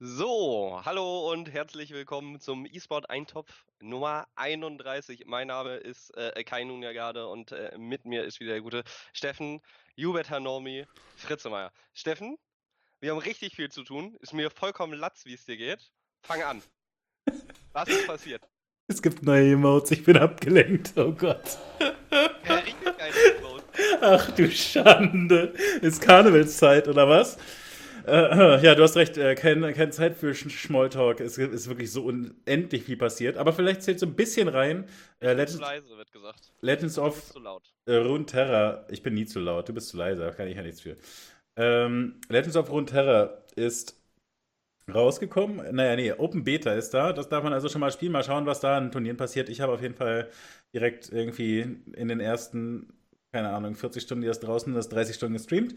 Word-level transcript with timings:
So, 0.00 0.80
hallo 0.84 1.32
und 1.32 1.52
herzlich 1.52 1.90
willkommen 1.90 2.38
zum 2.38 2.66
eSport 2.66 3.10
Eintopf 3.10 3.64
Nummer 3.80 4.28
31. 4.36 5.24
Mein 5.26 5.48
Name 5.48 5.74
ist 5.74 6.16
äh, 6.16 6.44
Kai 6.44 6.62
Nunjagade 6.62 7.26
und 7.26 7.50
äh, 7.50 7.76
mit 7.76 8.04
mir 8.04 8.22
ist 8.22 8.38
wieder 8.38 8.52
der 8.52 8.60
gute 8.60 8.84
Steffen 9.12 9.60
Hubert 9.98 10.30
Hanormi 10.30 10.86
Fritzemeier. 11.16 11.72
Steffen, 11.94 12.38
wir 13.00 13.10
haben 13.10 13.18
richtig 13.18 13.56
viel 13.56 13.70
zu 13.70 13.82
tun. 13.82 14.16
Ist 14.20 14.32
mir 14.32 14.50
vollkommen 14.50 14.92
latz, 14.92 15.24
wie 15.24 15.34
es 15.34 15.44
dir 15.44 15.56
geht. 15.56 15.90
Fang 16.22 16.44
an. 16.44 16.62
Was 17.72 17.88
ist 17.88 18.06
passiert? 18.06 18.48
Es 18.86 19.02
gibt 19.02 19.24
neue 19.24 19.54
Emotes, 19.54 19.90
ich 19.90 20.04
bin 20.04 20.16
abgelenkt, 20.16 20.92
oh 20.96 21.10
Gott. 21.10 21.58
Ja, 22.46 22.54
richtig 22.54 22.96
geile 22.96 23.36
Emote. 23.36 23.64
Ach 24.00 24.30
du 24.30 24.48
Schande. 24.48 25.54
Ist 25.82 26.00
Karnevalszeit, 26.00 26.86
oder 26.86 27.08
was? 27.08 27.36
Äh, 28.08 28.64
ja, 28.64 28.74
du 28.74 28.82
hast 28.82 28.96
recht, 28.96 29.16
äh, 29.18 29.34
keine, 29.34 29.72
keine 29.72 29.90
Zeit 29.90 30.16
für 30.16 30.34
Sch 30.34 30.48
Smalltalk. 30.66 31.20
Es 31.20 31.38
ist 31.38 31.68
wirklich 31.68 31.90
so 31.92 32.04
unendlich 32.04 32.84
viel 32.84 32.96
passiert. 32.96 33.36
Aber 33.36 33.52
vielleicht 33.52 33.82
zählt 33.82 34.00
so 34.00 34.06
ein 34.06 34.14
bisschen 34.14 34.48
rein. 34.48 34.86
Äh, 35.20 35.32
Legends, 35.34 35.54
Zu 35.54 35.60
leise 35.60 35.96
wird 35.96 36.12
gesagt. 36.12 36.52
Legends 36.62 36.98
of 36.98 37.32
zu 37.32 37.38
laut. 37.40 37.74
äh, 37.86 37.96
Runeterra. 37.96 38.86
Ich 38.90 39.02
bin 39.02 39.14
nie 39.14 39.26
zu 39.26 39.40
laut, 39.40 39.68
du 39.68 39.74
bist 39.74 39.88
zu 39.90 39.96
leise, 39.96 40.22
da 40.22 40.30
kann 40.30 40.48
ich 40.48 40.56
ja 40.56 40.62
nichts 40.62 40.80
für. 40.80 40.96
Ähm, 41.56 42.20
Legends 42.28 42.56
of 42.56 42.70
Runeterra 42.70 43.42
ist 43.56 44.00
rausgekommen. 44.92 45.74
Naja, 45.74 45.96
nee, 45.96 46.12
Open 46.12 46.44
Beta 46.44 46.72
ist 46.72 46.90
da. 46.94 47.12
Das 47.12 47.28
darf 47.28 47.44
man 47.44 47.52
also 47.52 47.68
schon 47.68 47.80
mal 47.80 47.92
spielen. 47.92 48.12
Mal 48.12 48.24
schauen, 48.24 48.46
was 48.46 48.60
da 48.60 48.76
an 48.78 48.90
Turnieren 48.90 49.16
passiert. 49.16 49.48
Ich 49.48 49.60
habe 49.60 49.72
auf 49.72 49.82
jeden 49.82 49.94
Fall 49.94 50.30
direkt 50.74 51.10
irgendwie 51.12 51.60
in 51.94 52.08
den 52.08 52.20
ersten, 52.20 52.92
keine 53.32 53.50
Ahnung, 53.50 53.74
40 53.74 54.02
Stunden, 54.02 54.22
die 54.22 54.28
das 54.28 54.40
draußen 54.40 54.74
ist, 54.76 54.88
30 54.88 55.16
Stunden 55.16 55.34
gestreamt. 55.34 55.74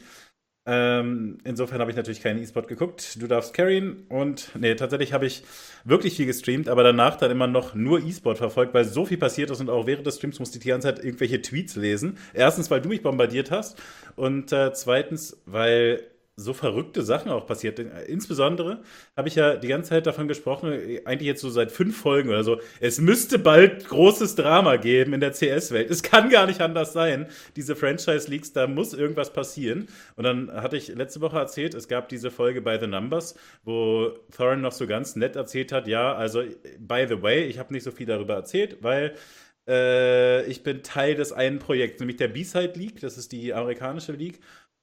Ähm, 0.67 1.39
insofern 1.43 1.79
habe 1.79 1.89
ich 1.89 1.97
natürlich 1.97 2.21
keinen 2.21 2.41
E-Sport 2.41 2.67
geguckt. 2.67 3.19
Du 3.19 3.25
darfst 3.25 3.53
carryen 3.53 4.05
und 4.09 4.52
nee, 4.59 4.75
tatsächlich 4.75 5.11
habe 5.11 5.25
ich 5.25 5.43
wirklich 5.85 6.15
viel 6.15 6.27
gestreamt, 6.27 6.69
aber 6.69 6.83
danach 6.83 7.17
dann 7.17 7.31
immer 7.31 7.47
noch 7.47 7.73
nur 7.73 7.99
E-Sport 7.99 8.38
verfolgt, 8.38 8.73
weil 8.75 8.86
so 8.86 9.05
viel 9.05 9.17
passiert 9.17 9.49
ist 9.49 9.59
und 9.59 9.71
auch 9.71 9.88
während 9.88 10.05
des 10.05 10.17
Streams 10.17 10.38
musste 10.39 10.59
ich 10.59 10.63
die 10.63 10.69
ganze 10.69 10.88
Zeit 10.88 11.03
irgendwelche 11.03 11.41
Tweets 11.41 11.75
lesen. 11.75 12.17
Erstens, 12.33 12.69
weil 12.69 12.81
du 12.81 12.89
mich 12.89 13.02
bombardiert 13.02 13.49
hast 13.49 13.81
und 14.16 14.52
äh, 14.52 14.71
zweitens, 14.73 15.41
weil 15.45 16.03
so 16.35 16.53
verrückte 16.53 17.03
Sachen 17.03 17.31
auch 17.31 17.45
passiert. 17.45 17.79
Insbesondere 17.79 18.81
habe 19.15 19.27
ich 19.27 19.35
ja 19.35 19.55
die 19.55 19.67
ganze 19.67 19.89
Zeit 19.89 20.07
davon 20.07 20.27
gesprochen, 20.27 20.71
eigentlich 21.05 21.27
jetzt 21.27 21.41
so 21.41 21.49
seit 21.49 21.71
fünf 21.71 21.97
Folgen 21.97 22.29
oder 22.29 22.43
so, 22.43 22.59
es 22.79 22.99
müsste 22.99 23.37
bald 23.37 23.87
großes 23.87 24.35
Drama 24.35 24.77
geben 24.77 25.13
in 25.13 25.19
der 25.19 25.33
CS-Welt. 25.33 25.89
Es 25.89 26.03
kann 26.03 26.29
gar 26.29 26.47
nicht 26.47 26.61
anders 26.61 26.93
sein. 26.93 27.27
Diese 27.55 27.75
Franchise-Leaks, 27.75 28.53
da 28.53 28.67
muss 28.67 28.93
irgendwas 28.93 29.33
passieren. 29.33 29.87
Und 30.15 30.23
dann 30.23 30.52
hatte 30.52 30.77
ich 30.77 30.87
letzte 30.87 31.21
Woche 31.21 31.37
erzählt, 31.37 31.73
es 31.73 31.87
gab 31.87 32.09
diese 32.09 32.31
Folge 32.31 32.61
bei 32.61 32.79
The 32.79 32.87
Numbers, 32.87 33.35
wo 33.63 34.11
Thorin 34.35 34.61
noch 34.61 34.71
so 34.71 34.87
ganz 34.87 35.15
nett 35.15 35.35
erzählt 35.35 35.71
hat, 35.71 35.87
ja, 35.87 36.13
also 36.15 36.43
by 36.79 37.05
the 37.07 37.21
way, 37.21 37.43
ich 37.45 37.59
habe 37.59 37.73
nicht 37.73 37.83
so 37.83 37.91
viel 37.91 38.05
darüber 38.05 38.35
erzählt, 38.35 38.77
weil 38.81 39.15
äh, 39.67 40.43
ich 40.45 40.63
bin 40.63 40.83
Teil 40.83 41.15
des 41.15 41.31
einen 41.31 41.59
Projekts, 41.59 41.99
nämlich 41.99 42.17
der 42.17 42.27
B-Side 42.27 42.73
League, 42.75 42.99
das 42.99 43.17
ist 43.17 43.31
die 43.31 43.53
amerikanische 43.53 44.13
League. 44.13 44.39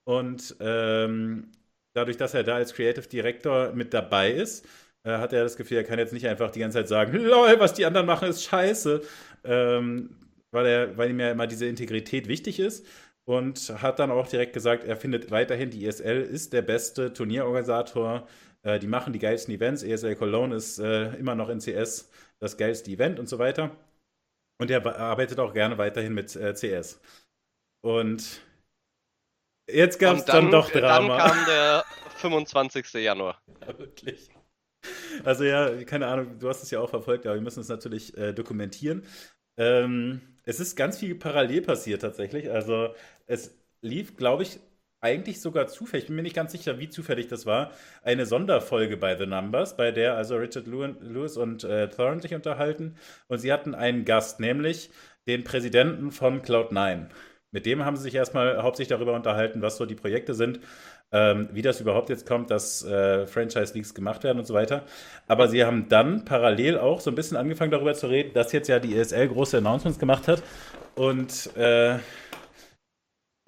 Und 0.08 0.56
ähm, 0.60 1.52
dadurch, 1.94 2.16
dass 2.16 2.32
er 2.32 2.42
da 2.42 2.54
als 2.56 2.72
Creative 2.72 3.06
Director 3.06 3.72
mit 3.72 3.92
dabei 3.92 4.30
ist, 4.30 4.64
äh, 5.04 5.18
hat 5.18 5.34
er 5.34 5.42
das 5.42 5.56
Gefühl, 5.56 5.76
er 5.76 5.84
kann 5.84 5.98
jetzt 5.98 6.14
nicht 6.14 6.26
einfach 6.26 6.50
die 6.50 6.60
ganze 6.60 6.78
Zeit 6.78 6.88
sagen, 6.88 7.12
lol, 7.24 7.60
was 7.60 7.74
die 7.74 7.84
anderen 7.84 8.06
machen, 8.06 8.30
ist 8.30 8.42
scheiße. 8.44 9.02
Ähm, 9.44 10.16
weil, 10.50 10.66
er, 10.66 10.96
weil 10.96 11.10
ihm 11.10 11.20
ja 11.20 11.30
immer 11.30 11.46
diese 11.46 11.66
Integrität 11.66 12.26
wichtig 12.26 12.58
ist. 12.58 12.86
Und 13.26 13.58
hat 13.82 13.98
dann 13.98 14.10
auch 14.10 14.26
direkt 14.28 14.54
gesagt, 14.54 14.84
er 14.84 14.96
findet 14.96 15.30
weiterhin, 15.30 15.68
die 15.68 15.84
ESL 15.84 16.22
ist 16.22 16.54
der 16.54 16.62
beste 16.62 17.12
Turnierorganisator. 17.12 18.26
Äh, 18.62 18.78
die 18.78 18.86
machen 18.86 19.12
die 19.12 19.18
geilsten 19.18 19.54
Events. 19.54 19.82
ESL 19.82 20.16
Cologne 20.16 20.56
ist 20.56 20.78
äh, 20.78 21.14
immer 21.16 21.34
noch 21.34 21.50
in 21.50 21.58
CS 21.58 22.10
das 22.40 22.56
geilste 22.56 22.90
Event 22.90 23.18
und 23.18 23.28
so 23.28 23.38
weiter. 23.38 23.76
Und 24.58 24.70
er 24.70 24.84
arbeitet 24.98 25.38
auch 25.38 25.52
gerne 25.52 25.76
weiterhin 25.76 26.14
mit 26.14 26.34
äh, 26.34 26.54
CS. 26.54 26.98
Und 27.82 28.40
Jetzt 29.70 29.98
gab 29.98 30.16
es 30.16 30.24
dann, 30.24 30.44
dann, 30.44 30.50
doch 30.50 30.70
Drama. 30.70 31.18
Dann 31.18 31.30
kam 31.30 31.44
der 31.46 31.84
25. 32.16 32.92
Januar. 32.94 33.40
Ja, 33.60 33.78
wirklich. 33.78 34.28
Also 35.24 35.44
ja, 35.44 35.84
keine 35.84 36.06
Ahnung, 36.06 36.38
du 36.38 36.48
hast 36.48 36.62
es 36.62 36.70
ja 36.70 36.80
auch 36.80 36.90
verfolgt, 36.90 37.26
aber 37.26 37.34
wir 37.34 37.42
müssen 37.42 37.60
es 37.60 37.68
natürlich 37.68 38.16
äh, 38.16 38.32
dokumentieren. 38.32 39.04
Ähm, 39.56 40.20
es 40.44 40.60
ist 40.60 40.76
ganz 40.76 40.98
viel 40.98 41.14
parallel 41.16 41.62
passiert 41.62 42.02
tatsächlich. 42.02 42.50
Also 42.50 42.94
es 43.26 43.58
lief, 43.82 44.16
glaube 44.16 44.44
ich, 44.44 44.60
eigentlich 45.00 45.40
sogar 45.40 45.68
zufällig, 45.68 46.04
ich 46.04 46.06
bin 46.08 46.16
mir 46.16 46.22
nicht 46.22 46.34
ganz 46.34 46.52
sicher, 46.52 46.78
wie 46.78 46.88
zufällig 46.88 47.28
das 47.28 47.46
war, 47.46 47.72
eine 48.02 48.26
Sonderfolge 48.26 48.96
bei 48.96 49.16
The 49.16 49.26
Numbers, 49.26 49.76
bei 49.76 49.92
der 49.92 50.16
also 50.16 50.36
Richard 50.36 50.66
Lewis 50.66 51.36
und 51.36 51.64
äh, 51.64 51.88
Thorne 51.88 52.20
sich 52.20 52.34
unterhalten. 52.34 52.96
Und 53.28 53.38
sie 53.38 53.52
hatten 53.52 53.74
einen 53.74 54.04
Gast, 54.04 54.40
nämlich 54.40 54.90
den 55.26 55.44
Präsidenten 55.44 56.10
von 56.10 56.42
Cloud9. 56.42 57.08
Mit 57.50 57.64
dem 57.64 57.84
haben 57.84 57.96
sie 57.96 58.02
sich 58.02 58.14
erstmal 58.14 58.62
hauptsächlich 58.62 58.96
darüber 58.96 59.14
unterhalten, 59.14 59.62
was 59.62 59.76
so 59.78 59.86
die 59.86 59.94
Projekte 59.94 60.34
sind, 60.34 60.60
ähm, 61.12 61.48
wie 61.52 61.62
das 61.62 61.80
überhaupt 61.80 62.10
jetzt 62.10 62.26
kommt, 62.26 62.50
dass 62.50 62.84
äh, 62.84 63.26
Franchise-Leagues 63.26 63.94
gemacht 63.94 64.22
werden 64.24 64.38
und 64.38 64.46
so 64.46 64.52
weiter. 64.52 64.84
Aber 65.26 65.48
sie 65.48 65.64
haben 65.64 65.88
dann 65.88 66.24
parallel 66.26 66.78
auch 66.78 67.00
so 67.00 67.10
ein 67.10 67.14
bisschen 67.14 67.38
angefangen 67.38 67.70
darüber 67.70 67.94
zu 67.94 68.08
reden, 68.08 68.34
dass 68.34 68.52
jetzt 68.52 68.68
ja 68.68 68.78
die 68.78 68.94
ESL 68.94 69.28
große 69.28 69.58
Announcements 69.58 69.98
gemacht 69.98 70.28
hat 70.28 70.42
und 70.94 71.56
äh, 71.56 71.98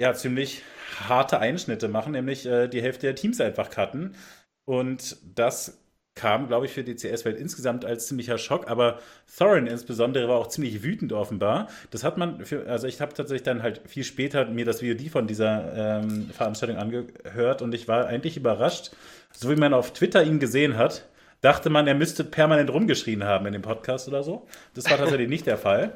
ja, 0.01 0.15
ziemlich 0.15 0.63
harte 1.09 1.39
Einschnitte 1.41 1.89
machen, 1.89 2.13
nämlich 2.13 2.47
äh, 2.47 2.69
die 2.69 2.81
Hälfte 2.81 3.07
der 3.07 3.15
Teams 3.15 3.41
einfach 3.41 3.69
cutten. 3.69 4.17
Und 4.65 5.17
das 5.35 5.80
kam, 6.15 6.49
glaube 6.49 6.67
ich, 6.67 6.73
für 6.73 6.85
die 6.85 6.97
CS-Welt 6.97 7.39
insgesamt 7.39 7.85
als 7.85 8.09
ziemlicher 8.09 8.37
Schock, 8.37 8.69
aber 8.69 8.99
Thorin 9.37 9.67
insbesondere 9.67 10.29
war 10.29 10.37
auch 10.37 10.49
ziemlich 10.49 10.83
wütend 10.83 11.13
offenbar. 11.13 11.69
Das 11.91 12.05
hat 12.05 12.19
man, 12.19 12.45
für, 12.45 12.67
also 12.67 12.87
ich 12.87 13.01
habe 13.01 13.15
tatsächlich 13.15 13.45
dann 13.45 13.63
halt 13.63 13.81
viel 13.87 14.05
später 14.05 14.45
mir 14.47 14.65
das 14.65 14.81
VOD 14.81 15.09
von 15.11 15.27
dieser 15.27 16.01
ähm, 16.03 16.31
Veranstaltung 16.31 16.77
angehört 16.77 17.63
und 17.63 17.75
ich 17.75 17.89
war 17.89 18.07
eigentlich 18.07 18.37
überrascht, 18.37 18.91
so 19.33 19.51
wie 19.51 19.57
man 19.57 19.73
auf 19.73 19.93
Twitter 19.93 20.23
ihn 20.25 20.41
gesehen 20.41 20.77
hat, 20.77 21.09
dachte 21.41 21.71
man, 21.71 21.87
er 21.87 21.95
müsste 21.95 22.25
permanent 22.25 22.71
rumgeschrien 22.71 23.25
haben 23.25 23.47
in 23.47 23.53
dem 23.53 23.63
Podcast 23.63 24.09
oder 24.09 24.23
so. 24.23 24.47
Das 24.75 24.91
war 24.91 24.99
tatsächlich 24.99 25.29
nicht 25.29 25.47
der 25.47 25.59
Fall. 25.59 25.95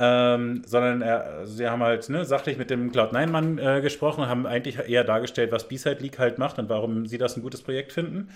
Ähm, 0.00 0.62
sondern 0.64 1.02
er, 1.02 1.44
sie 1.44 1.68
haben 1.68 1.82
halt 1.82 2.08
ne, 2.08 2.24
sachlich 2.24 2.56
mit 2.56 2.70
dem 2.70 2.92
Cloud9-Mann 2.92 3.58
äh, 3.58 3.80
gesprochen, 3.80 4.28
haben 4.28 4.46
eigentlich 4.46 4.78
eher 4.78 5.02
dargestellt, 5.02 5.50
was 5.50 5.66
B-Side 5.66 6.00
League 6.00 6.20
halt 6.20 6.38
macht 6.38 6.60
und 6.60 6.68
warum 6.68 7.06
sie 7.06 7.18
das 7.18 7.36
ein 7.36 7.42
gutes 7.42 7.62
Projekt 7.62 7.92
finden. 7.92 8.30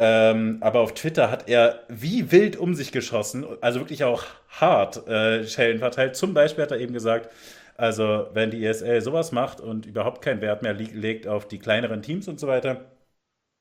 Ähm, 0.00 0.58
aber 0.60 0.80
auf 0.80 0.94
Twitter 0.94 1.30
hat 1.30 1.48
er 1.48 1.84
wie 1.88 2.30
wild 2.30 2.56
um 2.56 2.74
sich 2.74 2.92
geschossen, 2.92 3.44
also 3.60 3.80
wirklich 3.80 4.04
auch 4.04 4.24
hart 4.48 5.08
äh, 5.08 5.44
Schellen 5.46 5.80
verteilt. 5.80 6.14
Zum 6.16 6.34
Beispiel 6.34 6.62
hat 6.64 6.70
er 6.70 6.78
eben 6.78 6.92
gesagt, 6.94 7.30
also 7.76 8.28
wenn 8.32 8.50
die 8.50 8.64
ESL 8.64 9.00
sowas 9.02 9.32
macht 9.32 9.60
und 9.60 9.86
überhaupt 9.86 10.22
keinen 10.22 10.40
Wert 10.40 10.62
mehr 10.62 10.74
legt 10.74 11.26
auf 11.26 11.48
die 11.48 11.58
kleineren 11.58 12.02
Teams 12.02 12.28
und 12.28 12.38
so 12.38 12.46
weiter, 12.46 12.92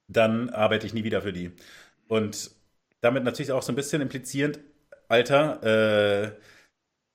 dann 0.07 0.49
arbeite 0.49 0.87
ich 0.87 0.93
nie 0.93 1.03
wieder 1.03 1.21
für 1.21 1.33
die. 1.33 1.51
Und 2.07 2.51
damit 3.01 3.23
natürlich 3.23 3.51
auch 3.51 3.63
so 3.63 3.71
ein 3.71 3.75
bisschen 3.75 4.01
implizierend, 4.01 4.59
Alter, 5.09 5.63
äh, 5.63 6.31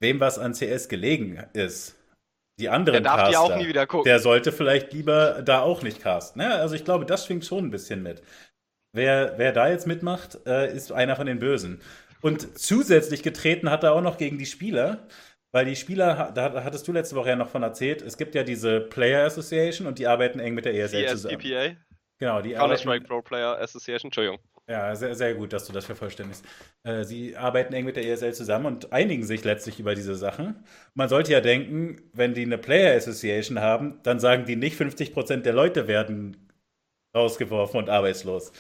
wem 0.01 0.21
was 0.21 0.39
an 0.39 0.55
CS 0.55 0.89
gelegen 0.89 1.45
ist, 1.55 1.97
die 2.61 2.69
anderen 2.69 3.03
Der 3.03 3.03
darf 3.03 3.25
die 3.25 3.33
Caster, 3.33 3.41
auch 3.41 3.57
nie 3.57 3.69
wieder 3.69 3.87
gucken. 3.87 4.05
der 4.05 4.19
sollte 4.21 4.53
vielleicht 4.53 4.93
lieber 4.93 5.43
da 5.43 5.61
auch 5.63 5.83
nicht 5.83 6.01
casten. 6.01 6.43
Ne? 6.43 6.55
Also 6.55 6.75
ich 6.75 6.85
glaube, 6.85 7.07
das 7.07 7.27
schwingt 7.27 7.45
schon 7.45 7.67
ein 7.67 7.71
bisschen 7.71 8.03
mit. 8.03 8.23
Wer, 8.93 9.35
wer 9.39 9.53
da 9.53 9.69
jetzt 9.69 9.87
mitmacht, 9.87 10.39
äh, 10.47 10.75
ist 10.75 10.93
einer 10.93 11.17
von 11.17 11.27
den 11.27 11.39
Bösen. 11.39 11.81
Und 12.21 12.59
zusätzlich 12.59 13.23
getreten 13.23 13.71
hat 13.71 13.85
er 13.85 13.95
auch 13.95 14.03
noch 14.03 14.19
gegen 14.19 14.39
die 14.39 14.47
Spieler, 14.47 15.09
weil 15.51 15.65
die 15.65 15.77
Spieler, 15.77 16.31
da 16.35 16.65
hattest 16.65 16.87
du 16.87 16.93
letzte 16.93 17.17
Woche 17.17 17.31
ja 17.31 17.37
noch 17.37 17.49
von 17.49 17.63
erzählt, 17.63 18.01
es 18.03 18.17
gibt 18.17 18.35
ja 18.35 18.43
diese 18.43 18.81
Player 18.81 19.25
Association 19.27 19.87
und 19.87 19.99
die 19.99 20.07
arbeiten 20.07 20.41
eng 20.41 20.55
mit 20.55 20.65
der 20.65 20.75
ESL 20.75 21.07
zusammen. 21.09 21.41
CSPPA, 21.41 21.77
Genau, 22.19 22.41
die 22.41 22.53
Counter-Strike 22.53 23.07
Pro 23.07 23.21
Player 23.21 23.59
Association, 23.61 24.09
Entschuldigung. 24.09 24.39
ja, 24.69 24.95
sehr, 24.95 25.15
sehr 25.17 25.35
gut, 25.35 25.53
dass 25.53 25.67
du 25.67 25.73
das 25.73 25.87
vervollständigst. 25.87 26.45
Äh, 26.85 27.03
sie 27.05 27.37
arbeiten 27.37 27.75
eng 27.75 27.85
mit 27.85 27.97
der 27.97 28.07
ESL 28.07 28.33
zusammen 28.33 28.67
und 28.67 28.93
einigen 28.93 29.25
sich 29.25 29.43
letztlich 29.43 29.81
über 29.81 29.95
diese 29.97 30.15
Sachen. 30.15 30.65
Man 30.95 31.09
sollte 31.09 31.33
ja 31.33 31.41
denken, 31.41 32.01
wenn 32.13 32.33
die 32.33 32.43
eine 32.43 32.59
Player 32.59 32.97
Association 32.97 33.61
haben, 33.61 33.99
dann 34.05 34.21
sagen 34.21 34.45
die 34.45 34.55
nicht, 34.57 34.81
50% 34.81 35.39
der 35.39 35.53
Leute 35.53 35.89
werden 35.89 36.42
rausgeworfen 37.15 37.79
und 37.79 37.91
arbeitslos. 37.91 38.53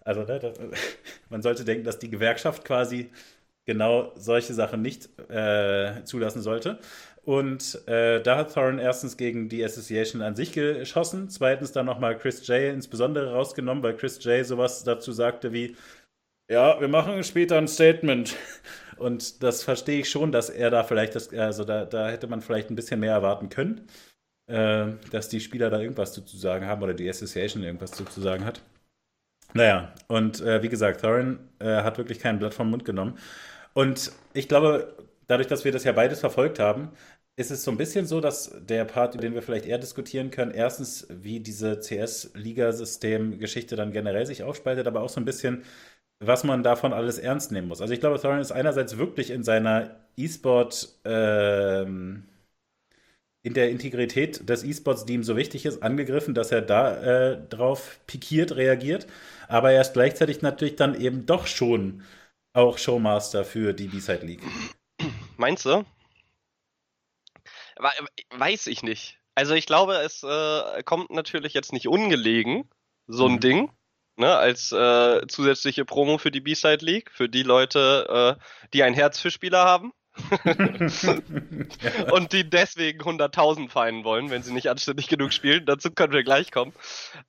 Also 0.00 0.22
ne, 0.22 0.38
das, 0.38 0.58
man 1.30 1.42
sollte 1.42 1.64
denken, 1.64 1.84
dass 1.84 1.98
die 1.98 2.10
Gewerkschaft 2.10 2.64
quasi 2.64 3.10
genau 3.66 4.12
solche 4.16 4.54
Sachen 4.54 4.82
nicht 4.82 5.08
äh, 5.30 6.04
zulassen 6.04 6.42
sollte. 6.42 6.78
Und 7.24 7.86
äh, 7.88 8.22
da 8.22 8.36
hat 8.36 8.52
Thorin 8.52 8.78
erstens 8.78 9.16
gegen 9.16 9.48
die 9.48 9.64
Association 9.64 10.20
an 10.20 10.36
sich 10.36 10.52
geschossen, 10.52 11.30
zweitens 11.30 11.72
dann 11.72 11.86
nochmal 11.86 12.18
Chris 12.18 12.46
J. 12.46 12.74
insbesondere 12.74 13.32
rausgenommen, 13.32 13.82
weil 13.82 13.96
Chris 13.96 14.22
J. 14.22 14.44
sowas 14.44 14.84
dazu 14.84 15.12
sagte 15.12 15.52
wie, 15.52 15.74
ja, 16.50 16.78
wir 16.80 16.88
machen 16.88 17.24
später 17.24 17.56
ein 17.56 17.68
Statement. 17.68 18.36
Und 18.98 19.42
das 19.42 19.62
verstehe 19.62 20.00
ich 20.00 20.10
schon, 20.10 20.32
dass 20.32 20.50
er 20.50 20.70
da 20.70 20.84
vielleicht, 20.84 21.14
das, 21.14 21.32
also 21.32 21.64
da, 21.64 21.86
da 21.86 22.10
hätte 22.10 22.26
man 22.26 22.42
vielleicht 22.42 22.70
ein 22.70 22.76
bisschen 22.76 23.00
mehr 23.00 23.12
erwarten 23.12 23.48
können, 23.48 23.88
äh, 24.46 24.86
dass 25.10 25.28
die 25.28 25.40
Spieler 25.40 25.70
da 25.70 25.80
irgendwas 25.80 26.12
zu 26.12 26.36
sagen 26.36 26.66
haben 26.66 26.82
oder 26.82 26.94
die 26.94 27.08
Association 27.08 27.62
irgendwas 27.62 27.92
zu 27.92 28.20
sagen 28.20 28.44
hat. 28.44 28.62
Naja, 29.54 29.94
und 30.08 30.40
äh, 30.40 30.62
wie 30.62 30.68
gesagt, 30.68 31.00
Thorin 31.00 31.38
äh, 31.60 31.82
hat 31.82 31.96
wirklich 31.98 32.18
kein 32.18 32.38
Blatt 32.38 32.54
vom 32.54 32.70
Mund 32.70 32.84
genommen. 32.84 33.18
Und 33.72 34.12
ich 34.32 34.48
glaube, 34.48 34.96
dadurch, 35.28 35.46
dass 35.48 35.64
wir 35.64 35.72
das 35.72 35.84
ja 35.84 35.92
beides 35.92 36.20
verfolgt 36.20 36.58
haben, 36.58 36.90
ist 37.36 37.50
es 37.50 37.64
so 37.64 37.70
ein 37.70 37.76
bisschen 37.76 38.06
so, 38.06 38.20
dass 38.20 38.52
der 38.60 38.84
Part, 38.84 39.14
über 39.14 39.22
den 39.22 39.34
wir 39.34 39.42
vielleicht 39.42 39.66
eher 39.66 39.78
diskutieren 39.78 40.30
können, 40.30 40.52
erstens, 40.52 41.06
wie 41.10 41.40
diese 41.40 41.80
CS-Liga-System-Geschichte 41.80 43.76
dann 43.76 43.92
generell 43.92 44.26
sich 44.26 44.42
aufspaltet, 44.44 44.86
aber 44.86 45.02
auch 45.02 45.08
so 45.08 45.20
ein 45.20 45.24
bisschen, 45.24 45.64
was 46.20 46.44
man 46.44 46.62
davon 46.62 46.92
alles 46.92 47.18
ernst 47.18 47.52
nehmen 47.52 47.68
muss. 47.68 47.80
Also 47.80 47.92
ich 47.94 48.00
glaube, 48.00 48.20
Thorin 48.20 48.40
ist 48.40 48.52
einerseits 48.52 48.98
wirklich 48.98 49.30
in 49.30 49.42
seiner 49.42 49.96
E-Sport, 50.16 51.00
ähm, 51.04 52.24
in 53.44 53.52
der 53.52 53.70
Integrität 53.70 54.48
des 54.48 54.64
E-Sports, 54.64 55.04
die 55.04 55.12
ihm 55.12 55.22
so 55.22 55.36
wichtig 55.36 55.66
ist, 55.66 55.82
angegriffen, 55.82 56.34
dass 56.34 56.50
er 56.50 56.62
da 56.62 57.32
äh, 57.32 57.48
drauf 57.50 58.00
pikiert, 58.06 58.56
reagiert. 58.56 59.06
Aber 59.48 59.70
er 59.70 59.82
ist 59.82 59.92
gleichzeitig 59.92 60.40
natürlich 60.40 60.76
dann 60.76 60.98
eben 60.98 61.26
doch 61.26 61.46
schon 61.46 62.02
auch 62.54 62.78
Showmaster 62.78 63.44
für 63.44 63.74
die 63.74 63.88
B-Side 63.88 64.24
League. 64.24 64.42
Meinst 65.36 65.66
du? 65.66 65.84
Weiß 68.30 68.66
ich 68.66 68.82
nicht. 68.82 69.18
Also 69.34 69.52
ich 69.52 69.66
glaube, 69.66 69.96
es 69.96 70.22
äh, 70.22 70.82
kommt 70.84 71.10
natürlich 71.10 71.52
jetzt 71.52 71.74
nicht 71.74 71.86
ungelegen, 71.86 72.70
so 73.06 73.26
ein 73.26 73.34
mhm. 73.34 73.40
Ding, 73.40 73.70
ne, 74.16 74.34
als 74.34 74.72
äh, 74.72 75.26
zusätzliche 75.26 75.84
Promo 75.84 76.16
für 76.16 76.30
die 76.30 76.40
B-Side 76.40 76.82
League, 76.82 77.10
für 77.10 77.28
die 77.28 77.42
Leute, 77.42 78.38
äh, 78.38 78.68
die 78.72 78.84
ein 78.84 78.94
Herz 78.94 79.20
für 79.20 79.30
Spieler 79.30 79.64
haben. 79.64 79.92
und 82.12 82.32
die 82.32 82.48
deswegen 82.48 83.02
100.000 83.02 83.68
feinen 83.68 84.04
wollen, 84.04 84.30
wenn 84.30 84.42
sie 84.42 84.52
nicht 84.52 84.68
anständig 84.68 85.08
genug 85.08 85.32
spielen. 85.32 85.66
Dazu 85.66 85.90
können 85.90 86.12
wir 86.12 86.22
gleich 86.22 86.52
kommen. 86.52 86.72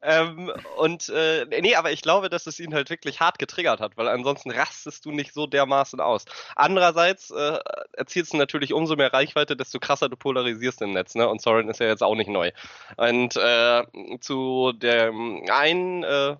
Ähm, 0.02 0.52
und 0.78 1.10
äh, 1.10 1.46
nee, 1.62 1.76
aber 1.76 1.92
ich 1.92 2.02
glaube, 2.04 2.30
dass 2.30 2.46
es 2.46 2.60
ihn 2.60 2.76
halt 2.76 2.90
wirklich 2.90 3.20
hart 3.20 3.40
getriggert 3.40 3.80
hat, 3.80 3.98
weil 3.98 4.08
ansonsten 4.08 4.52
rastest 4.52 5.06
du 5.06 5.12
nicht 5.12 5.34
so 5.34 5.48
dermaßen 5.48 6.00
aus. 6.00 6.26
Andererseits 6.56 7.32
äh, 7.32 7.60
erzielst 7.94 8.34
du 8.34 8.38
natürlich 8.38 8.74
umso 8.74 8.96
mehr 8.96 9.12
Reichweite, 9.12 9.56
desto 9.56 9.80
krasser 9.80 10.10
du 10.10 10.16
polarisierst 10.16 10.82
im 10.84 10.92
Netz. 10.92 11.16
Ne? 11.16 11.28
Und 11.28 11.42
Soren 11.42 11.70
ist 11.70 11.80
ja 11.80 11.88
jetzt 11.88 12.04
auch 12.04 12.16
nicht 12.16 12.30
neu. 12.30 12.52
Und 12.98 13.36
äh, 13.36 13.84
zu 14.20 14.74
dem 14.74 15.44
einen 15.50 16.04
äh, 16.04 16.36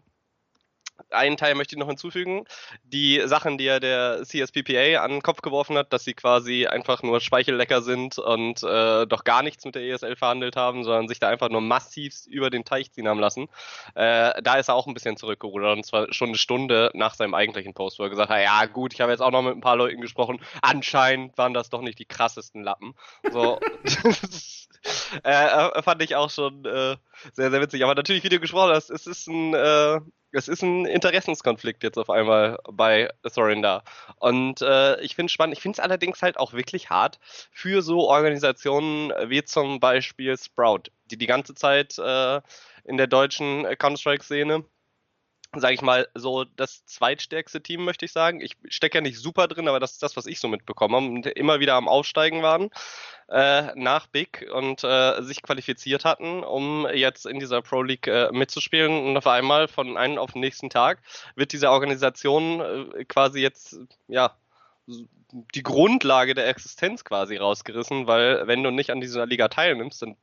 einen 1.10 1.38
Teil 1.38 1.56
möchte 1.56 1.76
ich 1.76 1.80
noch 1.80 1.88
hinzufügen. 1.88 2.46
Die 2.84 3.22
Sachen, 3.26 3.58
die 3.58 3.66
ja 3.66 3.80
der 3.80 4.24
CSPPA 4.24 5.04
an 5.04 5.12
den 5.12 5.22
Kopf 5.22 5.42
geworfen 5.42 5.78
hat, 5.78 5.94
dass 5.94 6.04
sie 6.04 6.14
quasi 6.14 6.68
einfach 6.68 7.04
nur 7.04 7.20
Speichellecker 7.22 7.82
sind 7.82 8.18
und 8.18 8.64
äh, 8.64 9.06
doch 9.06 9.24
gar 9.24 9.44
nichts 9.44 9.66
mit 9.66 9.76
der 9.76 9.84
ESL 9.84 10.16
verhandelt 10.16 10.56
haben, 10.56 10.84
sondern 10.84 11.08
sich 11.08 11.20
da 11.20 11.30
einfach 11.30 11.50
nur 11.50 11.62
massiv 11.62 12.26
über 12.28 12.50
den 12.50 12.66
Teich 12.66 12.92
ziehen 12.92 13.08
haben 13.08 13.20
lassen. 13.20 13.48
Äh, 13.96 14.42
da 14.42 14.56
ist 14.56 14.70
er 14.70 14.76
auch 14.76 14.88
ein 14.88 14.94
bisschen 14.94 15.18
zurückgerudert 15.18 15.78
und 15.78 15.86
zwar 15.86 16.12
schon 16.14 16.30
eine 16.30 16.38
Stunde 16.38 16.92
nach 16.94 17.16
seinem 17.16 17.34
eigentlichen 17.34 17.74
Post, 17.74 18.00
wo 18.00 18.04
er 18.04 18.10
gesagt 18.10 18.30
hat, 18.30 18.42
ja 18.42 18.66
gut, 18.66 18.94
ich 18.94 19.02
habe 19.02 19.12
jetzt 19.12 19.22
auch 19.22 19.32
noch 19.32 19.42
mit 19.42 19.56
ein 19.56 19.62
paar 19.62 19.78
Leuten 19.78 20.02
gesprochen. 20.02 20.42
Anscheinend 20.62 21.38
waren 21.38 21.54
das 21.54 21.70
doch 21.70 21.82
nicht 21.82 22.00
die 22.00 22.06
krassesten 22.06 22.64
Lappen. 22.64 22.96
So. 23.32 23.60
äh, 25.24 25.82
fand 25.82 26.02
ich 26.02 26.16
auch 26.16 26.30
schon 26.30 26.66
äh, 26.66 26.96
sehr, 27.34 27.52
sehr 27.52 27.62
witzig. 27.62 27.84
Aber 27.84 27.96
natürlich, 27.96 28.24
wie 28.24 28.30
du 28.30 28.40
gesprochen 28.40 28.74
hast, 28.74 28.90
es 28.90 29.08
ist 29.08 29.28
ein, 29.28 29.54
äh, 29.54 30.00
es 30.32 30.48
ist 30.48 30.62
ein 30.62 30.86
Interessenskonflikt 30.86 31.84
jetzt 31.84 31.98
auf 31.98 32.10
einmal 32.10 32.60
bei 32.70 33.10
Thorin 33.34 33.62
da. 33.62 33.84
Und 34.18 34.62
äh, 34.62 35.00
ich 35.02 35.16
finde 35.16 35.28
es 35.28 35.32
spannend. 35.32 35.56
Ich 35.56 35.62
finde 35.62 35.78
es 35.78 35.80
allerdings 35.80 36.22
halt 36.22 36.38
auch 36.38 36.54
wirklich 36.54 36.90
hart 36.90 37.20
für 37.52 37.82
so 37.82 38.08
Organisationen 38.08 39.14
wie 39.30 39.44
zum 39.44 39.80
Beispiel 39.80 40.38
Sprout, 40.38 40.84
die 41.06 41.18
die 41.18 41.28
ganze 41.28 41.56
Zeit 41.56 41.98
äh, 41.98 42.42
in 42.84 42.98
der 42.98 43.08
deutschen 43.08 43.66
Counter-Strike-Szene 43.78 44.66
sage 45.56 45.74
ich 45.74 45.82
mal, 45.82 46.08
so 46.16 46.44
das 46.44 46.86
zweitstärkste 46.86 47.62
Team, 47.62 47.84
möchte 47.86 48.06
ich 48.06 48.12
sagen. 48.12 48.42
Ich 48.42 48.58
stecke 48.68 48.98
ja 48.98 49.02
nicht 49.02 49.20
super 49.20 49.48
drin, 49.48 49.68
aber 49.68 49.80
das 49.80 49.94
ist 49.94 50.04
das, 50.04 50.18
was 50.18 50.26
ich 50.26 50.40
so 50.40 50.48
mitbekommen 50.48 50.96
habe 50.96 51.06
und 51.06 51.26
immer 51.28 51.60
wieder 51.60 51.76
am 51.76 51.88
Aufsteigen 51.88 52.42
waren 52.42 52.70
äh, 53.30 53.74
nach 53.76 54.08
Big 54.08 54.48
und 54.54 54.84
äh, 54.84 55.22
sich 55.22 55.42
qualifiziert 55.42 56.06
hatten, 56.06 56.44
um 56.44 56.88
jetzt 56.94 57.26
in 57.26 57.40
dieser 57.40 57.62
Pro 57.62 57.82
League 57.82 58.08
äh, 58.08 58.30
mitzuspielen. 58.32 59.06
Und 59.08 59.18
auf 59.18 59.28
einmal 59.28 59.68
von 59.68 59.98
einem 59.98 60.18
auf 60.18 60.34
den 60.34 60.42
nächsten 60.42 60.70
Tag 60.70 61.02
wird 61.36 61.52
diese 61.54 61.70
Organisation 61.70 62.92
äh, 62.94 63.06
quasi 63.06 63.40
jetzt, 63.40 63.78
ja, 64.08 64.36
die 64.88 65.64
Grundlage 65.64 66.36
der 66.36 66.48
Existenz 66.48 67.04
quasi 67.04 67.38
rausgerissen, 67.38 68.08
weil 68.08 68.48
wenn 68.48 68.64
du 68.64 68.72
nicht 68.72 68.92
an 68.92 69.02
dieser 69.02 69.26
Liga 69.26 69.48
teilnimmst, 69.48 70.02
dann 70.02 70.18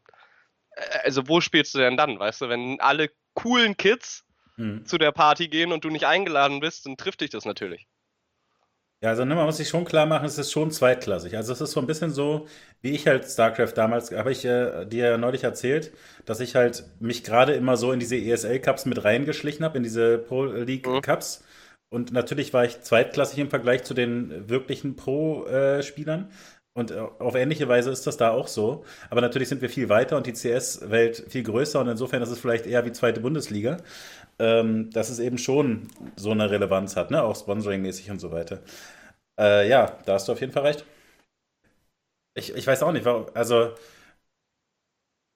äh, 0.73 0.99
also 1.05 1.29
wo 1.29 1.41
spielst 1.41 1.75
du 1.75 1.79
denn 1.79 1.97
dann, 1.97 2.19
weißt 2.19 2.43
du, 2.43 2.49
wenn 2.49 2.81
alle 2.81 3.11
coolen 3.35 3.77
Kids 3.77 4.25
hm. 4.56 4.84
zu 4.87 4.99
der 4.99 5.12
Party 5.12 5.49
gehen 5.49 5.72
und 5.72 5.84
du 5.84 5.90
nicht 5.90 6.06
eingeladen 6.06 6.60
bist, 6.60 6.87
dann 6.87 6.96
trifft 6.96 7.20
dich 7.20 7.31
das 7.31 7.44
natürlich. 7.44 7.87
Ja, 9.02 9.08
also 9.08 9.25
ne, 9.25 9.34
man 9.34 9.46
muss 9.46 9.56
sich 9.56 9.69
schon 9.69 9.84
klar 9.84 10.06
machen, 10.06 10.26
es 10.26 10.38
ist 10.38 10.52
schon 10.52 10.70
zweitklassig. 10.70 11.37
Also 11.37 11.52
es 11.52 11.60
ist 11.60 11.72
so 11.72 11.81
ein 11.81 11.88
bisschen 11.88 12.12
so, 12.12 12.46
wie 12.82 12.93
ich 12.93 13.08
halt 13.08 13.25
StarCraft 13.25 13.72
damals, 13.75 14.12
habe 14.12 14.31
ich 14.31 14.44
äh, 14.44 14.84
dir 14.84 15.19
neulich 15.19 15.43
erzählt, 15.43 15.93
dass 16.25 16.38
ich 16.38 16.54
halt 16.54 16.84
mich 17.00 17.25
gerade 17.25 17.54
immer 17.54 17.76
so 17.76 17.90
in 17.90 17.99
diese 17.99 18.16
ESL-Cups 18.16 18.87
mit 18.87 19.02
reingeschlichen 19.02 19.64
habe, 19.64 19.76
in 19.76 19.82
diese 19.82 20.19
Pro 20.19 20.44
League 20.44 20.87
mhm. 20.87 21.00
Cups. 21.02 21.43
Und 21.90 22.12
natürlich 22.12 22.54
war 22.54 22.64
ich 22.64 22.81
zweitklassig 22.82 23.40
im 23.40 23.50
Vergleich 23.50 23.82
zu 23.82 23.93
den 23.93 24.49
wirklichen 24.49 24.94
Pro-Spielern. 24.94 26.31
Und 26.75 26.93
äh, 26.93 27.00
auf 27.19 27.34
ähnliche 27.34 27.69
Weise 27.69 27.90
ist 27.90 28.06
das 28.06 28.16
da 28.16 28.31
auch 28.31 28.46
so. 28.46 28.84
Aber 29.10 29.20
natürlich 29.20 29.49
sind 29.49 29.62
wir 29.62 29.69
viel 29.69 29.88
weiter 29.88 30.16
und 30.16 30.26
die 30.28 30.32
CS-Welt 30.32 31.25
viel 31.28 31.43
größer 31.43 31.81
und 31.81 31.88
insofern 31.88 32.22
ist 32.22 32.31
es 32.31 32.38
vielleicht 32.38 32.66
eher 32.66 32.84
wie 32.87 32.93
zweite 32.93 33.20
Bundesliga 33.20 33.78
ähm, 34.43 34.91
dass 34.91 35.09
es 35.09 35.21
eben 35.21 35.39
schon 35.39 35.89
so 36.17 36.33
eine 36.33 36.50
Relevanz 36.50 36.97
hat, 36.97 37.12
ne? 37.12 37.23
auch 37.23 37.37
sponsoring-mäßig 37.37 38.11
und 38.11 38.19
so 38.21 38.33
weiter. 38.33 38.61
Äh, 39.41 39.69
ja, 39.69 39.99
da 40.06 40.15
hast 40.15 40.29
du 40.29 40.33
auf 40.33 40.41
jeden 40.41 40.53
Fall 40.53 40.65
recht. 40.65 40.85
Ich, 42.35 42.55
ich 42.55 42.67
weiß 42.67 42.83
auch 42.83 42.93
nicht, 42.93 43.05
warum, 43.05 43.27
also 43.35 43.75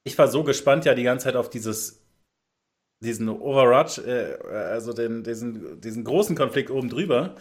ich 0.05 0.17
war 0.19 0.29
so 0.29 0.43
gespannt 0.45 0.85
ja 0.85 0.95
die 0.95 1.03
ganze 1.03 1.25
Zeit 1.25 1.37
auf 1.37 1.51
dieses 1.51 2.03
diesen 3.03 3.29
Overrush, 3.29 3.99
äh, 3.99 4.39
also 4.49 4.93
den, 4.93 5.23
diesen, 5.23 5.81
diesen 5.81 6.05
großen 6.05 6.37
Konflikt 6.37 6.71
oben 6.71 6.89
drüber, 6.89 7.35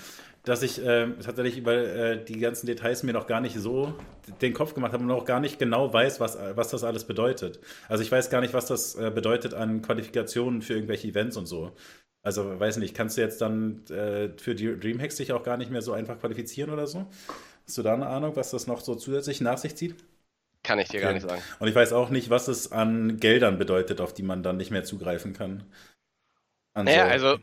dass 0.45 0.61
ich 0.61 0.83
äh, 0.83 1.07
tatsächlich 1.23 1.57
über 1.57 1.73
äh, 1.73 2.23
die 2.23 2.39
ganzen 2.39 2.67
Details 2.67 3.03
mir 3.03 3.13
noch 3.13 3.27
gar 3.27 3.41
nicht 3.41 3.55
so 3.57 3.93
den 4.41 4.53
Kopf 4.53 4.73
gemacht 4.73 4.93
habe 4.93 5.03
und 5.03 5.11
auch 5.11 5.25
gar 5.25 5.39
nicht 5.39 5.59
genau 5.59 5.91
weiß, 5.91 6.19
was, 6.19 6.37
was 6.55 6.69
das 6.69 6.83
alles 6.83 7.03
bedeutet. 7.03 7.59
Also 7.89 8.03
ich 8.03 8.11
weiß 8.11 8.29
gar 8.29 8.41
nicht, 8.41 8.53
was 8.53 8.67
das 8.67 8.95
äh, 8.95 9.11
bedeutet 9.13 9.53
an 9.53 9.81
Qualifikationen 9.81 10.61
für 10.61 10.73
irgendwelche 10.73 11.07
Events 11.07 11.35
und 11.35 11.47
so. 11.47 11.73
Also 12.21 12.59
weiß 12.59 12.77
nicht, 12.77 12.95
kannst 12.95 13.17
du 13.17 13.21
jetzt 13.21 13.41
dann 13.41 13.85
äh, 13.87 14.29
für 14.37 14.55
die 14.55 14.79
Dreamhacks 14.79 15.17
dich 15.17 15.31
auch 15.31 15.43
gar 15.43 15.57
nicht 15.57 15.69
mehr 15.69 15.81
so 15.81 15.93
einfach 15.93 16.19
qualifizieren 16.19 16.71
oder 16.71 16.87
so? 16.87 17.05
Hast 17.65 17.77
du 17.77 17.83
da 17.83 17.93
eine 17.93 18.07
Ahnung, 18.07 18.35
was 18.35 18.51
das 18.51 18.67
noch 18.67 18.81
so 18.81 18.95
zusätzlich 18.95 19.41
nach 19.41 19.57
sich 19.57 19.75
zieht? 19.75 19.95
Kann 20.63 20.79
ich 20.79 20.87
dir 20.87 20.97
okay. 20.97 21.05
gar 21.05 21.13
nicht 21.13 21.27
sagen. 21.27 21.41
Und 21.59 21.67
ich 21.67 21.75
weiß 21.75 21.93
auch 21.93 22.09
nicht, 22.09 22.31
was 22.31 22.47
es 22.47 22.71
an 22.71 23.17
Geldern 23.17 23.59
bedeutet, 23.59 24.01
auf 24.01 24.13
die 24.13 24.23
man 24.23 24.41
dann 24.41 24.57
nicht 24.57 24.71
mehr 24.71 24.83
zugreifen 24.83 25.33
kann. 25.33 25.63
An 26.75 26.85
naja, 26.85 27.07
also 27.07 27.37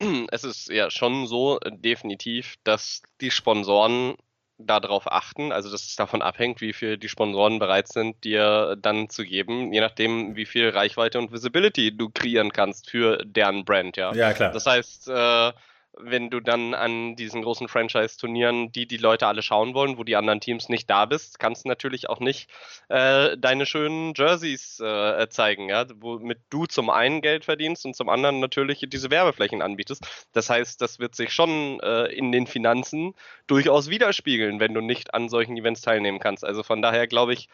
es 0.30 0.44
ist 0.44 0.68
ja 0.68 0.90
schon 0.90 1.26
so 1.26 1.58
äh, 1.60 1.72
definitiv, 1.72 2.56
dass 2.62 3.02
die 3.20 3.30
Sponsoren 3.30 4.14
darauf 4.58 5.10
achten, 5.10 5.52
also 5.52 5.70
dass 5.70 5.82
es 5.82 5.96
davon 5.96 6.22
abhängt, 6.22 6.60
wie 6.60 6.72
viel 6.72 6.96
die 6.96 7.08
Sponsoren 7.08 7.58
bereit 7.58 7.88
sind, 7.88 8.22
dir 8.24 8.76
dann 8.80 9.10
zu 9.10 9.24
geben, 9.24 9.72
je 9.72 9.80
nachdem, 9.80 10.36
wie 10.36 10.46
viel 10.46 10.70
Reichweite 10.70 11.18
und 11.18 11.32
Visibility 11.32 11.94
du 11.94 12.08
kreieren 12.10 12.52
kannst 12.52 12.88
für 12.88 13.18
deren 13.24 13.64
Brand, 13.64 13.96
ja. 13.96 14.14
Ja, 14.14 14.32
klar. 14.32 14.52
Das 14.52 14.64
heißt, 14.66 15.08
äh, 15.08 15.52
wenn 15.98 16.30
du 16.30 16.40
dann 16.40 16.74
an 16.74 17.16
diesen 17.16 17.42
großen 17.42 17.68
Franchise-Turnieren, 17.68 18.72
die 18.72 18.86
die 18.86 18.96
Leute 18.96 19.26
alle 19.26 19.42
schauen 19.42 19.74
wollen, 19.74 19.98
wo 19.98 20.04
die 20.04 20.16
anderen 20.16 20.40
Teams 20.40 20.68
nicht 20.68 20.88
da 20.90 21.06
bist, 21.06 21.38
kannst 21.38 21.64
du 21.64 21.68
natürlich 21.68 22.08
auch 22.08 22.20
nicht 22.20 22.50
äh, 22.88 23.36
deine 23.38 23.66
schönen 23.66 24.12
Jerseys 24.14 24.80
äh, 24.80 25.28
zeigen, 25.28 25.68
ja, 25.68 25.86
womit 25.96 26.38
du 26.50 26.66
zum 26.66 26.90
einen 26.90 27.20
Geld 27.22 27.44
verdienst 27.44 27.84
und 27.86 27.96
zum 27.96 28.08
anderen 28.08 28.40
natürlich 28.40 28.84
diese 28.88 29.10
Werbeflächen 29.10 29.62
anbietest. 29.62 30.06
Das 30.32 30.50
heißt, 30.50 30.80
das 30.80 30.98
wird 30.98 31.14
sich 31.14 31.32
schon 31.32 31.80
äh, 31.80 32.06
in 32.06 32.32
den 32.32 32.46
Finanzen 32.46 33.14
durchaus 33.46 33.88
widerspiegeln, 33.88 34.60
wenn 34.60 34.74
du 34.74 34.80
nicht 34.80 35.14
an 35.14 35.28
solchen 35.28 35.56
Events 35.56 35.80
teilnehmen 35.80 36.18
kannst. 36.18 36.44
Also 36.44 36.62
von 36.62 36.82
daher 36.82 37.06
glaube 37.06 37.32
ich, 37.32 37.48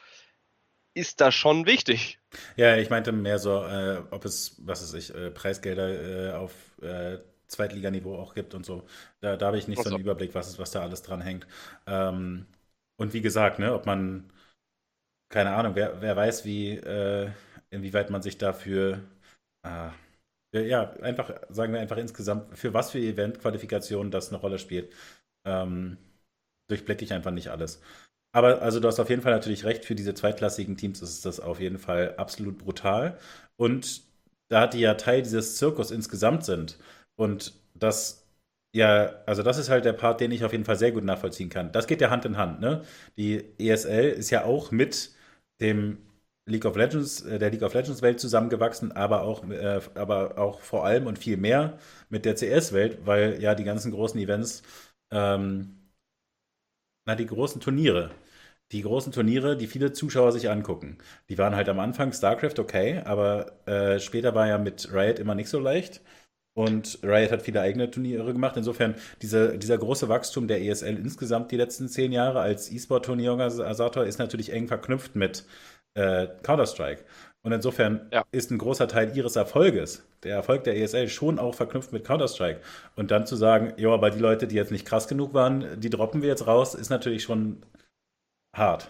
ist 0.94 1.20
das 1.20 1.34
schon 1.34 1.66
wichtig. 1.66 2.18
Ja, 2.56 2.76
ich 2.76 2.90
meinte 2.90 3.12
mehr 3.12 3.38
so, 3.38 3.64
äh, 3.64 4.02
ob 4.10 4.24
es, 4.24 4.56
was 4.58 4.82
weiß 4.82 4.94
ich, 4.94 5.14
äh, 5.14 5.30
Preisgelder 5.30 6.30
äh, 6.30 6.32
auf 6.32 6.52
äh, 6.82 7.18
Zweitliganiveau 7.52 8.16
auch 8.16 8.34
gibt 8.34 8.54
und 8.54 8.66
so. 8.66 8.84
Da, 9.20 9.36
da 9.36 9.46
habe 9.46 9.58
ich 9.58 9.68
nicht 9.68 9.78
so. 9.78 9.88
so 9.90 9.94
einen 9.94 10.04
Überblick, 10.04 10.34
was, 10.34 10.58
was 10.58 10.70
da 10.72 10.82
alles 10.82 11.02
dran 11.02 11.20
hängt. 11.20 11.46
Ähm, 11.86 12.46
und 12.98 13.12
wie 13.14 13.22
gesagt, 13.22 13.58
ne, 13.58 13.74
ob 13.74 13.86
man, 13.86 14.30
keine 15.28 15.54
Ahnung, 15.54 15.74
wer, 15.74 16.00
wer 16.00 16.16
weiß, 16.16 16.44
wie, 16.44 16.72
äh, 16.76 17.30
inwieweit 17.70 18.10
man 18.10 18.22
sich 18.22 18.38
dafür, 18.38 19.02
äh, 19.66 19.90
ja, 20.68 20.92
einfach, 21.02 21.32
sagen 21.50 21.72
wir 21.72 21.80
einfach 21.80 21.96
insgesamt, 21.98 22.56
für 22.58 22.74
was 22.74 22.90
für 22.92 22.98
Event-Qualifikationen 22.98 24.10
das 24.10 24.30
eine 24.30 24.40
Rolle 24.40 24.58
spielt. 24.58 24.92
Ähm, 25.46 25.98
durchblicke 26.68 27.04
ich 27.04 27.12
einfach 27.12 27.32
nicht 27.32 27.48
alles. 27.50 27.80
Aber 28.34 28.62
also 28.62 28.80
du 28.80 28.88
hast 28.88 29.00
auf 29.00 29.10
jeden 29.10 29.22
Fall 29.22 29.32
natürlich 29.32 29.64
recht, 29.64 29.84
für 29.84 29.94
diese 29.94 30.14
zweitklassigen 30.14 30.76
Teams 30.76 31.02
ist 31.02 31.26
das 31.26 31.40
auf 31.40 31.60
jeden 31.60 31.78
Fall 31.78 32.16
absolut 32.16 32.58
brutal. 32.58 33.18
Und 33.56 34.02
da 34.50 34.66
die 34.66 34.80
ja 34.80 34.94
Teil 34.94 35.22
dieses 35.22 35.56
Zirkus 35.58 35.90
insgesamt 35.90 36.44
sind, 36.44 36.78
Und 37.16 37.54
das, 37.74 38.26
ja, 38.74 39.22
also 39.26 39.42
das 39.42 39.58
ist 39.58 39.68
halt 39.68 39.84
der 39.84 39.92
Part, 39.92 40.20
den 40.20 40.32
ich 40.32 40.44
auf 40.44 40.52
jeden 40.52 40.64
Fall 40.64 40.76
sehr 40.76 40.92
gut 40.92 41.04
nachvollziehen 41.04 41.48
kann. 41.50 41.72
Das 41.72 41.86
geht 41.86 42.00
ja 42.00 42.10
Hand 42.10 42.24
in 42.24 42.36
Hand, 42.36 42.60
ne? 42.60 42.82
Die 43.16 43.44
ESL 43.58 44.10
ist 44.10 44.30
ja 44.30 44.44
auch 44.44 44.70
mit 44.70 45.14
dem 45.60 45.98
League 46.46 46.64
of 46.64 46.76
Legends, 46.76 47.22
äh, 47.22 47.38
der 47.38 47.50
League 47.50 47.62
of 47.62 47.74
Legends 47.74 48.02
Welt 48.02 48.18
zusammengewachsen, 48.20 48.92
aber 48.92 49.22
auch, 49.22 49.48
äh, 49.50 49.80
aber 49.94 50.38
auch 50.38 50.60
vor 50.60 50.84
allem 50.84 51.06
und 51.06 51.18
viel 51.18 51.36
mehr 51.36 51.78
mit 52.08 52.24
der 52.24 52.34
CS 52.36 52.72
Welt, 52.72 52.98
weil 53.06 53.40
ja 53.40 53.54
die 53.54 53.64
ganzen 53.64 53.92
großen 53.92 54.18
Events, 54.20 54.62
ähm, 55.10 55.78
na 57.04 57.14
die 57.14 57.26
großen 57.26 57.60
Turniere, 57.60 58.10
die 58.72 58.82
großen 58.82 59.12
Turniere, 59.12 59.56
die 59.56 59.66
viele 59.66 59.92
Zuschauer 59.92 60.32
sich 60.32 60.50
angucken, 60.50 60.98
die 61.28 61.38
waren 61.38 61.54
halt 61.56 61.68
am 61.68 61.80
Anfang 61.80 62.12
StarCraft 62.12 62.58
okay, 62.58 63.02
aber 63.04 63.52
äh, 63.68 64.00
später 64.00 64.34
war 64.34 64.46
ja 64.48 64.58
mit 64.58 64.92
Riot 64.92 65.18
immer 65.18 65.34
nicht 65.34 65.48
so 65.48 65.58
leicht. 65.60 66.00
Und 66.54 66.98
Riot 67.02 67.32
hat 67.32 67.42
viele 67.42 67.60
eigene 67.62 67.90
Turniere 67.90 68.32
gemacht. 68.32 68.56
Insofern, 68.56 68.94
diese, 69.22 69.58
dieser 69.58 69.78
große 69.78 70.08
Wachstum 70.08 70.48
der 70.48 70.62
ESL 70.62 70.96
insgesamt 70.96 71.50
die 71.50 71.56
letzten 71.56 71.88
zehn 71.88 72.12
Jahre 72.12 72.40
als 72.40 72.70
E-Sport-Turnierorganisator 72.70 74.04
ist 74.04 74.18
natürlich 74.18 74.52
eng 74.52 74.68
verknüpft 74.68 75.16
mit 75.16 75.44
äh, 75.94 76.26
Counter-Strike. 76.42 77.04
Und 77.44 77.52
insofern 77.52 78.08
ja. 78.12 78.24
ist 78.30 78.50
ein 78.50 78.58
großer 78.58 78.86
Teil 78.86 79.16
ihres 79.16 79.34
Erfolges, 79.34 80.04
der 80.22 80.36
Erfolg 80.36 80.62
der 80.64 80.76
ESL, 80.76 81.08
schon 81.08 81.38
auch 81.38 81.54
verknüpft 81.54 81.92
mit 81.92 82.04
Counter-Strike. 82.04 82.60
Und 82.94 83.10
dann 83.10 83.26
zu 83.26 83.34
sagen, 83.34 83.72
ja, 83.78 83.90
aber 83.90 84.10
die 84.10 84.20
Leute, 84.20 84.46
die 84.46 84.54
jetzt 84.54 84.70
nicht 84.70 84.86
krass 84.86 85.08
genug 85.08 85.34
waren, 85.34 85.80
die 85.80 85.90
droppen 85.90 86.22
wir 86.22 86.28
jetzt 86.28 86.46
raus, 86.46 86.74
ist 86.74 86.90
natürlich 86.90 87.24
schon 87.24 87.62
hart. 88.54 88.88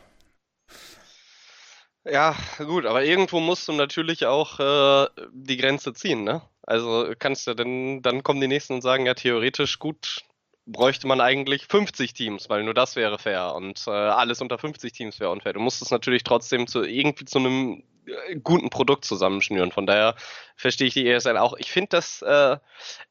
Ja, 2.05 2.35
gut, 2.59 2.85
aber 2.85 3.05
irgendwo 3.05 3.39
musst 3.39 3.69
du 3.69 3.73
natürlich 3.73 4.27
auch 4.27 4.59
äh, 4.59 5.09
die 5.33 5.57
Grenze 5.57 5.95
ziehen, 5.95 6.25
ne? 6.25 6.43
Also 6.63 7.13
kannst 7.19 7.47
du 7.47 7.55
denn, 7.55 8.03
dann 8.03 8.23
kommen 8.23 8.41
die 8.41 8.49
nächsten 8.49 8.75
und 8.75 8.83
sagen, 8.83 9.07
ja, 9.07 9.15
theoretisch 9.15 9.79
gut, 9.79 10.25
bräuchte 10.67 11.07
man 11.07 11.21
eigentlich 11.21 11.67
50 11.67 12.13
Teams, 12.15 12.49
weil 12.49 12.63
nur 12.63 12.75
das 12.75 12.97
wäre 12.97 13.19
fair 13.19 13.55
und 13.55 13.85
äh, 13.87 13.91
alles 13.91 14.41
unter 14.41 14.59
50 14.59 14.93
Teams 14.93 15.19
wäre 15.21 15.31
unfair. 15.31 15.55
Du 15.55 15.61
musst 15.61 15.83
es 15.83 15.91
natürlich 15.91 16.23
trotzdem 16.23 16.67
zu 16.67 16.83
irgendwie 16.85 17.25
zu 17.25 17.39
einem 17.39 17.83
äh, 18.07 18.37
guten 18.37 18.71
Produkt 18.71 19.05
zusammenschnüren. 19.05 19.73
Von 19.73 19.87
daher 19.87 20.15
verstehe 20.57 20.87
ich 20.87 20.95
die 20.95 21.09
ESL 21.09 21.37
auch. 21.37 21.55
Ich 21.59 21.73
finde 21.73 21.89
das 21.91 22.23
äh, 22.23 22.59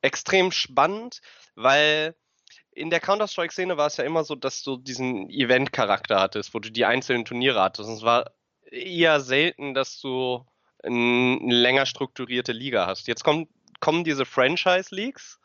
extrem 0.01 0.51
spannend, 0.51 1.21
weil 1.55 2.15
in 2.71 2.89
der 2.89 3.01
Counter-Strike-Szene 3.01 3.75
war 3.75 3.87
es 3.87 3.97
ja 3.97 4.05
immer 4.05 4.23
so, 4.23 4.35
dass 4.35 4.63
du 4.63 4.77
diesen 4.77 5.29
Event-Charakter 5.29 6.21
hattest, 6.21 6.53
wo 6.53 6.59
du 6.59 6.71
die 6.71 6.85
einzelnen 6.85 7.25
Turniere 7.25 7.61
hattest. 7.61 7.89
Und 7.89 7.95
es 7.95 8.01
war 8.01 8.31
eher 8.71 9.19
selten, 9.19 9.73
dass 9.73 9.99
du 9.99 10.45
eine 10.83 11.53
länger 11.53 11.85
strukturierte 11.85 12.51
Liga 12.51 12.87
hast. 12.87 13.07
Jetzt 13.07 13.23
kommen, 13.23 13.47
kommen 13.79 14.03
diese 14.03 14.25
Franchise-Leagues 14.25 15.39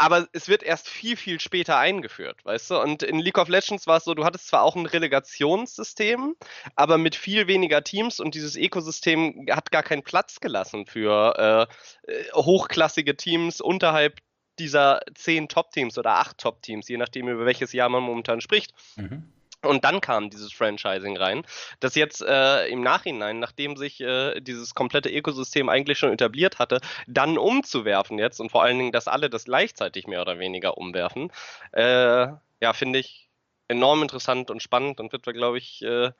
aber 0.00 0.28
es 0.32 0.48
wird 0.48 0.62
erst 0.62 0.88
viel, 0.88 1.14
viel 1.14 1.40
später 1.40 1.76
eingeführt, 1.76 2.42
weißt 2.46 2.70
du? 2.70 2.80
Und 2.80 3.02
in 3.02 3.18
League 3.18 3.36
of 3.36 3.48
Legends 3.48 3.86
war 3.86 3.98
es 3.98 4.04
so, 4.04 4.14
du 4.14 4.24
hattest 4.24 4.48
zwar 4.48 4.62
auch 4.62 4.74
ein 4.74 4.86
Relegationssystem, 4.86 6.36
aber 6.74 6.96
mit 6.96 7.14
viel 7.14 7.48
weniger 7.48 7.84
Teams 7.84 8.18
und 8.18 8.34
dieses 8.34 8.56
Ökosystem 8.56 9.46
hat 9.50 9.70
gar 9.70 9.82
keinen 9.82 10.02
Platz 10.02 10.40
gelassen 10.40 10.86
für 10.86 11.68
äh, 12.08 12.10
äh 12.10 12.32
hochklassige 12.32 13.14
Teams 13.14 13.60
unterhalb 13.60 14.20
dieser 14.58 15.02
zehn 15.14 15.50
Top-Teams 15.50 15.98
oder 15.98 16.12
acht 16.12 16.38
Top-Teams, 16.38 16.88
je 16.88 16.96
nachdem, 16.96 17.28
über 17.28 17.44
welches 17.44 17.74
Jahr 17.74 17.90
man 17.90 18.02
momentan 18.02 18.40
spricht. 18.40 18.72
Mhm. 18.96 19.30
Und 19.62 19.84
dann 19.84 20.00
kam 20.00 20.30
dieses 20.30 20.52
Franchising 20.52 21.16
rein, 21.18 21.44
das 21.80 21.94
jetzt 21.94 22.22
äh, 22.22 22.66
im 22.68 22.82
Nachhinein, 22.82 23.40
nachdem 23.40 23.76
sich 23.76 24.00
äh, 24.00 24.40
dieses 24.40 24.74
komplette 24.74 25.10
Ökosystem 25.10 25.68
eigentlich 25.68 25.98
schon 25.98 26.12
etabliert 26.12 26.58
hatte, 26.58 26.80
dann 27.06 27.36
umzuwerfen 27.36 28.18
jetzt 28.18 28.40
und 28.40 28.50
vor 28.50 28.62
allen 28.62 28.78
Dingen, 28.78 28.92
dass 28.92 29.06
alle 29.06 29.28
das 29.28 29.44
gleichzeitig 29.44 30.06
mehr 30.06 30.22
oder 30.22 30.38
weniger 30.38 30.78
umwerfen, 30.78 31.30
äh, 31.72 32.28
ja, 32.62 32.72
finde 32.72 33.00
ich 33.00 33.28
enorm 33.68 34.02
interessant 34.02 34.50
und 34.50 34.62
spannend 34.62 34.98
und 34.98 35.12
wird, 35.12 35.24
glaube 35.24 35.58
ich, 35.58 35.82
äh, 35.82 36.10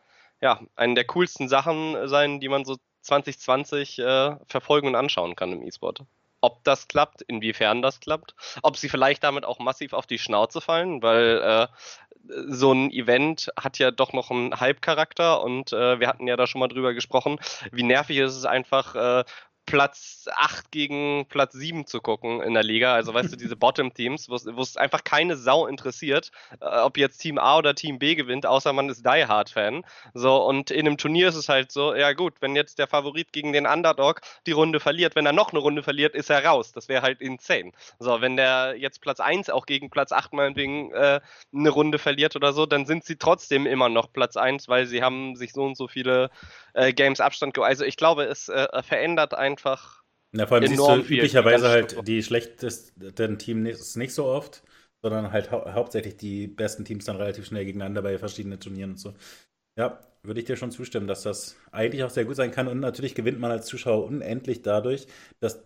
ja, 0.42 0.60
eine 0.76 0.94
der 0.94 1.04
coolsten 1.06 1.48
Sachen 1.48 2.08
sein, 2.08 2.40
die 2.40 2.48
man 2.48 2.64
so 2.64 2.76
2020 3.02 3.98
äh, 3.98 4.36
verfolgen 4.46 4.88
und 4.88 4.96
anschauen 4.96 5.34
kann 5.34 5.52
im 5.52 5.62
E-Sport 5.62 6.04
ob 6.40 6.64
das 6.64 6.88
klappt, 6.88 7.22
inwiefern 7.22 7.82
das 7.82 8.00
klappt, 8.00 8.34
ob 8.62 8.76
sie 8.76 8.88
vielleicht 8.88 9.22
damit 9.24 9.44
auch 9.44 9.58
massiv 9.58 9.92
auf 9.92 10.06
die 10.06 10.18
Schnauze 10.18 10.60
fallen, 10.60 11.02
weil 11.02 11.40
äh, 11.42 11.66
so 12.48 12.72
ein 12.72 12.90
Event 12.90 13.50
hat 13.58 13.78
ja 13.78 13.90
doch 13.90 14.12
noch 14.12 14.30
einen 14.30 14.58
Hype-Charakter 14.58 15.42
und 15.42 15.72
äh, 15.72 16.00
wir 16.00 16.08
hatten 16.08 16.26
ja 16.26 16.36
da 16.36 16.46
schon 16.46 16.60
mal 16.60 16.68
drüber 16.68 16.94
gesprochen, 16.94 17.38
wie 17.72 17.82
nervig 17.82 18.18
ist 18.18 18.36
es 18.36 18.44
einfach, 18.44 18.94
äh, 18.94 19.24
Platz 19.70 20.28
8 20.34 20.70
gegen 20.70 21.26
Platz 21.28 21.54
7 21.54 21.86
zu 21.86 22.00
gucken 22.00 22.42
in 22.42 22.54
der 22.54 22.62
Liga. 22.62 22.94
Also 22.94 23.14
weißt 23.14 23.32
du, 23.32 23.36
diese 23.36 23.56
Bottom-Teams, 23.56 24.28
wo 24.28 24.34
es 24.34 24.76
einfach 24.76 25.04
keine 25.04 25.36
Sau 25.36 25.66
interessiert, 25.66 26.30
äh, 26.60 26.80
ob 26.80 26.98
jetzt 26.98 27.18
Team 27.18 27.38
A 27.38 27.58
oder 27.58 27.74
Team 27.74 27.98
B 27.98 28.14
gewinnt, 28.14 28.46
außer 28.46 28.72
man 28.72 28.88
ist 28.88 29.04
Die 29.04 29.26
Hard-Fan. 29.26 29.84
So, 30.14 30.44
und 30.44 30.70
in 30.70 30.86
einem 30.86 30.98
Turnier 30.98 31.28
ist 31.28 31.36
es 31.36 31.48
halt 31.48 31.72
so, 31.72 31.94
ja 31.94 32.12
gut, 32.12 32.34
wenn 32.40 32.56
jetzt 32.56 32.78
der 32.78 32.86
Favorit 32.86 33.32
gegen 33.32 33.52
den 33.52 33.66
Underdog 33.66 34.20
die 34.46 34.52
Runde 34.52 34.80
verliert, 34.80 35.14
wenn 35.14 35.26
er 35.26 35.32
noch 35.32 35.52
eine 35.52 35.60
Runde 35.60 35.82
verliert, 35.82 36.14
ist 36.14 36.30
er 36.30 36.44
raus. 36.44 36.72
Das 36.72 36.88
wäre 36.88 37.02
halt 37.02 37.20
insane. 37.20 37.72
So, 37.98 38.20
wenn 38.20 38.36
der 38.36 38.74
jetzt 38.76 39.00
Platz 39.00 39.20
1 39.20 39.50
auch 39.50 39.66
gegen 39.66 39.90
Platz 39.90 40.12
8 40.12 40.32
meinetwegen 40.32 40.92
äh, 40.92 41.20
eine 41.54 41.70
Runde 41.70 41.98
verliert 41.98 42.36
oder 42.36 42.52
so, 42.52 42.66
dann 42.66 42.86
sind 42.86 43.04
sie 43.04 43.16
trotzdem 43.16 43.66
immer 43.66 43.88
noch 43.88 44.12
Platz 44.12 44.36
1, 44.36 44.68
weil 44.68 44.86
sie 44.86 45.02
haben 45.02 45.36
sich 45.36 45.52
so 45.52 45.62
und 45.64 45.76
so 45.76 45.88
viele 45.88 46.30
äh, 46.74 46.92
Games 46.92 47.20
Abstand. 47.20 47.58
Also 47.58 47.84
ich 47.84 47.96
glaube, 47.96 48.24
es 48.24 48.48
äh, 48.48 48.82
verändert 48.82 49.34
einfach. 49.34 49.59
Na, 50.32 50.46
vor 50.46 50.58
allem 50.58 50.68
siehst 50.68 50.80
du 50.80 50.96
üblicherweise 50.96 51.68
halt 51.68 52.06
die 52.06 52.22
schlechtesten 52.22 53.38
Teams 53.38 53.96
nicht 53.96 54.14
so 54.14 54.26
oft, 54.26 54.62
sondern 55.02 55.32
halt 55.32 55.50
hau 55.50 55.72
hauptsächlich 55.72 56.16
die 56.16 56.46
besten 56.46 56.84
Teams 56.84 57.04
dann 57.04 57.16
relativ 57.16 57.46
schnell 57.46 57.64
gegeneinander 57.64 58.02
bei 58.02 58.18
verschiedenen 58.18 58.60
Turnieren 58.60 58.90
und 58.90 58.98
so. 58.98 59.14
Ja, 59.78 60.00
würde 60.22 60.40
ich 60.40 60.46
dir 60.46 60.56
schon 60.56 60.70
zustimmen, 60.70 61.06
dass 61.06 61.22
das 61.22 61.56
eigentlich 61.72 62.04
auch 62.04 62.10
sehr 62.10 62.26
gut 62.26 62.36
sein 62.36 62.50
kann. 62.50 62.68
Und 62.68 62.80
natürlich 62.80 63.14
gewinnt 63.14 63.40
man 63.40 63.50
als 63.50 63.66
Zuschauer 63.66 64.04
unendlich 64.04 64.62
dadurch, 64.62 65.06
dass 65.40 65.62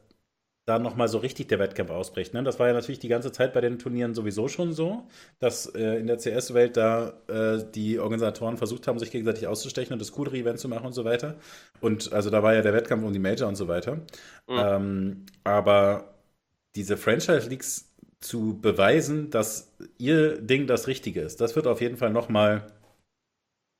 da 0.67 0.79
nochmal 0.79 1.09
so 1.09 1.19
richtig 1.19 1.49
der 1.49 1.59
Wettkampf 1.59 1.91
ausbricht. 1.91 2.33
Ne? 2.33 2.43
Das 2.43 2.59
war 2.59 2.69
ja 2.69 2.73
natürlich 2.73 2.99
die 2.99 3.09
ganze 3.09 3.33
Zeit 3.33 3.53
bei 3.53 3.61
den 3.61 3.79
Turnieren 3.79 4.15
sowieso 4.15 4.49
schon 4.49 4.73
so, 4.73 5.07
dass 5.39 5.67
äh, 5.67 5.99
in 5.99 6.07
der 6.07 6.17
CS-Welt 6.17 6.77
da 6.77 7.15
äh, 7.29 7.63
die 7.75 7.99
Organisatoren 7.99 8.57
versucht 8.57 8.87
haben, 8.87 8.99
sich 8.99 9.11
gegenseitig 9.11 9.47
auszustechen 9.47 9.93
und 9.93 9.99
das 9.99 10.13
coolere 10.13 10.39
Event 10.39 10.59
zu 10.59 10.69
machen 10.69 10.87
und 10.87 10.95
so 10.95 11.05
weiter. 11.05 11.37
Und 11.81 12.13
also 12.13 12.31
da 12.31 12.43
war 12.43 12.55
ja 12.55 12.63
der 12.63 12.73
Wettkampf 12.73 13.05
um 13.05 13.13
die 13.13 13.19
Major 13.19 13.47
und 13.47 13.57
so 13.57 13.69
weiter. 13.69 13.97
Mhm. 13.97 14.57
Ähm, 14.57 15.27
aber 15.45 16.15
diese 16.77 16.97
Franchise-Leagues 16.97 17.91
zu 18.21 18.59
beweisen, 18.59 19.29
dass 19.29 19.77
ihr 19.99 20.41
Ding 20.41 20.67
das 20.67 20.87
Richtige 20.87 21.21
ist, 21.21 21.43
das 21.43 21.57
wird 21.57 21.67
auf 21.67 21.83
jeden 21.83 21.99
Fall 21.99 22.11
nochmal 22.11 22.67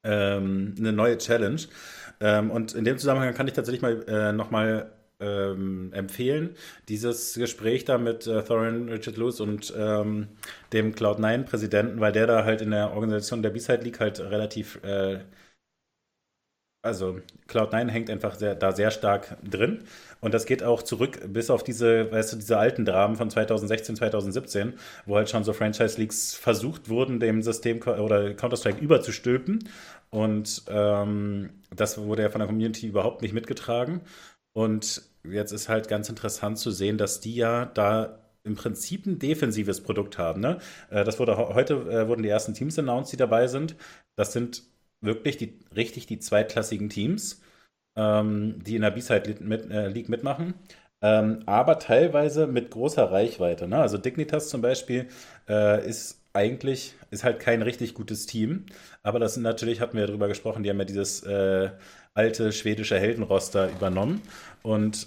ähm, 0.05 0.75
eine 0.79 0.93
neue 0.93 1.17
Challenge. 1.17 1.63
Ähm, 2.21 2.51
und 2.51 2.75
in 2.75 2.85
dem 2.85 2.99
Zusammenhang 2.99 3.33
kann 3.33 3.49
ich 3.49 3.55
tatsächlich 3.55 3.81
mal 3.81 4.05
äh, 4.07 4.33
nochmal 4.33 4.93
ähm, 5.25 5.93
empfehlen. 5.93 6.57
Dieses 6.89 7.35
Gespräch 7.35 7.85
da 7.85 7.99
mit 7.99 8.27
äh, 8.27 8.43
Thorin 8.45 8.89
Richard 8.89 9.17
Lewis 9.17 9.41
und 9.41 9.73
ähm, 9.77 10.29
dem 10.73 10.95
Cloud9-Präsidenten, 10.95 12.01
weil 12.01 12.13
der 12.13 12.27
da 12.27 12.45
halt 12.45 12.61
in 12.61 12.71
der 12.71 12.93
Organisation 12.93 13.43
der 13.43 13.51
B-Side 13.51 13.83
League 13.83 14.01
halt 14.01 14.21
relativ, 14.21 14.83
äh, 14.85 15.21
also 16.83 17.19
Cloud9 17.49 17.89
hängt 17.89 18.11
einfach 18.11 18.35
sehr, 18.35 18.55
da 18.55 18.73
sehr 18.73 18.91
stark 18.91 19.39
drin. 19.43 19.85
Und 20.21 20.35
das 20.35 20.47
geht 20.47 20.63
auch 20.63 20.83
zurück 20.83 21.21
bis 21.29 21.51
auf 21.51 21.63
diese, 21.65 22.11
weißt 22.13 22.33
du, 22.33 22.37
diese 22.37 22.59
alten 22.59 22.85
Dramen 22.85 23.17
von 23.17 23.31
2016, 23.31 23.97
2017, 23.97 24.75
wo 25.07 25.17
halt 25.17 25.31
schon 25.31 25.45
so 25.45 25.53
Franchise-Leagues 25.53 26.35
versucht 26.35 26.89
wurden, 26.89 27.21
dem 27.21 27.43
System 27.43 27.81
oder 27.83 28.35
Counter-Strike 28.35 28.81
überzustülpen. 28.81 29.69
Und 30.11 30.63
ähm, 30.69 31.51
das 31.75 31.99
wurde 31.99 32.23
ja 32.23 32.31
von 32.31 32.39
der 32.39 32.49
Community 32.49 32.87
überhaupt 32.87 33.23
nicht 33.23 33.35
mitgetragen. 33.35 34.03
Und 34.53 35.03
jetzt 35.29 35.53
ist 35.53 35.69
halt 35.69 35.89
ganz 35.89 36.09
interessant 36.09 36.59
zu 36.59 36.71
sehen, 36.71 36.99
dass 36.99 37.21
die 37.21 37.35
ja 37.35 37.67
da 37.67 38.19
im 38.45 38.57
Prinzip 38.57 39.07
ein 39.07 39.19
defensives 39.19 39.81
Produkt 39.83 40.19
haben. 40.19 40.41
Ne? 40.41 40.59
Äh, 40.91 41.05
das 41.05 41.19
wurde 41.19 41.37
heute 41.37 41.75
äh, 41.75 42.09
wurden 42.09 42.23
die 42.23 42.29
ersten 42.29 42.55
Teams 42.55 42.79
announced, 42.79 43.13
die 43.13 43.17
dabei 43.17 43.47
sind. 43.47 43.77
Das 44.17 44.33
sind 44.33 44.65
wirklich 45.01 45.37
die 45.37 45.59
richtig 45.75 46.07
die 46.07 46.19
zweitklassigen 46.19 46.89
Teams, 46.89 47.43
ähm, 47.97 48.63
die 48.65 48.77
in 48.77 48.83
der 48.83 48.91
B-Side 48.91 49.37
mit, 49.41 49.71
äh, 49.71 49.89
League 49.89 50.09
mitmachen. 50.09 50.55
Ähm, 51.03 51.43
aber 51.47 51.79
teilweise 51.79 52.47
mit 52.47 52.71
großer 52.71 53.11
Reichweite. 53.11 53.69
Ne? 53.69 53.79
Also 53.79 53.99
Dignitas 53.99 54.49
zum 54.49 54.63
Beispiel 54.63 55.09
äh, 55.49 55.87
ist 55.87 56.21
eigentlich 56.33 56.95
ist 57.11 57.25
halt 57.25 57.41
kein 57.41 57.63
richtig 57.63 57.95
gutes 57.95 58.27
Team. 58.27 58.67
Aber 59.03 59.19
das 59.19 59.35
sind 59.35 59.43
natürlich, 59.43 59.81
hatten 59.81 59.95
wir 59.95 60.03
ja 60.03 60.07
drüber 60.09 60.29
gesprochen, 60.29 60.63
die 60.63 60.71
haben 60.71 60.79
ja 60.79 60.85
dieses 60.85 61.23
äh, 61.23 61.71
alte 62.15 62.53
schwedische 62.53 62.99
Heldenroster 62.99 63.71
übernommen. 63.71 64.23
Und, 64.63 65.07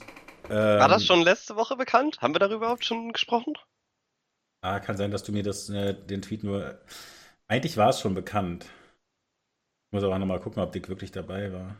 ähm, 0.49 0.79
War 0.79 0.89
das 0.89 1.05
schon 1.05 1.21
letzte 1.21 1.55
Woche 1.55 1.75
bekannt? 1.75 2.21
Haben 2.21 2.35
wir 2.35 2.39
darüber 2.39 2.57
überhaupt 2.57 2.85
schon 2.85 3.11
gesprochen? 3.13 3.53
Ah, 4.61 4.79
kann 4.79 4.97
sein, 4.97 5.11
dass 5.11 5.23
du 5.23 5.31
mir 5.31 5.43
das, 5.43 5.69
äh, 5.69 5.93
den 5.93 6.21
Tweet 6.21 6.43
nur. 6.43 6.79
Eigentlich 7.47 7.77
war 7.77 7.89
es 7.89 7.99
schon 8.01 8.13
bekannt. 8.13 8.65
Ich 8.65 9.93
muss 9.93 10.03
aber 10.03 10.19
nochmal 10.19 10.41
gucken, 10.41 10.61
ob 10.61 10.73
Dick 10.73 10.89
wirklich 10.89 11.11
dabei 11.11 11.53
war. 11.53 11.75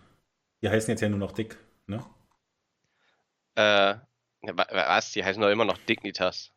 Die 0.62 0.70
heißen 0.70 0.90
jetzt 0.90 1.02
ja 1.02 1.10
nur 1.10 1.20
noch 1.20 1.34
Dick, 1.34 1.58
ne? 1.88 2.04
Äh, 3.56 3.96
Was? 4.42 5.12
Die 5.12 5.24
heißen 5.24 5.42
doch 5.42 5.50
immer 5.50 5.66
noch 5.66 5.78
Dignitas. 5.80 6.54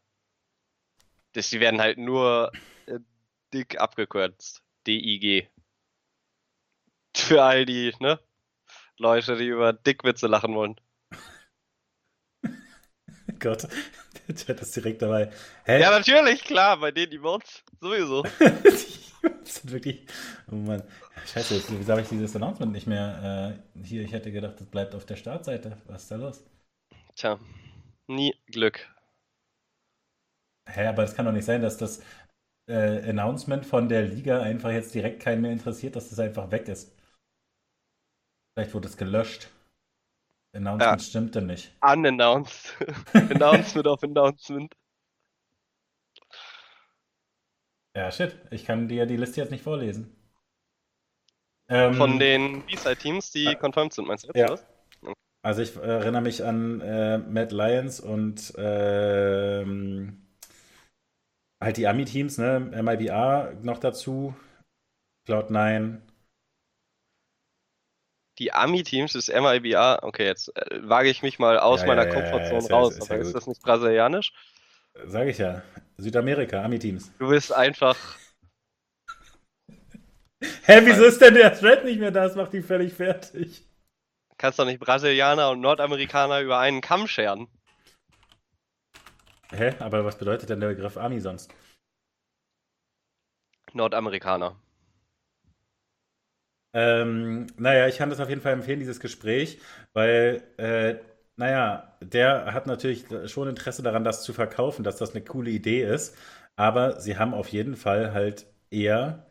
Das, 1.32 1.50
die 1.50 1.60
werden 1.60 1.80
halt 1.80 1.98
nur 1.98 2.52
äh, 2.86 3.00
dick 3.52 3.80
abgekürzt. 3.80 4.62
D-I-G. 4.86 5.48
Für 7.16 7.42
all 7.42 7.66
die, 7.66 7.94
ne? 8.00 8.20
Leute, 9.00 9.36
die 9.36 9.46
über 9.46 9.72
Dickwitze 9.72 10.26
lachen 10.26 10.54
wollen. 10.54 10.76
Gott, 13.40 13.66
der 14.28 14.34
Chat 14.34 14.60
ist 14.60 14.76
direkt 14.76 15.00
dabei. 15.00 15.32
Hä? 15.64 15.80
Ja, 15.80 15.90
natürlich, 15.90 16.44
klar, 16.44 16.78
bei 16.78 16.90
denen 16.90 17.10
die 17.10 17.18
Mods 17.18 17.64
sowieso. 17.80 18.22
das 18.40 19.54
sind 19.54 19.72
wirklich. 19.72 20.06
Oh 20.50 20.56
Mann. 20.56 20.82
Scheiße, 21.26 21.54
jetzt, 21.54 21.70
wieso 21.70 21.92
habe 21.92 22.02
ich 22.02 22.08
dieses 22.08 22.36
Announcement 22.36 22.72
nicht 22.72 22.86
mehr 22.86 23.56
äh, 23.74 23.82
hier? 23.82 24.02
Ich 24.02 24.12
hätte 24.12 24.30
gedacht, 24.32 24.60
das 24.60 24.66
bleibt 24.66 24.94
auf 24.94 25.06
der 25.06 25.16
Startseite. 25.16 25.78
Was 25.86 26.02
ist 26.02 26.10
da 26.10 26.16
los? 26.16 26.44
Tja, 27.16 27.38
nie 28.06 28.34
Glück. 28.48 28.86
Hä, 30.68 30.86
aber 30.86 31.04
es 31.04 31.14
kann 31.14 31.24
doch 31.24 31.32
nicht 31.32 31.46
sein, 31.46 31.62
dass 31.62 31.78
das 31.78 32.02
äh, 32.68 33.08
Announcement 33.08 33.64
von 33.64 33.88
der 33.88 34.02
Liga 34.02 34.42
einfach 34.42 34.70
jetzt 34.70 34.94
direkt 34.94 35.22
keinen 35.22 35.40
mehr 35.40 35.52
interessiert, 35.52 35.96
dass 35.96 36.10
das 36.10 36.18
einfach 36.18 36.50
weg 36.50 36.68
ist. 36.68 36.94
Vielleicht 38.60 38.74
wurde 38.74 38.88
es 38.88 38.98
gelöscht. 38.98 39.48
Announcement 40.52 41.00
ja. 41.00 41.06
stimmte 41.06 41.40
nicht. 41.40 41.72
Unannounced. 41.80 42.76
Announcement 43.14 43.86
of 43.86 44.02
Announcement. 44.02 44.76
Ja, 47.96 48.10
shit. 48.10 48.36
Ich 48.50 48.66
kann 48.66 48.86
dir 48.86 49.06
die 49.06 49.16
Liste 49.16 49.40
jetzt 49.40 49.50
nicht 49.50 49.64
vorlesen. 49.64 50.14
Von 51.68 52.12
ähm, 52.12 52.18
den 52.18 52.66
B-Side-Teams, 52.66 53.30
die 53.30 53.46
äh, 53.46 53.54
confirmed 53.54 53.94
sind, 53.94 54.06
meinst 54.08 54.24
du 54.24 54.32
jetzt? 54.34 54.62
Ja. 55.02 55.14
Also 55.40 55.62
ich 55.62 55.74
erinnere 55.76 56.20
mich 56.20 56.44
an 56.44 56.82
äh, 56.82 57.16
Mad 57.16 57.54
Lions 57.54 57.98
und 57.98 58.52
ähm, 58.58 60.26
halt 61.62 61.78
die 61.78 61.88
Ami-Teams, 61.88 62.36
ne? 62.36 62.60
MIBA 62.60 63.54
noch 63.62 63.78
dazu, 63.78 64.34
Cloud9. 65.26 66.02
Die 68.40 68.52
Ami-Teams 68.52 69.12
des 69.12 69.28
MIBA, 69.28 69.98
okay, 70.02 70.24
jetzt 70.24 70.56
äh, 70.56 70.80
wage 70.82 71.10
ich 71.10 71.22
mich 71.22 71.38
mal 71.38 71.58
aus 71.58 71.82
ja, 71.82 71.86
meiner 71.86 72.06
ja, 72.06 72.14
Komfortzone 72.14 72.66
ja, 72.68 72.74
raus, 72.74 72.96
ist 72.96 73.10
aber 73.10 73.20
ist 73.20 73.34
das 73.34 73.46
nicht 73.46 73.62
brasilianisch? 73.62 74.32
Sag 75.04 75.28
ich 75.28 75.38
ja. 75.38 75.62
Südamerika, 75.98 76.64
Ami-Teams. 76.64 77.12
Du 77.18 77.28
bist 77.28 77.52
einfach. 77.52 77.98
Hä, 80.64 80.80
wieso 80.84 81.04
ist 81.04 81.20
denn 81.20 81.34
der 81.34 81.54
Thread 81.54 81.84
nicht 81.84 82.00
mehr 82.00 82.10
da? 82.10 82.24
Das 82.24 82.34
macht 82.34 82.54
die 82.54 82.62
völlig 82.62 82.94
fertig. 82.94 83.62
Kannst 84.38 84.58
doch 84.58 84.64
nicht 84.64 84.80
Brasilianer 84.80 85.50
und 85.50 85.60
Nordamerikaner 85.60 86.40
über 86.40 86.58
einen 86.58 86.80
Kamm 86.80 87.06
scheren. 87.08 87.46
Hä? 89.52 89.74
Aber 89.80 90.06
was 90.06 90.16
bedeutet 90.16 90.48
denn 90.48 90.60
der 90.60 90.68
Begriff 90.68 90.96
Ami 90.96 91.20
sonst? 91.20 91.52
Nordamerikaner. 93.74 94.56
Ähm, 96.72 97.46
naja, 97.58 97.88
ich 97.88 97.98
kann 97.98 98.10
das 98.10 98.20
auf 98.20 98.28
jeden 98.28 98.40
Fall 98.40 98.52
empfehlen, 98.52 98.78
dieses 98.78 99.00
Gespräch, 99.00 99.58
weil, 99.92 100.42
äh, 100.56 100.96
naja, 101.36 101.96
der 102.00 102.52
hat 102.54 102.66
natürlich 102.66 103.06
schon 103.26 103.48
Interesse 103.48 103.82
daran, 103.82 104.04
das 104.04 104.22
zu 104.22 104.32
verkaufen, 104.32 104.84
dass 104.84 104.96
das 104.96 105.10
eine 105.14 105.24
coole 105.24 105.50
Idee 105.50 105.82
ist, 105.84 106.16
aber 106.56 107.00
sie 107.00 107.18
haben 107.18 107.34
auf 107.34 107.48
jeden 107.48 107.74
Fall 107.76 108.12
halt 108.12 108.46
eher 108.70 109.26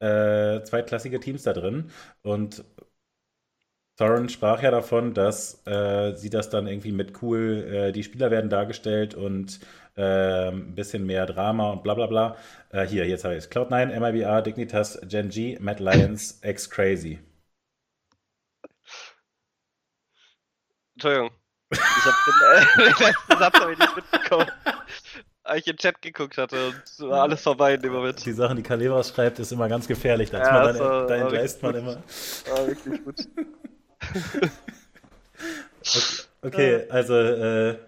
äh, 0.00 0.62
zweitklassige 0.64 1.20
Teams 1.20 1.44
da 1.44 1.52
drin. 1.54 1.90
Und 2.22 2.64
Thorin 3.96 4.28
sprach 4.28 4.62
ja 4.62 4.70
davon, 4.70 5.14
dass 5.14 5.66
äh, 5.66 6.14
sie 6.16 6.28
das 6.28 6.50
dann 6.50 6.66
irgendwie 6.66 6.92
mit 6.92 7.22
cool, 7.22 7.64
äh, 7.88 7.92
die 7.92 8.02
Spieler 8.04 8.30
werden 8.30 8.50
dargestellt 8.50 9.14
und 9.14 9.58
ein 10.02 10.74
bisschen 10.74 11.06
mehr 11.06 11.26
Drama 11.26 11.70
und 11.72 11.82
bla 11.82 11.94
bla 11.94 12.06
bla. 12.06 12.36
Äh, 12.70 12.86
hier, 12.86 13.06
jetzt 13.06 13.24
habe 13.24 13.34
ich 13.34 13.44
es. 13.44 13.50
Cloud9, 13.50 13.98
MIBR, 13.98 14.42
Dignitas, 14.42 14.98
Gen 15.04 15.30
G, 15.30 15.58
Mad 15.58 15.82
Lions, 15.82 16.40
X 16.42 16.68
Crazy. 16.68 17.18
Entschuldigung. 20.94 21.30
Ich 21.70 21.80
habe 21.80 22.16
den, 22.26 22.34
äh, 22.52 22.94
den 22.94 23.06
letzten 23.06 23.38
Satz 23.38 23.60
habe 23.60 23.72
ich 23.72 23.78
nicht 23.78 23.96
mitbekommen. 23.96 24.50
Als 25.42 25.60
ich 25.60 25.66
in 25.68 25.72
den 25.74 25.78
Chat 25.78 26.02
geguckt 26.02 26.38
hatte 26.38 26.68
und 26.68 27.10
war 27.10 27.22
alles 27.22 27.42
vorbei 27.42 27.74
in 27.74 27.82
dem 27.82 27.92
Moment. 27.92 28.24
Die 28.24 28.32
Sachen, 28.32 28.56
die 28.56 28.62
Kalevas 28.62 29.10
schreibt, 29.10 29.38
ist 29.38 29.52
immer 29.52 29.68
ganz 29.68 29.86
gefährlich. 29.86 30.30
Da, 30.30 30.38
ja, 30.38 30.72
man, 30.72 31.06
da 31.06 31.16
entgleist 31.16 31.62
man 31.62 31.74
immer. 31.74 31.96
War 32.48 32.66
wirklich 32.66 33.04
gut. 33.04 33.28
okay, 35.82 36.20
okay, 36.42 36.90
also 36.90 37.14
äh, 37.14 37.78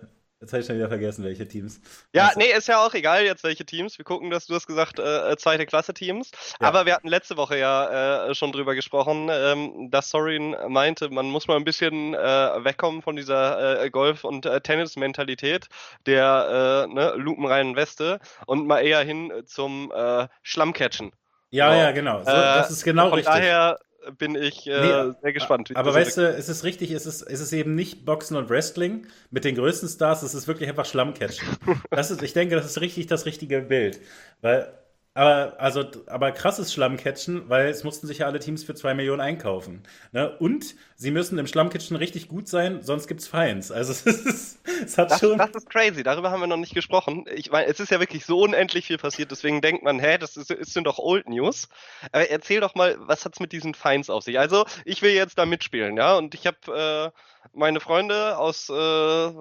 Jetzt 0.40 0.52
habe 0.52 0.60
ich 0.60 0.66
schon 0.66 0.76
wieder 0.76 0.88
vergessen, 0.88 1.24
welche 1.24 1.48
Teams. 1.48 1.80
Ja, 2.12 2.28
also, 2.28 2.38
nee, 2.38 2.52
ist 2.56 2.68
ja 2.68 2.84
auch 2.84 2.94
egal 2.94 3.24
jetzt, 3.24 3.42
welche 3.42 3.66
Teams. 3.66 3.98
Wir 3.98 4.04
gucken, 4.04 4.30
dass 4.30 4.46
du 4.46 4.54
hast 4.54 4.68
gesagt, 4.68 5.00
äh, 5.00 5.36
zweite 5.36 5.66
Klasse 5.66 5.92
Teams. 5.92 6.30
Ja. 6.60 6.68
Aber 6.68 6.86
wir 6.86 6.94
hatten 6.94 7.08
letzte 7.08 7.36
Woche 7.36 7.58
ja 7.58 8.28
äh, 8.28 8.34
schon 8.36 8.52
drüber 8.52 8.76
gesprochen, 8.76 9.28
ähm, 9.32 9.90
dass 9.90 10.10
Sorin 10.10 10.54
meinte, 10.68 11.08
man 11.10 11.26
muss 11.26 11.48
mal 11.48 11.56
ein 11.56 11.64
bisschen 11.64 12.14
äh, 12.14 12.18
wegkommen 12.64 13.02
von 13.02 13.16
dieser 13.16 13.82
äh, 13.82 13.90
Golf- 13.90 14.22
und 14.22 14.46
äh, 14.46 14.60
Tennis-Mentalität 14.60 15.66
der 16.06 16.86
äh, 16.88 16.94
ne, 16.94 17.14
lupenreinen 17.16 17.74
Weste 17.74 18.20
und 18.46 18.68
mal 18.68 18.80
eher 18.80 19.00
hin 19.00 19.32
zum 19.44 19.90
äh, 19.92 20.28
Schlammcatchen. 20.44 21.10
Ja, 21.50 21.72
so. 21.72 21.78
ja, 21.78 21.90
genau. 21.90 22.18
So, 22.20 22.30
das 22.30 22.70
ist 22.70 22.84
genau 22.84 23.08
von 23.08 23.18
richtig. 23.18 23.34
Daher 23.34 23.78
bin 24.16 24.34
ich 24.34 24.66
äh, 24.66 25.06
nee, 25.06 25.12
sehr 25.20 25.32
gespannt. 25.32 25.70
Aber 25.74 25.94
weißt 25.94 26.16
du, 26.18 26.28
es 26.28 26.48
ist 26.48 26.64
richtig, 26.64 26.90
es 26.90 27.06
ist, 27.06 27.22
es 27.22 27.40
ist 27.40 27.52
eben 27.52 27.74
nicht 27.74 28.04
Boxen 28.04 28.36
und 28.36 28.48
Wrestling 28.50 29.06
mit 29.30 29.44
den 29.44 29.54
größten 29.54 29.88
Stars, 29.88 30.22
es 30.22 30.34
ist 30.34 30.48
wirklich 30.48 30.68
einfach 30.68 30.86
Schlammcatchen. 30.86 31.48
das 31.90 32.10
ist, 32.10 32.22
ich 32.22 32.32
denke, 32.32 32.56
das 32.56 32.66
ist 32.66 32.80
richtig 32.80 33.06
das 33.06 33.26
richtige 33.26 33.60
Bild. 33.60 34.00
Weil 34.40 34.72
aber, 35.18 35.54
also, 35.58 35.84
aber 36.06 36.30
krasses 36.30 36.72
Schlammcatchen, 36.72 37.48
weil 37.48 37.66
es 37.66 37.82
mussten 37.82 38.06
sich 38.06 38.18
ja 38.18 38.26
alle 38.26 38.38
Teams 38.38 38.62
für 38.62 38.76
zwei 38.76 38.94
Millionen 38.94 39.20
einkaufen. 39.20 39.82
Ne? 40.12 40.30
Und 40.38 40.76
sie 40.94 41.10
müssen 41.10 41.36
im 41.38 41.48
Schlammcatchen 41.48 41.96
richtig 41.96 42.28
gut 42.28 42.46
sein, 42.46 42.84
sonst 42.84 43.08
gibt's 43.08 43.26
Feinds. 43.26 43.72
Also 43.72 43.90
es, 44.04 44.06
ist, 44.06 44.60
es 44.84 44.96
hat 44.96 45.10
das, 45.10 45.18
schon. 45.18 45.36
Das 45.36 45.50
ist 45.50 45.68
crazy, 45.68 46.04
darüber 46.04 46.30
haben 46.30 46.38
wir 46.38 46.46
noch 46.46 46.56
nicht 46.56 46.72
gesprochen. 46.72 47.24
Ich 47.34 47.50
meine, 47.50 47.66
es 47.66 47.80
ist 47.80 47.90
ja 47.90 47.98
wirklich 47.98 48.26
so 48.26 48.38
unendlich 48.38 48.86
viel 48.86 48.98
passiert, 48.98 49.32
deswegen 49.32 49.60
denkt 49.60 49.82
man, 49.82 49.98
hä, 49.98 50.18
das 50.18 50.36
ist, 50.36 50.52
ist 50.52 50.72
sind 50.72 50.84
doch 50.84 51.00
Old 51.00 51.28
News. 51.28 51.68
Aber 52.12 52.30
erzähl 52.30 52.60
doch 52.60 52.76
mal, 52.76 52.94
was 53.00 53.24
hat's 53.24 53.40
mit 53.40 53.50
diesen 53.50 53.74
Feinds 53.74 54.10
auf 54.10 54.22
sich? 54.22 54.38
Also, 54.38 54.66
ich 54.84 55.02
will 55.02 55.10
jetzt 55.10 55.36
da 55.36 55.46
mitspielen, 55.46 55.96
ja, 55.96 56.16
und 56.16 56.32
ich 56.36 56.46
habe 56.46 57.12
äh, 57.12 57.18
meine 57.52 57.80
Freunde 57.80 58.38
aus, 58.38 58.68
äh, 58.68 59.32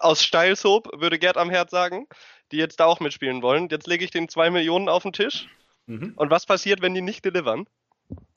aus 0.00 0.22
Steilshoop, 0.22 1.00
würde 1.00 1.18
Gerd 1.18 1.36
am 1.36 1.50
Herz 1.50 1.70
sagen 1.70 2.06
die 2.52 2.56
jetzt 2.56 2.80
da 2.80 2.86
auch 2.86 3.00
mitspielen 3.00 3.42
wollen. 3.42 3.68
Jetzt 3.70 3.86
lege 3.86 4.04
ich 4.04 4.10
den 4.10 4.28
zwei 4.28 4.50
Millionen 4.50 4.88
auf 4.88 5.02
den 5.02 5.12
Tisch. 5.12 5.48
Mhm. 5.86 6.12
Und 6.16 6.30
was 6.30 6.46
passiert, 6.46 6.82
wenn 6.82 6.94
die 6.94 7.02
nicht 7.02 7.24
delivern? 7.24 7.66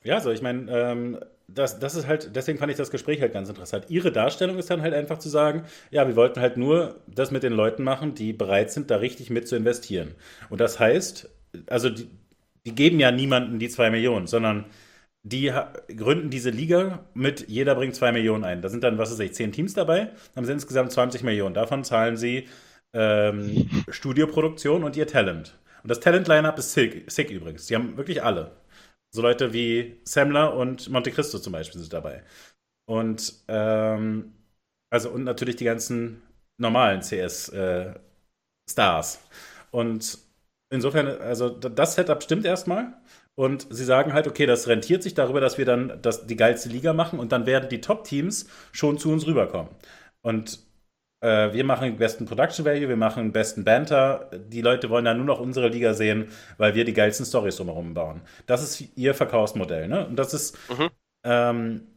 Ja, 0.03 0.19
so, 0.19 0.31
ich 0.31 0.41
meine, 0.41 0.71
ähm, 0.71 1.19
das, 1.47 1.79
das 1.79 1.95
ist 1.95 2.07
halt, 2.07 2.35
deswegen 2.35 2.59
fand 2.59 2.71
ich 2.71 2.77
das 2.77 2.91
Gespräch 2.91 3.21
halt 3.21 3.33
ganz 3.33 3.49
interessant. 3.49 3.85
Ihre 3.89 4.11
Darstellung 4.11 4.57
ist 4.57 4.69
dann 4.69 4.81
halt 4.81 4.93
einfach 4.93 5.17
zu 5.17 5.29
sagen, 5.29 5.65
ja, 5.89 6.07
wir 6.07 6.15
wollten 6.15 6.39
halt 6.39 6.57
nur 6.57 6.99
das 7.07 7.31
mit 7.31 7.43
den 7.43 7.53
Leuten 7.53 7.83
machen, 7.83 8.13
die 8.13 8.33
bereit 8.33 8.71
sind, 8.71 8.91
da 8.91 8.97
richtig 8.97 9.29
mit 9.29 9.47
zu 9.47 9.55
investieren. 9.55 10.13
Und 10.49 10.61
das 10.61 10.79
heißt, 10.79 11.29
also 11.67 11.89
die, 11.89 12.07
die 12.65 12.75
geben 12.75 12.99
ja 12.99 13.11
niemanden 13.11 13.59
die 13.59 13.69
zwei 13.69 13.89
Millionen, 13.89 14.27
sondern 14.27 14.65
die 15.23 15.51
gründen 15.95 16.29
diese 16.29 16.49
Liga 16.49 17.05
mit, 17.13 17.47
jeder 17.47 17.75
bringt 17.75 17.95
zwei 17.95 18.11
Millionen 18.11 18.43
ein. 18.43 18.61
Da 18.61 18.69
sind 18.69 18.83
dann, 18.83 18.97
was 18.97 19.11
weiß 19.11 19.19
ich, 19.19 19.33
zehn 19.33 19.51
Teams 19.51 19.73
dabei, 19.73 20.11
haben 20.35 20.45
sie 20.45 20.51
insgesamt 20.51 20.91
20 20.91 21.23
Millionen. 21.23 21.55
Davon 21.55 21.83
zahlen 21.83 22.17
sie 22.17 22.47
ähm, 22.93 23.69
Studioproduktion 23.89 24.83
und 24.83 24.97
ihr 24.97 25.07
Talent. 25.07 25.57
Und 25.81 25.89
das 25.89 25.99
Talent-Line-Up 26.01 26.59
ist 26.59 26.73
sick, 26.73 27.09
sick 27.11 27.29
übrigens. 27.29 27.67
Die 27.67 27.75
haben 27.75 27.97
wirklich 27.97 28.23
alle. 28.23 28.51
So 29.11 29.21
Leute 29.21 29.53
wie 29.53 29.99
Semmler 30.05 30.55
und 30.55 30.89
Monte 30.89 31.11
Cristo 31.11 31.39
zum 31.39 31.53
Beispiel 31.53 31.79
sind 31.79 31.93
dabei. 31.93 32.23
Und 32.85 33.33
ähm, 33.47 34.33
also 34.89 35.09
und 35.11 35.23
natürlich 35.23 35.55
die 35.55 35.65
ganzen 35.65 36.21
normalen 36.57 37.01
CS-Stars. 37.01 39.15
Äh, 39.15 39.19
und 39.71 40.17
insofern, 40.69 41.07
also 41.07 41.49
das 41.49 41.95
Setup 41.95 42.21
stimmt 42.23 42.45
erstmal. 42.45 42.93
Und 43.35 43.67
sie 43.71 43.85
sagen 43.85 44.13
halt, 44.13 44.27
okay, 44.27 44.45
das 44.45 44.67
rentiert 44.67 45.01
sich 45.01 45.15
darüber, 45.15 45.41
dass 45.41 45.57
wir 45.57 45.65
dann 45.65 45.99
das, 46.01 46.27
die 46.27 46.35
geilste 46.35 46.69
Liga 46.69 46.93
machen 46.93 47.19
und 47.19 47.31
dann 47.31 47.45
werden 47.45 47.69
die 47.69 47.81
Top-Teams 47.81 48.47
schon 48.71 48.99
zu 48.99 49.11
uns 49.11 49.25
rüberkommen. 49.25 49.71
Und 50.21 50.59
äh, 51.23 51.53
wir 51.53 51.63
machen 51.63 51.95
besten 51.95 52.25
Production 52.25 52.65
Value, 52.65 52.89
wir 52.89 52.97
machen 52.97 53.31
besten 53.31 53.63
Banter. 53.63 54.29
Die 54.49 54.61
Leute 54.61 54.89
wollen 54.89 55.05
dann 55.05 55.17
nur 55.17 55.25
noch 55.25 55.39
unsere 55.39 55.69
Liga 55.69 55.93
sehen, 55.93 56.27
weil 56.57 56.75
wir 56.75 56.85
die 56.85 56.93
geilsten 56.93 57.25
Stories 57.25 57.55
drumherum 57.55 57.93
bauen. 57.93 58.21
Das 58.45 58.61
ist 58.61 58.97
ihr 58.97 59.15
Verkaufsmodell, 59.15 59.87
ne? 59.87 60.05
Und 60.05 60.17
das 60.17 60.33
ist 60.33 60.57
mhm. 60.69 60.89
ähm, 61.23 61.87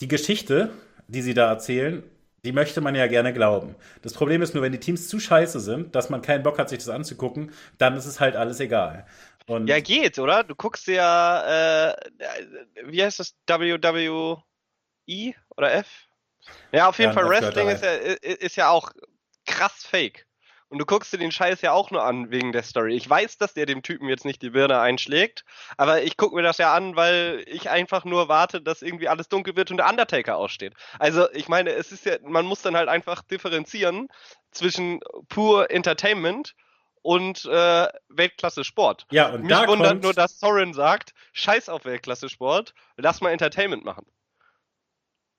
die 0.00 0.08
Geschichte, 0.08 0.70
die 1.08 1.22
sie 1.22 1.34
da 1.34 1.48
erzählen, 1.48 2.02
die 2.44 2.52
möchte 2.52 2.80
man 2.80 2.94
ja 2.94 3.06
gerne 3.06 3.32
glauben. 3.32 3.74
Das 4.02 4.12
Problem 4.12 4.42
ist 4.42 4.54
nur, 4.54 4.62
wenn 4.62 4.72
die 4.72 4.80
Teams 4.80 5.08
zu 5.08 5.18
scheiße 5.18 5.60
sind, 5.60 5.94
dass 5.94 6.10
man 6.10 6.22
keinen 6.22 6.42
Bock 6.42 6.58
hat, 6.58 6.68
sich 6.68 6.78
das 6.78 6.88
anzugucken, 6.88 7.50
dann 7.78 7.96
ist 7.96 8.06
es 8.06 8.20
halt 8.20 8.36
alles 8.36 8.60
egal. 8.60 9.06
Und 9.46 9.68
ja, 9.68 9.80
geht, 9.80 10.18
oder? 10.18 10.42
Du 10.42 10.54
guckst 10.54 10.86
ja, 10.88 11.90
äh, 11.90 11.96
wie 12.84 13.02
heißt 13.02 13.20
das, 13.20 13.36
WWE 13.46 14.42
oder 15.56 15.74
F? 15.74 15.88
Ja, 16.72 16.88
auf 16.88 16.98
jeden 16.98 17.12
ja, 17.12 17.14
Fall, 17.14 17.28
Wrestling 17.28 17.68
ist 17.68 17.82
ja, 17.82 17.90
ist 17.92 18.56
ja 18.56 18.70
auch 18.70 18.90
krass 19.46 19.84
fake. 19.84 20.26
Und 20.68 20.78
du 20.78 20.84
guckst 20.84 21.12
dir 21.12 21.18
den 21.18 21.30
Scheiß 21.30 21.60
ja 21.62 21.70
auch 21.70 21.92
nur 21.92 22.02
an 22.02 22.32
wegen 22.32 22.50
der 22.50 22.64
Story. 22.64 22.96
Ich 22.96 23.08
weiß, 23.08 23.38
dass 23.38 23.54
der 23.54 23.66
dem 23.66 23.84
Typen 23.84 24.08
jetzt 24.08 24.24
nicht 24.24 24.42
die 24.42 24.50
Birne 24.50 24.80
einschlägt, 24.80 25.44
aber 25.76 26.02
ich 26.02 26.16
gucke 26.16 26.34
mir 26.34 26.42
das 26.42 26.58
ja 26.58 26.74
an, 26.74 26.96
weil 26.96 27.44
ich 27.46 27.70
einfach 27.70 28.04
nur 28.04 28.28
warte, 28.28 28.60
dass 28.60 28.82
irgendwie 28.82 29.08
alles 29.08 29.28
dunkel 29.28 29.54
wird 29.54 29.70
und 29.70 29.76
der 29.76 29.88
Undertaker 29.88 30.36
aussteht. 30.36 30.74
Also 30.98 31.30
ich 31.32 31.46
meine, 31.48 31.70
es 31.70 31.92
ist 31.92 32.04
ja, 32.04 32.16
man 32.22 32.46
muss 32.46 32.62
dann 32.62 32.76
halt 32.76 32.88
einfach 32.88 33.22
differenzieren 33.22 34.08
zwischen 34.50 35.00
pur 35.28 35.70
Entertainment 35.70 36.56
und 37.06 37.44
äh, 37.44 37.88
Weltklasse 38.08 38.64
Sport. 38.64 39.06
Ja, 39.12 39.28
und 39.28 39.42
Mich 39.42 39.50
da 39.50 39.68
wundert 39.68 39.90
kommt... 39.90 40.02
nur, 40.02 40.12
dass 40.12 40.40
Soren 40.40 40.74
sagt, 40.74 41.14
scheiß 41.34 41.68
auf 41.68 41.84
Weltklasse 41.84 42.28
Sport, 42.28 42.74
lass 42.96 43.20
mal 43.20 43.30
Entertainment 43.30 43.84
machen. 43.84 44.06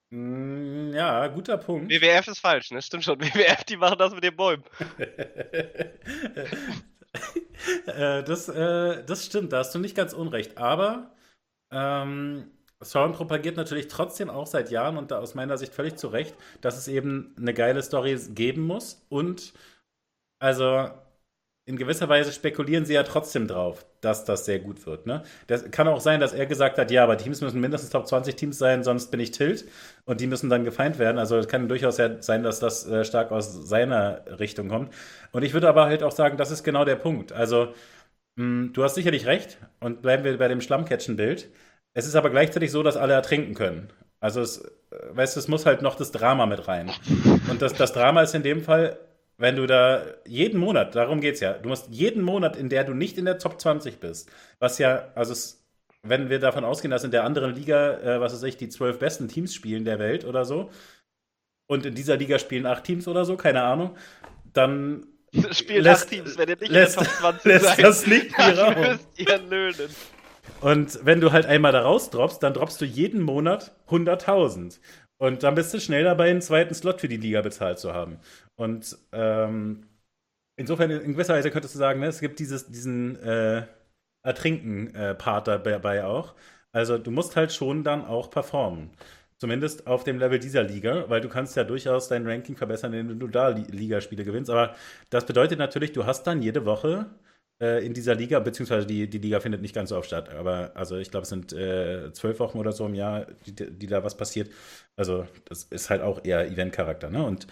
Mm, 0.09 0.93
ja, 0.93 1.27
guter 1.27 1.57
Punkt. 1.57 1.91
WWF 1.91 2.29
ist 2.29 2.39
falsch, 2.39 2.71
ne? 2.71 2.81
Stimmt 2.81 3.03
schon. 3.03 3.19
WWF, 3.21 3.65
die 3.65 3.75
machen 3.75 3.97
das 3.97 4.13
mit 4.13 4.23
den 4.23 4.37
Bäumen. 4.37 4.63
äh, 7.87 8.23
das, 8.23 8.47
äh, 8.47 9.03
das 9.03 9.25
stimmt, 9.25 9.51
da 9.51 9.57
hast 9.57 9.75
du 9.75 9.79
nicht 9.79 9.97
ganz 9.97 10.13
unrecht. 10.13 10.57
Aber 10.57 11.11
ähm, 11.69 12.49
Soren 12.79 13.11
propagiert 13.11 13.57
natürlich 13.57 13.89
trotzdem 13.89 14.29
auch 14.29 14.47
seit 14.47 14.71
Jahren 14.71 14.95
und 14.95 15.11
da 15.11 15.19
aus 15.19 15.35
meiner 15.35 15.57
Sicht 15.57 15.73
völlig 15.73 15.97
zu 15.97 16.07
Recht, 16.07 16.33
dass 16.61 16.77
es 16.77 16.87
eben 16.87 17.35
eine 17.37 17.53
geile 17.53 17.83
Story 17.83 18.17
geben 18.29 18.61
muss. 18.61 19.05
Und 19.09 19.51
also 20.39 20.91
in 21.67 21.75
gewisser 21.75 22.07
Weise 22.07 22.31
spekulieren 22.31 22.85
sie 22.85 22.93
ja 22.93 23.03
trotzdem 23.03 23.45
drauf, 23.45 23.85
dass 23.99 24.23
das 24.23 24.45
sehr 24.45 24.59
gut 24.59 24.85
wird. 24.85 25.05
Ne? 25.05 25.23
Das 25.47 25.69
kann 25.69 25.89
auch 25.89 25.99
sein, 25.99 26.21
dass 26.21 26.31
er 26.31 26.45
gesagt 26.45 26.77
hat, 26.77 26.91
ja, 26.91 27.03
aber 27.03 27.17
Teams 27.17 27.41
müssen 27.41 27.59
mindestens 27.59 27.89
Top 27.89 28.07
20 28.07 28.37
Teams 28.37 28.57
sein, 28.57 28.85
sonst 28.85 29.11
bin 29.11 29.19
ich 29.19 29.31
Tilt 29.31 29.65
und 30.05 30.21
die 30.21 30.27
müssen 30.27 30.49
dann 30.49 30.63
gefeind 30.63 30.97
werden. 30.97 31.19
Also 31.19 31.37
es 31.37 31.49
kann 31.49 31.67
durchaus 31.67 31.97
sein, 31.97 32.43
dass 32.43 32.61
das 32.61 32.87
äh, 32.87 33.03
stark 33.03 33.33
aus 33.33 33.67
seiner 33.67 34.21
Richtung 34.39 34.69
kommt. 34.69 34.93
Und 35.33 35.43
ich 35.43 35.53
würde 35.53 35.67
aber 35.67 35.87
halt 35.87 36.03
auch 36.03 36.13
sagen, 36.13 36.37
das 36.37 36.51
ist 36.51 36.63
genau 36.63 36.85
der 36.85 36.95
Punkt. 36.95 37.33
Also 37.33 37.73
mh, 38.37 38.43
hm, 38.45 38.71
du 38.73 38.83
hast 38.85 38.95
sicherlich 38.95 39.25
recht 39.25 39.57
und 39.81 40.01
bleiben 40.01 40.23
wir 40.23 40.37
bei 40.37 40.47
dem 40.47 40.61
Schlammcatchen-Bild. 40.61 41.49
Es 41.93 42.07
ist 42.07 42.15
aber 42.15 42.29
gleichzeitig 42.29 42.71
so, 42.71 42.81
dass 42.81 42.95
alle 42.95 43.13
ertrinken 43.13 43.55
können. 43.55 43.89
Also 44.21 44.39
es, 44.39 44.59
äh, 44.59 44.69
weißt 45.11 45.35
du, 45.35 45.41
es 45.41 45.49
muss 45.49 45.65
halt 45.65 45.81
noch 45.81 45.95
das 45.95 46.13
Drama 46.13 46.45
mit 46.45 46.69
rein. 46.69 46.89
Und 47.49 47.61
das, 47.61 47.73
das 47.73 47.91
Drama 47.91 48.21
ist 48.21 48.35
in 48.35 48.43
dem 48.43 48.63
Fall, 48.63 48.97
wenn 49.37 49.55
du 49.55 49.67
da 49.67 50.03
jeden 50.25 50.59
Monat, 50.59 50.95
darum 50.95 51.21
geht's 51.21 51.39
ja, 51.39 51.53
du 51.53 51.69
musst 51.69 51.89
jeden 51.89 52.23
Monat, 52.23 52.55
in 52.55 52.69
der 52.69 52.83
du 52.83 52.93
nicht 52.93 53.17
in 53.17 53.25
der 53.25 53.37
Top 53.37 53.59
20 53.61 53.99
bist, 53.99 54.29
was 54.59 54.79
ja, 54.79 55.09
also 55.15 55.33
es, 55.33 55.63
wenn 56.03 56.29
wir 56.29 56.39
davon 56.39 56.65
ausgehen, 56.65 56.91
dass 56.91 57.03
in 57.03 57.11
der 57.11 57.23
anderen 57.23 57.53
Liga, 57.53 57.99
äh, 57.99 58.19
was 58.19 58.33
weiß 58.33 58.43
ich, 58.43 58.57
die 58.57 58.69
zwölf 58.69 58.99
besten 58.99 59.27
Teams 59.27 59.53
spielen 59.53 59.85
der 59.85 59.99
Welt 59.99 60.25
oder 60.25 60.45
so, 60.45 60.71
und 61.67 61.85
in 61.85 61.95
dieser 61.95 62.17
Liga 62.17 62.39
spielen 62.39 62.65
acht 62.65 62.85
Teams 62.85 63.07
oder 63.07 63.25
so, 63.25 63.37
keine 63.37 63.63
Ahnung, 63.63 63.95
dann 64.53 65.05
spielen 65.51 65.83
lässt, 65.83 66.03
acht 66.03 66.09
Teams, 66.09 66.37
wenn 66.37 66.49
ihr 66.49 66.57
nicht 66.57 66.71
lässt, 66.71 66.97
in 66.97 67.03
der 67.03 67.13
Top 67.13 67.19
20 67.19 67.45
lässt 67.45 67.65
seid, 67.65 67.79
das 67.83 68.07
nicht 68.07 68.37
mehr 68.37 68.57
Raum. 68.57 68.99
ihr 69.17 69.37
löhnen. 69.37 69.89
Und 70.61 71.05
wenn 71.05 71.21
du 71.21 71.31
halt 71.31 71.45
einmal 71.45 71.71
da 71.71 71.81
rausdroppst, 71.81 72.41
dann 72.41 72.53
droppst 72.53 72.81
du 72.81 72.85
jeden 72.85 73.21
Monat 73.21 73.75
100.000. 73.89 74.79
Und 75.19 75.43
dann 75.43 75.55
bist 75.55 75.73
du 75.73 75.79
schnell 75.79 76.03
dabei, 76.03 76.29
einen 76.29 76.41
zweiten 76.41 76.73
Slot 76.73 77.01
für 77.01 77.07
die 77.07 77.17
Liga 77.17 77.41
bezahlt 77.41 77.79
zu 77.79 77.93
haben. 77.93 78.19
Und 78.55 78.97
ähm, 79.11 79.87
insofern, 80.57 80.91
in 80.91 81.13
gewisser 81.13 81.33
Weise 81.33 81.51
könntest 81.51 81.73
du 81.75 81.79
sagen, 81.79 81.99
ne, 81.99 82.07
es 82.07 82.19
gibt 82.19 82.39
dieses, 82.39 82.67
diesen 82.67 83.15
äh, 83.21 83.65
Ertrinken-Part 84.23 85.47
äh, 85.47 85.59
dabei 85.63 86.05
auch. 86.05 86.35
Also 86.71 86.97
du 86.97 87.11
musst 87.11 87.35
halt 87.35 87.51
schon 87.51 87.83
dann 87.83 88.05
auch 88.05 88.29
performen. 88.29 88.91
Zumindest 89.39 89.85
auf 89.87 90.03
dem 90.03 90.19
Level 90.19 90.39
dieser 90.39 90.63
Liga, 90.63 91.09
weil 91.09 91.21
du 91.21 91.29
kannst 91.29 91.55
ja 91.55 91.63
durchaus 91.63 92.07
dein 92.07 92.27
Ranking 92.27 92.55
verbessern, 92.55 92.93
indem 92.93 93.19
du 93.19 93.27
da 93.27 93.49
Ligaspiele 93.49 94.23
gewinnst. 94.23 94.49
Aber 94.49 94.75
das 95.11 95.25
bedeutet 95.25 95.59
natürlich, 95.59 95.91
du 95.93 96.05
hast 96.05 96.23
dann 96.23 96.41
jede 96.41 96.65
Woche 96.65 97.05
äh, 97.61 97.85
in 97.85 97.93
dieser 97.93 98.15
Liga, 98.15 98.39
beziehungsweise 98.39 98.85
die, 98.85 99.09
die 99.09 99.17
Liga 99.17 99.39
findet 99.39 99.61
nicht 99.61 99.75
ganz 99.75 99.89
so 99.89 99.97
oft 99.97 100.07
statt. 100.07 100.29
Aber 100.29 100.71
also 100.75 100.97
ich 100.97 101.11
glaube, 101.11 101.23
es 101.23 101.29
sind 101.29 101.53
äh, 101.53 102.11
zwölf 102.13 102.39
Wochen 102.39 102.59
oder 102.59 102.71
so 102.71 102.85
im 102.85 102.95
Jahr, 102.95 103.27
die, 103.45 103.53
die 103.53 103.87
da 103.87 104.03
was 104.03 104.17
passiert. 104.17 104.49
Also 104.95 105.27
das 105.45 105.63
ist 105.63 105.89
halt 105.89 106.01
auch 106.01 106.23
eher 106.23 106.45
Event-Charakter. 106.47 107.09
Ne? 107.09 107.23
Und 107.23 107.47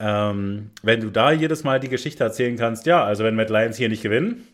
ähm, 0.00 0.70
wenn 0.82 1.00
du 1.00 1.10
da 1.10 1.32
jedes 1.32 1.64
Mal 1.64 1.80
die 1.80 1.88
Geschichte 1.88 2.22
erzählen 2.24 2.56
kannst, 2.56 2.86
ja, 2.86 3.04
also 3.04 3.24
wenn 3.24 3.34
Matt 3.34 3.50
Lions 3.50 3.76
hier 3.76 3.88
nicht 3.88 4.02
gewinnen, 4.02 4.46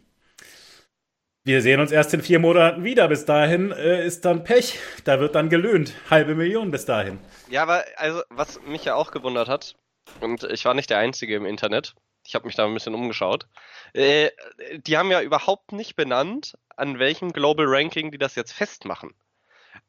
wir 1.46 1.60
sehen 1.60 1.78
uns 1.78 1.92
erst 1.92 2.14
in 2.14 2.22
vier 2.22 2.38
Monaten 2.38 2.84
wieder. 2.84 3.06
Bis 3.06 3.26
dahin 3.26 3.70
äh, 3.70 4.06
ist 4.06 4.24
dann 4.24 4.44
Pech. 4.44 4.78
Da 5.04 5.20
wird 5.20 5.34
dann 5.34 5.50
gelöhnt. 5.50 5.92
Halbe 6.08 6.34
Million 6.34 6.70
bis 6.70 6.86
dahin. 6.86 7.18
Ja, 7.50 7.62
aber 7.62 7.84
also, 7.96 8.22
was 8.30 8.62
mich 8.62 8.86
ja 8.86 8.94
auch 8.94 9.10
gewundert 9.10 9.48
hat, 9.48 9.76
und 10.22 10.44
ich 10.44 10.64
war 10.64 10.72
nicht 10.72 10.88
der 10.88 10.98
Einzige 10.98 11.36
im 11.36 11.44
Internet, 11.44 11.94
ich 12.26 12.34
habe 12.34 12.46
mich 12.46 12.56
da 12.56 12.64
ein 12.64 12.74
bisschen 12.74 12.94
umgeschaut, 12.94 13.46
äh, 13.92 14.30
die 14.78 14.96
haben 14.96 15.10
ja 15.10 15.20
überhaupt 15.20 15.72
nicht 15.72 15.96
benannt, 15.96 16.58
an 16.76 16.98
welchem 16.98 17.32
Global 17.32 17.66
Ranking 17.68 18.10
die 18.10 18.18
das 18.18 18.34
jetzt 18.34 18.52
festmachen 18.52 19.14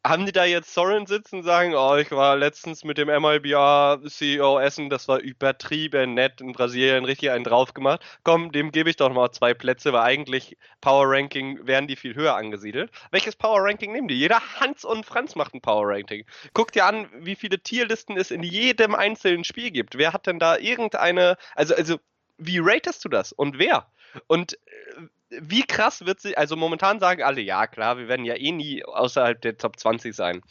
haben 0.05 0.25
die 0.25 0.31
da 0.31 0.45
jetzt 0.45 0.73
Soren 0.73 1.07
sitzen 1.07 1.37
und 1.37 1.43
sagen, 1.43 1.73
oh, 1.75 1.95
ich 1.95 2.11
war 2.11 2.35
letztens 2.35 2.83
mit 2.83 2.97
dem 2.97 3.07
MLBA 3.07 3.99
CEO 4.07 4.59
essen, 4.59 4.89
das 4.89 5.07
war 5.07 5.19
übertrieben 5.19 6.13
nett 6.13 6.41
in 6.41 6.53
Brasilien, 6.53 7.05
richtig 7.05 7.31
einen 7.31 7.43
drauf 7.43 7.73
gemacht. 7.73 8.01
Komm, 8.23 8.51
dem 8.51 8.71
gebe 8.71 8.89
ich 8.89 8.97
doch 8.97 9.11
mal 9.11 9.31
zwei 9.31 9.53
Plätze, 9.53 9.93
weil 9.93 10.01
eigentlich 10.01 10.57
Power 10.81 11.05
Ranking 11.07 11.65
wären 11.65 11.87
die 11.87 11.95
viel 11.95 12.15
höher 12.15 12.35
angesiedelt. 12.35 12.91
Welches 13.11 13.35
Power 13.35 13.63
Ranking 13.63 13.91
nehmen 13.91 14.07
die? 14.07 14.17
Jeder 14.17 14.41
Hans 14.59 14.85
und 14.85 15.05
Franz 15.05 15.35
macht 15.35 15.53
ein 15.55 15.61
Power 15.61 15.87
Ranking. 15.87 16.25
Guck 16.53 16.71
dir 16.71 16.85
an, 16.85 17.07
wie 17.17 17.35
viele 17.35 17.59
Tierlisten 17.59 18.17
es 18.17 18.31
in 18.31 18.43
jedem 18.43 18.93
einzelnen 18.95 19.43
Spiel 19.43 19.71
gibt. 19.71 19.97
Wer 19.97 20.13
hat 20.13 20.27
denn 20.27 20.39
da 20.39 20.57
irgendeine, 20.57 21.37
also, 21.55 21.75
also, 21.75 21.97
wie 22.37 22.59
ratest 22.59 23.03
du 23.05 23.09
das 23.09 23.31
und 23.31 23.57
wer? 23.57 23.87
Und 24.27 24.53
äh, 24.53 25.07
wie 25.29 25.63
krass 25.63 26.05
wird 26.05 26.21
sie, 26.21 26.37
also 26.37 26.55
momentan 26.55 26.99
sagen 26.99 27.23
alle, 27.23 27.41
ja 27.41 27.67
klar, 27.67 27.97
wir 27.97 28.07
werden 28.07 28.25
ja 28.25 28.35
eh 28.35 28.51
nie 28.51 28.83
außerhalb 28.83 29.41
der 29.41 29.57
Top 29.57 29.79
20 29.79 30.15
sein. 30.15 30.41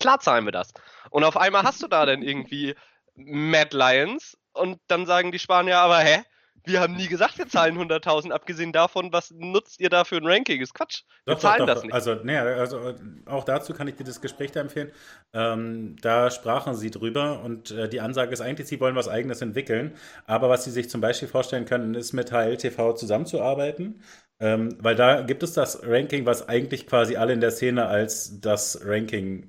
Klar 0.00 0.20
zahlen 0.20 0.44
wir 0.44 0.52
das. 0.52 0.72
Und 1.10 1.24
auf 1.24 1.36
einmal 1.36 1.62
hast 1.62 1.82
du 1.82 1.86
da 1.86 2.04
dann 2.04 2.22
irgendwie 2.22 2.74
Mad 3.14 3.76
Lions 3.76 4.36
und 4.52 4.80
dann 4.88 5.06
sagen 5.06 5.32
die 5.32 5.38
Spanier 5.38 5.78
aber, 5.78 5.98
hä? 5.98 6.22
Wir 6.66 6.80
haben 6.80 6.96
nie 6.96 7.08
gesagt, 7.08 7.36
wir 7.36 7.46
zahlen 7.46 7.76
100.000. 7.76 8.30
Abgesehen 8.30 8.72
davon, 8.72 9.12
was 9.12 9.30
nutzt 9.30 9.80
ihr 9.80 9.90
da 9.90 10.04
für 10.04 10.16
ein 10.16 10.26
Ranking? 10.26 10.60
Ist 10.60 10.74
Quatsch. 10.74 11.02
Wir 11.24 11.34
doch, 11.34 11.40
zahlen 11.40 11.58
doch, 11.60 11.66
doch. 11.66 11.74
das 11.74 11.82
nicht. 11.82 11.92
Also, 11.92 12.14
nee, 12.24 12.36
also 12.36 12.94
auch 13.26 13.44
dazu 13.44 13.74
kann 13.74 13.86
ich 13.86 13.96
dir 13.96 14.04
das 14.04 14.20
Gespräch 14.20 14.52
da 14.52 14.60
empfehlen. 14.60 14.90
Ähm, 15.34 15.96
da 16.00 16.30
sprachen 16.30 16.74
sie 16.74 16.90
drüber 16.90 17.42
und 17.42 17.70
äh, 17.70 17.88
die 17.88 18.00
Ansage 18.00 18.32
ist 18.32 18.40
eigentlich, 18.40 18.66
sie 18.66 18.80
wollen 18.80 18.96
was 18.96 19.08
Eigenes 19.08 19.42
entwickeln. 19.42 19.94
Aber 20.26 20.48
was 20.48 20.64
sie 20.64 20.70
sich 20.70 20.88
zum 20.88 21.00
Beispiel 21.02 21.28
vorstellen 21.28 21.66
können, 21.66 21.94
ist 21.94 22.12
mit 22.14 22.30
HLTV 22.32 22.94
zusammenzuarbeiten. 22.94 24.00
Ähm, 24.40 24.76
weil 24.80 24.96
da 24.96 25.22
gibt 25.22 25.42
es 25.42 25.52
das 25.52 25.86
Ranking, 25.86 26.26
was 26.26 26.48
eigentlich 26.48 26.86
quasi 26.86 27.16
alle 27.16 27.34
in 27.34 27.40
der 27.40 27.50
Szene 27.50 27.86
als 27.86 28.40
das 28.40 28.80
Ranking 28.84 29.48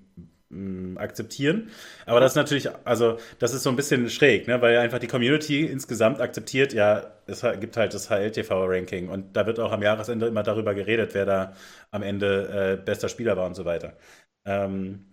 akzeptieren. 0.97 1.71
Aber 2.05 2.19
das 2.19 2.33
ist 2.33 2.35
natürlich, 2.35 2.69
also 2.85 3.17
das 3.39 3.53
ist 3.53 3.63
so 3.63 3.69
ein 3.69 3.75
bisschen 3.75 4.09
schräg, 4.09 4.47
ne? 4.47 4.61
weil 4.61 4.77
einfach 4.77 4.99
die 4.99 5.07
Community 5.07 5.65
insgesamt 5.65 6.21
akzeptiert, 6.21 6.73
ja, 6.73 7.11
es 7.25 7.43
gibt 7.59 7.77
halt 7.77 7.93
das 7.93 8.09
HLTV-Ranking 8.09 9.09
und 9.09 9.35
da 9.35 9.47
wird 9.47 9.59
auch 9.59 9.71
am 9.71 9.81
Jahresende 9.81 10.27
immer 10.27 10.43
darüber 10.43 10.73
geredet, 10.75 11.13
wer 11.13 11.25
da 11.25 11.53
am 11.91 12.03
Ende 12.03 12.77
äh, 12.79 12.83
bester 12.83 13.09
Spieler 13.09 13.35
war 13.35 13.47
und 13.47 13.55
so 13.55 13.65
weiter. 13.65 13.97
Ähm, 14.45 15.07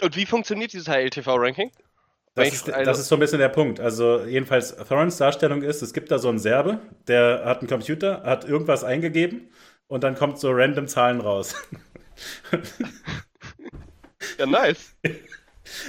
und 0.00 0.16
wie 0.16 0.26
funktioniert 0.26 0.72
dieses 0.72 0.88
HLTV-Ranking? 0.88 1.70
Das 2.34 2.52
ist, 2.52 2.68
das 2.68 2.98
ist, 2.98 3.08
so 3.08 3.16
ein 3.16 3.20
bisschen 3.20 3.40
der 3.40 3.50
Punkt. 3.50 3.78
Also 3.78 4.24
jedenfalls 4.24 4.74
Thorns 4.74 5.18
Darstellung 5.18 5.62
ist, 5.62 5.82
es 5.82 5.92
gibt 5.92 6.10
da 6.10 6.18
so 6.18 6.30
einen 6.30 6.38
Serbe, 6.38 6.78
der 7.06 7.42
hat 7.44 7.58
einen 7.58 7.68
Computer, 7.68 8.22
hat 8.22 8.46
irgendwas 8.46 8.84
eingegeben 8.84 9.50
und 9.86 10.02
dann 10.02 10.14
kommt 10.14 10.38
so 10.38 10.50
random 10.50 10.88
Zahlen 10.88 11.20
raus. 11.20 11.54
Ja, 14.38 14.46
nice. 14.46 14.94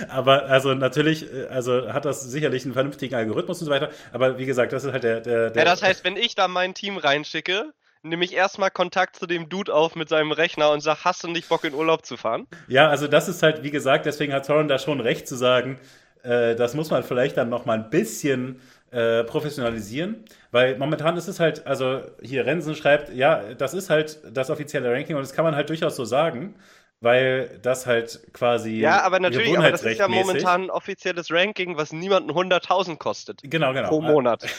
Aber 0.07 0.45
also 0.45 0.73
natürlich, 0.73 1.31
äh, 1.33 1.47
also 1.47 1.91
hat 1.91 2.05
das 2.05 2.21
sicherlich 2.21 2.63
einen 2.63 2.73
vernünftigen 2.73 3.15
Algorithmus 3.15 3.59
und 3.61 3.65
so 3.65 3.71
weiter. 3.71 3.89
Aber 4.11 4.37
wie 4.37 4.45
gesagt, 4.45 4.73
das 4.73 4.83
ist 4.83 4.93
halt 4.93 5.03
der. 5.03 5.21
der, 5.21 5.49
der 5.49 5.63
ja, 5.63 5.69
das 5.69 5.81
heißt, 5.81 6.03
wenn 6.03 6.17
ich 6.17 6.35
da 6.35 6.47
mein 6.47 6.73
Team 6.73 6.97
reinschicke, 6.97 7.73
nehme 8.03 8.25
ich 8.25 8.33
erstmal 8.33 8.69
Kontakt 8.69 9.15
zu 9.15 9.25
dem 9.25 9.49
Dude 9.49 9.73
auf 9.73 9.95
mit 9.95 10.09
seinem 10.09 10.31
Rechner 10.31 10.71
und 10.71 10.81
sag, 10.81 11.05
hast 11.05 11.23
du 11.23 11.27
nicht 11.29 11.49
Bock 11.49 11.63
in 11.63 11.73
Urlaub 11.73 12.05
zu 12.05 12.17
fahren? 12.17 12.47
Ja, 12.67 12.89
also 12.89 13.07
das 13.07 13.29
ist 13.29 13.41
halt, 13.41 13.63
wie 13.63 13.71
gesagt, 13.71 14.05
deswegen 14.05 14.33
hat 14.33 14.45
Thorin 14.45 14.67
da 14.67 14.77
schon 14.77 14.99
recht 14.99 15.27
zu 15.27 15.35
sagen, 15.35 15.79
äh, 16.23 16.55
das 16.55 16.73
muss 16.73 16.91
man 16.91 17.03
vielleicht 17.03 17.37
dann 17.37 17.49
noch 17.49 17.65
mal 17.65 17.77
ein 17.77 17.89
bisschen 17.89 18.61
äh, 18.91 19.23
professionalisieren, 19.23 20.23
weil 20.51 20.77
momentan 20.77 21.17
ist 21.17 21.27
es 21.27 21.39
halt, 21.39 21.65
also 21.65 22.01
hier 22.21 22.45
Rensen 22.45 22.75
schreibt, 22.75 23.09
ja, 23.13 23.53
das 23.55 23.73
ist 23.73 23.89
halt 23.89 24.19
das 24.31 24.49
offizielle 24.49 24.91
Ranking 24.91 25.15
und 25.15 25.23
das 25.23 25.33
kann 25.33 25.45
man 25.45 25.55
halt 25.55 25.69
durchaus 25.69 25.95
so 25.95 26.05
sagen 26.05 26.55
weil 27.03 27.59
das 27.61 27.85
halt 27.85 28.21
quasi. 28.31 28.79
Ja, 28.79 29.01
aber 29.01 29.19
natürlich, 29.19 29.57
aber 29.57 29.71
das 29.71 29.83
ist 29.83 29.99
ja 29.99 30.07
momentan 30.07 30.63
ein 30.63 30.69
offizielles 30.69 31.29
Ranking, 31.31 31.75
was 31.75 31.91
niemanden 31.91 32.31
100.000 32.31 32.97
kostet. 32.97 33.41
Genau, 33.43 33.73
genau. 33.73 33.89
Pro 33.89 34.01
Monat. 34.01 34.45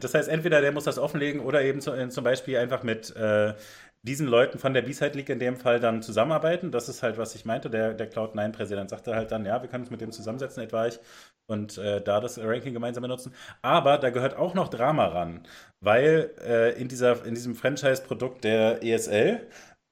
Das 0.00 0.12
heißt, 0.12 0.28
entweder 0.28 0.60
der 0.60 0.72
muss 0.72 0.84
das 0.84 0.98
offenlegen 0.98 1.40
oder 1.40 1.62
eben 1.62 1.80
zum 1.80 2.24
Beispiel 2.24 2.58
einfach 2.58 2.82
mit 2.82 3.16
äh, 3.16 3.54
diesen 4.02 4.26
Leuten 4.26 4.58
von 4.58 4.74
der 4.74 4.82
B-Side 4.82 5.16
League 5.16 5.30
in 5.30 5.38
dem 5.38 5.56
Fall 5.56 5.80
dann 5.80 6.02
zusammenarbeiten. 6.02 6.70
Das 6.70 6.90
ist 6.90 7.02
halt, 7.02 7.16
was 7.16 7.34
ich 7.34 7.46
meinte. 7.46 7.70
Der, 7.70 7.94
der 7.94 8.10
Cloud9-Präsident 8.10 8.90
sagte 8.90 9.14
halt 9.14 9.32
dann, 9.32 9.46
ja, 9.46 9.62
wir 9.62 9.70
können 9.70 9.84
uns 9.84 9.90
mit 9.90 10.02
dem 10.02 10.12
zusammensetzen, 10.12 10.62
etwa 10.62 10.86
ich, 10.86 10.98
und 11.46 11.78
äh, 11.78 12.02
da 12.02 12.20
das 12.20 12.38
Ranking 12.38 12.74
gemeinsam 12.74 13.02
benutzen. 13.02 13.34
Aber 13.62 13.96
da 13.96 14.10
gehört 14.10 14.36
auch 14.36 14.52
noch 14.54 14.68
Drama 14.68 15.06
ran, 15.06 15.46
weil 15.80 16.30
äh, 16.46 16.80
in, 16.80 16.88
dieser, 16.88 17.24
in 17.24 17.34
diesem 17.34 17.54
Franchise-Produkt 17.54 18.44
der 18.44 18.82
ESL 18.82 19.46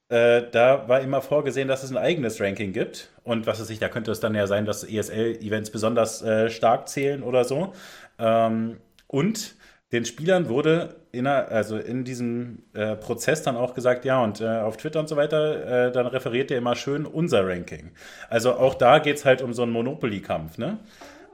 äh, 0.08 0.42
da 0.50 0.88
war 0.88 1.00
immer 1.00 1.20
vorgesehen, 1.20 1.68
dass 1.68 1.82
es 1.82 1.90
ein 1.90 1.98
eigenes 1.98 2.40
Ranking 2.40 2.72
gibt. 2.72 3.10
Und 3.24 3.46
was 3.46 3.60
weiß 3.60 3.68
ich, 3.70 3.78
da 3.78 3.88
könnte 3.88 4.10
es 4.10 4.20
dann 4.20 4.34
ja 4.34 4.46
sein, 4.46 4.64
dass 4.64 4.84
ESL-Events 4.84 5.70
besonders 5.70 6.22
äh, 6.22 6.48
stark 6.48 6.88
zählen 6.88 7.22
oder 7.22 7.44
so. 7.44 7.74
Ähm, 8.18 8.78
und 9.06 9.54
den 9.92 10.04
Spielern 10.04 10.48
wurde 10.48 10.96
in, 11.12 11.26
also 11.26 11.78
in 11.78 12.04
diesem 12.04 12.62
äh, 12.74 12.96
Prozess 12.96 13.42
dann 13.42 13.56
auch 13.56 13.74
gesagt, 13.74 14.04
ja, 14.04 14.22
und 14.22 14.40
äh, 14.40 14.46
auf 14.46 14.76
Twitter 14.76 15.00
und 15.00 15.08
so 15.08 15.16
weiter, 15.16 15.88
äh, 15.88 15.92
dann 15.92 16.06
referiert 16.06 16.50
ihr 16.50 16.58
immer 16.58 16.76
schön 16.76 17.06
unser 17.06 17.46
Ranking. 17.46 17.90
Also 18.28 18.54
auch 18.54 18.74
da 18.74 18.98
geht 18.98 19.16
es 19.16 19.24
halt 19.24 19.42
um 19.42 19.52
so 19.54 19.62
einen 19.62 19.72
Monopoly-Kampf, 19.72 20.58
ne? 20.58 20.78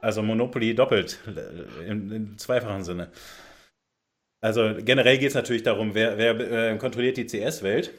Also 0.01 0.23
Monopoly 0.23 0.75
doppelt, 0.75 1.19
im, 1.89 2.13
im 2.13 2.39
zweifachen 2.39 2.85
Sinne. 2.85 3.09
Also 4.43 4.75
generell 4.79 5.17
geht 5.17 5.29
es 5.29 5.35
natürlich 5.35 5.63
darum, 5.63 5.95
wer, 5.95 6.19
wer 6.19 6.77
kontrolliert 6.77 7.17
die 7.17 7.27
CS-Welt. 7.27 7.91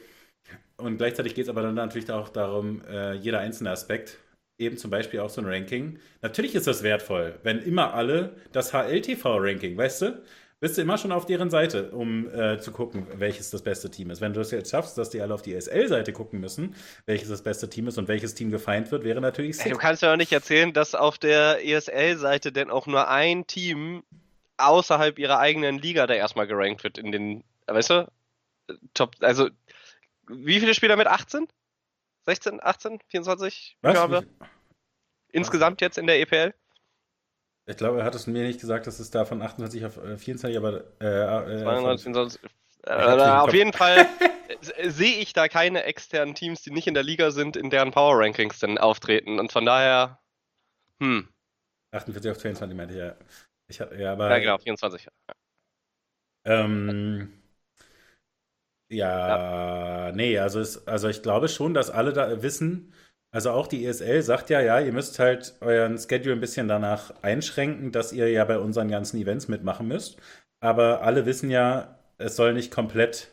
Und 0.76 0.98
gleichzeitig 0.98 1.34
geht 1.34 1.44
es 1.44 1.48
aber 1.48 1.62
dann 1.62 1.74
natürlich 1.74 2.10
auch 2.10 2.28
darum, 2.28 2.82
äh, 2.86 3.14
jeder 3.14 3.40
einzelne 3.40 3.70
Aspekt 3.70 4.18
eben 4.58 4.76
zum 4.76 4.90
Beispiel 4.90 5.20
auch 5.20 5.30
so 5.30 5.40
ein 5.40 5.46
Ranking. 5.46 5.98
Natürlich 6.22 6.54
ist 6.54 6.66
das 6.66 6.82
wertvoll, 6.82 7.38
wenn 7.42 7.60
immer 7.60 7.94
alle 7.94 8.36
das 8.52 8.72
HLTV-Ranking, 8.72 9.76
weißt 9.76 10.02
du, 10.02 10.22
bist 10.58 10.78
du 10.78 10.82
immer 10.82 10.96
schon 10.96 11.12
auf 11.12 11.26
deren 11.26 11.50
Seite, 11.50 11.90
um 11.90 12.32
äh, 12.34 12.58
zu 12.58 12.72
gucken, 12.72 13.06
welches 13.16 13.50
das 13.50 13.62
beste 13.62 13.90
Team 13.90 14.10
ist. 14.10 14.22
Wenn 14.22 14.32
du 14.32 14.40
es 14.40 14.50
jetzt 14.50 14.70
schaffst, 14.70 14.96
dass 14.96 15.10
die 15.10 15.20
alle 15.20 15.34
auf 15.34 15.42
die 15.42 15.58
SL-Seite 15.58 16.14
gucken 16.14 16.40
müssen, 16.40 16.74
welches 17.04 17.28
das 17.28 17.42
beste 17.42 17.68
Team 17.68 17.88
ist 17.88 17.98
und 17.98 18.08
welches 18.08 18.34
Team 18.34 18.50
gefeind 18.50 18.90
wird, 18.90 19.04
wäre 19.04 19.20
natürlich 19.20 19.58
sick. 19.58 19.72
Du 19.72 19.78
kannst 19.78 20.02
ja 20.02 20.14
auch 20.14 20.16
nicht 20.16 20.32
erzählen, 20.32 20.72
dass 20.72 20.94
auf 20.94 21.18
der 21.18 21.62
ESL-Seite 21.66 22.52
denn 22.52 22.70
auch 22.70 22.86
nur 22.86 23.08
ein 23.08 23.46
Team 23.46 24.02
außerhalb 24.56 25.18
ihrer 25.18 25.38
eigenen 25.38 25.78
Liga 25.78 26.06
da 26.06 26.14
erstmal 26.14 26.46
gerankt 26.46 26.84
wird 26.84 26.96
in 26.96 27.12
den, 27.12 27.44
weißt 27.66 27.90
du, 27.90 28.08
Top, 28.94 29.14
also 29.20 29.48
wie 30.28 30.60
viele 30.60 30.74
Spieler 30.74 30.96
mit 30.96 31.06
18? 31.06 31.46
16, 32.26 32.60
18, 32.62 33.00
24? 33.08 33.78
Was? 33.82 33.92
Glaube. 33.92 34.26
Insgesamt 35.32 35.80
jetzt 35.80 35.98
in 35.98 36.06
der 36.06 36.20
EPL? 36.20 36.54
Ich 37.66 37.76
glaube, 37.76 38.00
er 38.00 38.04
hat 38.04 38.14
es 38.14 38.26
mir 38.26 38.44
nicht 38.44 38.60
gesagt, 38.60 38.86
dass 38.86 39.00
es 39.00 39.10
da 39.10 39.24
von 39.24 39.42
28 39.42 39.84
auf 39.84 39.94
24, 39.94 40.54
äh, 40.54 40.56
aber. 40.56 40.84
Äh, 41.00 41.60
äh, 41.60 41.62
22, 41.62 42.40
äh, 42.84 42.90
auf 42.92 43.52
jeden 43.52 43.72
Fall 43.72 44.06
sehe 44.82 45.18
ich 45.18 45.32
da 45.32 45.48
keine 45.48 45.82
externen 45.82 46.34
Teams, 46.34 46.62
die 46.62 46.70
nicht 46.70 46.86
in 46.86 46.94
der 46.94 47.02
Liga 47.02 47.32
sind, 47.32 47.56
in 47.56 47.70
deren 47.70 47.90
Power 47.90 48.18
Rankings 48.18 48.60
dann 48.60 48.78
auftreten. 48.78 49.40
Und 49.40 49.52
von 49.52 49.66
daher. 49.66 50.20
Hm. 51.00 51.28
48 51.92 52.30
auf 52.30 52.38
22 52.38 52.76
meinte 52.76 52.94
ich 52.94 53.00
ja. 53.00 53.16
Ich, 53.68 53.78
ja, 53.78 54.12
aber, 54.12 54.30
ja, 54.30 54.38
genau, 54.38 54.58
24. 54.58 55.08
Ähm, 56.44 57.42
ja, 58.88 60.08
ja, 60.08 60.12
nee, 60.12 60.38
also, 60.38 60.60
es, 60.60 60.86
also 60.86 61.08
ich 61.08 61.22
glaube 61.22 61.48
schon, 61.48 61.74
dass 61.74 61.90
alle 61.90 62.12
da 62.12 62.42
wissen, 62.42 62.92
also 63.32 63.50
auch 63.50 63.66
die 63.66 63.84
ESL 63.84 64.22
sagt 64.22 64.50
ja, 64.50 64.60
ja, 64.60 64.80
ihr 64.80 64.92
müsst 64.92 65.18
halt 65.18 65.56
euren 65.60 65.98
Schedule 65.98 66.34
ein 66.34 66.40
bisschen 66.40 66.68
danach 66.68 67.12
einschränken, 67.22 67.92
dass 67.92 68.12
ihr 68.12 68.30
ja 68.30 68.44
bei 68.44 68.58
unseren 68.58 68.88
ganzen 68.88 69.20
Events 69.20 69.48
mitmachen 69.48 69.88
müsst. 69.88 70.18
Aber 70.60 71.02
alle 71.02 71.26
wissen 71.26 71.50
ja, 71.50 71.98
es 72.18 72.36
soll 72.36 72.54
nicht 72.54 72.70
komplett 72.72 73.28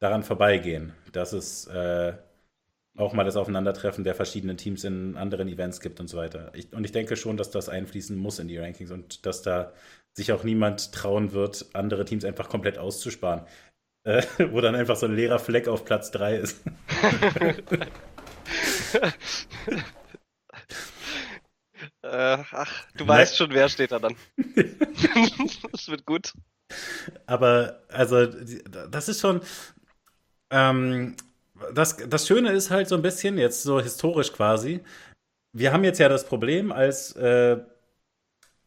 daran 0.00 0.22
vorbeigehen, 0.22 0.92
dass 1.12 1.32
es 1.32 1.66
äh, 1.66 2.14
auch 2.96 3.12
mal 3.12 3.24
das 3.24 3.36
Aufeinandertreffen 3.36 4.04
der 4.04 4.14
verschiedenen 4.14 4.56
Teams 4.56 4.84
in 4.84 5.16
anderen 5.16 5.48
Events 5.48 5.80
gibt 5.80 5.98
und 6.00 6.08
so 6.08 6.16
weiter. 6.16 6.52
Ich, 6.54 6.72
und 6.72 6.84
ich 6.84 6.92
denke 6.92 7.16
schon, 7.16 7.36
dass 7.36 7.50
das 7.50 7.68
einfließen 7.68 8.16
muss 8.16 8.38
in 8.38 8.48
die 8.48 8.58
Rankings 8.58 8.90
und 8.90 9.26
dass 9.26 9.42
da 9.42 9.72
sich 10.12 10.32
auch 10.32 10.44
niemand 10.44 10.92
trauen 10.92 11.32
wird, 11.32 11.66
andere 11.72 12.04
Teams 12.04 12.24
einfach 12.24 12.48
komplett 12.48 12.78
auszusparen. 12.78 13.46
Äh, 14.04 14.22
wo 14.52 14.60
dann 14.60 14.74
einfach 14.74 14.96
so 14.96 15.06
ein 15.06 15.16
leerer 15.16 15.38
Fleck 15.38 15.66
auf 15.68 15.84
Platz 15.84 16.10
3 16.10 16.36
ist. 16.36 16.60
äh, 22.02 22.38
ach, 22.52 22.86
du 22.94 23.04
Nein. 23.04 23.08
weißt 23.08 23.36
schon, 23.36 23.50
wer 23.50 23.68
steht 23.68 23.92
da 23.92 23.98
dann. 23.98 24.14
das 25.72 25.88
wird 25.88 26.04
gut. 26.06 26.32
Aber, 27.26 27.82
also, 27.88 28.26
das 28.26 29.08
ist 29.08 29.20
schon. 29.20 29.40
Ähm, 30.50 31.16
das, 31.72 31.96
das 31.96 32.26
Schöne 32.26 32.52
ist 32.52 32.70
halt 32.70 32.88
so 32.88 32.96
ein 32.96 33.02
bisschen, 33.02 33.38
jetzt 33.38 33.62
so 33.62 33.80
historisch 33.80 34.32
quasi, 34.32 34.82
wir 35.52 35.72
haben 35.72 35.84
jetzt 35.84 36.00
ja 36.00 36.08
das 36.08 36.26
Problem 36.26 36.72
als 36.72 37.12
äh, 37.16 37.58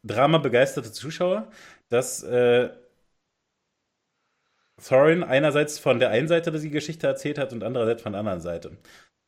Drama-begeisterte 0.03 0.91
Zuschauer, 0.91 1.51
dass 1.89 2.23
äh, 2.23 2.69
Thorin 4.83 5.23
einerseits 5.23 5.79
von 5.79 5.99
der 5.99 6.09
einen 6.11 6.27
Seite 6.27 6.51
die 6.51 6.69
Geschichte 6.69 7.07
erzählt 7.07 7.37
hat 7.37 7.53
und 7.53 7.63
andererseits 7.63 8.03
von 8.03 8.13
der 8.13 8.19
anderen 8.19 8.41
Seite. 8.41 8.77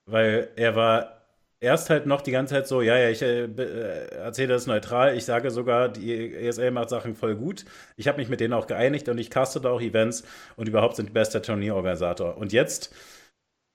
Weil 0.05 0.49
er 0.55 0.75
war 0.75 1.19
erst 1.59 1.89
halt 1.89 2.05
noch 2.05 2.21
die 2.21 2.31
ganze 2.31 2.55
Zeit 2.55 2.67
so, 2.67 2.81
ja, 2.81 2.97
ja, 2.97 3.09
ich 3.09 3.21
äh, 3.21 3.45
äh 3.45 4.15
erzähle 4.15 4.53
das 4.53 4.67
neutral, 4.67 5.15
ich 5.17 5.25
sage 5.25 5.51
sogar, 5.51 5.89
die 5.89 6.33
ESL 6.35 6.71
macht 6.71 6.89
Sachen 6.89 7.15
voll 7.15 7.35
gut. 7.35 7.65
Ich 7.97 8.07
habe 8.07 8.19
mich 8.19 8.29
mit 8.29 8.39
denen 8.39 8.53
auch 8.53 8.67
geeinigt 8.67 9.09
und 9.09 9.17
ich 9.17 9.29
caste 9.29 9.59
da 9.61 9.71
auch 9.71 9.81
Events 9.81 10.23
und 10.55 10.67
überhaupt 10.67 10.95
sind 10.95 11.13
bester 11.13 11.41
Turnierorganisator. 11.41 12.37
Und 12.37 12.53
jetzt 12.53 12.93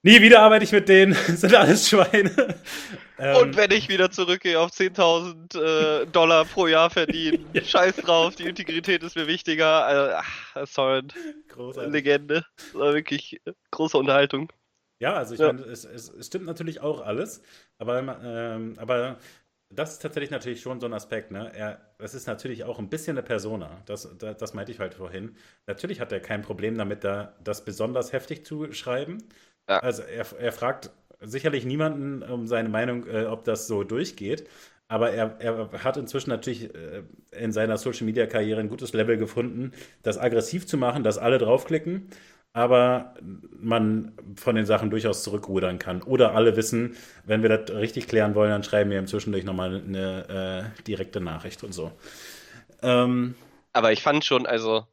Nie 0.04 0.20
wieder 0.20 0.42
arbeite 0.42 0.64
ich 0.64 0.72
mit 0.72 0.86
denen, 0.86 1.14
sind 1.34 1.54
alles 1.54 1.88
Schweine. 1.88 2.54
Ähm, 3.16 3.36
und 3.36 3.56
wenn 3.56 3.70
ich 3.70 3.88
wieder 3.88 4.10
zurückgehe 4.10 4.60
auf 4.60 4.70
10.000 4.70 6.02
äh, 6.02 6.06
Dollar 6.08 6.44
pro 6.44 6.66
Jahr 6.66 6.90
verdienen, 6.90 7.46
ja. 7.54 7.62
scheiß 7.62 7.96
drauf, 7.96 8.34
die 8.34 8.42
Integrität 8.42 9.02
ist 9.02 9.16
mir 9.16 9.26
wichtiger. 9.26 9.86
Also, 9.86 10.14
ach, 10.16 10.66
sorry, 10.66 11.02
Großartig. 11.48 11.90
Legende. 11.90 12.44
Das 12.56 12.74
war 12.74 12.92
wirklich 12.92 13.40
große 13.70 13.96
Unterhaltung. 13.96 14.52
Ja, 15.00 15.14
also 15.14 15.34
ich 15.34 15.40
ja. 15.40 15.54
meine, 15.54 15.62
es, 15.62 15.86
es, 15.86 16.10
es, 16.10 16.26
stimmt 16.26 16.44
natürlich 16.44 16.80
auch 16.80 17.00
alles, 17.00 17.42
aber, 17.78 18.20
ähm, 18.22 18.74
aber 18.76 19.18
das 19.70 19.94
ist 19.94 20.02
tatsächlich 20.02 20.30
natürlich 20.30 20.60
schon 20.60 20.80
so 20.80 20.86
ein 20.86 20.92
Aspekt. 20.92 21.30
Ne? 21.30 21.50
Er, 21.54 21.94
es 21.98 22.12
ist 22.12 22.26
natürlich 22.26 22.64
auch 22.64 22.78
ein 22.78 22.90
bisschen 22.90 23.16
eine 23.16 23.26
Persona. 23.26 23.82
Das, 23.86 24.18
das, 24.18 24.36
das 24.36 24.52
meinte 24.52 24.70
ich 24.70 24.80
halt 24.80 24.92
vorhin. 24.92 25.34
Natürlich 25.66 26.00
hat 26.00 26.12
er 26.12 26.20
kein 26.20 26.42
Problem 26.42 26.76
damit, 26.76 27.04
da 27.04 27.34
das 27.42 27.64
besonders 27.64 28.12
heftig 28.12 28.44
zu 28.44 28.70
schreiben. 28.72 29.18
Ja. 29.68 29.79
Also 29.79 30.03
er, 30.03 30.27
er 30.38 30.53
fragt 30.53 30.90
sicherlich 31.20 31.64
niemanden 31.64 32.22
um 32.22 32.46
seine 32.46 32.68
Meinung, 32.68 33.07
äh, 33.07 33.24
ob 33.24 33.44
das 33.44 33.66
so 33.66 33.85
durchgeht. 33.85 34.48
Aber 34.88 35.11
er, 35.11 35.40
er 35.40 35.83
hat 35.83 35.96
inzwischen 35.96 36.31
natürlich 36.31 36.74
äh, 36.74 37.03
in 37.33 37.53
seiner 37.53 37.79
Social-Media-Karriere 37.79 38.61
ein 38.61 38.68
gutes 38.68 38.92
Level 38.92 39.16
gefunden, 39.16 39.72
das 40.03 40.18
aggressiv 40.18 40.66
zu 40.66 40.77
machen, 40.77 41.03
dass 41.03 41.16
alle 41.16 41.38
draufklicken, 41.38 42.09
aber 42.53 43.14
man 43.59 44.12
von 44.37 44.55
den 44.55 44.66
Sachen 44.66 44.90
durchaus 44.90 45.22
zurückrudern 45.22 45.79
kann. 45.79 46.03
Oder 46.03 46.35
alle 46.35 46.57
wissen, 46.57 46.96
wenn 47.24 47.42
wir 47.42 47.48
das 47.48 47.74
richtig 47.74 48.07
klären 48.07 48.35
wollen, 48.35 48.50
dann 48.50 48.62
schreiben 48.62 48.90
wir 48.90 48.98
ihm 48.98 49.07
zwischendurch 49.07 49.44
nochmal 49.44 49.83
eine 49.85 50.72
äh, 50.79 50.83
direkte 50.83 51.20
Nachricht 51.20 51.64
und 51.64 51.72
so. 51.72 51.90
Ähm, 52.83 53.35
aber 53.72 53.90
ich 53.90 54.03
fand 54.03 54.24
schon, 54.24 54.46
also 54.46 54.87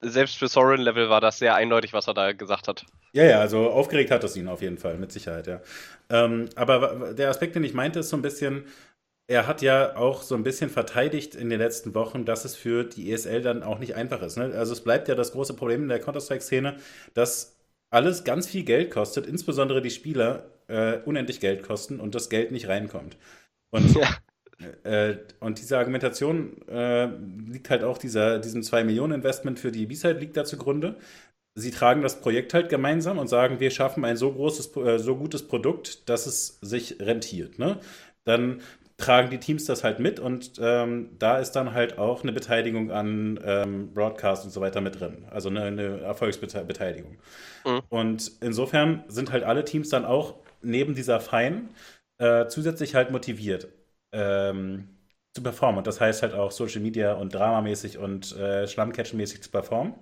selbst 0.00 0.36
für 0.36 0.48
Soren-Level 0.48 1.10
war 1.10 1.20
das 1.20 1.38
sehr 1.38 1.54
eindeutig, 1.54 1.92
was 1.92 2.06
er 2.06 2.14
da 2.14 2.32
gesagt 2.32 2.68
hat. 2.68 2.86
Ja, 3.12 3.24
ja, 3.24 3.40
also 3.40 3.70
aufgeregt 3.70 4.10
hat 4.10 4.24
es 4.24 4.36
ihn 4.36 4.48
auf 4.48 4.62
jeden 4.62 4.78
Fall, 4.78 4.96
mit 4.96 5.12
Sicherheit, 5.12 5.46
ja. 5.46 5.60
Ähm, 6.08 6.48
aber 6.54 7.12
der 7.14 7.30
Aspekt, 7.30 7.56
den 7.56 7.64
ich 7.64 7.74
meinte, 7.74 8.00
ist 8.00 8.10
so 8.10 8.16
ein 8.16 8.22
bisschen, 8.22 8.64
er 9.26 9.46
hat 9.46 9.62
ja 9.62 9.96
auch 9.96 10.22
so 10.22 10.34
ein 10.34 10.44
bisschen 10.44 10.70
verteidigt 10.70 11.34
in 11.34 11.50
den 11.50 11.58
letzten 11.58 11.94
Wochen, 11.94 12.24
dass 12.24 12.44
es 12.44 12.56
für 12.56 12.84
die 12.84 13.12
ESL 13.12 13.42
dann 13.42 13.62
auch 13.62 13.78
nicht 13.78 13.94
einfach 13.94 14.22
ist. 14.22 14.36
Ne? 14.36 14.52
Also 14.56 14.72
es 14.72 14.82
bleibt 14.82 15.08
ja 15.08 15.14
das 15.14 15.32
große 15.32 15.54
Problem 15.54 15.82
in 15.82 15.88
der 15.88 16.00
Counter-Strike-Szene, 16.00 16.76
dass 17.14 17.56
alles 17.90 18.24
ganz 18.24 18.48
viel 18.48 18.64
Geld 18.64 18.90
kostet, 18.90 19.26
insbesondere 19.26 19.82
die 19.82 19.90
Spieler 19.90 20.44
äh, 20.68 20.98
unendlich 21.04 21.40
Geld 21.40 21.64
kosten 21.64 22.00
und 22.00 22.14
das 22.14 22.30
Geld 22.30 22.52
nicht 22.52 22.68
reinkommt. 22.68 23.16
Und, 23.70 23.94
ja. 23.96 24.08
Äh, 24.84 25.16
und 25.40 25.58
diese 25.58 25.78
Argumentation 25.78 26.66
äh, 26.68 27.06
liegt 27.06 27.70
halt 27.70 27.84
auch 27.84 27.98
dieser, 27.98 28.38
diesem 28.38 28.62
2-Millionen-Investment 28.62 29.58
für 29.58 29.72
die 29.72 29.86
B-Side 29.86 30.18
liegt 30.18 30.36
da 30.36 30.44
zugrunde 30.44 30.96
sie 31.54 31.70
tragen 31.70 32.02
das 32.02 32.20
Projekt 32.20 32.54
halt 32.54 32.68
gemeinsam 32.68 33.18
und 33.18 33.28
sagen, 33.28 33.60
wir 33.60 33.70
schaffen 33.70 34.04
ein 34.04 34.16
so 34.16 34.32
großes, 34.32 34.76
äh, 34.76 34.98
so 34.98 35.16
gutes 35.16 35.46
Produkt, 35.46 36.08
dass 36.08 36.26
es 36.26 36.58
sich 36.60 37.00
rentiert. 37.00 37.58
Ne? 37.58 37.78
Dann 38.24 38.60
tragen 38.96 39.30
die 39.30 39.38
Teams 39.38 39.64
das 39.64 39.82
halt 39.82 39.98
mit 39.98 40.20
und 40.20 40.52
ähm, 40.60 41.10
da 41.18 41.38
ist 41.38 41.52
dann 41.52 41.72
halt 41.72 41.98
auch 41.98 42.22
eine 42.22 42.32
Beteiligung 42.32 42.90
an 42.90 43.40
ähm, 43.42 43.94
Broadcast 43.94 44.44
und 44.44 44.50
so 44.50 44.60
weiter 44.60 44.82
mit 44.82 45.00
drin. 45.00 45.24
Also 45.30 45.48
eine, 45.48 45.62
eine 45.62 46.00
Erfolgsbeteiligung. 46.00 47.16
Mhm. 47.64 47.80
Und 47.88 48.32
insofern 48.42 49.04
sind 49.08 49.32
halt 49.32 49.44
alle 49.44 49.64
Teams 49.64 49.88
dann 49.88 50.04
auch 50.04 50.34
neben 50.62 50.94
dieser 50.94 51.18
Fein 51.20 51.70
äh, 52.18 52.46
zusätzlich 52.48 52.94
halt 52.94 53.10
motiviert 53.10 53.68
ähm, 54.12 54.88
zu 55.34 55.42
performen. 55.42 55.78
Und 55.78 55.86
das 55.86 56.00
heißt 56.00 56.22
halt 56.22 56.34
auch 56.34 56.50
Social 56.50 56.80
Media 56.80 57.14
und 57.14 57.34
Dramamäßig 57.34 57.98
und 57.98 58.36
äh, 58.36 58.66
Schlammcatchen-mäßig 58.66 59.42
zu 59.42 59.50
performen. 59.50 59.94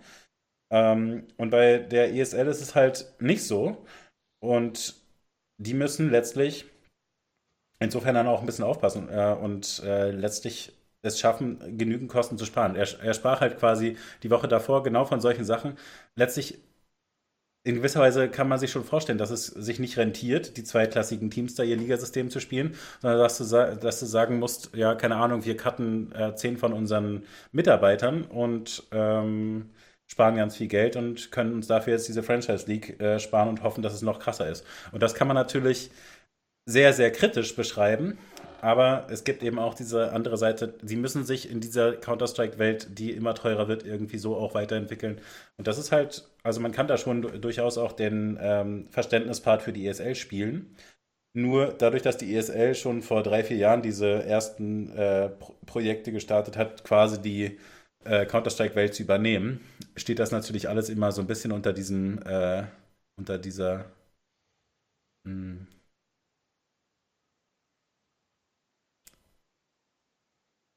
Ähm, 0.73 1.27
und 1.37 1.51
bei 1.51 1.79
der 1.79 2.15
ESL 2.15 2.47
ist 2.49 2.61
es 2.61 2.75
halt 2.75 3.15
nicht 3.21 3.45
so. 3.45 3.85
Und 4.41 4.95
die 5.61 5.75
müssen 5.75 6.11
letztlich 6.11 6.67
insofern 7.81 8.15
dann 8.15 8.27
auch 8.27 8.41
ein 8.41 8.47
bisschen 8.47 8.65
aufpassen 8.65 9.09
äh, 9.09 9.37
und 9.41 9.83
äh, 9.85 10.11
letztlich 10.11 10.73
es 11.03 11.21
schaffen, 11.21 11.79
genügend 11.79 12.11
Kosten 12.11 12.39
zu 12.39 12.45
sparen. 12.45 12.75
Er, 12.75 12.89
er, 13.01 13.15
sprach 13.15 13.41
halt 13.41 13.59
quasi 13.59 13.97
die 14.23 14.31
Woche 14.31 14.49
davor 14.49 14.83
genau 14.83 15.05
von 15.05 15.21
solchen 15.21 15.45
Sachen. 15.45 15.77
Letztlich, 16.17 16.59
in 17.69 17.77
gewisser 17.77 18.01
Weise 18.01 18.29
kann 18.29 18.49
man 18.49 18.59
sich 18.59 18.71
schon 18.71 18.85
vorstellen, 18.85 19.19
dass 19.19 19.31
es 19.31 19.47
sich 19.47 19.79
nicht 19.79 19.99
rentiert, 19.99 20.57
die 20.57 20.65
zweiklassigen 20.65 21.31
Teams 21.31 21.55
da 21.55 21.63
ihr 21.63 21.77
Ligasystem 21.77 22.31
zu 22.31 22.41
spielen, 22.41 22.75
sondern 23.03 23.21
dass 23.21 23.39
du, 23.39 23.45
dass 23.45 24.01
du 24.01 24.07
sagen 24.07 24.39
musst, 24.39 24.75
ja, 24.75 24.95
keine 24.95 25.17
Ahnung, 25.17 25.45
wir 25.45 25.57
cutten 25.57 26.13
äh, 26.13 26.35
zehn 26.35 26.57
von 26.57 26.73
unseren 26.73 27.25
Mitarbeitern 27.53 28.23
und 28.23 28.85
ähm, 28.91 29.71
sparen 30.07 30.37
ganz 30.37 30.57
viel 30.57 30.69
Geld 30.69 30.97
und 30.97 31.31
können 31.31 31.53
uns 31.53 31.67
dafür 31.67 31.93
jetzt 31.93 32.09
diese 32.09 32.23
Franchise 32.23 32.67
League 32.67 32.99
äh, 33.01 33.19
sparen 33.21 33.51
und 33.51 33.63
hoffen, 33.63 33.83
dass 33.83 33.93
es 33.93 34.01
noch 34.03 34.19
krasser 34.19 34.49
ist. 34.49 34.65
Und 34.93 35.03
das 35.03 35.15
kann 35.15 35.29
man 35.29 35.35
natürlich 35.35 35.91
sehr, 36.65 36.95
sehr 36.95 37.13
kritisch 37.13 37.55
beschreiben. 37.55 38.19
Aber 38.61 39.07
es 39.11 39.23
gibt 39.23 39.43
eben 39.45 39.59
auch 39.59 39.75
diese 39.75 40.13
andere 40.13 40.37
Seite, 40.37 40.75
sie 40.83 40.97
müssen 40.97 41.25
sich 41.25 41.49
in 41.51 41.61
dieser 41.61 41.93
Counter-Strike-Welt, 41.93 42.99
die 42.99 43.13
immer 43.13 43.35
teurer 43.35 43.69
wird, 43.69 43.85
irgendwie 43.87 44.19
so 44.19 44.37
auch 44.37 44.55
weiterentwickeln. 44.55 45.21
Und 45.57 45.69
das 45.69 45.79
ist 45.79 45.93
halt, 45.93 46.29
also 46.43 46.61
man 46.61 46.73
kann 46.73 46.89
da 46.89 46.99
schon 46.99 47.23
durchaus 47.41 47.79
auch 47.79 47.93
den 47.93 48.37
ähm, 48.41 48.89
Verständnispart 48.91 49.63
für 49.63 49.73
die 49.73 49.87
ESL 49.87 50.17
spielen. 50.17 50.75
Nur 51.35 51.69
dadurch, 51.79 52.03
dass 52.03 52.17
die 52.19 52.35
ESL 52.35 52.75
schon 52.75 53.03
vor 53.03 53.23
drei, 53.23 53.45
vier 53.45 53.59
Jahren 53.59 53.83
diese 53.83 54.25
ersten 54.25 54.91
äh, 54.97 55.29
Pro 55.31 55.55
Projekte 55.67 56.13
gestartet 56.13 56.57
hat, 56.57 56.85
quasi 56.85 57.21
die 57.23 57.59
äh, 58.05 58.27
Counter-Strike-Welt 58.27 58.95
zu 58.95 59.03
übernehmen, 59.05 59.61
steht 59.97 60.19
das 60.19 60.33
natürlich 60.33 60.69
alles 60.69 60.89
immer 60.89 61.13
so 61.13 61.21
ein 61.21 61.27
bisschen 61.29 61.53
unter 61.53 61.73
diesem, 61.73 62.21
äh, 62.25 62.65
unter 63.19 63.39
dieser, 63.39 63.87
mh, 65.25 65.67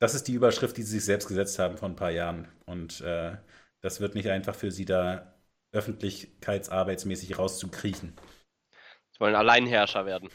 das 0.01 0.15
ist 0.15 0.27
die 0.27 0.33
Überschrift, 0.33 0.75
die 0.77 0.83
sie 0.83 0.97
sich 0.97 1.05
selbst 1.05 1.27
gesetzt 1.27 1.59
haben 1.59 1.77
vor 1.77 1.87
ein 1.87 1.95
paar 1.95 2.09
Jahren. 2.09 2.47
Und 2.65 3.01
äh, 3.01 3.33
das 3.81 4.01
wird 4.01 4.15
nicht 4.15 4.29
einfach 4.29 4.55
für 4.55 4.71
sie 4.71 4.85
da 4.85 5.35
öffentlichkeitsarbeitsmäßig 5.73 7.37
rauszukriechen. 7.37 8.13
Sie 9.11 9.19
wollen 9.19 9.35
Alleinherrscher 9.35 10.05
werden. 10.07 10.29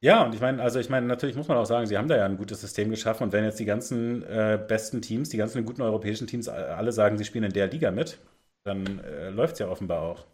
Ja, 0.00 0.24
und 0.24 0.34
ich 0.34 0.40
meine, 0.40 0.60
also 0.60 0.80
ich 0.80 0.90
meine, 0.90 1.06
natürlich 1.06 1.36
muss 1.36 1.46
man 1.46 1.56
auch 1.56 1.64
sagen, 1.64 1.86
sie 1.86 1.96
haben 1.96 2.08
da 2.08 2.16
ja 2.16 2.26
ein 2.26 2.36
gutes 2.36 2.60
System 2.60 2.90
geschaffen 2.90 3.22
und 3.22 3.32
wenn 3.32 3.44
jetzt 3.44 3.60
die 3.60 3.64
ganzen 3.64 4.22
äh, 4.24 4.62
besten 4.68 5.00
Teams, 5.00 5.28
die 5.28 5.38
ganzen 5.38 5.64
guten 5.64 5.80
europäischen 5.80 6.26
Teams 6.26 6.48
alle 6.48 6.92
sagen, 6.92 7.16
sie 7.16 7.24
spielen 7.24 7.44
in 7.44 7.52
der 7.52 7.68
Liga 7.68 7.90
mit, 7.90 8.18
dann 8.64 8.98
äh, 8.98 9.30
läuft 9.30 9.54
es 9.54 9.58
ja 9.60 9.68
offenbar 9.68 10.02
auch. 10.02 10.26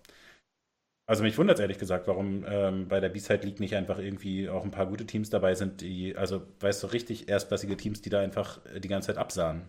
Also 1.10 1.24
mich 1.24 1.36
wundert 1.38 1.58
es 1.58 1.60
ehrlich 1.60 1.78
gesagt, 1.80 2.06
warum 2.06 2.44
ähm, 2.48 2.86
bei 2.86 3.00
der 3.00 3.08
B-Side 3.08 3.44
League 3.44 3.58
nicht 3.58 3.74
einfach 3.74 3.98
irgendwie 3.98 4.48
auch 4.48 4.62
ein 4.64 4.70
paar 4.70 4.86
gute 4.86 5.06
Teams 5.06 5.28
dabei 5.28 5.56
sind, 5.56 5.80
die, 5.80 6.16
also 6.16 6.46
weißt 6.60 6.84
du, 6.84 6.86
richtig 6.86 7.28
erstklassige 7.28 7.76
Teams, 7.76 8.00
die 8.00 8.10
da 8.10 8.20
einfach 8.20 8.64
äh, 8.66 8.78
die 8.78 8.86
ganze 8.86 9.08
Zeit 9.08 9.18
absahen. 9.18 9.68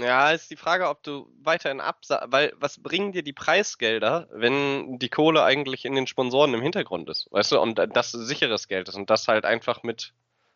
Ja, 0.00 0.32
ist 0.32 0.50
die 0.50 0.56
Frage, 0.56 0.88
ob 0.88 1.02
du 1.04 1.30
weiterhin 1.42 1.80
absahst, 1.80 2.24
weil 2.32 2.52
was 2.56 2.82
bringen 2.82 3.12
dir 3.12 3.22
die 3.22 3.32
Preisgelder, 3.32 4.26
wenn 4.32 4.98
die 4.98 5.08
Kohle 5.08 5.44
eigentlich 5.44 5.84
in 5.84 5.94
den 5.94 6.06
Sponsoren 6.08 6.52
im 6.54 6.62
Hintergrund 6.62 7.08
ist, 7.10 7.30
weißt 7.30 7.52
du, 7.52 7.60
und 7.60 7.78
das 7.78 8.10
sicheres 8.10 8.66
Geld 8.66 8.88
ist 8.88 8.96
und 8.96 9.10
das 9.10 9.28
halt 9.28 9.44
einfach 9.44 9.82
mit, 9.84 10.12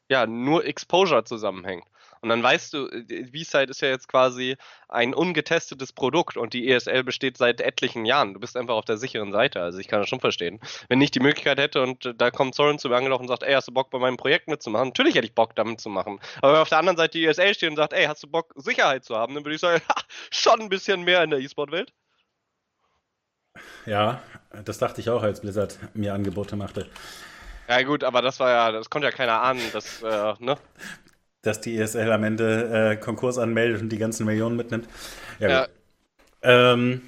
ja, 0.08 0.26
nur 0.26 0.64
Exposure 0.64 1.24
zusammenhängt. 1.24 1.84
Und 2.20 2.30
dann 2.30 2.42
weißt 2.42 2.74
du, 2.74 2.88
äh, 2.88 3.24
V-Side 3.26 3.70
ist 3.70 3.80
ja 3.80 3.88
jetzt 3.88 4.08
quasi 4.08 4.56
ein 4.88 5.14
ungetestetes 5.14 5.92
Produkt 5.92 6.36
und 6.36 6.52
die 6.52 6.68
ESL 6.68 7.04
besteht 7.04 7.36
seit 7.36 7.60
etlichen 7.60 8.06
Jahren. 8.06 8.34
Du 8.34 8.40
bist 8.40 8.56
einfach 8.56 8.74
auf 8.74 8.84
der 8.84 8.96
sicheren 8.96 9.32
Seite. 9.32 9.60
Also 9.60 9.78
ich 9.78 9.88
kann 9.88 10.00
das 10.00 10.08
schon 10.08 10.20
verstehen. 10.20 10.60
Wenn 10.88 11.00
ich 11.00 11.10
die 11.10 11.20
Möglichkeit 11.20 11.58
hätte 11.58 11.82
und 11.82 12.06
äh, 12.06 12.14
da 12.14 12.30
kommt 12.30 12.54
Soren 12.54 12.78
zu 12.78 12.88
mir 12.88 12.96
angelaufen 12.96 13.22
und 13.22 13.28
sagt, 13.28 13.42
ey, 13.42 13.54
hast 13.54 13.68
du 13.68 13.72
Bock 13.72 13.90
bei 13.90 13.98
meinem 13.98 14.16
Projekt 14.16 14.48
mitzumachen? 14.48 14.88
Natürlich 14.88 15.14
hätte 15.14 15.26
ich 15.26 15.34
Bock 15.34 15.54
damit 15.54 15.80
zu 15.80 15.88
machen. 15.88 16.20
Aber 16.42 16.54
wenn 16.54 16.60
auf 16.60 16.68
der 16.68 16.78
anderen 16.78 16.96
Seite 16.96 17.18
die 17.18 17.24
ESL 17.24 17.54
steht 17.54 17.70
und 17.70 17.76
sagt, 17.76 17.92
ey, 17.92 18.06
hast 18.06 18.22
du 18.22 18.26
Bock 18.26 18.52
Sicherheit 18.56 19.04
zu 19.04 19.16
haben, 19.16 19.34
dann 19.34 19.44
würde 19.44 19.54
ich 19.54 19.60
sagen, 19.60 19.82
ha, 19.88 20.02
schon 20.30 20.60
ein 20.60 20.68
bisschen 20.68 21.02
mehr 21.02 21.22
in 21.22 21.30
der 21.30 21.38
E-Sport-Welt. 21.38 21.92
Ja, 23.86 24.22
das 24.64 24.78
dachte 24.78 25.00
ich 25.00 25.10
auch, 25.10 25.22
als 25.22 25.40
Blizzard 25.40 25.78
mir 25.94 26.14
Angebote 26.14 26.56
machte. 26.56 26.88
Ja 27.68 27.82
gut, 27.82 28.02
aber 28.02 28.22
das 28.22 28.40
war 28.40 28.50
ja, 28.50 28.72
das 28.72 28.88
konnte 28.88 29.06
ja 29.06 29.12
keiner 29.12 29.42
ahnen, 29.42 29.60
dass, 29.72 30.02
äh, 30.02 30.34
ne? 30.38 30.56
dass 31.42 31.60
die 31.60 31.76
ESL 31.76 32.10
am 32.12 32.24
Ende 32.24 32.92
äh, 32.92 32.96
Konkurs 32.96 33.38
anmeldet 33.38 33.82
und 33.82 33.90
die 33.90 33.98
ganzen 33.98 34.26
Millionen 34.26 34.56
mitnimmt. 34.56 34.88
Ja. 35.38 35.48
ja. 35.48 35.68
Ähm, 36.42 37.02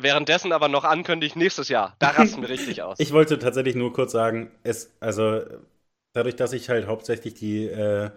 Währenddessen 0.00 0.52
aber 0.52 0.68
noch 0.68 0.84
ankündigt 0.84 1.36
nächstes 1.36 1.68
Jahr. 1.68 1.94
Da 1.98 2.10
rasten 2.10 2.42
wir 2.42 2.48
richtig 2.48 2.82
aus. 2.82 2.98
Ich 3.00 3.12
wollte 3.12 3.38
tatsächlich 3.38 3.74
nur 3.74 3.92
kurz 3.92 4.12
sagen, 4.12 4.50
es, 4.62 4.90
also 5.00 5.42
dadurch, 6.12 6.36
dass 6.36 6.52
ich 6.52 6.68
halt 6.68 6.86
hauptsächlich 6.86 7.34
die 7.34 7.66
äh, 7.66 8.10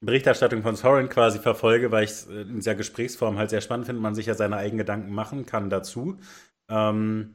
Berichterstattung 0.00 0.62
von 0.62 0.76
Soren 0.76 1.08
quasi 1.08 1.38
verfolge, 1.38 1.90
weil 1.90 2.04
ich 2.04 2.10
es 2.10 2.26
in 2.26 2.56
dieser 2.56 2.74
Gesprächsform 2.74 3.38
halt 3.38 3.50
sehr 3.50 3.60
spannend 3.60 3.86
finde, 3.86 4.02
man 4.02 4.14
sich 4.14 4.26
ja 4.26 4.34
seine 4.34 4.56
eigenen 4.56 4.78
Gedanken 4.78 5.12
machen 5.12 5.46
kann 5.46 5.70
dazu, 5.70 6.18
ähm, 6.68 7.34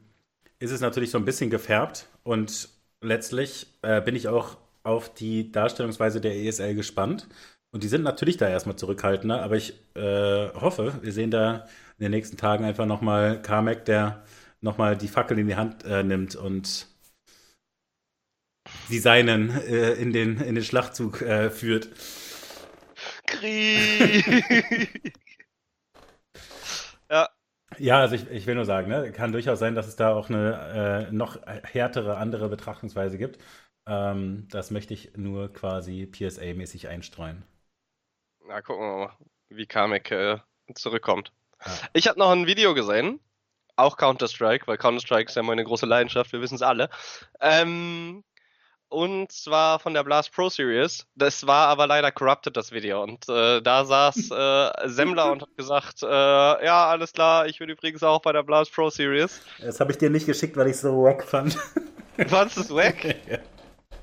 ist 0.60 0.72
es 0.72 0.82
natürlich 0.82 1.12
so 1.12 1.17
ein 1.17 1.26
bisschen 1.26 1.50
gefärbt 1.50 2.08
und 2.30 2.70
letztlich 3.02 3.65
äh, 3.82 4.02
bin 4.02 4.15
ich 4.15 4.28
auch 4.28 4.58
auf 4.84 5.12
die 5.12 5.52
Darstellungsweise 5.52 6.22
der 6.22 6.36
ESL 6.36 6.76
gespannt. 6.76 7.28
Und 7.72 7.84
die 7.84 7.88
sind 7.88 8.04
natürlich 8.04 8.38
da 8.38 8.48
erstmal 8.48 8.76
zurückhaltender, 8.76 9.42
aber 9.42 9.56
ich 9.56 9.74
äh, 9.96 10.50
hoffe, 10.54 11.00
wir 11.02 11.12
sehen 11.12 11.32
da 11.32 11.65
in 11.98 12.04
den 12.04 12.12
nächsten 12.12 12.38
Tagen 12.38 12.65
einfach 12.65 12.86
nochmal 12.86 13.42
Kamek, 13.42 13.86
der 13.86 14.24
nochmal 14.62 14.96
die 14.96 15.08
Fackel 15.08 15.39
in 15.39 15.48
die 15.48 15.56
Hand 15.56 15.84
äh, 15.86 16.04
nimmt 16.04 16.36
und 16.36 16.86
die 18.89 19.00
Seinen 19.00 19.50
äh, 19.50 19.94
in, 19.94 20.13
den, 20.13 20.39
in 20.39 20.54
den 20.54 20.63
Schlachtzug 20.63 21.24
äh, 21.24 21.50
führt. 21.50 21.89
Krieg! 23.26 25.13
Ja. 27.80 28.00
Also 28.00 28.15
ich, 28.15 28.30
ich 28.30 28.46
will 28.46 28.56
nur 28.56 28.65
sagen, 28.65 28.89
ne, 28.89 29.12
kann 29.12 29.32
durchaus 29.32 29.60
sein, 29.60 29.76
dass 29.76 29.88
es 29.88 29.96
da 29.96 30.13
auch 30.13 30.30
eine 30.30 31.08
äh, 31.10 31.12
noch 31.12 31.39
härtere 31.46 32.18
andere 32.18 32.50
Betrachtungsweise 32.50 33.18
gibt. 33.18 33.39
Ähm, 33.88 34.48
das 34.52 34.72
möchte 34.72 34.94
ich 34.94 35.15
nur 35.18 35.52
quasi 35.52 36.06
PSA-mäßig 36.06 36.88
einstreuen. 36.88 37.44
Na, 38.48 38.62
gucken 38.62 38.84
wir 38.84 39.06
mal, 39.08 39.18
wie 39.50 39.65
Kamek 39.65 40.12
äh, 40.12 40.38
zurückkommt. 40.76 41.32
Ja. 41.65 41.72
Ich 41.94 42.08
habe 42.08 42.20
noch 42.20 42.32
ein 42.32 42.48
Video 42.48 42.74
gesehen, 42.74 43.20
auch 43.76 43.98
Counter-Strike, 43.98 44.68
weil 44.68 44.78
Counter-Strike 44.78 45.30
ist 45.30 45.36
ja 45.36 45.44
meine 45.44 45.63
große 45.63 45.86
Leidenschaft, 45.86 46.32
wir 46.34 46.42
wissen 46.42 46.56
es 46.56 46.62
alle. 46.62 46.89
Ähm, 47.42 48.24
und 48.89 49.32
zwar 49.32 49.80
von 49.80 49.93
der 49.93 50.04
Blast 50.04 50.34
Pro 50.34 50.49
Series. 50.49 51.06
Das 51.15 51.47
war 51.47 51.67
aber 51.67 51.88
leider 51.88 52.12
corrupted, 52.12 52.58
das 52.58 52.71
Video. 52.71 53.02
Und 53.04 53.30
äh, 53.30 53.62
da 53.62 53.86
saß 53.86 54.32
äh, 54.32 54.89
Semmler 54.89 55.32
und 55.32 55.43
hat 55.43 55.58
gesagt, 55.58 56.04
äh, 56.04 56.06
ja, 56.08 56.88
alles 56.88 57.13
klar, 57.13 57.47
ich 57.47 57.60
bin 57.60 57.69
übrigens 57.69 58.04
auch 58.04 58.21
bei 58.21 58.34
der 58.34 58.43
Blast 58.43 58.73
Pro 58.73 58.89
Series. 58.89 59.41
Das 59.60 59.80
habe 59.80 59.91
ich 59.91 59.97
dir 59.97 60.10
nicht 60.10 60.25
geschickt, 60.25 60.58
weil 60.58 60.67
ich 60.67 60.73
es 60.73 60.82
so 60.82 61.04
wack 61.04 61.23
fand. 61.23 61.58
Fandest 62.28 62.58
du 62.58 62.62
es 62.62 62.75
wack? 62.75 63.04
ja 63.30 63.39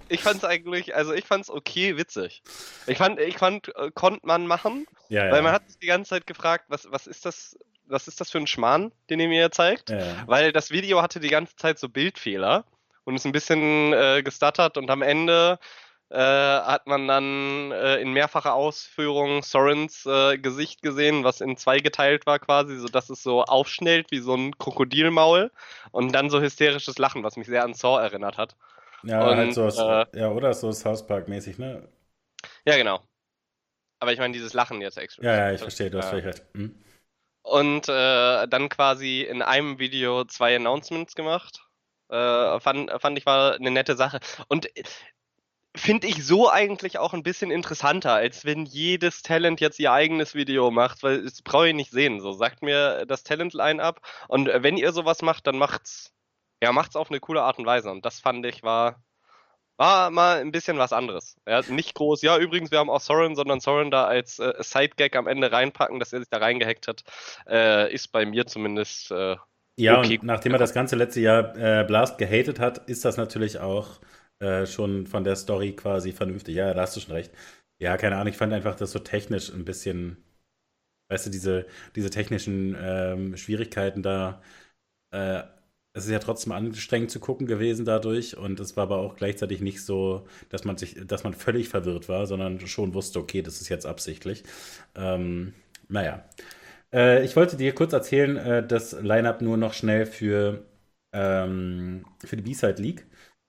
ich 0.08 0.22
fand's 0.22 0.44
eigentlich, 0.44 0.94
also 0.94 1.12
ich 1.12 1.24
fand's 1.24 1.50
okay 1.50 1.96
witzig. 1.96 2.42
Ich 2.86 2.98
fand, 2.98 3.20
ich 3.20 3.38
fand, 3.38 3.74
äh, 3.76 3.90
konnte 3.92 4.26
man 4.26 4.46
machen, 4.46 4.86
ja, 5.08 5.26
ja. 5.26 5.32
weil 5.32 5.42
man 5.42 5.52
hat 5.52 5.68
sich 5.68 5.78
die 5.78 5.86
ganze 5.86 6.10
Zeit 6.10 6.26
gefragt, 6.26 6.66
was, 6.68 6.90
was 6.90 7.06
ist 7.06 7.26
das, 7.26 7.58
was 7.86 8.08
ist 8.08 8.20
das 8.20 8.30
für 8.30 8.38
ein 8.38 8.46
Schmarrn, 8.46 8.92
den 9.10 9.20
ihr 9.20 9.28
mir 9.28 9.50
zeigt? 9.50 9.90
Ja, 9.90 10.24
weil 10.26 10.52
das 10.52 10.70
Video 10.70 11.02
hatte 11.02 11.20
die 11.20 11.28
ganze 11.28 11.56
Zeit 11.56 11.78
so 11.78 11.88
Bildfehler 11.88 12.64
und 13.06 13.14
ist 13.14 13.24
ein 13.24 13.32
bisschen 13.32 13.94
äh, 13.94 14.22
gestuttert 14.22 14.76
und 14.76 14.90
am 14.90 15.00
Ende 15.00 15.58
äh, 16.10 16.18
hat 16.18 16.86
man 16.86 17.08
dann 17.08 17.72
äh, 17.72 17.96
in 17.96 18.12
mehrfacher 18.12 18.54
Ausführung 18.54 19.42
Sorens 19.42 20.06
äh, 20.06 20.38
Gesicht 20.38 20.82
gesehen, 20.82 21.24
was 21.24 21.40
in 21.40 21.56
zwei 21.56 21.80
geteilt 21.80 22.26
war 22.26 22.38
quasi, 22.38 22.76
so 22.76 22.86
dass 22.86 23.10
es 23.10 23.22
so 23.22 23.42
aufschnellt 23.42 24.10
wie 24.10 24.18
so 24.18 24.34
ein 24.34 24.56
Krokodilmaul 24.58 25.50
und 25.90 26.12
dann 26.12 26.30
so 26.30 26.40
hysterisches 26.40 26.98
Lachen, 26.98 27.24
was 27.24 27.36
mich 27.36 27.46
sehr 27.46 27.64
an 27.64 27.74
Saw 27.74 28.00
erinnert 28.00 28.38
hat. 28.38 28.54
Ja, 29.02 29.28
und, 29.28 29.36
halt 29.36 29.54
so, 29.54 29.66
äh, 29.66 30.06
ja, 30.14 30.30
oder 30.30 30.52
so 30.52 30.70
South 30.72 31.06
Park-mäßig, 31.06 31.58
ne? 31.58 31.88
Ja, 32.64 32.76
genau. 32.76 33.00
Aber 33.98 34.12
ich 34.12 34.18
meine, 34.18 34.32
dieses 34.32 34.52
Lachen 34.52 34.80
jetzt 34.80 34.98
extra. 34.98 35.24
Ja, 35.24 35.36
ja, 35.36 35.52
ich 35.52 35.60
verstehe, 35.60 35.90
du 35.90 35.98
hast 35.98 36.12
äh, 36.12 36.16
recht. 36.16 36.42
Hm. 36.54 36.74
Und 37.42 37.88
äh, 37.88 38.46
dann 38.48 38.68
quasi 38.68 39.22
in 39.22 39.42
einem 39.42 39.78
Video 39.78 40.24
zwei 40.24 40.56
Announcements 40.56 41.14
gemacht. 41.14 41.65
Äh, 42.08 42.60
fand, 42.60 42.90
fand 43.00 43.18
ich 43.18 43.26
war 43.26 43.54
eine 43.54 43.70
nette 43.70 43.96
Sache. 43.96 44.20
Und 44.48 44.68
finde 45.74 46.06
ich 46.06 46.24
so 46.24 46.50
eigentlich 46.50 46.98
auch 46.98 47.12
ein 47.12 47.22
bisschen 47.22 47.50
interessanter, 47.50 48.14
als 48.14 48.44
wenn 48.44 48.64
jedes 48.64 49.22
Talent 49.22 49.60
jetzt 49.60 49.78
ihr 49.78 49.92
eigenes 49.92 50.34
Video 50.34 50.70
macht, 50.70 51.02
weil 51.02 51.22
das 51.22 51.42
brauche 51.42 51.68
ich 51.68 51.74
nicht 51.74 51.90
sehen. 51.90 52.20
So, 52.20 52.32
sagt 52.32 52.62
mir 52.62 53.04
das 53.06 53.24
Talent-Line 53.24 53.82
ab. 53.82 54.00
Und 54.28 54.48
wenn 54.48 54.76
ihr 54.76 54.92
sowas 54.92 55.22
macht, 55.22 55.46
dann 55.46 55.58
macht's 55.58 56.12
er 56.60 56.72
macht 56.72 56.90
es 56.90 56.96
auf 56.96 57.10
eine 57.10 57.20
coole 57.20 57.42
Art 57.42 57.58
und 57.58 57.66
Weise. 57.66 57.90
Und 57.90 58.04
das 58.04 58.20
fand 58.20 58.44
ich 58.46 58.62
war, 58.62 59.02
war 59.76 60.10
mal 60.10 60.40
ein 60.40 60.52
bisschen 60.52 60.78
was 60.78 60.92
anderes. 60.92 61.36
Ja, 61.46 61.62
nicht 61.62 61.94
groß, 61.94 62.22
ja, 62.22 62.38
übrigens, 62.38 62.70
wir 62.70 62.78
haben 62.78 62.90
auch 62.90 63.00
Soren, 63.00 63.36
sondern 63.36 63.60
Soren 63.60 63.90
da 63.90 64.04
als 64.06 64.38
äh, 64.38 64.54
Sidegag 64.60 65.16
am 65.16 65.26
Ende 65.26 65.52
reinpacken, 65.52 66.00
dass 66.00 66.12
er 66.12 66.20
sich 66.20 66.30
da 66.30 66.38
reingehackt 66.38 66.88
hat, 66.88 67.04
äh, 67.48 67.92
ist 67.92 68.08
bei 68.12 68.26
mir 68.26 68.46
zumindest. 68.46 69.10
Äh, 69.10 69.36
ja, 69.78 69.98
okay. 69.98 70.18
und 70.18 70.24
nachdem 70.24 70.52
er 70.52 70.58
das 70.58 70.74
ganze 70.74 70.96
letzte 70.96 71.20
Jahr 71.20 71.56
äh, 71.56 71.84
Blast 71.84 72.18
gehatet 72.18 72.60
hat, 72.60 72.88
ist 72.88 73.04
das 73.04 73.16
natürlich 73.16 73.58
auch 73.58 74.00
äh, 74.40 74.66
schon 74.66 75.06
von 75.06 75.24
der 75.24 75.36
Story 75.36 75.72
quasi 75.72 76.12
vernünftig. 76.12 76.56
Ja, 76.56 76.72
da 76.74 76.82
hast 76.82 76.96
du 76.96 77.00
schon 77.00 77.14
recht. 77.14 77.32
Ja, 77.78 77.96
keine 77.96 78.16
Ahnung, 78.16 78.28
ich 78.28 78.38
fand 78.38 78.52
einfach 78.52 78.74
das 78.74 78.92
so 78.92 78.98
technisch 78.98 79.50
ein 79.52 79.64
bisschen, 79.64 80.16
weißt 81.10 81.26
du, 81.26 81.30
diese, 81.30 81.66
diese 81.94 82.10
technischen 82.10 82.76
ähm, 82.80 83.36
Schwierigkeiten 83.36 84.02
da 84.02 84.42
äh, 85.12 85.42
es 85.96 86.04
ist 86.04 86.10
ja 86.10 86.18
trotzdem 86.18 86.52
anstrengend 86.52 87.10
zu 87.10 87.20
gucken 87.20 87.46
gewesen 87.46 87.86
dadurch 87.86 88.36
und 88.36 88.60
es 88.60 88.76
war 88.76 88.82
aber 88.82 88.98
auch 88.98 89.16
gleichzeitig 89.16 89.62
nicht 89.62 89.82
so, 89.82 90.26
dass 90.50 90.64
man 90.64 90.76
sich, 90.76 90.96
dass 91.06 91.24
man 91.24 91.32
völlig 91.32 91.70
verwirrt 91.70 92.10
war, 92.10 92.26
sondern 92.26 92.60
schon 92.66 92.92
wusste, 92.92 93.18
okay, 93.18 93.40
das 93.40 93.62
ist 93.62 93.70
jetzt 93.70 93.86
absichtlich. 93.86 94.44
Ähm, 94.94 95.54
naja. 95.88 96.22
Äh, 96.92 97.24
ich 97.24 97.36
wollte 97.36 97.56
dir 97.56 97.74
kurz 97.74 97.92
erzählen, 97.92 98.36
äh, 98.36 98.66
das 98.66 98.92
Line-Up 98.92 99.42
nur 99.42 99.56
noch 99.56 99.72
schnell 99.74 100.06
für, 100.06 100.64
ähm, 101.12 102.06
für 102.24 102.36
die 102.36 102.42
B-Side 102.42 102.80
League. 102.82 103.06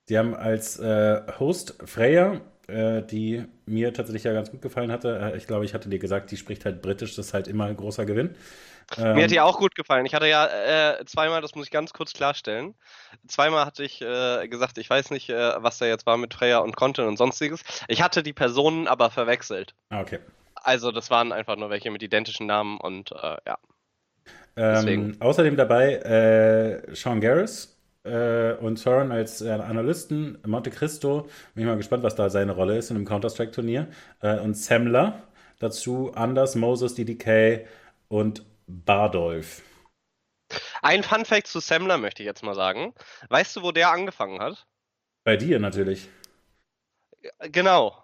Sie 0.07 0.17
haben 0.17 0.33
als 0.35 0.79
äh, 0.79 1.21
Host 1.39 1.75
Freya, 1.85 2.41
äh, 2.67 3.03
die 3.03 3.45
mir 3.65 3.93
tatsächlich 3.93 4.23
ja 4.23 4.33
ganz 4.33 4.51
gut 4.51 4.61
gefallen 4.61 4.91
hatte. 4.91 5.19
Äh, 5.33 5.37
ich 5.37 5.47
glaube, 5.47 5.65
ich 5.65 5.73
hatte 5.73 5.89
dir 5.89 5.99
gesagt, 5.99 6.31
die 6.31 6.37
spricht 6.37 6.65
halt 6.65 6.81
britisch, 6.81 7.15
das 7.15 7.27
ist 7.27 7.33
halt 7.33 7.47
immer 7.47 7.65
ein 7.65 7.77
großer 7.77 8.05
Gewinn. 8.05 8.35
Ähm, 8.97 9.15
Mir 9.15 9.23
hat 9.25 9.31
die 9.31 9.39
auch 9.41 9.57
gut 9.57 9.75
gefallen. 9.75 10.05
Ich 10.05 10.13
hatte 10.13 10.27
ja 10.27 10.45
äh, 10.99 11.05
zweimal, 11.05 11.41
das 11.41 11.55
muss 11.55 11.65
ich 11.65 11.71
ganz 11.71 11.93
kurz 11.93 12.13
klarstellen, 12.13 12.75
zweimal 13.27 13.65
hatte 13.65 13.83
ich 13.83 14.01
äh, 14.01 14.47
gesagt, 14.47 14.77
ich 14.77 14.89
weiß 14.89 15.11
nicht, 15.11 15.29
äh, 15.29 15.61
was 15.63 15.77
da 15.77 15.85
jetzt 15.85 16.05
war 16.05 16.17
mit 16.17 16.33
Freya 16.33 16.59
und 16.59 16.75
Content 16.75 17.07
und 17.07 17.17
sonstiges. 17.17 17.63
Ich 17.87 18.01
hatte 18.01 18.23
die 18.23 18.33
Personen 18.33 18.87
aber 18.87 19.09
verwechselt. 19.11 19.75
Ah, 19.91 20.01
okay. 20.01 20.19
Also 20.63 20.91
das 20.91 21.09
waren 21.09 21.31
einfach 21.31 21.55
nur 21.55 21.69
welche 21.69 21.91
mit 21.91 22.03
identischen 22.03 22.47
Namen 22.47 22.79
und 22.79 23.11
äh, 23.11 23.37
ja. 23.45 23.57
Ähm, 24.55 25.15
außerdem 25.19 25.55
dabei 25.55 25.93
äh, 25.95 26.95
Sean 26.95 27.21
Garris 27.21 27.77
äh, 28.03 28.53
und 28.53 28.77
Soren 28.79 29.11
als 29.11 29.41
Analysten, 29.41 30.39
Monte 30.45 30.71
Cristo, 30.71 31.29
bin 31.53 31.63
ich 31.63 31.65
mal 31.65 31.77
gespannt, 31.77 32.03
was 32.03 32.15
da 32.15 32.29
seine 32.29 32.53
Rolle 32.53 32.77
ist 32.77 32.89
in 32.89 32.97
einem 32.97 33.05
Counter-Strike-Turnier, 33.05 33.87
und 34.21 34.55
Samler, 34.55 35.21
dazu 35.59 36.11
Anders, 36.15 36.55
Moses, 36.55 36.95
DDK 36.95 37.67
und 38.07 38.43
Bardolf. 38.65 39.61
Ein 40.81 41.03
Fun 41.03 41.25
Fact 41.25 41.47
zu 41.47 41.59
Semmler 41.59 41.97
möchte 41.97 42.23
ich 42.23 42.27
jetzt 42.27 42.43
mal 42.43 42.55
sagen. 42.55 42.93
Weißt 43.29 43.55
du, 43.55 43.63
wo 43.63 43.71
der 43.71 43.91
angefangen 43.91 44.39
hat? 44.39 44.65
Bei 45.23 45.37
dir 45.37 45.59
natürlich. 45.59 46.07
Genau, 47.51 48.01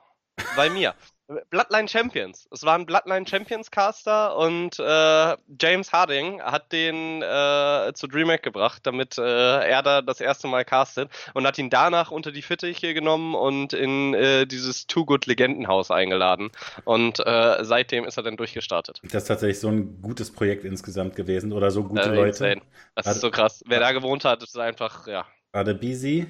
bei 0.56 0.70
mir. 0.70 0.96
Bloodline 1.50 1.88
Champions. 1.88 2.48
Es 2.52 2.64
war 2.64 2.76
ein 2.76 2.86
Bloodline 2.86 3.28
Champions 3.28 3.72
Caster 3.72 4.36
und 4.38 4.80
äh, 4.80 5.38
James 5.60 5.92
Harding 5.92 6.42
hat 6.42 6.72
den 6.72 7.22
äh, 7.22 7.92
zu 7.94 8.08
DreamHack 8.08 8.44
gebracht, 8.44 8.82
damit 8.84 9.18
äh, 9.18 9.22
er 9.22 9.82
da 9.84 10.02
das 10.02 10.22
erste 10.22 10.48
Mal 10.48 10.66
castet 10.66 11.10
und 11.34 11.46
hat 11.46 11.58
ihn 11.58 11.70
danach 11.70 12.12
unter 12.12 12.32
die 12.32 12.42
Fittiche 12.42 12.94
genommen 12.94 13.36
und 13.36 13.74
in 13.74 14.14
äh, 14.14 14.46
dieses 14.46 14.88
Too 14.88 15.06
Good 15.06 15.26
Legendenhaus 15.26 15.92
eingeladen. 15.92 16.52
Und 16.86 17.20
äh, 17.26 17.64
seitdem 17.64 18.06
ist 18.06 18.18
er 18.18 18.24
dann 18.24 18.38
durchgestartet. 18.38 19.00
Das 19.04 19.24
ist 19.24 19.28
tatsächlich 19.28 19.60
so 19.60 19.70
ein 19.70 20.02
gutes 20.02 20.32
Projekt 20.32 20.66
insgesamt 20.66 21.16
gewesen 21.16 21.54
oder 21.54 21.72
so 21.72 21.84
gute 21.84 22.10
Leute. 22.10 22.28
Insane. 22.30 22.62
Das 22.96 23.08
ist 23.08 23.22
so 23.22 23.32
krass. 23.32 23.64
Wer 23.68 23.80
da 23.80 23.92
gewohnt 23.92 24.26
hat, 24.26 24.44
ist 24.44 24.58
einfach, 24.58 25.08
ja. 25.08 25.26
Adebisi, 25.52 26.28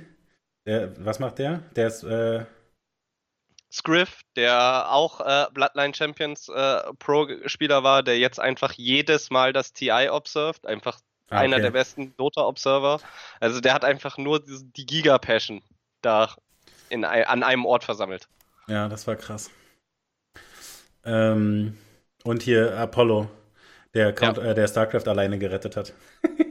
was 0.65 1.19
macht 1.19 1.39
der? 1.39 1.59
Der 1.75 1.87
ist, 1.87 2.03
äh 2.03 2.45
Scriff, 3.73 4.21
der 4.35 4.91
auch 4.91 5.19
äh, 5.21 5.47
Bloodline 5.51 5.95
Champions 5.95 6.47
äh, 6.47 6.81
Pro-Spieler 6.99 7.83
war, 7.83 8.03
der 8.03 8.19
jetzt 8.19 8.39
einfach 8.39 8.73
jedes 8.73 9.31
Mal 9.31 9.51
das 9.51 9.73
TI 9.73 10.09
observed, 10.11 10.67
einfach 10.67 10.99
ah, 11.29 11.39
einer 11.39 11.59
der 11.59 11.71
besten 11.71 12.15
Dota-Observer. 12.17 12.99
Also 13.39 13.61
der 13.61 13.73
hat 13.73 13.83
einfach 13.83 14.19
nur 14.19 14.41
die 14.45 14.85
Giga-Passion 14.85 15.63
da 16.03 16.35
in, 16.89 17.03
an 17.03 17.41
einem 17.41 17.65
Ort 17.65 17.83
versammelt. 17.83 18.27
Ja, 18.67 18.87
das 18.87 19.07
war 19.07 19.15
krass. 19.15 19.49
Ähm, 21.03 21.75
und 22.23 22.43
hier 22.43 22.77
Apollo, 22.77 23.27
der, 23.95 24.13
Count, 24.13 24.37
ja. 24.37 24.43
äh, 24.43 24.53
der 24.55 24.67
StarCraft 24.67 25.07
alleine 25.07 25.39
gerettet 25.39 25.75
hat. 25.75 25.93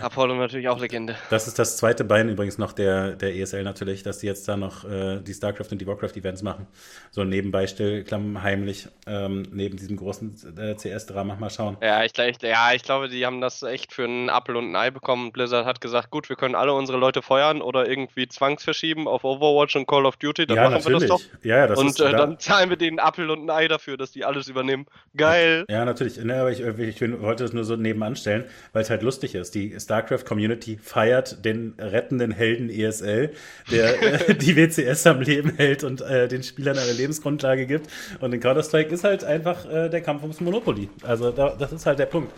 Apollo 0.00 0.34
natürlich 0.36 0.68
auch 0.68 0.80
Legende. 0.80 1.16
Das 1.30 1.46
ist 1.46 1.58
das 1.58 1.76
zweite 1.76 2.04
Bein 2.04 2.28
übrigens 2.28 2.58
noch 2.58 2.72
der, 2.72 3.16
der 3.16 3.34
ESL 3.34 3.64
natürlich, 3.64 4.02
dass 4.02 4.18
die 4.18 4.26
jetzt 4.26 4.46
da 4.48 4.56
noch 4.56 4.84
äh, 4.84 5.20
die 5.20 5.34
StarCraft 5.34 5.72
und 5.72 5.80
die 5.80 5.86
Warcraft-Events 5.86 6.42
machen. 6.42 6.66
So 7.10 7.24
nebenbei 7.24 7.66
still, 7.66 8.04
heimlich, 8.42 8.88
ähm, 9.06 9.46
neben 9.52 9.76
diesem 9.76 9.96
großen 9.96 10.56
äh, 10.58 10.74
CS-Drama. 10.76 11.34
Mal 11.34 11.50
schauen. 11.50 11.76
Ja 11.82 12.04
ich, 12.04 12.12
ich, 12.18 12.42
ja, 12.42 12.72
ich 12.72 12.82
glaube, 12.82 13.08
die 13.08 13.24
haben 13.26 13.40
das 13.40 13.62
echt 13.62 13.92
für 13.92 14.04
einen 14.04 14.28
Apple 14.28 14.56
und 14.56 14.70
ein 14.70 14.76
Ei 14.76 14.90
bekommen. 14.90 15.32
Blizzard 15.32 15.66
hat 15.66 15.80
gesagt, 15.80 16.10
gut, 16.10 16.28
wir 16.28 16.36
können 16.36 16.54
alle 16.54 16.72
unsere 16.72 16.98
Leute 16.98 17.22
feuern 17.22 17.62
oder 17.62 17.88
irgendwie 17.88 18.28
zwangsverschieben 18.28 19.08
auf 19.08 19.24
Overwatch 19.24 19.76
und 19.76 19.86
Call 19.86 20.06
of 20.06 20.16
Duty, 20.16 20.46
dann 20.46 20.56
ja, 20.56 20.62
machen 20.64 20.74
natürlich. 20.74 21.02
wir 21.02 21.08
das 21.08 21.28
doch. 21.28 21.44
Ja, 21.44 21.66
das 21.66 21.78
und 21.78 21.88
ist, 21.88 22.00
äh, 22.00 22.10
da 22.10 22.18
dann 22.18 22.38
zahlen 22.38 22.70
wir 22.70 22.76
denen 22.76 22.98
Apple 22.98 23.30
und 23.32 23.46
ein 23.46 23.50
Ei 23.50 23.68
dafür, 23.68 23.96
dass 23.96 24.12
die 24.12 24.24
alles 24.24 24.48
übernehmen. 24.48 24.86
Geil. 25.16 25.64
Ja, 25.68 25.84
natürlich. 25.84 26.16
Ne, 26.18 26.40
aber 26.40 26.52
ich, 26.52 26.60
ich, 26.60 27.00
ich 27.00 27.20
wollte 27.20 27.44
das 27.44 27.52
nur 27.52 27.64
so 27.64 27.76
nebenan 27.76 28.16
stellen, 28.16 28.44
weil 28.72 28.82
es 28.82 28.90
halt 28.90 29.02
lustig 29.02 29.34
ist. 29.34 29.54
Die 29.54 29.78
StarCraft-Community 29.84 30.78
feiert 30.78 31.44
den 31.44 31.74
rettenden 31.78 32.32
Helden 32.32 32.70
ESL, 32.70 33.32
der 33.70 34.28
äh, 34.30 34.34
die 34.34 34.56
WCS 34.56 35.06
am 35.06 35.20
Leben 35.20 35.54
hält 35.56 35.84
und 35.84 36.00
äh, 36.00 36.28
den 36.28 36.42
Spielern 36.42 36.78
eine 36.78 36.92
Lebensgrundlage 36.92 37.66
gibt. 37.66 37.88
Und 38.20 38.32
in 38.32 38.40
Counter-Strike 38.40 38.92
ist 38.92 39.04
halt 39.04 39.24
einfach 39.24 39.64
äh, 39.66 39.88
der 39.88 40.02
Kampf 40.02 40.22
ums 40.22 40.40
Monopoly. 40.40 40.90
Also 41.02 41.30
da, 41.30 41.54
das 41.56 41.72
ist 41.72 41.86
halt 41.86 41.98
der 41.98 42.06
Punkt. 42.06 42.32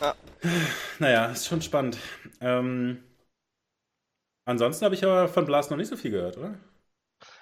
Ja. 0.00 0.14
Naja, 0.98 1.26
ist 1.26 1.46
schon 1.46 1.62
spannend. 1.62 1.98
Ähm, 2.40 3.02
ansonsten 4.44 4.84
habe 4.84 4.94
ich 4.94 5.04
aber 5.04 5.28
von 5.28 5.46
Blast 5.46 5.70
noch 5.70 5.78
nicht 5.78 5.88
so 5.88 5.96
viel 5.96 6.10
gehört, 6.10 6.36
oder? 6.38 6.54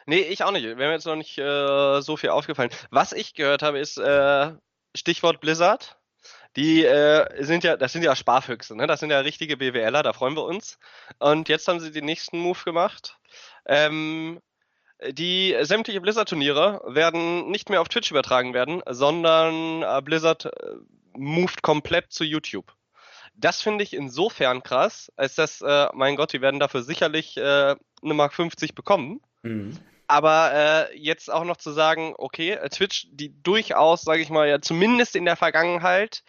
Nee, 0.06 0.20
ich 0.20 0.42
auch 0.44 0.52
nicht. 0.52 0.64
Wäre 0.64 0.76
mir 0.76 0.92
jetzt 0.92 1.06
noch 1.06 1.16
nicht 1.16 1.38
äh, 1.38 2.00
so 2.02 2.16
viel 2.16 2.30
aufgefallen. 2.30 2.70
Was 2.90 3.12
ich 3.12 3.34
gehört 3.34 3.62
habe, 3.62 3.78
ist 3.78 3.98
äh, 3.98 4.52
Stichwort 4.96 5.40
Blizzard. 5.40 5.98
Die 6.56 6.84
äh, 6.84 7.42
sind 7.42 7.64
ja, 7.64 7.76
das 7.76 7.92
sind 7.92 8.02
ja 8.02 8.14
Sparfüchse, 8.14 8.76
ne? 8.76 8.86
Das 8.86 9.00
sind 9.00 9.10
ja 9.10 9.20
richtige 9.20 9.56
BWLer, 9.56 10.02
da 10.02 10.12
freuen 10.12 10.36
wir 10.36 10.44
uns. 10.44 10.78
Und 11.18 11.48
jetzt 11.48 11.66
haben 11.66 11.80
sie 11.80 11.90
den 11.90 12.04
nächsten 12.04 12.38
Move 12.38 12.62
gemacht. 12.64 13.18
Ähm, 13.66 14.40
die 15.10 15.56
sämtliche 15.62 16.00
Blizzard-Turniere 16.00 16.80
werden 16.86 17.50
nicht 17.50 17.70
mehr 17.70 17.80
auf 17.80 17.88
Twitch 17.88 18.10
übertragen 18.10 18.54
werden, 18.54 18.82
sondern 18.88 19.82
äh, 19.82 20.00
Blizzard 20.02 20.46
äh, 20.46 20.50
moved 21.16 21.62
komplett 21.62 22.12
zu 22.12 22.24
YouTube. 22.24 22.72
Das 23.34 23.60
finde 23.60 23.82
ich 23.82 23.92
insofern 23.92 24.62
krass, 24.62 25.12
als 25.16 25.34
dass, 25.34 25.60
äh, 25.60 25.88
mein 25.92 26.14
Gott, 26.14 26.32
die 26.32 26.40
werden 26.40 26.60
dafür 26.60 26.82
sicherlich 26.82 27.36
äh, 27.36 27.74
eine 28.02 28.14
Mark 28.14 28.32
50 28.32 28.74
bekommen. 28.76 29.20
Mhm. 29.42 29.76
Aber 30.06 30.52
äh, 30.52 30.96
jetzt 30.96 31.32
auch 31.32 31.44
noch 31.44 31.56
zu 31.56 31.72
sagen, 31.72 32.14
okay, 32.16 32.58
Twitch, 32.70 33.08
die 33.10 33.34
durchaus, 33.42 34.02
sage 34.02 34.22
ich 34.22 34.30
mal, 34.30 34.48
ja 34.48 34.60
zumindest 34.60 35.16
in 35.16 35.24
der 35.24 35.36
Vergangenheit 35.36 36.22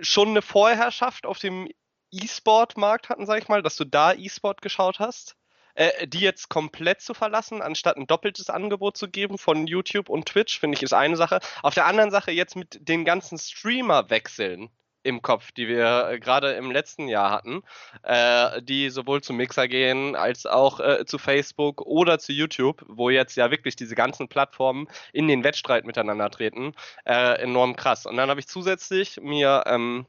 schon 0.00 0.28
eine 0.28 0.42
Vorherrschaft 0.42 1.26
auf 1.26 1.38
dem 1.38 1.68
E-Sport-Markt 2.10 3.08
hatten, 3.08 3.26
sag 3.26 3.42
ich 3.42 3.48
mal, 3.48 3.62
dass 3.62 3.76
du 3.76 3.84
da 3.84 4.12
E-Sport 4.12 4.62
geschaut 4.62 4.98
hast, 4.98 5.36
äh, 5.74 6.06
die 6.06 6.20
jetzt 6.20 6.48
komplett 6.48 7.00
zu 7.00 7.14
verlassen, 7.14 7.62
anstatt 7.62 7.96
ein 7.96 8.06
doppeltes 8.06 8.50
Angebot 8.50 8.96
zu 8.96 9.08
geben 9.08 9.38
von 9.38 9.66
YouTube 9.66 10.08
und 10.08 10.26
Twitch, 10.26 10.58
finde 10.58 10.76
ich, 10.76 10.82
ist 10.82 10.94
eine 10.94 11.16
Sache. 11.16 11.40
Auf 11.62 11.74
der 11.74 11.86
anderen 11.86 12.10
Sache 12.10 12.30
jetzt 12.30 12.56
mit 12.56 12.78
den 12.88 13.04
ganzen 13.04 13.38
Streamer-Wechseln 13.38 14.70
im 15.02 15.22
Kopf, 15.22 15.52
die 15.52 15.68
wir 15.68 16.08
äh, 16.10 16.18
gerade 16.18 16.52
im 16.52 16.70
letzten 16.70 17.08
Jahr 17.08 17.30
hatten, 17.30 17.62
äh, 18.02 18.62
die 18.62 18.90
sowohl 18.90 19.22
zu 19.22 19.32
Mixer 19.32 19.68
gehen 19.68 20.16
als 20.16 20.46
auch 20.46 20.80
äh, 20.80 21.04
zu 21.06 21.18
Facebook 21.18 21.82
oder 21.82 22.18
zu 22.18 22.32
YouTube, 22.32 22.84
wo 22.88 23.10
jetzt 23.10 23.36
ja 23.36 23.50
wirklich 23.50 23.76
diese 23.76 23.94
ganzen 23.94 24.28
Plattformen 24.28 24.88
in 25.12 25.28
den 25.28 25.44
Wettstreit 25.44 25.84
miteinander 25.84 26.30
treten, 26.30 26.72
äh, 27.04 27.40
enorm 27.40 27.76
krass. 27.76 28.06
Und 28.06 28.16
dann 28.16 28.30
habe 28.30 28.40
ich 28.40 28.48
zusätzlich 28.48 29.20
mir 29.20 29.64
ähm, 29.66 30.06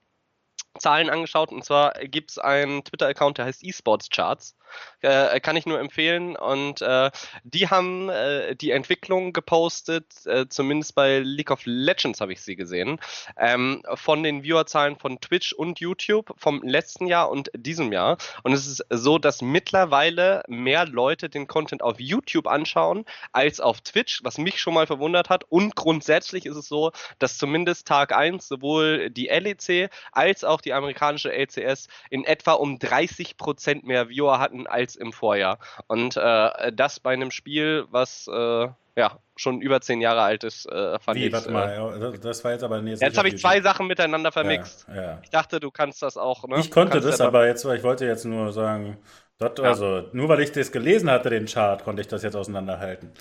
Zahlen 0.80 1.10
angeschaut 1.10 1.52
und 1.52 1.64
zwar 1.64 1.94
gibt 1.94 2.32
es 2.32 2.38
einen 2.38 2.84
Twitter-Account, 2.84 3.38
der 3.38 3.46
heißt 3.46 3.64
eSports 3.64 4.10
Charts. 4.10 4.56
Äh, 5.02 5.40
kann 5.40 5.56
ich 5.56 5.66
nur 5.66 5.80
empfehlen. 5.80 6.36
Und 6.36 6.82
äh, 6.82 7.12
die 7.44 7.70
haben 7.70 8.10
äh, 8.10 8.56
die 8.56 8.72
Entwicklung 8.72 9.34
gepostet, 9.34 10.26
äh, 10.26 10.48
zumindest 10.50 10.96
bei 10.96 11.20
League 11.20 11.52
of 11.52 11.62
Legends 11.66 12.22
habe 12.22 12.34
ich 12.34 12.42
sie 12.42 12.56
gesehen, 12.56 13.00
ähm, 13.38 13.84
von 13.96 14.24
den 14.24 14.44
Viewerzahlen 14.44 14.98
von 14.98 15.20
Twitch 15.22 15.54
und 15.54 15.80
YouTube 15.80 16.34
vom 16.38 16.62
letzten 16.64 17.08
Jahr 17.08 17.30
und 17.30 17.50
diesem 17.56 17.94
Jahr. 17.94 18.18
Und 18.44 18.54
es 18.54 18.68
ist 18.68 18.86
so, 18.90 19.18
dass 19.18 19.42
mittlerweile 19.42 20.44
mehr 20.48 20.86
Leute 20.86 21.30
den 21.30 21.48
Content 21.48 21.82
auf 21.82 22.00
YouTube 22.00 22.48
anschauen 22.48 23.06
als 23.32 23.60
auf 23.60 23.82
Twitch, 23.82 24.24
was 24.24 24.38
mich 24.38 24.60
schon 24.60 24.74
mal 24.74 24.88
verwundert 24.88 25.30
hat. 25.30 25.46
Und 25.50 25.76
grundsätzlich 25.76 26.46
ist 26.46 26.58
es 26.58 26.68
so, 26.68 26.92
dass 27.20 27.38
zumindest 27.38 27.88
Tag 27.88 28.14
1 28.14 28.48
sowohl 28.48 29.10
die 29.10 29.28
LEC 29.28 29.90
als 30.12 30.44
auch 30.44 30.62
die 30.62 30.69
die 30.70 30.74
amerikanische 30.74 31.32
LCS 31.34 31.88
in 32.12 32.24
etwa 32.24 32.54
um 32.54 32.78
30% 32.78 33.86
mehr 33.86 34.10
Viewer 34.10 34.40
hatten 34.40 34.68
als 34.68 34.96
im 34.96 35.12
Vorjahr. 35.12 35.58
Und 35.88 36.16
äh, 36.16 36.72
das 36.72 37.00
bei 37.00 37.12
einem 37.14 37.32
Spiel, 37.32 37.86
was 37.90 38.28
äh, 38.28 38.68
ja 38.96 39.18
schon 39.36 39.62
über 39.62 39.82
zehn 39.82 40.00
Jahre 40.00 40.22
alt 40.22 40.44
ist, 40.44 40.68
äh, 40.68 41.00
fand 41.00 41.18
Wie, 41.18 41.26
ich. 41.26 41.34
warte 41.34 41.50
mal, 41.50 42.20
das 42.22 42.44
war 42.44 42.52
jetzt 42.52 42.64
aber 42.64 42.82
nee, 42.82 42.92
Jetzt, 42.92 43.02
jetzt 43.02 43.18
habe 43.18 43.30
ich 43.30 43.38
zwei 43.40 43.62
Sachen 43.62 43.88
miteinander 43.88 44.32
vermixt. 44.32 44.86
Ja, 44.90 45.02
ja. 45.02 45.20
Ich 45.24 45.32
dachte, 45.32 45.60
du 45.60 45.72
kannst 45.72 46.04
das 46.04 46.18
auch. 46.18 46.48
Ne? 46.48 46.60
Ich 46.60 46.70
konnte 46.70 47.02
das, 47.02 47.20
aber 47.20 47.48
jetzt, 47.48 47.66
ich 47.66 47.84
wollte 47.84 48.06
jetzt 48.06 48.26
nur 48.26 48.54
sagen, 48.54 48.98
das, 49.40 49.54
ja. 49.58 49.64
also 49.64 50.08
nur 50.12 50.30
weil 50.30 50.42
ich 50.42 50.52
das 50.52 50.72
gelesen 50.72 51.10
hatte, 51.10 51.32
den 51.32 51.48
Chart, 51.48 51.84
konnte 51.84 52.02
ich 52.02 52.08
das 52.08 52.22
jetzt 52.22 52.36
auseinanderhalten. 52.36 53.12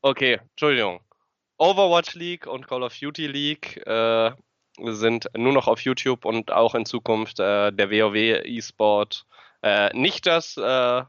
Okay, 0.00 0.40
Entschuldigung. 0.52 1.00
Overwatch 1.58 2.14
League 2.14 2.46
und 2.46 2.66
Call 2.66 2.82
of 2.82 2.96
Duty 2.98 3.26
League 3.26 3.86
äh, 3.86 4.32
sind 4.78 5.28
nur 5.36 5.52
noch 5.52 5.68
auf 5.68 5.80
YouTube 5.80 6.24
und 6.24 6.52
auch 6.52 6.74
in 6.74 6.86
Zukunft 6.86 7.38
äh, 7.38 7.72
der 7.72 7.90
WoW 7.90 8.14
E-Sport. 8.14 9.26
Äh, 9.62 9.96
nicht 9.96 10.26
das 10.26 10.56
äh, 10.56 11.02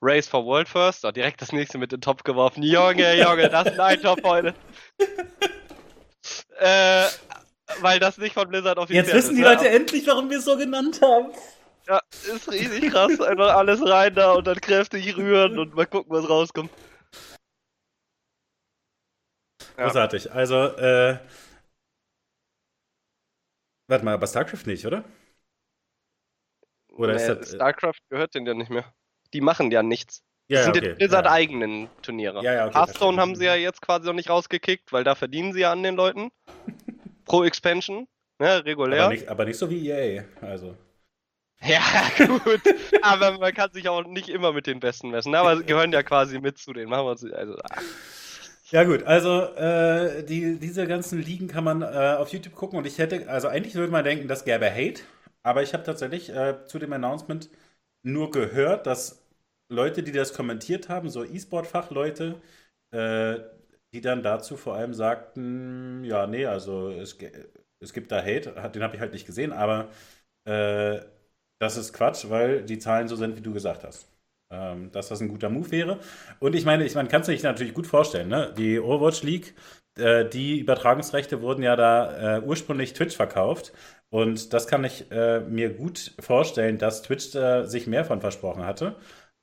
Race 0.00 0.28
for 0.28 0.44
World 0.44 0.68
First, 0.68 1.04
da 1.04 1.12
direkt 1.12 1.42
das 1.42 1.52
nächste 1.52 1.78
mit 1.78 1.92
in 1.92 1.98
den 1.98 2.02
Topf 2.02 2.22
geworfen. 2.22 2.62
Junge, 2.62 3.20
Junge, 3.20 3.48
das 3.48 3.66
ist 3.68 3.80
ein 3.80 4.00
Top 4.00 4.22
heute. 4.24 4.54
äh, 6.58 7.06
weil 7.80 7.98
das 7.98 8.18
nicht 8.18 8.34
von 8.34 8.48
Blizzard 8.48 8.78
offiziell 8.78 9.04
ist. 9.04 9.12
Jetzt 9.12 9.16
wissen 9.16 9.36
die? 9.36 9.42
Leute 9.42 9.68
endlich, 9.68 10.06
warum 10.06 10.30
wir 10.30 10.38
es 10.38 10.44
so 10.44 10.56
genannt 10.56 11.00
haben. 11.02 11.32
Ja, 11.86 12.00
ist 12.10 12.50
riesig 12.50 12.90
krass. 12.90 13.20
Einfach 13.20 13.54
alles 13.56 13.84
rein 13.86 14.14
da 14.14 14.32
und 14.32 14.46
dann 14.46 14.60
kräftig 14.60 15.16
rühren 15.16 15.58
und 15.58 15.74
mal 15.74 15.86
gucken, 15.86 16.12
was 16.14 16.28
rauskommt. 16.28 16.70
Ja. 19.76 19.84
Großartig. 19.84 20.32
Also, 20.32 20.64
äh. 20.76 21.18
Warte 23.88 24.04
mal, 24.04 24.14
aber 24.14 24.26
StarCraft 24.26 24.66
nicht, 24.66 24.86
oder? 24.86 25.02
Oder 26.92 27.14
nee, 27.14 27.20
ist 27.20 27.28
das, 27.28 27.52
äh, 27.52 27.56
StarCraft 27.56 28.00
gehört 28.10 28.34
denen 28.34 28.46
ja 28.46 28.54
nicht 28.54 28.70
mehr. 28.70 28.84
Die 29.32 29.40
machen 29.40 29.70
ja 29.70 29.82
nichts. 29.82 30.22
Das 30.48 30.58
ja, 30.58 30.64
sind 30.64 30.76
okay. 30.76 30.88
die 30.88 30.94
Blizzard-eigenen 30.94 31.82
ja. 31.82 31.88
Turniere. 32.02 32.42
Ja, 32.42 32.54
ja, 32.54 32.66
okay, 32.66 32.78
Hearthstone 32.78 33.20
haben 33.20 33.34
sie 33.34 33.44
ja 33.44 33.54
jetzt 33.54 33.82
quasi 33.82 34.06
noch 34.06 34.14
nicht 34.14 34.30
rausgekickt, 34.30 34.92
weil 34.92 35.04
da 35.04 35.14
verdienen 35.14 35.52
sie 35.52 35.60
ja 35.60 35.72
an 35.72 35.82
den 35.82 35.96
Leuten. 35.96 36.30
Pro 37.24 37.44
Expansion, 37.44 38.08
ne, 38.38 38.64
regulär. 38.64 39.04
Aber 39.04 39.12
nicht, 39.12 39.28
aber 39.28 39.44
nicht 39.44 39.58
so 39.58 39.68
wie 39.68 39.88
EA, 39.88 40.24
also. 40.40 40.76
Ja, 41.62 41.82
gut. 42.26 42.62
aber 43.02 43.38
man 43.38 43.52
kann 43.52 43.72
sich 43.72 43.88
auch 43.88 44.04
nicht 44.04 44.28
immer 44.28 44.52
mit 44.52 44.66
den 44.66 44.80
Besten 44.80 45.10
messen. 45.10 45.34
Aber 45.34 45.56
sie 45.56 45.64
gehören 45.64 45.92
ja 45.92 46.02
quasi 46.02 46.40
mit 46.40 46.58
zu 46.58 46.72
denen. 46.72 46.88
Machen 46.88 47.06
wir 47.06 47.10
uns. 47.10 47.24
Also, 47.24 47.58
ah. 47.58 47.80
Ja 48.70 48.84
gut, 48.84 49.02
also 49.04 49.44
äh, 49.54 50.22
die, 50.24 50.58
diese 50.58 50.86
ganzen 50.86 51.20
Ligen 51.22 51.48
kann 51.48 51.64
man 51.64 51.80
äh, 51.82 52.16
auf 52.18 52.28
YouTube 52.32 52.54
gucken 52.54 52.78
und 52.78 52.86
ich 52.86 52.98
hätte, 52.98 53.26
also 53.28 53.48
eigentlich 53.48 53.74
würde 53.74 53.90
man 53.90 54.04
denken, 54.04 54.28
das 54.28 54.44
gäbe 54.44 54.70
Hate, 54.70 55.00
aber 55.42 55.62
ich 55.62 55.72
habe 55.72 55.84
tatsächlich 55.84 56.28
äh, 56.28 56.66
zu 56.66 56.78
dem 56.78 56.92
Announcement 56.92 57.48
nur 58.02 58.30
gehört, 58.30 58.86
dass 58.86 59.24
Leute, 59.70 60.02
die 60.02 60.12
das 60.12 60.34
kommentiert 60.34 60.88
haben, 60.90 61.08
so 61.08 61.24
E-Sport-Fachleute, 61.24 62.40
äh, 62.90 63.38
die 63.94 64.02
dann 64.02 64.22
dazu 64.22 64.56
vor 64.58 64.74
allem 64.74 64.92
sagten, 64.92 66.04
ja, 66.04 66.26
nee, 66.26 66.44
also 66.46 66.90
es, 66.90 67.16
es 67.80 67.92
gibt 67.94 68.12
da 68.12 68.18
Hate, 68.22 68.52
den 68.74 68.82
habe 68.82 68.96
ich 68.96 69.00
halt 69.00 69.12
nicht 69.14 69.26
gesehen, 69.26 69.52
aber 69.52 69.88
äh, 70.44 71.00
das 71.60 71.76
ist 71.78 71.92
Quatsch, 71.94 72.26
weil 72.30 72.64
die 72.64 72.78
Zahlen 72.78 73.08
so 73.08 73.16
sind, 73.16 73.36
wie 73.36 73.42
du 73.42 73.52
gesagt 73.54 73.84
hast 73.84 74.08
ähm, 74.50 74.90
dass 74.92 75.08
das 75.08 75.20
ein 75.20 75.28
guter 75.28 75.50
Move 75.50 75.70
wäre. 75.70 75.98
Und 76.40 76.54
ich 76.54 76.64
meine, 76.64 76.84
ich, 76.84 76.94
man 76.94 77.08
kann 77.08 77.20
es 77.22 77.26
sich 77.26 77.42
natürlich 77.42 77.74
gut 77.74 77.86
vorstellen, 77.86 78.28
ne? 78.28 78.52
Die 78.56 78.78
Overwatch 78.80 79.22
League, 79.22 79.54
äh, 79.96 80.28
die 80.28 80.58
Übertragungsrechte 80.60 81.42
wurden 81.42 81.62
ja 81.62 81.76
da 81.76 82.38
äh, 82.38 82.40
ursprünglich 82.42 82.92
Twitch 82.94 83.16
verkauft. 83.16 83.72
Und 84.10 84.52
das 84.54 84.66
kann 84.66 84.84
ich 84.84 85.10
äh, 85.10 85.40
mir 85.40 85.74
gut 85.74 86.14
vorstellen, 86.20 86.78
dass 86.78 87.02
Twitch 87.02 87.28
sich 87.64 87.86
mehr 87.86 88.04
von 88.04 88.20
versprochen 88.20 88.64
hatte. 88.64 88.96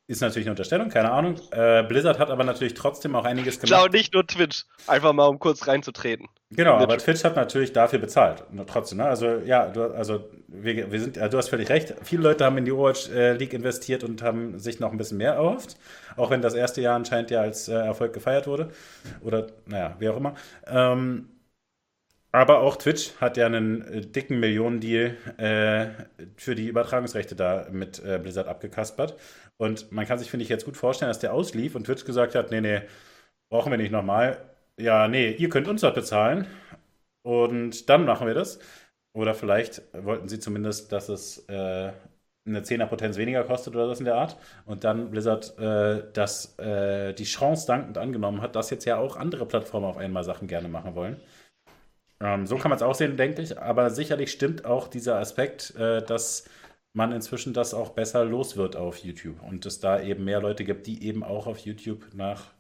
Ist 0.08 0.22
natürlich 0.22 0.46
eine 0.46 0.52
Unterstellung, 0.52 0.90
keine 0.90 1.12
Ahnung. 1.12 1.40
Äh, 1.52 1.82
Blizzard 1.82 2.20
hat 2.20 2.30
aber 2.30 2.44
natürlich 2.44 2.76
trotzdem 2.76 3.16
auch 3.16 3.26
einiges 3.26 3.60
gemacht. 3.60 3.82
Schau, 3.82 3.88
nicht 3.88 4.14
nur 4.14 4.28
Twitch. 4.28 4.66
Einfach 4.86 5.14
mal, 5.14 5.26
um 5.26 5.40
kurz 5.40 5.68
reinzutreten. 5.68 6.28
Genau, 6.52 6.76
aber 6.76 7.00
Twitch 7.00 7.24
hat 7.24 7.36
natürlich 7.36 7.74
dafür 7.74 7.98
bezahlt. 7.98 8.44
Trotzdem, 8.68 9.00
ne? 9.00 9.06
Also, 9.06 9.40
ja, 9.44 9.68
du, 9.68 9.86
also, 9.96 10.30
wir, 10.48 10.92
wir 10.92 11.00
sind, 11.00 11.18
du 11.18 11.38
hast 11.38 11.50
völlig 11.50 11.70
recht. 11.70 11.96
Viele 12.04 12.22
Leute 12.22 12.46
haben 12.46 12.56
in 12.60 12.66
die 12.66 12.72
Overwatch 12.72 13.10
äh, 13.10 13.34
League 13.34 13.54
investiert 13.54 14.04
und 14.04 14.22
haben 14.22 14.60
sich 14.60 14.80
noch 14.80 14.92
ein 14.92 14.98
bisschen 14.98 15.18
mehr 15.18 15.34
erhofft. 15.34 15.76
Auch 16.18 16.30
wenn 16.30 16.44
das 16.44 16.54
erste 16.54 16.82
Jahr 16.82 16.96
anscheinend 16.96 17.32
ja 17.32 17.42
als 17.42 17.68
äh, 17.68 17.74
Erfolg 17.74 18.14
gefeiert 18.14 18.46
wurde. 18.46 18.70
Oder, 19.22 19.48
naja, 19.66 19.96
wie 19.98 20.10
auch 20.10 20.18
immer. 20.18 20.36
Ähm, 20.68 21.30
aber 22.36 22.60
auch 22.60 22.76
Twitch 22.76 23.14
hat 23.22 23.38
ja 23.38 23.46
einen 23.46 23.82
äh, 23.82 24.02
dicken 24.02 24.42
Millionendeal 24.42 25.16
äh, 25.38 25.86
für 26.36 26.54
die 26.54 26.68
Übertragungsrechte 26.68 27.34
da 27.34 27.68
mit 27.72 28.04
äh, 28.04 28.20
Blizzard 28.22 28.50
abgekaspert. 28.50 29.16
Und 29.58 29.92
man 29.92 30.06
kann 30.06 30.20
sich, 30.20 30.30
finde 30.30 30.44
ich, 30.44 30.50
jetzt 30.50 30.66
gut 30.66 30.78
vorstellen, 30.78 31.10
dass 31.10 31.20
der 31.20 31.34
auslief 31.34 31.76
und 31.76 31.86
Twitch 31.86 32.06
gesagt 32.06 32.36
hat, 32.36 32.52
nee, 32.52 32.62
nee, 32.62 32.82
brauchen 33.50 33.72
wir 33.72 33.78
nicht 33.78 33.92
nochmal. 33.92 34.38
Ja, 34.78 35.08
nee, 35.08 35.32
ihr 35.32 35.50
könnt 35.50 35.68
uns 35.68 35.82
das 35.82 35.94
bezahlen 35.94 36.48
und 37.24 37.90
dann 37.90 38.06
machen 38.06 38.28
wir 38.28 38.34
das. 38.34 38.60
Oder 39.14 39.34
vielleicht 39.34 39.82
wollten 39.94 40.28
sie 40.28 40.40
zumindest, 40.40 40.92
dass 40.92 41.10
es 41.10 41.48
äh, 41.50 41.92
eine 42.46 42.62
10er 42.64 42.86
Potenz 42.88 43.18
weniger 43.18 43.44
kostet 43.44 43.76
oder 43.76 43.88
das 43.88 44.00
in 44.00 44.06
der 44.06 44.16
Art. 44.16 44.38
Und 44.66 44.84
dann 44.84 45.10
Blizzard 45.12 45.58
äh, 45.58 46.04
das, 46.14 46.58
äh, 46.60 47.14
die 47.14 47.24
Chance 47.24 47.66
dankend 47.68 47.98
angenommen 47.98 48.42
hat, 48.42 48.56
dass 48.56 48.70
jetzt 48.70 48.86
ja 48.86 48.98
auch 48.98 49.16
andere 49.18 49.46
Plattformen 49.46 49.86
auf 49.86 49.98
einmal 49.98 50.24
Sachen 50.24 50.48
gerne 50.48 50.68
machen 50.68 50.96
wollen. 50.96 51.22
Ähm, 52.22 52.46
so 52.48 52.58
kann 52.58 52.70
man 52.70 52.78
es 52.78 52.84
auch 52.84 52.96
sehen, 52.96 53.18
denke 53.18 53.42
ich. 53.42 53.58
Aber 53.60 53.90
sicherlich 53.90 54.32
stimmt 54.32 54.66
auch 54.66 54.88
dieser 54.88 55.18
Aspekt, 55.18 55.76
äh, 55.76 56.02
dass 56.04 56.46
man 56.96 57.12
inzwischen 57.12 57.54
das 57.54 57.74
auch 57.74 57.90
besser 57.90 58.24
los 58.24 58.56
wird 58.56 58.76
auf 58.76 59.00
YouTube 59.00 59.42
und 59.44 59.66
es 59.66 59.80
da 59.80 60.02
eben 60.02 60.24
mehr 60.24 60.40
Leute 60.40 60.64
gibt, 60.64 60.88
die 60.88 61.04
eben 61.04 61.24
auch 61.24 61.46
auf 61.46 61.60
YouTube 61.60 62.06
nach 62.14 62.54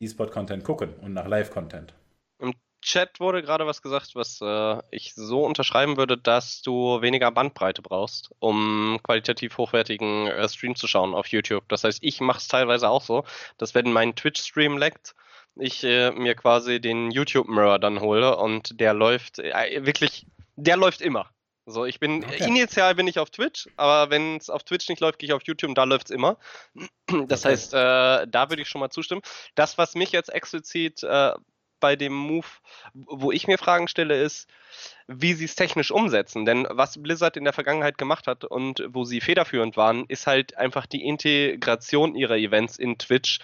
E-Sport-Content 0.00 0.64
gucken 0.64 0.94
und 1.02 1.12
nach 1.12 1.26
Live-Content. 1.26 1.92
Im 2.38 2.54
Chat 2.80 3.20
wurde 3.20 3.42
gerade 3.42 3.66
was 3.66 3.82
gesagt, 3.82 4.14
was 4.14 4.40
äh, 4.40 4.82
ich 4.90 5.14
so 5.14 5.44
unterschreiben 5.44 5.98
würde, 5.98 6.16
dass 6.16 6.62
du 6.62 7.02
weniger 7.02 7.30
Bandbreite 7.30 7.82
brauchst, 7.82 8.30
um 8.38 9.00
qualitativ 9.02 9.58
hochwertigen 9.58 10.28
äh, 10.28 10.48
Stream 10.48 10.74
zu 10.74 10.86
schauen 10.86 11.14
auf 11.14 11.26
YouTube. 11.26 11.68
Das 11.68 11.84
heißt, 11.84 11.98
ich 12.02 12.20
mache 12.20 12.38
es 12.38 12.48
teilweise 12.48 12.88
auch 12.88 13.02
so, 13.02 13.24
dass 13.58 13.74
wenn 13.74 13.92
mein 13.92 14.14
Twitch-Stream 14.14 14.78
leckt, 14.78 15.14
ich 15.56 15.84
äh, 15.84 16.10
mir 16.12 16.34
quasi 16.36 16.80
den 16.80 17.10
YouTube-Mirror 17.10 17.80
dann 17.80 18.00
hole 18.00 18.36
und 18.36 18.80
der 18.80 18.94
läuft 18.94 19.40
äh, 19.40 19.84
wirklich, 19.84 20.26
der 20.56 20.78
läuft 20.78 21.02
immer. 21.02 21.28
So, 21.70 21.84
ich 21.84 22.00
bin, 22.00 22.24
okay. 22.24 22.48
initial 22.48 22.94
bin 22.94 23.06
ich 23.06 23.18
auf 23.18 23.28
Twitch, 23.28 23.68
aber 23.76 24.10
wenn 24.10 24.38
es 24.38 24.48
auf 24.48 24.64
Twitch 24.64 24.88
nicht 24.88 25.00
läuft, 25.00 25.18
gehe 25.18 25.28
ich 25.28 25.34
auf 25.34 25.42
YouTube 25.44 25.68
und 25.68 25.76
da 25.76 25.84
läuft 25.84 26.06
es 26.06 26.10
immer. 26.10 26.38
Das 27.28 27.44
okay. 27.44 27.52
heißt, 27.52 27.74
äh, 27.74 28.26
da 28.26 28.50
würde 28.50 28.60
ich 28.60 28.68
schon 28.68 28.80
mal 28.80 28.90
zustimmen. 28.90 29.22
Das, 29.54 29.78
was 29.78 29.94
mich 29.94 30.12
jetzt 30.12 30.28
explizit 30.28 31.02
äh, 31.02 31.32
bei 31.80 31.96
dem 31.96 32.12
Move, 32.12 32.46
wo 32.92 33.32
ich 33.32 33.46
mir 33.46 33.58
Fragen 33.58 33.88
stelle, 33.88 34.20
ist, 34.20 34.48
wie 35.06 35.32
sie 35.32 35.46
es 35.46 35.54
technisch 35.54 35.90
umsetzen. 35.90 36.44
Denn 36.44 36.66
was 36.70 37.02
Blizzard 37.02 37.36
in 37.36 37.44
der 37.44 37.52
Vergangenheit 37.52 37.98
gemacht 37.98 38.26
hat 38.26 38.44
und 38.44 38.84
wo 38.88 39.04
sie 39.04 39.20
federführend 39.20 39.76
waren, 39.76 40.04
ist 40.08 40.26
halt 40.26 40.56
einfach 40.56 40.86
die 40.86 41.04
Integration 41.06 42.14
ihrer 42.14 42.36
Events 42.36 42.78
in 42.78 42.98
Twitch 42.98 43.40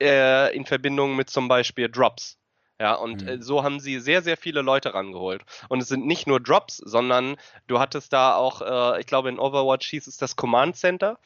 äh, 0.00 0.54
in 0.54 0.66
Verbindung 0.66 1.16
mit 1.16 1.30
zum 1.30 1.48
Beispiel 1.48 1.88
Drops. 1.88 2.38
Ja, 2.78 2.94
und 2.94 3.24
mhm. 3.24 3.42
so 3.42 3.64
haben 3.64 3.80
sie 3.80 4.00
sehr, 4.00 4.22
sehr 4.22 4.36
viele 4.36 4.60
Leute 4.60 4.92
rangeholt. 4.92 5.42
Und 5.68 5.82
es 5.82 5.88
sind 5.88 6.06
nicht 6.06 6.26
nur 6.26 6.40
Drops, 6.40 6.76
sondern 6.76 7.36
du 7.66 7.78
hattest 7.78 8.12
da 8.12 8.36
auch, 8.36 8.60
äh, 8.60 9.00
ich 9.00 9.06
glaube, 9.06 9.30
in 9.30 9.38
Overwatch 9.38 9.88
hieß 9.88 10.06
es 10.06 10.18
das 10.18 10.36
Command 10.36 10.76
Center, 10.76 11.18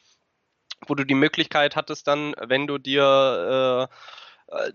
wo 0.87 0.95
du 0.95 1.03
die 1.03 1.13
Möglichkeit 1.13 1.75
hattest 1.75 2.07
dann, 2.07 2.33
wenn 2.39 2.67
du 2.67 2.77
dir 2.77 3.03
äh, 3.03 3.83
äh, 3.83 3.87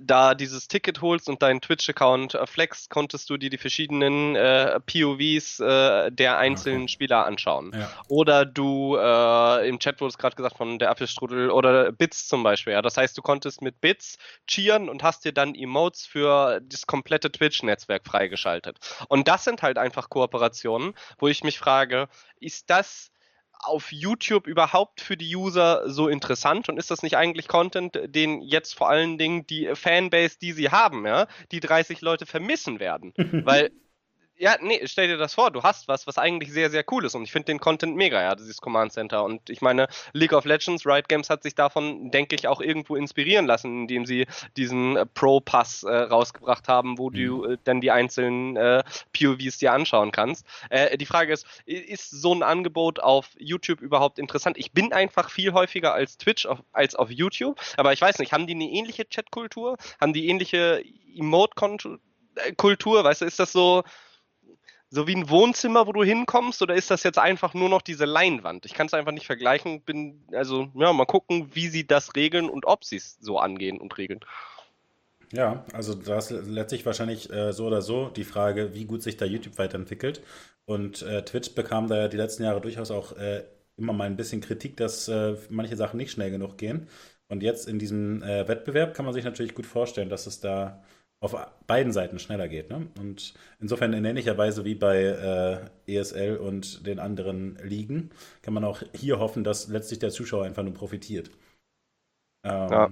da 0.00 0.34
dieses 0.34 0.68
Ticket 0.68 1.02
holst 1.02 1.28
und 1.28 1.42
deinen 1.42 1.60
Twitch-Account 1.60 2.34
äh, 2.34 2.46
flexst, 2.46 2.88
konntest 2.88 3.28
du 3.28 3.36
dir 3.36 3.50
die 3.50 3.58
verschiedenen 3.58 4.34
äh, 4.34 4.80
POVs 4.80 5.60
äh, 5.60 6.10
der 6.10 6.38
einzelnen 6.38 6.82
okay. 6.82 6.92
Spieler 6.92 7.26
anschauen. 7.26 7.72
Ja. 7.74 7.90
Oder 8.08 8.46
du, 8.46 8.96
äh, 8.96 9.68
im 9.68 9.78
Chat 9.78 10.00
wurde 10.00 10.10
es 10.10 10.18
gerade 10.18 10.34
gesagt 10.34 10.56
von 10.56 10.78
der 10.78 10.90
Apfelstrudel, 10.90 11.50
oder 11.50 11.92
Bits 11.92 12.26
zum 12.26 12.42
Beispiel. 12.42 12.72
Ja. 12.72 12.80
Das 12.80 12.96
heißt, 12.96 13.16
du 13.18 13.22
konntest 13.22 13.60
mit 13.60 13.80
Bits 13.80 14.16
cheeren 14.46 14.88
und 14.88 15.02
hast 15.02 15.24
dir 15.24 15.32
dann 15.32 15.54
Emotes 15.54 16.06
für 16.06 16.60
das 16.62 16.86
komplette 16.86 17.30
Twitch-Netzwerk 17.30 18.06
freigeschaltet. 18.06 18.78
Und 19.08 19.28
das 19.28 19.44
sind 19.44 19.62
halt 19.62 19.76
einfach 19.76 20.08
Kooperationen, 20.08 20.94
wo 21.18 21.28
ich 21.28 21.44
mich 21.44 21.58
frage, 21.58 22.08
ist 22.40 22.70
das 22.70 23.10
auf 23.58 23.92
YouTube 23.92 24.46
überhaupt 24.46 25.00
für 25.00 25.16
die 25.16 25.34
User 25.34 25.90
so 25.90 26.08
interessant 26.08 26.68
und 26.68 26.78
ist 26.78 26.90
das 26.90 27.02
nicht 27.02 27.16
eigentlich 27.16 27.48
Content, 27.48 27.98
den 28.06 28.42
jetzt 28.42 28.74
vor 28.74 28.88
allen 28.88 29.18
Dingen 29.18 29.46
die 29.46 29.70
Fanbase, 29.74 30.38
die 30.40 30.52
sie 30.52 30.70
haben, 30.70 31.06
ja, 31.06 31.26
die 31.52 31.60
30 31.60 32.00
Leute 32.00 32.26
vermissen 32.26 32.80
werden? 32.80 33.12
Weil 33.44 33.70
Ja, 34.38 34.56
nee, 34.60 34.82
stell 34.84 35.08
dir 35.08 35.16
das 35.16 35.34
vor, 35.34 35.50
du 35.50 35.62
hast 35.62 35.88
was, 35.88 36.06
was 36.06 36.18
eigentlich 36.18 36.52
sehr, 36.52 36.68
sehr 36.68 36.84
cool 36.90 37.06
ist 37.06 37.14
und 37.14 37.22
ich 37.22 37.32
finde 37.32 37.46
den 37.46 37.58
Content 37.58 37.96
mega, 37.96 38.20
ja, 38.20 38.34
dieses 38.34 38.60
Command 38.60 38.92
Center 38.92 39.24
und 39.24 39.48
ich 39.48 39.62
meine, 39.62 39.88
League 40.12 40.34
of 40.34 40.44
Legends, 40.44 40.84
Riot 40.84 41.08
Games 41.08 41.30
hat 41.30 41.42
sich 41.42 41.54
davon, 41.54 42.10
denke 42.10 42.34
ich, 42.34 42.46
auch 42.46 42.60
irgendwo 42.60 42.96
inspirieren 42.96 43.46
lassen, 43.46 43.82
indem 43.82 44.04
sie 44.04 44.26
diesen 44.56 44.96
äh, 44.96 45.06
Pro-Pass 45.06 45.84
äh, 45.84 45.90
rausgebracht 45.90 46.68
haben, 46.68 46.98
wo 46.98 47.08
mhm. 47.08 47.14
du 47.14 47.44
äh, 47.44 47.58
dann 47.64 47.80
die 47.80 47.90
einzelnen 47.90 48.56
äh, 48.56 48.84
POVs 49.18 49.56
dir 49.56 49.72
anschauen 49.72 50.12
kannst. 50.12 50.44
Äh, 50.68 50.98
die 50.98 51.06
Frage 51.06 51.32
ist, 51.32 51.46
ist 51.64 52.10
so 52.10 52.34
ein 52.34 52.42
Angebot 52.42 53.00
auf 53.00 53.30
YouTube 53.38 53.80
überhaupt 53.80 54.18
interessant? 54.18 54.58
Ich 54.58 54.72
bin 54.72 54.92
einfach 54.92 55.30
viel 55.30 55.54
häufiger 55.54 55.94
als 55.94 56.18
Twitch 56.18 56.44
auf, 56.44 56.62
als 56.72 56.94
auf 56.94 57.10
YouTube, 57.10 57.58
aber 57.78 57.94
ich 57.94 58.02
weiß 58.02 58.18
nicht, 58.18 58.32
haben 58.32 58.46
die 58.46 58.54
eine 58.54 58.64
ähnliche 58.64 59.06
Chatkultur? 59.06 59.78
Haben 59.98 60.12
die 60.12 60.28
ähnliche 60.28 60.84
Emote-Kultur? 61.16 63.02
Weißt 63.02 63.22
du, 63.22 63.24
ist 63.24 63.38
das 63.38 63.52
so 63.52 63.82
so 64.90 65.06
wie 65.06 65.16
ein 65.16 65.28
Wohnzimmer, 65.28 65.86
wo 65.86 65.92
du 65.92 66.04
hinkommst, 66.04 66.62
oder 66.62 66.74
ist 66.74 66.90
das 66.90 67.02
jetzt 67.02 67.18
einfach 67.18 67.54
nur 67.54 67.68
noch 67.68 67.82
diese 67.82 68.04
Leinwand? 68.04 68.66
Ich 68.66 68.74
kann 68.74 68.86
es 68.86 68.94
einfach 68.94 69.12
nicht 69.12 69.26
vergleichen. 69.26 69.82
Bin, 69.82 70.24
also, 70.32 70.68
ja, 70.74 70.92
mal 70.92 71.06
gucken, 71.06 71.50
wie 71.54 71.68
sie 71.68 71.86
das 71.86 72.14
regeln 72.14 72.48
und 72.48 72.66
ob 72.66 72.84
sie 72.84 72.96
es 72.96 73.18
so 73.20 73.38
angehen 73.38 73.78
und 73.80 73.98
regeln. 73.98 74.20
Ja, 75.32 75.64
also 75.72 75.94
da 75.94 76.18
ist 76.18 76.30
letztlich 76.30 76.86
wahrscheinlich 76.86 77.30
äh, 77.32 77.52
so 77.52 77.66
oder 77.66 77.82
so 77.82 78.08
die 78.10 78.24
Frage, 78.24 78.74
wie 78.74 78.84
gut 78.84 79.02
sich 79.02 79.16
da 79.16 79.24
YouTube 79.24 79.58
weiterentwickelt. 79.58 80.22
Und 80.66 81.02
äh, 81.02 81.24
Twitch 81.24 81.54
bekam 81.54 81.88
da 81.88 81.96
ja 81.96 82.08
die 82.08 82.16
letzten 82.16 82.44
Jahre 82.44 82.60
durchaus 82.60 82.90
auch 82.90 83.12
äh, 83.16 83.44
immer 83.76 83.92
mal 83.92 84.04
ein 84.04 84.16
bisschen 84.16 84.40
Kritik, 84.40 84.76
dass 84.76 85.08
äh, 85.08 85.36
manche 85.50 85.76
Sachen 85.76 85.96
nicht 85.96 86.12
schnell 86.12 86.30
genug 86.30 86.58
gehen. 86.58 86.88
Und 87.28 87.42
jetzt 87.42 87.68
in 87.68 87.78
diesem 87.78 88.22
äh, 88.22 88.46
Wettbewerb 88.46 88.94
kann 88.94 89.04
man 89.04 89.14
sich 89.14 89.24
natürlich 89.24 89.54
gut 89.54 89.66
vorstellen, 89.66 90.08
dass 90.08 90.26
es 90.26 90.40
da 90.40 90.82
auf 91.20 91.34
beiden 91.66 91.92
Seiten 91.92 92.18
schneller 92.18 92.48
geht. 92.48 92.70
Ne? 92.70 92.88
Und 92.98 93.34
insofern 93.58 93.92
in 93.92 94.04
ähnlicher 94.04 94.36
Weise 94.36 94.64
wie 94.64 94.74
bei 94.74 95.70
äh, 95.86 95.94
ESL 95.94 96.36
und 96.36 96.86
den 96.86 96.98
anderen 96.98 97.56
Ligen 97.62 98.10
kann 98.42 98.54
man 98.54 98.64
auch 98.64 98.82
hier 98.94 99.18
hoffen, 99.18 99.42
dass 99.42 99.68
letztlich 99.68 99.98
der 99.98 100.10
Zuschauer 100.10 100.44
einfach 100.44 100.62
nur 100.62 100.74
profitiert. 100.74 101.30
Ähm, 102.44 102.70
ja. 102.70 102.90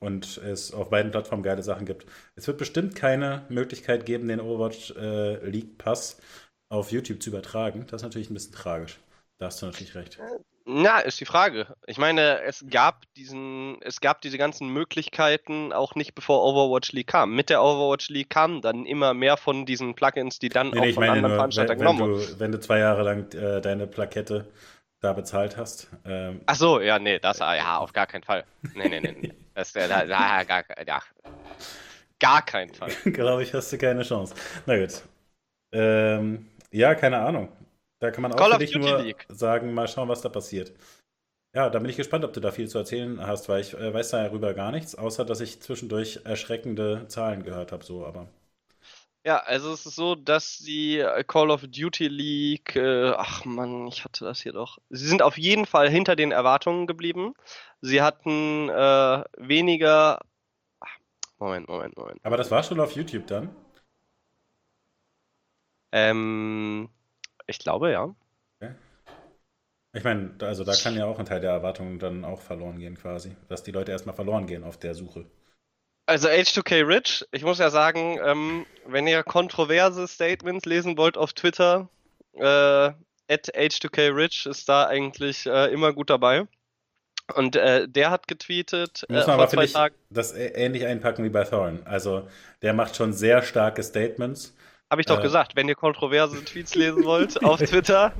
Und 0.00 0.38
es 0.38 0.72
auf 0.72 0.90
beiden 0.90 1.10
Plattformen 1.10 1.42
geile 1.42 1.62
Sachen 1.62 1.86
gibt. 1.86 2.06
Es 2.36 2.46
wird 2.46 2.58
bestimmt 2.58 2.94
keine 2.94 3.46
Möglichkeit 3.48 4.06
geben, 4.06 4.28
den 4.28 4.40
Overwatch 4.40 4.92
äh, 4.96 5.44
League 5.48 5.78
Pass 5.78 6.20
auf 6.68 6.92
YouTube 6.92 7.22
zu 7.22 7.30
übertragen. 7.30 7.86
Das 7.88 8.02
ist 8.02 8.04
natürlich 8.04 8.30
ein 8.30 8.34
bisschen 8.34 8.52
tragisch. 8.52 9.00
Da 9.38 9.46
hast 9.46 9.62
du 9.62 9.66
natürlich 9.66 9.94
recht. 9.94 10.18
Na, 10.70 10.98
ist 10.98 11.18
die 11.18 11.24
Frage. 11.24 11.66
Ich 11.86 11.96
meine, 11.96 12.42
es 12.42 12.62
gab 12.68 13.02
diesen, 13.14 13.80
es 13.80 14.02
gab 14.02 14.20
diese 14.20 14.36
ganzen 14.36 14.68
Möglichkeiten 14.68 15.72
auch 15.72 15.94
nicht 15.94 16.14
bevor 16.14 16.44
Overwatch 16.44 16.92
League 16.92 17.06
kam. 17.06 17.34
Mit 17.34 17.48
der 17.48 17.62
Overwatch 17.62 18.10
League 18.10 18.28
kamen 18.28 18.60
dann 18.60 18.84
immer 18.84 19.14
mehr 19.14 19.38
von 19.38 19.64
diesen 19.64 19.94
Plugins, 19.94 20.38
die 20.38 20.50
dann 20.50 20.68
nee, 20.68 20.78
auch 20.78 20.84
nee, 20.84 20.92
von 20.92 21.04
anderen 21.04 21.22
nur, 21.22 21.36
Veranstaltern 21.36 21.78
genommen 21.78 22.00
wurden. 22.00 22.38
Wenn 22.38 22.52
du 22.52 22.60
zwei 22.60 22.80
Jahre 22.80 23.02
lang 23.02 23.32
äh, 23.32 23.62
deine 23.62 23.86
Plakette 23.86 24.46
da 25.00 25.14
bezahlt 25.14 25.56
hast. 25.56 25.88
Ähm. 26.04 26.42
Ach 26.44 26.56
so, 26.56 26.80
ja, 26.80 26.98
nee, 26.98 27.18
das, 27.18 27.38
ja, 27.38 27.78
auf 27.78 27.94
gar 27.94 28.06
keinen 28.06 28.24
Fall. 28.24 28.44
Nee, 28.74 28.88
nee, 28.88 29.00
nee, 29.00 29.16
nee. 29.18 29.32
Das, 29.54 29.74
äh, 29.74 29.88
da, 29.88 30.04
da, 30.04 30.44
gar, 30.44 30.64
ja, 30.86 31.02
gar 32.20 32.42
keinen 32.42 32.72
Fall. 32.74 32.90
Glaube 33.06 33.42
ich, 33.42 33.54
hast 33.54 33.72
du 33.72 33.78
keine 33.78 34.02
Chance. 34.02 34.34
Na 34.66 34.78
gut. 34.78 35.02
Ähm, 35.72 36.46
ja, 36.70 36.94
keine 36.94 37.18
Ahnung. 37.18 37.48
Da 38.00 38.10
kann 38.10 38.22
man 38.22 38.32
auch 38.32 38.36
Call 38.36 38.52
für 38.52 38.58
dich 38.58 38.74
nur 38.74 38.98
League. 38.98 39.26
sagen, 39.28 39.74
mal 39.74 39.88
schauen, 39.88 40.08
was 40.08 40.20
da 40.20 40.28
passiert. 40.28 40.72
Ja, 41.54 41.70
da 41.70 41.78
bin 41.78 41.88
ich 41.88 41.96
gespannt, 41.96 42.24
ob 42.24 42.32
du 42.32 42.40
da 42.40 42.52
viel 42.52 42.68
zu 42.68 42.78
erzählen 42.78 43.26
hast, 43.26 43.48
weil 43.48 43.60
ich 43.62 43.74
äh, 43.74 43.92
weiß 43.92 44.10
darüber 44.10 44.54
gar 44.54 44.70
nichts, 44.70 44.94
außer 44.94 45.24
dass 45.24 45.40
ich 45.40 45.60
zwischendurch 45.60 46.20
erschreckende 46.24 47.06
Zahlen 47.08 47.42
gehört 47.42 47.72
habe, 47.72 47.84
so, 47.84 48.06
aber. 48.06 48.28
Ja, 49.24 49.38
also 49.38 49.72
es 49.72 49.84
ist 49.84 49.96
so, 49.96 50.14
dass 50.14 50.58
die 50.58 50.98
äh, 50.98 51.24
Call 51.24 51.50
of 51.50 51.62
Duty 51.62 52.08
League, 52.08 52.76
äh, 52.76 53.10
ach 53.10 53.44
man, 53.44 53.88
ich 53.88 54.04
hatte 54.04 54.24
das 54.24 54.40
hier 54.40 54.52
doch. 54.52 54.78
Sie 54.90 55.06
sind 55.06 55.22
auf 55.22 55.36
jeden 55.36 55.66
Fall 55.66 55.90
hinter 55.90 56.16
den 56.16 56.32
Erwartungen 56.32 56.86
geblieben. 56.86 57.34
Sie 57.80 58.00
hatten 58.00 58.68
äh, 58.68 59.24
weniger. 59.36 60.20
Ach, 60.80 60.98
Moment, 61.38 61.68
Moment, 61.68 61.96
Moment. 61.96 62.20
Aber 62.24 62.36
das 62.36 62.50
war 62.50 62.62
schon 62.62 62.80
auf 62.80 62.92
YouTube 62.92 63.26
dann? 63.26 63.54
Ähm, 65.92 66.88
ich 67.48 67.58
glaube, 67.58 67.90
ja. 67.90 68.14
Okay. 68.60 68.74
Ich 69.94 70.04
meine, 70.04 70.34
also 70.40 70.62
da 70.62 70.74
kann 70.74 70.96
ja 70.96 71.06
auch 71.06 71.18
ein 71.18 71.26
Teil 71.26 71.40
der 71.40 71.50
Erwartungen 71.50 71.98
dann 71.98 72.24
auch 72.24 72.40
verloren 72.40 72.78
gehen, 72.78 72.96
quasi. 72.96 73.34
Dass 73.48 73.64
die 73.64 73.72
Leute 73.72 73.90
erstmal 73.90 74.14
verloren 74.14 74.46
gehen 74.46 74.62
auf 74.62 74.76
der 74.76 74.94
Suche. 74.94 75.24
Also 76.06 76.28
H2K 76.28 76.86
Rich, 76.86 77.26
ich 77.32 77.42
muss 77.42 77.58
ja 77.58 77.68
sagen, 77.70 78.18
ähm, 78.24 78.66
wenn 78.86 79.06
ihr 79.06 79.22
kontroverse 79.22 80.06
Statements 80.08 80.64
lesen 80.64 80.96
wollt 80.96 81.18
auf 81.18 81.32
Twitter, 81.32 81.88
äh, 82.34 82.44
at 83.30 83.54
H2K 83.54 84.14
Rich 84.14 84.46
ist 84.46 84.68
da 84.68 84.86
eigentlich 84.86 85.46
äh, 85.46 85.72
immer 85.72 85.92
gut 85.92 86.10
dabei. 86.10 86.46
Und 87.34 87.56
äh, 87.56 87.86
der 87.86 88.10
hat 88.10 88.26
getweetet 88.26 89.04
äh, 89.10 89.20
vor 89.20 89.34
aber, 89.34 89.48
zwei 89.48 89.66
Tagen. 89.66 89.94
Das 90.08 90.34
ähnlich 90.34 90.86
einpacken 90.86 91.24
wie 91.24 91.28
bei 91.28 91.44
Thorn. 91.44 91.82
Also 91.84 92.26
der 92.62 92.72
macht 92.72 92.96
schon 92.96 93.12
sehr 93.12 93.42
starke 93.42 93.82
Statements 93.82 94.54
habe 94.90 95.00
ich 95.00 95.06
doch 95.06 95.18
äh, 95.18 95.22
gesagt, 95.22 95.56
wenn 95.56 95.68
ihr 95.68 95.74
kontroverse 95.74 96.44
Tweets 96.44 96.74
lesen 96.74 97.04
wollt 97.04 97.42
auf 97.44 97.60
Twitter. 97.60 98.12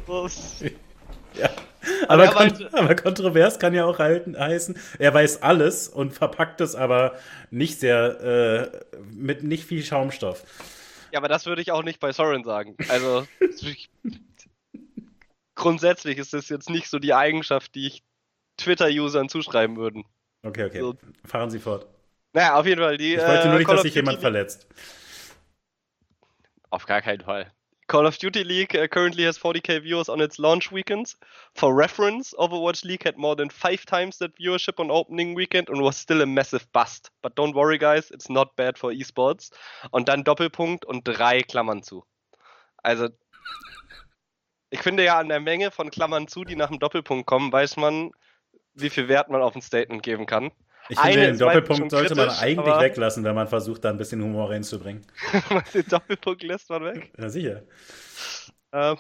ja. 1.34 1.50
Aber, 2.08 2.28
kon 2.28 2.66
aber, 2.72 2.94
kontrovers 2.96 3.58
kann 3.58 3.72
ja 3.72 3.84
auch 3.84 3.98
halten, 3.98 4.38
heißen, 4.38 4.78
er 4.98 5.14
weiß 5.14 5.42
alles 5.42 5.88
und 5.88 6.12
verpackt 6.12 6.60
es 6.60 6.74
aber 6.74 7.16
nicht 7.50 7.78
sehr, 7.80 8.72
äh, 8.92 8.98
mit 9.12 9.42
nicht 9.42 9.64
viel 9.64 9.82
Schaumstoff. 9.82 10.42
Ja, 11.12 11.20
aber 11.20 11.28
das 11.28 11.46
würde 11.46 11.62
ich 11.62 11.72
auch 11.72 11.82
nicht 11.82 12.00
bei 12.00 12.12
Soren 12.12 12.44
sagen. 12.44 12.76
Also, 12.88 13.26
grundsätzlich 15.54 16.18
ist 16.18 16.34
das 16.34 16.48
jetzt 16.48 16.68
nicht 16.68 16.88
so 16.88 16.98
die 16.98 17.14
Eigenschaft, 17.14 17.74
die 17.74 17.86
ich 17.86 18.02
Twitter-Usern 18.58 19.28
zuschreiben 19.28 19.76
würde. 19.76 20.02
Okay, 20.42 20.64
okay. 20.64 20.80
So. 20.80 20.96
Fahren 21.24 21.50
Sie 21.50 21.58
fort. 21.58 21.86
Naja, 22.32 22.56
auf 22.56 22.66
jeden 22.66 22.80
Fall. 22.80 22.98
Die, 22.98 23.14
ich 23.14 23.20
wollte 23.20 23.46
nur 23.46 23.54
äh, 23.54 23.58
nicht, 23.58 23.70
dass 23.70 23.82
sich 23.82 23.94
jemand 23.94 24.20
verletzt. 24.20 24.66
Auf 26.70 26.86
gar 26.86 27.02
keinen 27.02 27.22
Fall. 27.22 27.52
Call 27.88 28.04
of 28.04 28.18
Duty 28.18 28.44
League 28.44 28.74
uh, 28.74 28.86
currently 28.86 29.24
has 29.24 29.38
40k 29.38 29.82
viewers 29.82 30.10
on 30.10 30.20
its 30.20 30.38
launch 30.38 30.70
weekends. 30.70 31.16
For 31.54 31.74
reference, 31.74 32.34
Overwatch 32.38 32.84
League 32.84 33.02
had 33.02 33.16
more 33.16 33.34
than 33.34 33.48
five 33.48 33.86
times 33.86 34.18
that 34.18 34.36
viewership 34.36 34.78
on 34.78 34.90
opening 34.90 35.34
weekend 35.34 35.70
and 35.70 35.80
was 35.80 35.96
still 35.96 36.20
a 36.20 36.26
massive 36.26 36.70
bust. 36.72 37.10
But 37.22 37.34
don't 37.34 37.54
worry, 37.54 37.78
guys, 37.78 38.10
it's 38.10 38.28
not 38.28 38.54
bad 38.56 38.76
for 38.76 38.92
esports. 38.92 39.50
Und 39.90 40.06
dann 40.08 40.22
Doppelpunkt 40.22 40.84
und 40.84 41.04
drei 41.04 41.42
Klammern 41.42 41.82
zu. 41.82 42.04
Also, 42.82 43.08
ich 44.68 44.80
finde 44.82 45.04
ja 45.04 45.18
an 45.18 45.30
der 45.30 45.40
Menge 45.40 45.70
von 45.70 45.90
Klammern 45.90 46.28
zu, 46.28 46.44
die 46.44 46.56
nach 46.56 46.68
dem 46.68 46.78
Doppelpunkt 46.78 47.26
kommen, 47.26 47.50
weiß 47.50 47.78
man, 47.78 48.10
wie 48.74 48.90
viel 48.90 49.08
Wert 49.08 49.30
man 49.30 49.40
auf 49.40 49.56
ein 49.56 49.62
Statement 49.62 50.02
geben 50.02 50.26
kann. 50.26 50.52
Ich 50.88 50.98
finde, 50.98 51.26
den 51.26 51.38
Doppelpunkt 51.38 51.90
sollte 51.90 52.14
man 52.14 52.30
eigentlich 52.30 52.80
weglassen, 52.80 53.24
wenn 53.24 53.34
man 53.34 53.48
versucht, 53.48 53.84
da 53.84 53.90
ein 53.90 53.98
bisschen 53.98 54.22
Humor 54.22 54.50
reinzubringen. 54.50 55.04
den 55.74 55.86
Doppelpunkt 55.86 56.42
lässt 56.42 56.70
man 56.70 56.84
weg? 56.84 57.12
Ja, 57.18 57.28
sicher. 57.28 57.62
Ähm, 58.72 58.96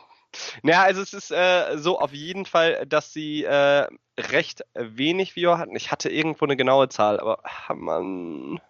naja, 0.62 0.82
also 0.82 1.00
es 1.00 1.14
ist 1.14 1.30
äh, 1.30 1.76
so 1.78 1.98
auf 1.98 2.12
jeden 2.12 2.44
Fall, 2.44 2.86
dass 2.86 3.12
sie 3.12 3.44
äh, 3.44 3.86
recht 4.18 4.64
wenig 4.74 5.36
Viewer 5.36 5.58
hatten. 5.58 5.76
Ich 5.76 5.90
hatte 5.90 6.10
irgendwo 6.10 6.44
eine 6.44 6.56
genaue 6.56 6.88
Zahl, 6.88 7.18
aber 7.20 7.42
man. 7.74 8.60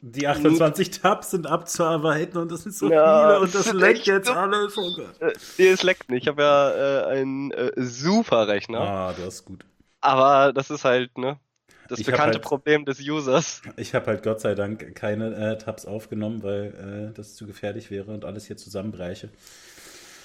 Die 0.00 0.28
28 0.28 0.90
Tabs 0.90 1.32
sind 1.32 1.46
abzuarbeiten 1.46 2.40
und 2.40 2.52
das 2.52 2.62
sind 2.62 2.74
so 2.74 2.90
ja, 2.90 3.26
viele 3.26 3.40
und 3.40 3.54
das 3.54 3.72
leckt 3.72 4.06
jetzt 4.06 4.30
alles. 4.30 4.78
Oh 4.78 4.94
Gott. 4.94 5.20
Äh, 5.20 5.32
nee, 5.58 5.68
es 5.68 5.82
leckt 5.82 6.08
nicht. 6.08 6.22
Ich 6.22 6.28
habe 6.28 6.42
ja 6.42 6.70
äh, 6.70 7.18
einen 7.18 7.50
äh, 7.50 7.72
super 7.76 8.46
Rechner. 8.46 8.80
Ah, 8.80 9.12
das 9.12 9.34
ist 9.34 9.44
gut. 9.44 9.64
Aber 10.02 10.52
das 10.52 10.70
ist 10.70 10.84
halt, 10.84 11.16
ne? 11.16 11.38
Das 11.88 11.98
ich 12.00 12.06
bekannte 12.06 12.34
halt, 12.34 12.42
Problem 12.42 12.84
des 12.84 13.00
Users. 13.00 13.62
Ich 13.76 13.94
habe 13.94 14.06
halt 14.06 14.22
Gott 14.22 14.40
sei 14.40 14.54
Dank 14.54 14.94
keine 14.94 15.34
äh, 15.34 15.58
Tabs 15.58 15.86
aufgenommen, 15.86 16.42
weil 16.42 17.10
äh, 17.10 17.14
das 17.14 17.34
zu 17.34 17.46
gefährlich 17.46 17.90
wäre 17.90 18.12
und 18.12 18.24
alles 18.24 18.46
hier 18.46 18.56
zusammenbreiche. 18.56 19.30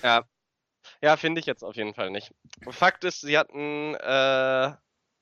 Ja. 0.04 0.24
Ja, 1.02 1.18
finde 1.18 1.40
ich 1.40 1.46
jetzt 1.46 1.64
auf 1.64 1.76
jeden 1.76 1.94
Fall 1.94 2.10
nicht. 2.10 2.34
Fakt 2.70 3.04
ist, 3.04 3.22
sie 3.22 3.38
hatten 3.38 3.96
äh, 3.96 4.72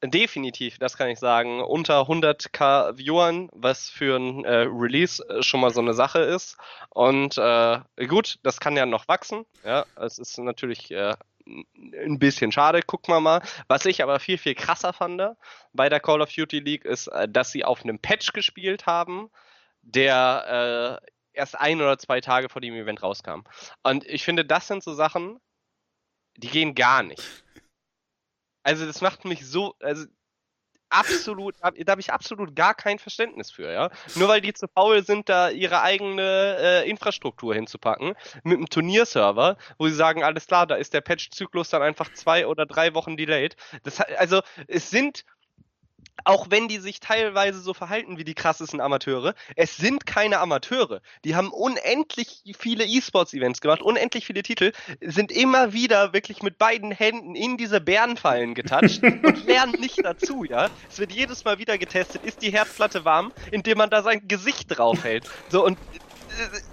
definitiv, 0.04 0.78
das 0.78 0.98
kann 0.98 1.10
ich 1.10 1.20
sagen, 1.20 1.62
unter 1.62 2.02
100k 2.02 2.98
Viewern, 2.98 3.50
was 3.54 3.90
für 3.90 4.18
ein 4.18 4.46
äh, 4.46 4.68
Release 4.70 5.28
äh, 5.28 5.42
schon 5.42 5.60
mal 5.60 5.72
so 5.72 5.82
eine 5.82 5.94
Sache 5.94 6.20
ist. 6.20 6.58
Und 6.90 7.38
äh, 7.38 7.80
gut, 8.08 8.40
das 8.44 8.60
kann 8.60 8.78
ja 8.78 8.86
noch 8.86 9.08
wachsen. 9.08 9.46
Ja, 9.64 9.86
es 9.96 10.20
ist 10.20 10.38
natürlich 10.38 10.92
äh, 10.92 11.16
ein 11.48 12.20
bisschen 12.20 12.52
schade, 12.52 12.82
gucken 12.82 13.14
wir 13.14 13.20
mal. 13.20 13.42
Was 13.68 13.86
ich 13.86 14.02
aber 14.02 14.20
viel, 14.20 14.38
viel 14.38 14.56
krasser 14.56 14.94
fand 14.94 15.22
bei 15.74 15.90
der 15.90 16.00
Call 16.00 16.22
of 16.22 16.32
Duty 16.34 16.60
League 16.60 16.86
ist, 16.86 17.08
äh, 17.08 17.28
dass 17.30 17.52
sie 17.52 17.64
auf 17.64 17.84
einem 17.84 18.00
Patch 18.00 18.34
gespielt 18.34 18.86
haben, 18.86 19.30
der 19.82 21.02
äh, 21.02 21.12
erst 21.34 21.60
ein 21.60 21.82
oder 21.82 21.98
zwei 21.98 22.22
Tage 22.22 22.50
vor 22.50 22.62
dem 22.62 22.74
Event 22.74 23.04
rauskam. 23.04 23.42
Und 23.84 24.06
ich 24.06 24.24
finde, 24.24 24.46
das 24.46 24.68
sind 24.68 24.84
so 24.84 24.94
Sachen, 24.94 25.40
die 26.38 26.50
gehen 26.50 26.76
gar 26.76 27.04
nicht. 27.04 27.44
Also 28.64 28.86
das 28.86 29.02
macht 29.02 29.26
mich 29.26 29.46
so, 29.46 29.76
also 29.80 30.06
absolut, 30.90 31.56
da, 31.62 31.92
habe 31.92 32.02
ich 32.02 32.12
absolut 32.12 32.56
gar 32.56 32.74
kein 32.74 33.00
Verständnis 33.00 33.52
für, 33.52 33.72
ja. 33.72 33.90
Nur 34.16 34.28
weil 34.28 34.42
die 34.42 34.54
zu 34.54 34.68
faul 34.68 35.04
sind, 35.04 35.30
da 35.30 35.50
ihre 35.50 35.82
eigene 35.82 36.58
äh, 36.60 36.90
Infrastruktur 36.90 37.54
hinzupacken, 37.54 38.16
mit 38.44 38.58
einem 38.58 38.70
Turnierserver, 38.70 39.58
wo 39.78 39.88
sie 39.88 39.94
sagen, 39.94 40.24
alles 40.24 40.48
klar, 40.48 40.68
da 40.68 40.76
ist 40.76 40.94
der 40.94 41.02
Patch-Zyklus 41.02 41.70
dann 41.70 41.82
einfach 41.82 42.14
zwei 42.14 42.48
oder 42.48 42.66
drei 42.66 42.94
Wochen 42.94 43.18
delayed. 43.18 43.56
Das, 43.84 44.02
also, 44.02 44.42
es 44.68 44.90
sind 44.90 45.26
auch 46.24 46.48
wenn 46.50 46.68
die 46.68 46.78
sich 46.78 47.00
teilweise 47.00 47.60
so 47.60 47.74
verhalten 47.74 48.18
wie 48.18 48.24
die 48.24 48.34
krassesten 48.34 48.80
Amateure, 48.82 49.34
es 49.56 49.78
sind 49.78 50.06
keine 50.06 50.40
Amateure. 50.40 51.02
Die 51.24 51.36
haben 51.36 51.50
unendlich 51.50 52.44
viele 52.58 52.86
E-Sports-Events 52.86 53.62
gemacht, 53.62 53.82
unendlich 53.82 54.26
viele 54.26 54.44
Titel, 54.44 54.72
sind 55.02 55.32
immer 55.32 55.74
wieder 55.74 56.14
wirklich 56.14 56.42
mit 56.42 56.58
beiden 56.58 56.92
Händen 56.92 57.36
in 57.36 57.58
diese 57.58 57.82
Bärenfallen 57.82 58.54
getatscht 58.54 59.04
und 59.04 59.46
lernen 59.46 59.80
nicht 59.80 60.04
dazu, 60.04 60.44
ja. 60.44 60.70
Es 60.90 61.00
wird 61.00 61.12
jedes 61.12 61.44
Mal 61.44 61.60
wieder 61.60 61.78
getestet, 61.78 62.24
ist 62.24 62.42
die 62.42 62.52
Herdplatte 62.52 63.06
warm, 63.06 63.32
indem 63.52 63.78
man 63.78 63.90
da 63.90 64.02
sein 64.02 64.28
Gesicht 64.28 64.78
draufhält. 64.78 65.26
So, 65.50 65.66
und 65.66 65.78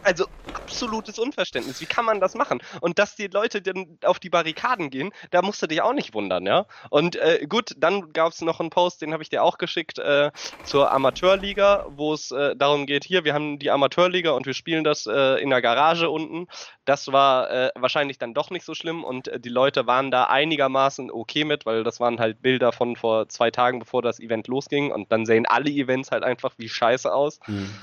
also 0.02 0.26
absolutes 0.52 1.18
Unverständnis. 1.18 1.80
Wie 1.80 1.86
kann 1.86 2.04
man 2.04 2.20
das 2.20 2.34
machen? 2.34 2.62
Und 2.80 2.98
dass 2.98 3.16
die 3.16 3.28
Leute 3.28 3.62
dann 3.62 3.98
auf 4.04 4.18
die 4.18 4.30
Barrikaden 4.30 4.90
gehen, 4.90 5.12
da 5.30 5.42
musst 5.42 5.62
du 5.62 5.66
dich 5.66 5.82
auch 5.82 5.92
nicht 5.92 6.14
wundern, 6.14 6.46
ja. 6.46 6.66
Und 6.90 7.16
äh, 7.16 7.46
gut, 7.48 7.74
dann 7.76 8.12
gab 8.12 8.32
es 8.32 8.40
noch 8.40 8.60
einen 8.60 8.70
Post, 8.70 9.02
den 9.02 9.12
habe 9.12 9.22
ich 9.22 9.28
dir 9.28 9.42
auch 9.42 9.58
geschickt 9.58 9.98
äh, 9.98 10.30
zur 10.62 10.92
Amateurliga, 10.92 11.84
wo 11.88 12.12
es 12.12 12.30
äh, 12.30 12.56
darum 12.56 12.86
geht, 12.86 13.04
hier, 13.04 13.24
wir 13.24 13.34
haben 13.34 13.58
die 13.58 13.70
Amateurliga 13.70 14.32
und 14.32 14.46
wir 14.46 14.54
spielen 14.54 14.84
das 14.84 15.06
äh, 15.06 15.40
in 15.42 15.50
der 15.50 15.62
Garage 15.62 16.10
unten. 16.10 16.46
Das 16.84 17.12
war 17.12 17.50
äh, 17.50 17.70
wahrscheinlich 17.74 18.18
dann 18.18 18.34
doch 18.34 18.50
nicht 18.50 18.64
so 18.64 18.74
schlimm 18.74 19.04
und 19.04 19.28
äh, 19.28 19.40
die 19.40 19.48
Leute 19.48 19.86
waren 19.86 20.10
da 20.10 20.24
einigermaßen 20.24 21.10
okay 21.10 21.44
mit, 21.44 21.66
weil 21.66 21.84
das 21.84 22.00
waren 22.00 22.18
halt 22.18 22.42
Bilder 22.42 22.72
von 22.72 22.96
vor 22.96 23.28
zwei 23.28 23.50
Tagen, 23.50 23.78
bevor 23.78 24.02
das 24.02 24.20
Event 24.20 24.48
losging 24.48 24.92
und 24.92 25.10
dann 25.12 25.26
sehen 25.26 25.46
alle 25.46 25.70
Events 25.70 26.10
halt 26.10 26.24
einfach 26.24 26.54
wie 26.58 26.68
scheiße 26.68 27.12
aus. 27.12 27.40
Mhm. 27.46 27.74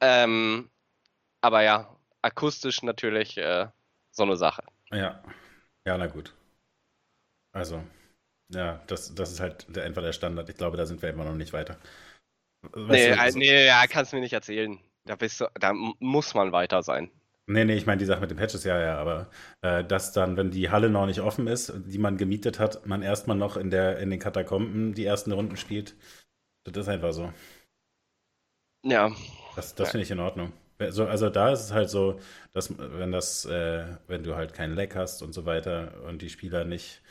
Ähm, 0.00 0.70
aber 1.44 1.62
ja, 1.62 1.94
akustisch 2.22 2.82
natürlich 2.82 3.36
äh, 3.36 3.68
so 4.10 4.22
eine 4.22 4.36
Sache. 4.36 4.62
Ja. 4.90 5.22
Ja, 5.86 5.98
na 5.98 6.06
gut. 6.06 6.34
Also, 7.52 7.84
ja, 8.48 8.82
das, 8.86 9.14
das 9.14 9.32
ist 9.32 9.40
halt 9.40 9.66
der, 9.68 9.84
einfach 9.84 10.00
der 10.00 10.14
Standard. 10.14 10.48
Ich 10.48 10.56
glaube, 10.56 10.78
da 10.78 10.86
sind 10.86 11.02
wir 11.02 11.10
immer 11.10 11.24
noch 11.24 11.34
nicht 11.34 11.52
weiter. 11.52 11.78
nee, 12.74 13.10
du, 13.10 13.18
also, 13.20 13.38
nee, 13.38 13.66
ja, 13.66 13.86
kannst 13.86 14.12
du 14.12 14.16
mir 14.16 14.22
nicht 14.22 14.32
erzählen. 14.32 14.78
Da, 15.04 15.16
bist 15.16 15.38
du, 15.38 15.46
da 15.60 15.74
muss 15.74 16.32
man 16.32 16.52
weiter 16.52 16.82
sein. 16.82 17.10
Nee, 17.46 17.66
nee, 17.66 17.76
ich 17.76 17.84
meine 17.84 17.98
die 17.98 18.06
Sache 18.06 18.22
mit 18.22 18.30
den 18.30 18.38
Patches, 18.38 18.64
ja, 18.64 18.80
ja, 18.80 18.96
aber 18.96 19.30
äh, 19.60 19.84
dass 19.84 20.14
dann, 20.14 20.38
wenn 20.38 20.50
die 20.50 20.70
Halle 20.70 20.88
noch 20.88 21.04
nicht 21.04 21.20
offen 21.20 21.46
ist, 21.46 21.74
die 21.76 21.98
man 21.98 22.16
gemietet 22.16 22.58
hat, 22.58 22.86
man 22.86 23.02
erstmal 23.02 23.36
noch 23.36 23.58
in, 23.58 23.70
der, 23.70 23.98
in 23.98 24.08
den 24.08 24.18
Katakomben 24.18 24.94
die 24.94 25.04
ersten 25.04 25.30
Runden 25.30 25.58
spielt, 25.58 25.94
das 26.64 26.86
ist 26.86 26.88
einfach 26.88 27.12
so. 27.12 27.30
Ja. 28.82 29.10
Das, 29.56 29.74
das 29.74 29.88
ja. 29.88 29.92
finde 29.92 30.04
ich 30.04 30.10
in 30.10 30.20
Ordnung. 30.20 30.54
Also, 30.84 31.06
also 31.06 31.30
da 31.30 31.52
ist 31.52 31.60
es 31.60 31.72
halt 31.72 31.90
so, 31.90 32.20
dass 32.52 32.76
wenn 32.78 33.12
das, 33.12 33.44
äh, 33.46 33.96
wenn 34.06 34.22
du 34.22 34.36
halt 34.36 34.54
keinen 34.54 34.74
Leck 34.74 34.94
hast 34.96 35.22
und 35.22 35.32
so 35.32 35.46
weiter 35.46 36.02
und 36.04 36.22
die 36.22 36.30
Spieler 36.30 36.64
nicht 36.64 37.02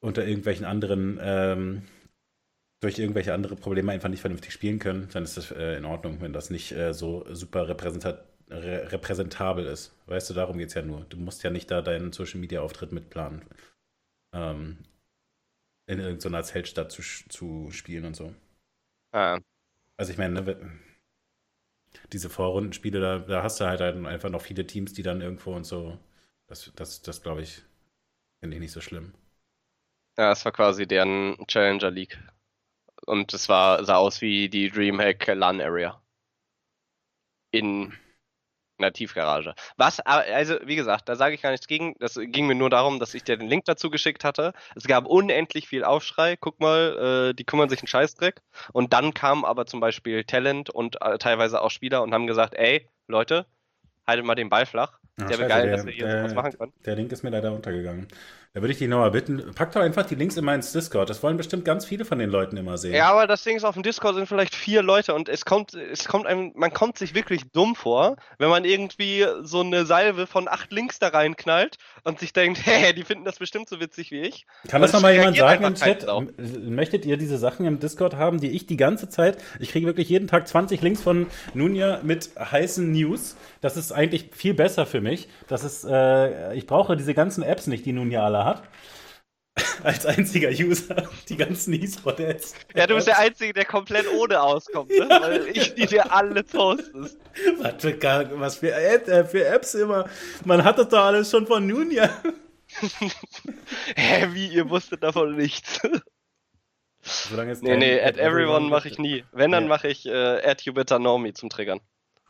unter 0.00 0.26
irgendwelchen 0.26 0.64
anderen, 0.64 1.18
ähm, 1.22 1.82
durch 2.80 2.98
irgendwelche 2.98 3.34
andere 3.34 3.56
Probleme 3.56 3.92
einfach 3.92 4.08
nicht 4.08 4.22
vernünftig 4.22 4.52
spielen 4.52 4.78
können, 4.78 5.08
dann 5.12 5.24
ist 5.24 5.36
das 5.36 5.50
äh, 5.50 5.76
in 5.76 5.84
Ordnung, 5.84 6.20
wenn 6.20 6.32
das 6.32 6.50
nicht 6.50 6.72
äh, 6.72 6.94
so 6.94 7.26
super 7.32 7.68
repräsentat 7.68 8.24
re 8.50 8.90
repräsentabel 8.90 9.66
ist. 9.66 9.94
Weißt 10.06 10.28
du, 10.30 10.34
darum 10.34 10.58
geht 10.58 10.68
es 10.68 10.74
ja 10.74 10.82
nur. 10.82 11.04
Du 11.04 11.16
musst 11.18 11.42
ja 11.42 11.50
nicht 11.50 11.70
da 11.70 11.82
deinen 11.82 12.12
Social 12.12 12.40
Media 12.40 12.62
Auftritt 12.62 12.92
mitplanen. 12.92 13.42
Ähm, 14.34 14.78
in 15.86 15.98
irgendeiner 15.98 16.42
Zeltstadt 16.42 16.92
zu, 16.92 17.02
zu 17.02 17.70
spielen 17.70 18.04
und 18.04 18.14
so. 18.14 18.34
Ah. 19.12 19.40
Also 19.96 20.12
ich 20.12 20.18
meine, 20.18 20.40
ne, 20.40 20.70
diese 22.12 22.30
Vorrundenspiele, 22.30 23.00
da, 23.00 23.18
da 23.18 23.42
hast 23.42 23.60
du 23.60 23.66
halt, 23.66 23.80
einfach 23.80 24.30
noch 24.30 24.42
viele 24.42 24.66
Teams, 24.66 24.92
die 24.92 25.02
dann 25.02 25.20
irgendwo 25.20 25.54
und 25.54 25.64
so. 25.64 25.98
Das, 26.46 26.72
das, 26.74 27.02
das 27.02 27.22
glaube 27.22 27.42
ich, 27.42 27.62
finde 28.40 28.56
ich 28.56 28.60
nicht 28.60 28.72
so 28.72 28.80
schlimm. 28.80 29.12
Ja, 30.18 30.32
es 30.32 30.44
war 30.44 30.52
quasi 30.52 30.86
deren 30.86 31.36
Challenger 31.46 31.90
League. 31.90 32.18
Und 33.06 33.32
es 33.32 33.44
sah 33.44 33.76
aus 33.76 34.20
wie 34.20 34.48
die 34.48 34.70
Dreamhack 34.70 35.26
LAN 35.28 35.60
Area. 35.60 36.00
In 37.52 37.92
in 38.80 38.82
der 38.82 38.92
Tiefgarage. 38.92 39.54
Was, 39.76 40.00
also 40.00 40.56
wie 40.64 40.76
gesagt, 40.76 41.08
da 41.08 41.16
sage 41.16 41.34
ich 41.34 41.42
gar 41.42 41.50
nichts 41.50 41.66
gegen. 41.66 41.94
Das 41.98 42.18
ging 42.20 42.46
mir 42.46 42.54
nur 42.54 42.70
darum, 42.70 42.98
dass 42.98 43.14
ich 43.14 43.22
dir 43.22 43.36
den 43.36 43.48
Link 43.48 43.66
dazu 43.66 43.90
geschickt 43.90 44.24
hatte. 44.24 44.52
Es 44.74 44.84
gab 44.84 45.06
unendlich 45.06 45.68
viel 45.68 45.84
Aufschrei. 45.84 46.36
Guck 46.36 46.60
mal, 46.60 47.30
äh, 47.30 47.34
die 47.34 47.44
kümmern 47.44 47.68
sich 47.68 47.80
einen 47.80 47.88
Scheißdreck. 47.88 48.40
Und 48.72 48.92
dann 48.92 49.14
kam 49.14 49.44
aber 49.44 49.66
zum 49.66 49.80
Beispiel 49.80 50.24
Talent 50.24 50.70
und 50.70 51.00
äh, 51.02 51.18
teilweise 51.18 51.60
auch 51.60 51.70
Spieler 51.70 52.02
und 52.02 52.14
haben 52.14 52.26
gesagt, 52.26 52.54
ey, 52.54 52.88
Leute, 53.06 53.46
haltet 54.06 54.24
mal 54.24 54.34
den 54.34 54.48
Ball 54.48 54.66
flach. 54.66 54.98
Ach, 55.20 55.28
der 55.28 55.38
wäre 55.38 55.48
geil, 55.48 55.66
der, 55.66 55.76
dass 55.76 55.86
wir 55.86 55.92
hier 55.92 56.06
der, 56.06 56.18
sowas 56.20 56.34
machen 56.34 56.58
können. 56.58 56.72
Der 56.86 56.96
Link 56.96 57.12
ist 57.12 57.22
mir 57.22 57.30
leider 57.30 57.52
untergegangen. 57.52 58.08
Da 58.52 58.62
würde 58.62 58.72
ich 58.72 58.78
dich 58.78 58.88
nochmal 58.88 59.12
bitten, 59.12 59.52
pack 59.54 59.70
doch 59.70 59.80
einfach 59.80 60.04
die 60.04 60.16
Links 60.16 60.36
immer 60.36 60.52
ins 60.52 60.72
Discord. 60.72 61.08
Das 61.08 61.22
wollen 61.22 61.36
bestimmt 61.36 61.64
ganz 61.64 61.84
viele 61.84 62.04
von 62.04 62.18
den 62.18 62.30
Leuten 62.30 62.56
immer 62.56 62.78
sehen. 62.78 62.92
Ja, 62.92 63.12
aber 63.12 63.28
das 63.28 63.44
Ding 63.44 63.56
ist, 63.56 63.62
auf 63.62 63.74
dem 63.74 63.84
Discord 63.84 64.16
sind 64.16 64.26
vielleicht 64.26 64.56
vier 64.56 64.82
Leute 64.82 65.14
und 65.14 65.28
es 65.28 65.44
kommt, 65.44 65.74
es 65.74 66.08
kommt 66.08 66.26
einem, 66.26 66.50
man 66.56 66.72
kommt 66.72 66.98
sich 66.98 67.14
wirklich 67.14 67.42
dumm 67.52 67.76
vor, 67.76 68.16
wenn 68.38 68.48
man 68.48 68.64
irgendwie 68.64 69.24
so 69.42 69.60
eine 69.60 69.86
Salve 69.86 70.26
von 70.26 70.48
acht 70.48 70.72
Links 70.72 70.98
da 70.98 71.08
reinknallt 71.08 71.76
und 72.02 72.18
sich 72.18 72.32
denkt, 72.32 72.60
hä, 72.66 72.92
die 72.92 73.04
finden 73.04 73.24
das 73.24 73.38
bestimmt 73.38 73.68
so 73.68 73.78
witzig 73.78 74.10
wie 74.10 74.22
ich. 74.22 74.46
Kann 74.66 74.82
das 74.82 74.92
nochmal 74.92 75.14
jemand 75.14 75.36
sagen 75.36 75.64
im 75.64 75.74
Chat? 75.76 76.04
Möchtet 76.68 77.06
ihr 77.06 77.16
diese 77.16 77.38
Sachen 77.38 77.66
im 77.66 77.78
Discord 77.78 78.16
haben, 78.16 78.40
die 78.40 78.50
ich 78.50 78.66
die 78.66 78.76
ganze 78.76 79.08
Zeit, 79.08 79.38
ich 79.60 79.70
kriege 79.70 79.86
wirklich 79.86 80.08
jeden 80.08 80.26
Tag 80.26 80.48
20 80.48 80.82
Links 80.82 81.00
von 81.00 81.28
Nunja 81.54 82.00
mit 82.02 82.30
heißen 82.36 82.90
News. 82.90 83.36
Das 83.60 83.76
ist 83.76 83.92
eigentlich 83.92 84.30
viel 84.32 84.54
besser 84.54 84.86
für 84.86 85.00
mich. 85.00 85.28
Das 85.46 85.62
ist, 85.62 85.84
äh, 85.84 86.52
ich 86.54 86.66
brauche 86.66 86.96
diese 86.96 87.14
ganzen 87.14 87.44
Apps 87.44 87.68
nicht, 87.68 87.86
die 87.86 87.92
Nunja 87.92 88.24
alle 88.24 88.39
hat. 88.44 88.62
Als 89.82 90.06
einziger 90.06 90.50
User 90.50 91.08
die 91.28 91.36
ganzen 91.36 91.74
E-Sport-Ads. 91.74 92.54
Ja, 92.74 92.86
du 92.86 92.94
bist 92.94 93.08
der 93.08 93.18
Einzige, 93.18 93.52
der 93.52 93.64
komplett 93.64 94.06
ohne 94.12 94.40
auskommt, 94.40 94.90
ne? 94.90 95.06
Ja. 95.08 95.20
weil 95.20 95.46
ich 95.48 95.74
die 95.74 95.86
dir 95.86 96.12
alle 96.12 96.42
postest. 96.44 97.18
Was 97.58 97.82
für, 97.82 98.30
was 98.38 98.56
für, 98.56 98.72
äh, 98.72 99.24
für 99.24 99.44
Apps 99.44 99.74
immer. 99.74 100.08
Man 100.44 100.64
hat 100.64 100.78
das 100.78 100.88
doch 100.88 101.04
alles 101.04 101.30
schon 101.30 101.46
von 101.46 101.66
Nunja. 101.66 102.08
Hä, 103.96 104.28
wie, 104.32 104.48
ihr 104.48 104.70
wusstet 104.70 105.02
davon 105.02 105.36
nichts? 105.36 105.80
Solange 107.02 107.56
nee, 107.62 107.76
nee, 107.76 108.00
at 108.00 108.18
everyone 108.18 108.68
mache 108.68 108.88
ich 108.88 108.98
nie. 108.98 109.24
Wenn, 109.32 109.52
dann 109.52 109.64
ja. 109.64 109.68
mache 109.68 109.88
ich 109.88 110.06
äh, 110.06 110.42
at 110.44 110.62
you 110.62 110.72
better 110.72 110.98
know 110.98 111.18
me 111.18 111.32
zum 111.32 111.48
Triggern. 111.48 111.80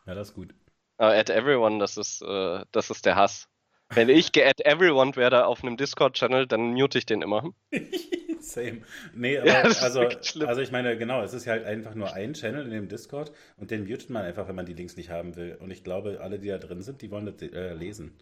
Ja, 0.06 0.14
das 0.14 0.28
ist 0.28 0.34
gut. 0.34 0.54
Aber 0.96 1.14
at 1.14 1.28
everyone, 1.28 1.78
das 1.78 1.96
ist, 1.96 2.22
äh, 2.22 2.64
das 2.72 2.90
ist 2.90 3.04
der 3.04 3.16
Hass. 3.16 3.48
Wenn 3.92 4.08
ich 4.08 4.32
geadd 4.32 4.60
everyone 4.64 5.16
werde 5.16 5.46
auf 5.46 5.62
einem 5.64 5.76
Discord-Channel, 5.76 6.46
dann 6.46 6.72
mute 6.72 6.98
ich 6.98 7.06
den 7.06 7.22
immer. 7.22 7.52
Same. 8.40 8.82
Nee, 9.14 9.38
aber 9.38 9.46
ja, 9.48 9.62
also, 9.62 10.08
also 10.46 10.60
ich 10.60 10.70
meine, 10.72 10.96
genau, 10.96 11.22
es 11.22 11.34
ist 11.34 11.46
halt 11.46 11.64
einfach 11.64 11.94
nur 11.94 12.12
ein 12.12 12.34
Channel 12.34 12.64
in 12.64 12.70
dem 12.70 12.88
Discord 12.88 13.32
und 13.56 13.70
den 13.70 13.86
mutet 13.86 14.10
man 14.10 14.24
einfach, 14.24 14.48
wenn 14.48 14.54
man 14.54 14.66
die 14.66 14.74
Links 14.74 14.96
nicht 14.96 15.10
haben 15.10 15.36
will. 15.36 15.56
Und 15.60 15.70
ich 15.70 15.84
glaube, 15.84 16.20
alle, 16.20 16.38
die 16.38 16.48
da 16.48 16.58
drin 16.58 16.82
sind, 16.82 17.02
die 17.02 17.10
wollen 17.10 17.26
das 17.26 17.42
äh, 17.42 17.74
lesen. 17.74 18.16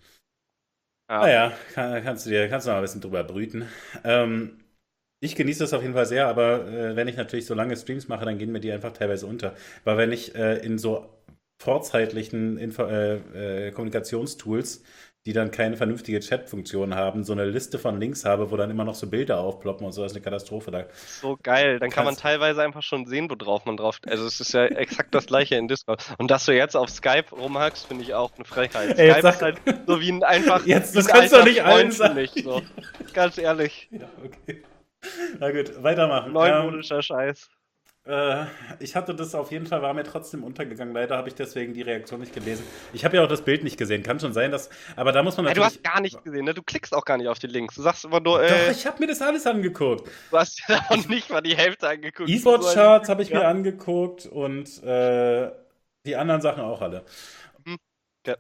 Ja. 1.11 1.21
Naja, 1.21 1.53
kann, 1.73 2.03
kannst 2.03 2.27
du 2.27 2.31
dir 2.31 2.49
kannst 2.49 2.66
du 2.66 2.71
mal 2.71 2.77
ein 2.77 2.83
bisschen 2.83 3.01
drüber 3.01 3.25
brüten. 3.25 3.66
Ähm, 4.05 4.59
ich 5.21 5.35
genieße 5.37 5.61
das 5.61 5.73
auf 5.73 5.83
jeden 5.83 5.95
Fall 5.95 6.07
sehr, 6.07 6.29
aber 6.29 6.69
äh, 6.69 6.97
wenn 6.97 7.09
ich 7.09 7.16
natürlich 7.16 7.47
so 7.47 7.55
lange 7.55 7.77
Streams 7.77 8.09
mache, 8.09 8.25
dann 8.25 8.39
gehen 8.39 8.53
mir 8.53 8.61
die 8.61 8.73
einfach 8.73 8.93
teilweise 8.93 9.27
unter. 9.27 9.55
Weil 9.85 9.97
wenn 9.97 10.12
ich 10.12 10.35
äh, 10.35 10.59
in 10.59 10.79
so 10.79 11.09
vorzeitlichen 11.61 12.57
Info 12.59 12.85
äh, 12.85 13.69
äh, 13.69 13.73
Kommunikationstools 13.73 14.85
die 15.29 15.35
dann 15.35 15.51
keine 15.51 15.76
vernünftige 15.76 16.20
Chat-Funktion 16.20 16.95
haben, 16.95 17.22
so 17.22 17.35
eine 17.35 17.45
Liste 17.45 17.79
von 17.79 18.01
Links 18.01 18.24
habe, 18.24 18.51
wo 18.51 18.57
dann 18.57 18.70
immer 18.70 18.85
noch 18.85 18.95
so 18.95 19.07
Bilder 19.07 19.41
aufploppen 19.41 19.85
und 19.85 19.93
so, 19.93 20.03
das 20.03 20.12
ist 20.12 20.16
eine 20.16 20.24
Katastrophe. 20.24 20.70
Da 20.70 20.85
so 21.20 21.39
geil, 21.43 21.79
dann 21.79 21.91
kann 21.91 22.07
man 22.07 22.16
teilweise 22.16 22.62
einfach 22.62 22.83
schon 22.83 23.05
sehen, 23.05 23.29
worauf 23.29 23.66
man 23.66 23.76
drauf. 23.76 23.99
Also 24.07 24.24
es 24.24 24.41
ist 24.41 24.55
ja 24.55 24.64
exakt 24.64 25.14
das 25.14 25.26
gleiche 25.26 25.57
in 25.57 25.68
Discord. 25.68 26.03
Und 26.16 26.31
dass 26.31 26.47
du 26.47 26.53
jetzt 26.53 26.79
auf 26.79 26.89
Skype 26.89 27.26
rumhackst, 27.31 27.89
finde 27.89 28.05
ich 28.05 28.14
auch 28.14 28.33
eine 28.37 28.47
Frechheit. 28.47 28.99
Ey, 28.99 29.11
Skype 29.11 29.29
ist 29.29 29.43
halt 29.43 29.61
so 29.87 30.01
wie 30.01 30.12
ein 30.12 30.22
einfach. 30.22 30.64
Jetzt, 30.66 30.97
das 30.97 31.07
kannst 31.07 31.35
du 31.35 31.37
doch 31.37 31.45
nicht 31.45 31.62
allen 31.62 31.91
sagen. 31.91 32.26
So. 32.43 32.62
Ganz 33.12 33.37
ehrlich. 33.37 33.89
Ja, 33.91 34.09
okay. 34.24 34.62
Na 35.39 35.51
gut, 35.51 35.83
weitermachen. 35.83 36.33
Neumodischer 36.33 36.97
ähm, 36.97 37.03
Scheiß. 37.03 37.51
Äh, 38.09 38.47
ich 38.81 38.97
hatte 38.97 39.15
das 39.15 39.35
auf 39.35 39.53
jeden 39.53 39.67
Fall, 39.67 39.83
war 39.83 39.93
mir 39.93 40.03
trotzdem 40.03 40.43
untergegangen. 40.43 40.95
Leider 40.95 41.19
habe 41.19 41.29
ich 41.29 41.35
deswegen 41.35 41.75
die 41.75 41.83
Reaktion 41.83 42.21
nicht 42.21 42.33
gelesen. 42.33 42.65
Ich 42.95 43.05
habe 43.05 43.17
ja 43.19 43.25
auch 43.25 43.29
das 43.29 43.43
Bild 43.43 43.63
nicht 43.63 43.77
gesehen. 43.77 44.03
Kann 44.03 44.19
schon 44.19 44.33
sein, 44.33 44.51
dass. 44.51 44.71
Aber 44.97 45.13
da 45.13 45.23
muss 45.23 45.37
man 45.37 45.45
natürlich. 45.45 45.63
Ja, 45.63 45.69
du 45.69 45.75
hast 45.75 45.85
gar 45.85 46.01
nicht 46.01 46.25
gesehen, 46.25 46.47
ne? 46.47 46.55
Du 46.55 46.63
klickst 46.63 46.95
auch 46.95 47.05
gar 47.05 47.19
nicht 47.19 47.29
auf 47.29 47.39
die 47.39 47.49
Links. 47.49 47.75
Du 47.75 47.83
sagst 47.83 48.07
immer 48.07 48.21
nur. 48.21 48.43
Äh, 48.43 48.49
Doch, 48.49 48.71
ich 48.71 48.87
habe 48.87 48.99
mir 49.01 49.09
das 49.09 49.21
alles 49.21 49.47
angeguckt. 49.47 50.11
Du 50.31 50.39
hast 50.39 50.63
ja 50.69 50.81
auch 50.89 51.07
nicht 51.07 51.29
mal 51.29 51.43
die 51.43 51.55
Hälfte 51.55 51.87
angeguckt. 51.87 52.31
E-Sport-Charts 52.31 53.11
habe 53.11 53.23
ich 53.23 53.29
ja. 53.29 53.41
mir 53.41 53.47
angeguckt 53.47 54.25
und 54.25 54.83
äh, 54.83 55.51
die 56.07 56.17
anderen 56.17 56.41
Sachen 56.41 56.63
auch 56.63 56.81
alle. 56.81 57.05
Mhm. 57.67 57.77
Ja. 58.27 58.37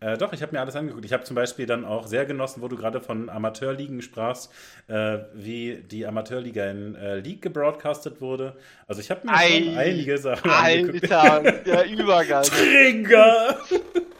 Äh, 0.00 0.18
doch, 0.18 0.32
ich 0.32 0.42
habe 0.42 0.52
mir 0.52 0.60
alles 0.60 0.76
angeguckt. 0.76 1.04
Ich 1.04 1.12
habe 1.12 1.24
zum 1.24 1.36
Beispiel 1.36 1.64
dann 1.66 1.84
auch 1.84 2.06
sehr 2.06 2.26
genossen, 2.26 2.60
wo 2.62 2.68
du 2.68 2.76
gerade 2.76 3.00
von 3.00 3.30
Amateurligen 3.30 4.02
sprachst, 4.02 4.52
äh, 4.88 5.18
wie 5.34 5.82
die 5.90 6.06
Amateurliga 6.06 6.70
in 6.70 6.94
äh, 6.94 7.16
League 7.16 7.40
gebroadcastet 7.42 8.20
wurde. 8.20 8.56
Also 8.86 9.00
ich 9.00 9.10
habe 9.10 9.26
mir 9.26 9.32
Ei, 9.32 9.62
schon 9.64 9.78
einige 9.78 10.18
Sachen 10.18 10.50
angeguckt. 10.50 11.10
Alter, 11.10 11.52
der 11.52 11.90
Übergang. 11.90 12.42
Trigger! 12.44 13.56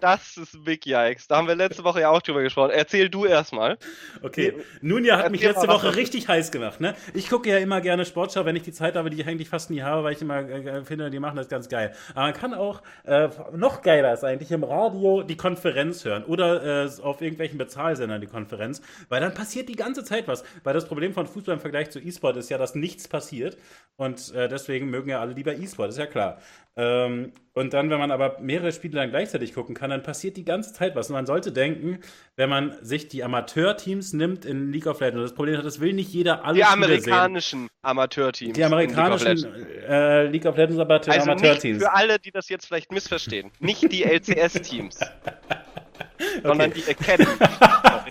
Das 0.00 0.36
ist 0.36 0.64
Big 0.64 0.86
Yikes. 0.86 1.28
Da 1.28 1.36
haben 1.36 1.46
wir 1.46 1.54
letzte 1.54 1.84
Woche 1.84 2.00
ja 2.00 2.10
auch 2.10 2.22
drüber 2.22 2.42
gesprochen. 2.42 2.70
Erzähl 2.70 3.08
du 3.10 3.26
erstmal. 3.26 3.78
Okay. 4.22 4.54
Nun 4.80 5.04
ja, 5.04 5.18
hat 5.18 5.30
mich 5.30 5.42
letzte 5.42 5.68
Woche 5.68 5.94
richtig 5.94 6.28
heiß 6.28 6.50
gemacht. 6.50 6.80
Ne? 6.80 6.94
Ich 7.12 7.28
gucke 7.28 7.50
ja 7.50 7.58
immer 7.58 7.80
gerne 7.80 8.04
Sportschau, 8.06 8.44
wenn 8.44 8.56
ich 8.56 8.62
die 8.62 8.72
Zeit 8.72 8.96
habe, 8.96 9.10
die 9.10 9.20
ich 9.20 9.28
eigentlich 9.28 9.48
fast 9.48 9.70
nie 9.70 9.82
habe, 9.82 10.02
weil 10.02 10.14
ich 10.14 10.22
immer 10.22 10.40
äh, 10.48 10.84
finde, 10.84 11.10
die 11.10 11.18
machen 11.18 11.36
das 11.36 11.48
ganz 11.48 11.68
geil. 11.68 11.92
Aber 12.14 12.22
man 12.22 12.34
kann 12.34 12.54
auch, 12.54 12.82
äh, 13.04 13.28
noch 13.54 13.82
geiler 13.82 14.14
ist 14.14 14.24
eigentlich, 14.24 14.50
im 14.50 14.64
Radio 14.64 15.22
die 15.22 15.36
Konferenz 15.36 16.04
hören 16.04 16.24
oder 16.24 16.84
äh, 16.84 16.90
auf 17.02 17.20
irgendwelchen 17.20 17.58
Bezahlsendern 17.58 18.20
die 18.20 18.26
Konferenz, 18.26 18.80
weil 19.08 19.20
dann 19.20 19.34
passiert 19.34 19.68
die 19.68 19.76
ganze 19.76 20.04
Zeit 20.04 20.28
was. 20.28 20.44
Weil 20.64 20.74
das 20.74 20.86
Problem 20.86 21.12
von 21.12 21.26
Fußball 21.26 21.54
im 21.54 21.60
Vergleich 21.60 21.90
zu 21.90 22.00
E-Sport 22.00 22.38
ist 22.38 22.48
ja, 22.48 22.58
dass 22.58 22.74
nichts 22.74 23.06
passiert. 23.06 23.58
Und 23.96 24.34
äh, 24.34 24.48
deswegen 24.48 24.88
mögen 24.88 25.10
ja 25.10 25.20
alle 25.20 25.34
lieber 25.34 25.54
E-Sport, 25.54 25.90
ist 25.90 25.98
ja 25.98 26.06
klar. 26.06 26.38
Ähm, 26.76 27.32
und 27.52 27.74
dann, 27.74 27.90
wenn 27.90 27.98
man 27.98 28.10
aber 28.10 28.38
mehrere 28.40 28.72
Spiele 28.72 28.94
dann 28.94 29.10
gleichzeitig 29.10 29.52
gucken 29.54 29.74
kann, 29.74 29.89
dann 29.90 30.02
passiert 30.02 30.36
die 30.36 30.44
ganze 30.44 30.72
Zeit 30.72 30.96
was. 30.96 31.08
Und 31.08 31.14
man 31.14 31.26
sollte 31.26 31.52
denken, 31.52 32.00
wenn 32.36 32.48
man 32.48 32.76
sich 32.82 33.08
die 33.08 33.22
Amateurteams 33.22 34.12
nimmt 34.12 34.44
in 34.44 34.72
League 34.72 34.86
of 34.86 35.00
Legends, 35.00 35.16
und 35.16 35.22
das 35.22 35.34
Problem 35.34 35.56
hat, 35.56 35.64
das 35.64 35.80
will 35.80 35.92
nicht 35.92 36.12
jeder 36.12 36.44
alle 36.44 36.56
Die 36.56 36.64
amerikanischen 36.64 37.68
Amateurteams. 37.82 38.54
Die 38.54 38.64
amerikanischen 38.64 39.36
League 39.36 39.46
of 39.46 39.56
Legends, 39.56 39.84
äh, 39.88 40.26
League 40.26 40.46
of 40.46 40.56
Legends 40.56 40.80
Amateur 40.80 41.14
also 41.14 41.30
Amateurteams. 41.30 41.82
Für 41.82 41.92
alle, 41.92 42.18
die 42.18 42.30
das 42.30 42.48
jetzt 42.48 42.66
vielleicht 42.66 42.92
missverstehen. 42.92 43.50
Nicht 43.60 43.90
die 43.92 44.04
LCS-Teams. 44.04 45.00
okay. 46.20 46.40
sondern 46.42 46.72
die 46.72 46.84
Academy. 46.84 47.28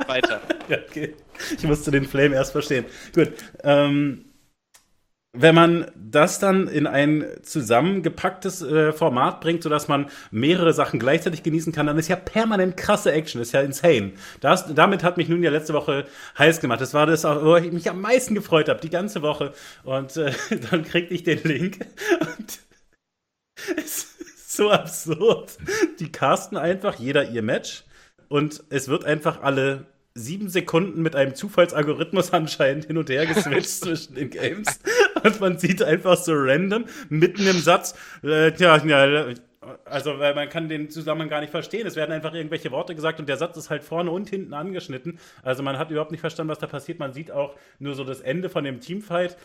weiter. 0.09 0.41
Okay. 0.65 1.15
Ich 1.55 1.63
musste 1.63 1.91
den 1.91 2.05
Flame 2.05 2.35
erst 2.35 2.51
verstehen. 2.51 2.85
Gut. 3.13 3.31
Ähm, 3.63 4.25
wenn 5.41 5.55
man 5.55 5.91
das 5.95 6.39
dann 6.39 6.67
in 6.67 6.85
ein 6.85 7.25
zusammengepacktes 7.43 8.61
äh, 8.61 8.91
Format 8.91 9.39
bringt, 9.39 9.63
sodass 9.63 9.87
man 9.87 10.09
mehrere 10.31 10.73
Sachen 10.73 10.99
gleichzeitig 10.99 11.43
genießen 11.43 11.71
kann, 11.71 11.87
dann 11.87 11.97
ist 11.97 12.09
ja 12.09 12.17
permanent 12.17 12.75
krasse 12.75 13.13
Action, 13.13 13.41
ist 13.41 13.53
ja 13.53 13.61
insane. 13.61 14.13
Das, 14.41 14.73
damit 14.73 15.01
hat 15.03 15.15
mich 15.15 15.29
nun 15.29 15.41
ja 15.41 15.49
letzte 15.49 15.73
Woche 15.73 16.05
heiß 16.37 16.59
gemacht. 16.59 16.81
Das 16.81 16.93
war 16.93 17.05
das, 17.05 17.23
wo 17.23 17.55
ich 17.55 17.71
mich 17.71 17.89
am 17.89 18.01
meisten 18.01 18.35
gefreut 18.35 18.67
habe, 18.67 18.81
die 18.81 18.89
ganze 18.89 19.21
Woche. 19.21 19.53
Und 19.83 20.17
äh, 20.17 20.33
dann 20.71 20.83
kriegte 20.83 21.13
ich 21.13 21.23
den 21.23 21.41
Link 21.43 21.79
und 22.19 22.59
es 23.77 24.03
ist 24.19 24.57
so 24.57 24.71
absurd. 24.71 25.57
Die 25.99 26.11
casten 26.11 26.57
einfach 26.57 26.95
jeder 26.95 27.29
ihr 27.29 27.43
Match 27.43 27.85
und 28.27 28.61
es 28.69 28.89
wird 28.89 29.05
einfach 29.05 29.41
alle 29.41 29.85
sieben 30.19 30.49
Sekunden 30.49 31.01
mit 31.01 31.15
einem 31.15 31.35
Zufallsalgorithmus 31.35 32.33
anscheinend 32.33 32.85
hin 32.85 32.97
und 32.97 33.09
her 33.09 33.25
geswitcht 33.25 33.69
zwischen 33.69 34.15
den 34.15 34.29
Games. 34.29 34.79
Und 35.23 35.39
man 35.39 35.57
sieht 35.57 35.81
einfach 35.83 36.17
so 36.17 36.33
random 36.35 36.85
mitten 37.09 37.47
im 37.47 37.59
Satz, 37.59 37.95
äh, 38.23 38.53
ja, 38.55 38.77
ja, 38.85 39.25
also 39.85 40.19
weil 40.19 40.33
man 40.35 40.49
kann 40.49 40.69
den 40.69 40.89
Zusammenhang 40.89 41.29
gar 41.29 41.41
nicht 41.41 41.51
verstehen. 41.51 41.85
Es 41.85 41.95
werden 41.95 42.11
einfach 42.11 42.33
irgendwelche 42.33 42.71
Worte 42.71 42.95
gesagt 42.95 43.19
und 43.19 43.27
der 43.27 43.37
Satz 43.37 43.57
ist 43.57 43.69
halt 43.69 43.83
vorne 43.83 44.09
und 44.11 44.29
hinten 44.29 44.53
angeschnitten. 44.53 45.19
Also 45.43 45.63
man 45.63 45.77
hat 45.77 45.91
überhaupt 45.91 46.11
nicht 46.11 46.21
verstanden, 46.21 46.51
was 46.51 46.59
da 46.59 46.67
passiert. 46.67 46.99
Man 46.99 47.13
sieht 47.13 47.31
auch 47.31 47.55
nur 47.77 47.93
so 47.93 48.03
das 48.03 48.21
Ende 48.21 48.49
von 48.49 48.63
dem 48.63 48.79
Teamfight 48.79 49.37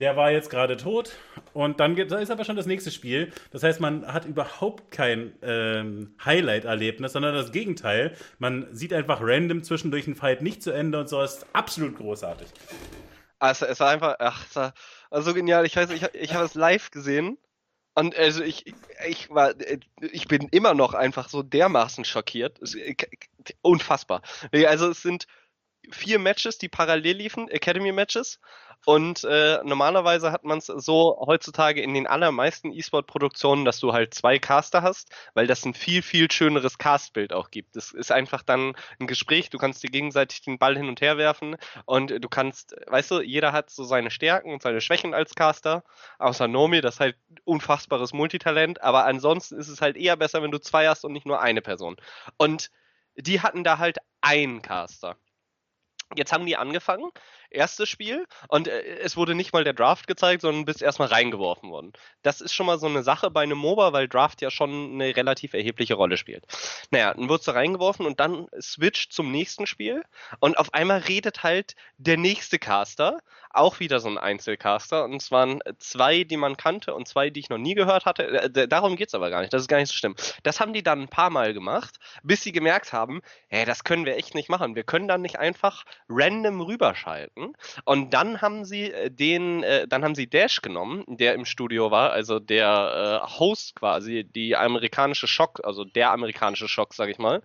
der 0.00 0.16
war 0.16 0.30
jetzt 0.30 0.50
gerade 0.50 0.76
tot 0.76 1.12
und 1.54 1.80
dann 1.80 1.96
da 1.96 2.18
ist 2.18 2.30
aber 2.30 2.44
schon 2.44 2.56
das 2.56 2.66
nächste 2.66 2.90
Spiel. 2.90 3.32
Das 3.50 3.62
heißt, 3.62 3.80
man 3.80 4.12
hat 4.12 4.26
überhaupt 4.26 4.90
kein 4.90 5.32
ähm, 5.42 6.14
Highlight-Erlebnis, 6.22 7.12
sondern 7.12 7.34
das 7.34 7.50
Gegenteil. 7.50 8.14
Man 8.38 8.74
sieht 8.74 8.92
einfach 8.92 9.20
random 9.22 9.62
zwischendurch 9.62 10.06
einen 10.06 10.16
Fight 10.16 10.42
nicht 10.42 10.62
zu 10.62 10.70
Ende 10.70 11.00
und 11.00 11.08
so. 11.08 11.20
Das 11.20 11.38
ist 11.38 11.46
absolut 11.54 11.96
großartig. 11.96 12.48
Also 13.38 13.66
es 13.66 13.80
war 13.80 13.90
einfach, 13.90 14.16
ach, 14.18 14.72
es 15.06 15.12
war, 15.12 15.18
war 15.18 15.22
so 15.22 15.34
genial. 15.34 15.66
Ich 15.66 15.76
weiß, 15.76 15.90
ich, 15.90 16.02
ich 16.14 16.34
habe 16.34 16.44
es 16.44 16.54
live 16.54 16.90
gesehen 16.90 17.38
und 17.94 18.14
also 18.14 18.42
ich, 18.42 18.74
ich 19.06 19.30
war, 19.30 19.54
ich 20.00 20.28
bin 20.28 20.48
immer 20.50 20.74
noch 20.74 20.92
einfach 20.92 21.28
so 21.28 21.42
dermaßen 21.42 22.04
schockiert. 22.04 22.60
Unfassbar. 23.62 24.22
Also 24.52 24.90
es 24.90 25.02
sind 25.02 25.26
vier 25.90 26.18
Matches, 26.18 26.58
die 26.58 26.68
parallel 26.68 27.16
liefen, 27.16 27.48
Academy-Matches. 27.48 28.38
Und 28.84 29.24
äh, 29.24 29.58
normalerweise 29.64 30.30
hat 30.30 30.44
man 30.44 30.58
es 30.58 30.66
so 30.66 31.18
heutzutage 31.26 31.82
in 31.82 31.92
den 31.92 32.06
allermeisten 32.06 32.72
E-Sport-Produktionen, 32.72 33.64
dass 33.64 33.80
du 33.80 33.92
halt 33.92 34.14
zwei 34.14 34.38
Caster 34.38 34.82
hast, 34.82 35.10
weil 35.34 35.48
das 35.48 35.64
ein 35.64 35.74
viel, 35.74 36.02
viel 36.02 36.30
schöneres 36.30 36.78
Castbild 36.78 37.32
auch 37.32 37.50
gibt. 37.50 37.74
Das 37.74 37.90
ist 37.90 38.12
einfach 38.12 38.42
dann 38.42 38.76
ein 39.00 39.08
Gespräch, 39.08 39.50
du 39.50 39.58
kannst 39.58 39.82
dir 39.82 39.90
gegenseitig 39.90 40.42
den 40.42 40.58
Ball 40.58 40.76
hin 40.76 40.88
und 40.88 41.00
her 41.00 41.18
werfen 41.18 41.56
und 41.84 42.10
du 42.10 42.28
kannst, 42.28 42.76
weißt 42.86 43.10
du, 43.10 43.20
jeder 43.22 43.52
hat 43.52 43.70
so 43.70 43.82
seine 43.82 44.12
Stärken 44.12 44.52
und 44.52 44.62
seine 44.62 44.80
Schwächen 44.80 45.14
als 45.14 45.34
Caster, 45.34 45.82
außer 46.20 46.46
Nomi, 46.46 46.80
das 46.80 46.94
ist 46.94 47.00
halt 47.00 47.16
unfassbares 47.44 48.12
Multitalent, 48.12 48.82
aber 48.82 49.04
ansonsten 49.04 49.58
ist 49.58 49.68
es 49.68 49.80
halt 49.80 49.96
eher 49.96 50.16
besser, 50.16 50.42
wenn 50.42 50.52
du 50.52 50.58
zwei 50.58 50.86
hast 50.88 51.04
und 51.04 51.12
nicht 51.12 51.26
nur 51.26 51.40
eine 51.40 51.60
Person. 51.60 51.96
Und 52.36 52.70
die 53.16 53.40
hatten 53.40 53.64
da 53.64 53.78
halt 53.78 53.98
einen 54.20 54.62
Caster. 54.62 55.16
Jetzt 56.14 56.32
haben 56.32 56.46
die 56.46 56.56
angefangen 56.56 57.10
erstes 57.50 57.88
Spiel 57.88 58.26
und 58.48 58.68
äh, 58.68 58.98
es 58.98 59.16
wurde 59.16 59.34
nicht 59.34 59.52
mal 59.52 59.64
der 59.64 59.72
Draft 59.72 60.06
gezeigt, 60.06 60.42
sondern 60.42 60.64
bist 60.64 60.82
erstmal 60.82 61.08
reingeworfen 61.08 61.70
worden. 61.70 61.92
Das 62.22 62.40
ist 62.40 62.54
schon 62.54 62.66
mal 62.66 62.78
so 62.78 62.86
eine 62.86 63.02
Sache 63.02 63.30
bei 63.30 63.42
einem 63.42 63.58
MOBA, 63.58 63.92
weil 63.92 64.08
Draft 64.08 64.42
ja 64.42 64.50
schon 64.50 64.92
eine 64.92 65.16
relativ 65.16 65.54
erhebliche 65.54 65.94
Rolle 65.94 66.16
spielt. 66.16 66.44
Naja, 66.90 67.14
dann 67.14 67.28
wurdest 67.28 67.48
du 67.48 67.52
reingeworfen 67.52 68.06
und 68.06 68.20
dann 68.20 68.46
switcht 68.60 69.12
zum 69.12 69.30
nächsten 69.30 69.66
Spiel 69.66 70.02
und 70.40 70.58
auf 70.58 70.74
einmal 70.74 70.98
redet 71.00 71.42
halt 71.42 71.74
der 71.96 72.16
nächste 72.16 72.58
Caster, 72.58 73.18
auch 73.50 73.80
wieder 73.80 74.00
so 74.00 74.08
ein 74.08 74.18
Einzelcaster 74.18 75.04
und 75.04 75.22
es 75.22 75.30
waren 75.30 75.60
zwei, 75.78 76.24
die 76.24 76.36
man 76.36 76.56
kannte 76.56 76.94
und 76.94 77.08
zwei, 77.08 77.30
die 77.30 77.40
ich 77.40 77.48
noch 77.48 77.58
nie 77.58 77.74
gehört 77.74 78.04
hatte. 78.04 78.24
Äh, 78.24 78.68
darum 78.68 78.96
geht 78.96 79.08
es 79.08 79.14
aber 79.14 79.30
gar 79.30 79.40
nicht, 79.40 79.52
das 79.52 79.62
ist 79.62 79.68
gar 79.68 79.78
nicht 79.78 79.88
so 79.88 79.94
schlimm. 79.94 80.14
Das 80.42 80.60
haben 80.60 80.72
die 80.72 80.82
dann 80.82 81.02
ein 81.02 81.08
paar 81.08 81.30
Mal 81.30 81.54
gemacht, 81.54 81.96
bis 82.22 82.42
sie 82.42 82.52
gemerkt 82.52 82.92
haben, 82.92 83.22
hey, 83.48 83.64
das 83.64 83.84
können 83.84 84.04
wir 84.04 84.16
echt 84.16 84.34
nicht 84.34 84.48
machen. 84.48 84.74
Wir 84.74 84.84
können 84.84 85.08
dann 85.08 85.22
nicht 85.22 85.38
einfach 85.38 85.84
random 86.08 86.60
rüberschalten 86.60 87.56
und 87.84 88.14
dann 88.14 88.40
haben 88.40 88.64
sie 88.64 88.92
äh, 88.92 89.10
den, 89.10 89.62
äh, 89.62 89.86
dann 89.88 90.04
haben 90.04 90.14
sie 90.14 90.28
Dash 90.28 90.62
genommen, 90.62 91.04
der 91.08 91.34
im 91.34 91.44
Studio 91.44 91.90
war, 91.90 92.12
also 92.12 92.38
der 92.38 93.22
äh, 93.24 93.38
Host 93.38 93.76
quasi, 93.76 94.24
die 94.24 94.56
amerikanische 94.56 95.26
Schock, 95.26 95.60
also 95.64 95.84
der 95.84 96.12
amerikanische 96.12 96.68
Schock, 96.68 96.94
sag 96.94 97.08
ich 97.08 97.18
mal. 97.18 97.42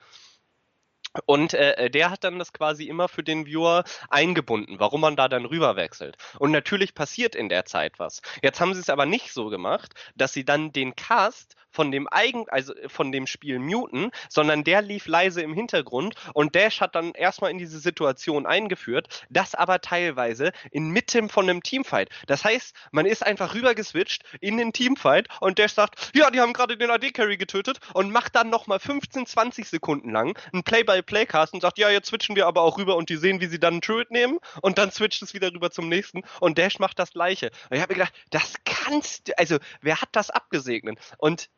Und 1.25 1.53
äh, 1.53 1.89
der 1.89 2.09
hat 2.09 2.23
dann 2.23 2.39
das 2.39 2.53
quasi 2.53 2.85
immer 2.85 3.07
für 3.07 3.23
den 3.23 3.45
Viewer 3.45 3.83
eingebunden, 4.09 4.79
warum 4.79 5.01
man 5.01 5.15
da 5.15 5.27
dann 5.27 5.45
rüber 5.45 5.75
wechselt. 5.75 6.17
Und 6.39 6.51
natürlich 6.51 6.93
passiert 6.93 7.35
in 7.35 7.49
der 7.49 7.65
Zeit 7.65 7.99
was. 7.99 8.21
Jetzt 8.41 8.61
haben 8.61 8.73
sie 8.73 8.79
es 8.79 8.89
aber 8.89 9.05
nicht 9.05 9.33
so 9.33 9.49
gemacht, 9.49 9.93
dass 10.15 10.33
sie 10.33 10.45
dann 10.45 10.71
den 10.71 10.95
Cast 10.95 11.55
von 11.71 11.91
dem 11.91 12.07
eigen, 12.11 12.47
also 12.49 12.73
von 12.87 13.11
dem 13.11 13.27
Spiel 13.27 13.59
muten, 13.59 14.11
sondern 14.29 14.63
der 14.63 14.81
lief 14.81 15.07
leise 15.07 15.41
im 15.41 15.53
Hintergrund 15.53 16.15
und 16.33 16.55
Dash 16.55 16.81
hat 16.81 16.95
dann 16.95 17.13
erstmal 17.13 17.51
in 17.51 17.57
diese 17.57 17.79
Situation 17.79 18.45
eingeführt, 18.45 19.25
das 19.29 19.55
aber 19.55 19.79
teilweise 19.81 20.51
inmitten 20.71 21.29
von 21.29 21.49
einem 21.49 21.63
Teamfight. 21.63 22.09
Das 22.27 22.43
heißt, 22.43 22.75
man 22.91 23.05
ist 23.05 23.25
einfach 23.25 23.55
rüber 23.55 23.73
geswitcht 23.73 24.23
in 24.41 24.57
den 24.57 24.73
Teamfight 24.73 25.27
und 25.39 25.59
Dash 25.59 25.73
sagt, 25.73 26.11
ja, 26.13 26.29
die 26.29 26.41
haben 26.41 26.53
gerade 26.53 26.77
den 26.77 26.91
AD-Carry 26.91 27.37
getötet 27.37 27.79
und 27.93 28.11
macht 28.11 28.35
dann 28.35 28.49
nochmal 28.49 28.79
15, 28.79 29.25
20 29.25 29.67
Sekunden 29.67 30.11
lang 30.11 30.37
ein 30.53 30.63
Play-by-Play-Cast 31.01 31.53
und 31.53 31.61
sagt, 31.61 31.77
ja, 31.77 31.89
jetzt 31.89 32.07
switchen 32.07 32.35
wir 32.35 32.47
aber 32.47 32.61
auch 32.61 32.77
rüber 32.77 32.95
und 32.95 33.09
die 33.09 33.17
sehen, 33.17 33.41
wie 33.41 33.47
sie 33.47 33.59
dann 33.59 33.75
einen 33.75 33.81
Truet 33.81 34.11
nehmen 34.11 34.39
und 34.61 34.77
dann 34.77 34.91
switcht 34.91 35.21
es 35.21 35.33
wieder 35.33 35.51
rüber 35.51 35.71
zum 35.71 35.89
nächsten 35.89 36.21
und 36.39 36.57
Dash 36.57 36.79
macht 36.79 36.99
das 36.99 37.11
gleiche. 37.11 37.51
Und 37.69 37.77
ich 37.77 37.81
habe 37.81 37.93
mir 37.93 37.99
gedacht, 37.99 38.13
das 38.29 38.55
kannst 38.65 39.27
du, 39.27 39.37
also 39.37 39.57
wer 39.81 40.01
hat 40.01 40.09
das 40.13 40.29
abgesegnet? 40.29 40.99
Und 41.17 41.49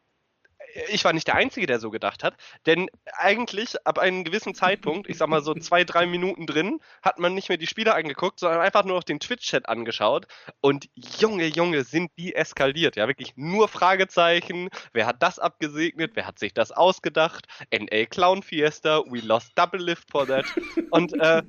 ich 0.90 1.04
war 1.06 1.14
nicht 1.14 1.28
der 1.28 1.36
Einzige, 1.36 1.68
der 1.68 1.80
so 1.80 1.90
gedacht 1.92 2.24
hat, 2.24 2.36
denn 2.66 2.90
eigentlich 3.18 3.76
ab 3.86 4.00
einem 4.00 4.24
gewissen 4.24 4.56
Zeitpunkt, 4.56 5.10
ich 5.10 5.18
sag 5.18 5.30
mal 5.30 5.44
so 5.44 5.54
zwei, 5.54 5.84
drei 5.84 6.06
Minuten 6.06 6.46
drin, 6.46 6.80
hat 7.02 7.20
man 7.20 7.34
nicht 7.34 7.50
mehr 7.50 7.58
die 7.58 7.68
Spiele 7.68 7.94
angeguckt, 7.94 8.40
sondern 8.40 8.62
einfach 8.62 8.84
nur 8.84 8.96
noch 8.96 9.04
den 9.04 9.20
Twitch-Chat 9.20 9.70
angeschaut 9.70 10.28
und 10.62 10.90
Junge, 10.96 11.46
Junge, 11.46 11.84
sind 11.84 12.12
die 12.18 12.36
eskaliert. 12.36 12.96
Ja, 12.96 13.08
wirklich 13.08 13.34
nur 13.36 13.68
Fragezeichen. 13.68 14.70
Wer 14.92 15.06
hat 15.06 15.22
das 15.22 15.40
abgesegnet? 15.40 16.12
Wer 16.16 16.28
hat 16.28 16.40
sich 16.40 16.54
das 16.54 16.72
ausgedacht? 16.72 17.48
NA 17.72 18.06
Clown 18.06 18.44
Fiesta, 18.44 19.02
we 19.08 19.20
lost 19.20 19.52
double 19.56 19.82
lift 19.82 20.10
for 20.12 20.28
that. 20.28 20.46
Und 20.92 21.14
äh, 21.20 21.44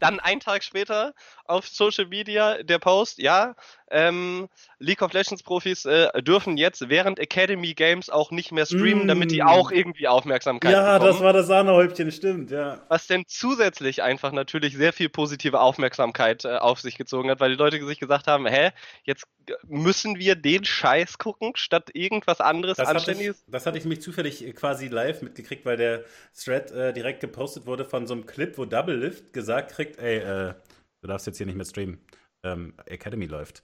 Dann 0.00 0.20
einen 0.20 0.40
Tag 0.40 0.62
später 0.62 1.14
auf 1.44 1.66
Social 1.66 2.06
Media 2.06 2.62
der 2.62 2.78
Post, 2.78 3.18
ja, 3.18 3.54
ähm, 3.90 4.48
League 4.78 5.02
of 5.02 5.12
Legends 5.12 5.42
Profis 5.42 5.84
äh, 5.84 6.22
dürfen 6.22 6.56
jetzt 6.56 6.88
während 6.88 7.18
Academy 7.18 7.74
Games 7.74 8.10
auch 8.10 8.30
nicht 8.30 8.52
mehr 8.52 8.66
streamen, 8.66 9.06
mm. 9.06 9.08
damit 9.08 9.30
die 9.30 9.42
mm. 9.42 9.48
auch 9.48 9.70
irgendwie 9.70 10.08
Aufmerksamkeit 10.08 10.72
ja, 10.72 10.80
bekommen. 10.80 11.06
Ja, 11.06 11.12
das 11.12 11.20
war 11.22 11.32
das 11.32 11.46
Sahnehäubchen, 11.46 12.12
stimmt, 12.12 12.50
ja. 12.50 12.80
Was 12.88 13.06
denn 13.06 13.24
zusätzlich 13.26 14.02
einfach 14.02 14.32
natürlich 14.32 14.76
sehr 14.76 14.92
viel 14.92 15.08
positive 15.08 15.60
Aufmerksamkeit 15.60 16.44
äh, 16.44 16.56
auf 16.56 16.80
sich 16.80 16.98
gezogen 16.98 17.30
hat, 17.30 17.40
weil 17.40 17.50
die 17.50 17.56
Leute 17.56 17.84
sich 17.86 17.98
gesagt 17.98 18.26
haben, 18.26 18.46
hä, 18.46 18.70
jetzt 19.04 19.26
müssen 19.66 20.18
wir 20.18 20.34
den 20.34 20.64
Scheiß 20.64 21.18
gucken, 21.18 21.52
statt 21.54 21.90
irgendwas 21.94 22.40
anderes 22.40 22.76
das 22.76 22.88
Anständiges? 22.88 23.36
Hatte 23.36 23.44
ich, 23.46 23.52
das 23.52 23.66
hatte 23.66 23.78
ich 23.78 23.84
mich 23.84 24.02
zufällig 24.02 24.54
quasi 24.54 24.88
live 24.88 25.22
mitgekriegt, 25.22 25.64
weil 25.64 25.76
der 25.76 26.04
Thread 26.36 26.70
äh, 26.70 26.92
direkt 26.92 27.20
gepostet 27.20 27.66
wurde 27.66 27.84
von 27.84 28.06
so 28.06 28.14
einem 28.14 28.26
Clip, 28.26 28.56
wo 28.58 28.64
Double 28.64 28.96
Lift 28.96 29.32
gesagt 29.32 29.72
kriegt, 29.72 29.98
ey, 29.98 30.18
äh, 30.18 30.54
du 31.00 31.08
darfst 31.08 31.26
jetzt 31.26 31.38
hier 31.38 31.46
nicht 31.46 31.56
mehr 31.56 31.66
streamen. 31.66 31.98
Ähm, 32.44 32.74
Academy 32.86 33.26
läuft. 33.26 33.62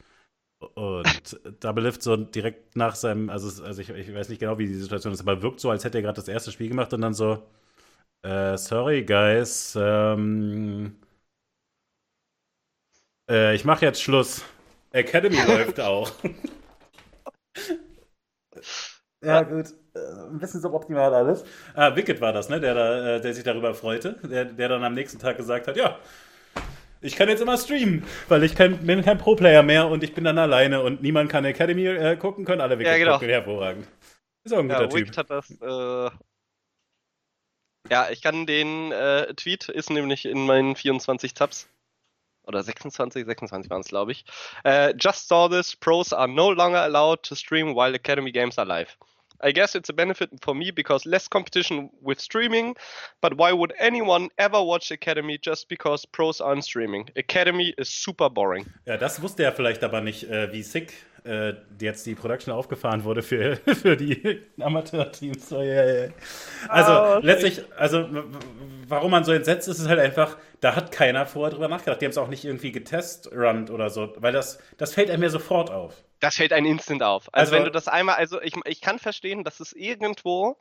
Und 0.74 1.40
Double 1.60 1.84
Lift 1.84 2.02
so 2.02 2.16
direkt 2.16 2.76
nach 2.76 2.94
seinem, 2.94 3.30
also, 3.30 3.62
also 3.62 3.80
ich, 3.80 3.90
ich, 3.90 4.14
weiß 4.14 4.28
nicht 4.28 4.40
genau, 4.40 4.58
wie 4.58 4.66
die 4.66 4.74
Situation 4.74 5.12
ist, 5.12 5.20
aber 5.20 5.42
wirkt 5.42 5.60
so, 5.60 5.70
als 5.70 5.84
hätte 5.84 5.98
er 5.98 6.02
gerade 6.02 6.16
das 6.16 6.28
erste 6.28 6.52
Spiel 6.52 6.68
gemacht 6.68 6.92
und 6.92 7.00
dann 7.00 7.14
so, 7.14 7.42
äh, 8.22 8.56
sorry 8.56 9.04
guys, 9.04 9.76
ähm, 9.80 10.96
äh, 13.28 13.54
ich 13.54 13.64
mache 13.64 13.84
jetzt 13.84 14.02
Schluss. 14.02 14.44
Academy 14.94 15.36
läuft 15.46 15.80
auch. 15.80 16.10
ja, 19.22 19.42
gut. 19.42 19.66
Äh, 19.94 19.98
ein 20.30 20.38
bisschen 20.38 20.60
suboptimal 20.60 21.12
alles. 21.12 21.44
Ah, 21.74 21.94
Wicked 21.96 22.20
war 22.20 22.32
das, 22.32 22.48
ne? 22.48 22.60
Der, 22.60 22.74
da, 22.74 23.16
äh, 23.16 23.20
der 23.20 23.34
sich 23.34 23.44
darüber 23.44 23.74
freute. 23.74 24.16
Der, 24.22 24.44
der 24.44 24.68
dann 24.68 24.84
am 24.84 24.94
nächsten 24.94 25.18
Tag 25.18 25.36
gesagt 25.36 25.66
hat, 25.66 25.76
ja, 25.76 25.98
ich 27.00 27.16
kann 27.16 27.28
jetzt 27.28 27.42
immer 27.42 27.58
streamen, 27.58 28.04
weil 28.28 28.44
ich 28.44 28.54
kein, 28.54 28.78
bin 28.86 29.02
kein 29.02 29.18
Pro-Player 29.18 29.62
mehr 29.62 29.88
und 29.88 30.02
ich 30.02 30.14
bin 30.14 30.24
dann 30.24 30.38
alleine 30.38 30.82
und 30.82 31.02
niemand 31.02 31.30
kann 31.30 31.44
Academy 31.44 31.86
äh, 31.86 32.16
gucken, 32.16 32.44
können 32.44 32.60
alle 32.60 32.78
Wicked 32.78 32.92
ja, 32.92 32.98
genau. 32.98 33.12
gucken, 33.14 33.28
hervorragend. 33.28 33.88
Ist 34.44 34.52
auch 34.52 34.58
ein 34.58 34.68
guter 34.68 34.82
ja, 34.82 34.88
Typ. 34.88 35.16
hat 35.16 35.30
das, 35.30 35.50
äh... 35.60 36.10
Ja, 37.90 38.08
ich 38.10 38.22
kann 38.22 38.46
den 38.46 38.92
äh, 38.92 39.34
Tweet, 39.34 39.68
ist 39.68 39.90
nämlich 39.90 40.24
in 40.24 40.46
meinen 40.46 40.74
24 40.74 41.34
Tabs. 41.34 41.68
Oder 42.46 42.62
26, 42.62 43.24
26 43.24 43.70
waren 43.70 43.80
es, 43.80 43.88
glaube 43.88 44.12
ich. 44.12 44.24
Uh, 44.64 44.92
just 44.96 45.28
saw 45.28 45.48
this, 45.48 45.74
pros 45.76 46.12
are 46.12 46.28
no 46.28 46.50
longer 46.50 46.82
allowed 46.82 47.22
to 47.22 47.34
stream 47.34 47.74
while 47.74 47.94
Academy 47.94 48.32
games 48.32 48.58
are 48.58 48.66
live. 48.66 48.96
I 49.40 49.52
guess 49.52 49.74
it's 49.74 49.88
a 49.88 49.92
benefit 49.92 50.30
for 50.42 50.54
me 50.54 50.70
because 50.70 51.08
less 51.08 51.28
competition 51.28 51.90
with 52.00 52.20
streaming, 52.20 52.76
but 53.20 53.36
why 53.38 53.52
would 53.52 53.72
anyone 53.78 54.28
ever 54.38 54.62
watch 54.62 54.90
Academy 54.90 55.38
just 55.38 55.68
because 55.68 56.06
pros 56.06 56.40
aren't 56.40 56.64
streaming? 56.64 57.08
Academy 57.16 57.74
is 57.78 57.88
super 57.88 58.30
boring. 58.30 58.66
Ja, 58.86 58.96
das 58.96 59.20
wusste 59.20 59.44
er 59.44 59.52
vielleicht 59.52 59.82
aber 59.84 60.00
nicht, 60.00 60.24
äh, 60.24 60.52
wie 60.52 60.62
sick 60.62 60.92
äh, 61.24 61.54
jetzt 61.80 62.06
die 62.06 62.14
Production 62.14 62.52
aufgefahren 62.52 63.04
wurde 63.04 63.22
für, 63.22 63.56
für 63.66 63.96
die 63.96 64.42
Amateurteams. 64.60 65.52
Oh, 65.52 65.62
yeah, 65.62 65.84
yeah. 65.84 66.08
Also 66.68 66.92
oh, 66.92 67.18
letztlich, 67.22 67.62
also 67.76 68.06
warum 68.88 69.10
man 69.10 69.24
so 69.24 69.32
entsetzt 69.32 69.68
ist, 69.68 69.78
ist 69.78 69.88
halt 69.88 70.00
einfach, 70.00 70.36
da 70.60 70.76
hat 70.76 70.92
keiner 70.92 71.26
vorher 71.26 71.52
drüber 71.52 71.68
nachgedacht. 71.68 72.00
Die 72.00 72.06
haben 72.06 72.10
es 72.10 72.18
auch 72.18 72.28
nicht 72.28 72.44
irgendwie 72.44 72.72
getest-runnt 72.72 73.70
oder 73.70 73.90
so, 73.90 74.12
weil 74.16 74.32
das, 74.32 74.58
das 74.76 74.94
fällt 74.94 75.10
einem 75.10 75.22
ja 75.22 75.30
sofort 75.30 75.70
auf. 75.70 76.04
Das 76.24 76.36
fällt 76.36 76.52
einem 76.52 76.66
instant 76.66 77.02
auf. 77.02 77.28
Also, 77.32 77.52
also 77.52 77.52
wenn 77.52 77.64
du 77.64 77.70
das 77.70 77.88
einmal, 77.88 78.16
also 78.16 78.40
ich, 78.40 78.54
ich 78.66 78.80
kann 78.80 78.98
verstehen, 78.98 79.44
dass 79.44 79.60
es 79.60 79.72
irgendwo 79.72 80.56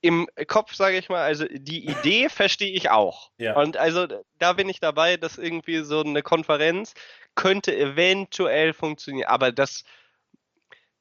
im 0.00 0.28
Kopf, 0.48 0.74
sage 0.74 0.98
ich 0.98 1.08
mal, 1.08 1.22
also 1.22 1.46
die 1.50 1.86
Idee 1.86 2.28
verstehe 2.30 2.72
ich 2.72 2.90
auch. 2.90 3.30
Ja. 3.38 3.56
Und 3.56 3.76
also 3.76 4.06
da 4.38 4.52
bin 4.52 4.68
ich 4.68 4.80
dabei, 4.80 5.16
dass 5.16 5.38
irgendwie 5.38 5.78
so 5.78 6.00
eine 6.00 6.22
Konferenz 6.22 6.94
könnte 7.34 7.76
eventuell 7.76 8.72
funktionieren, 8.72 9.28
aber 9.28 9.50
das 9.50 9.84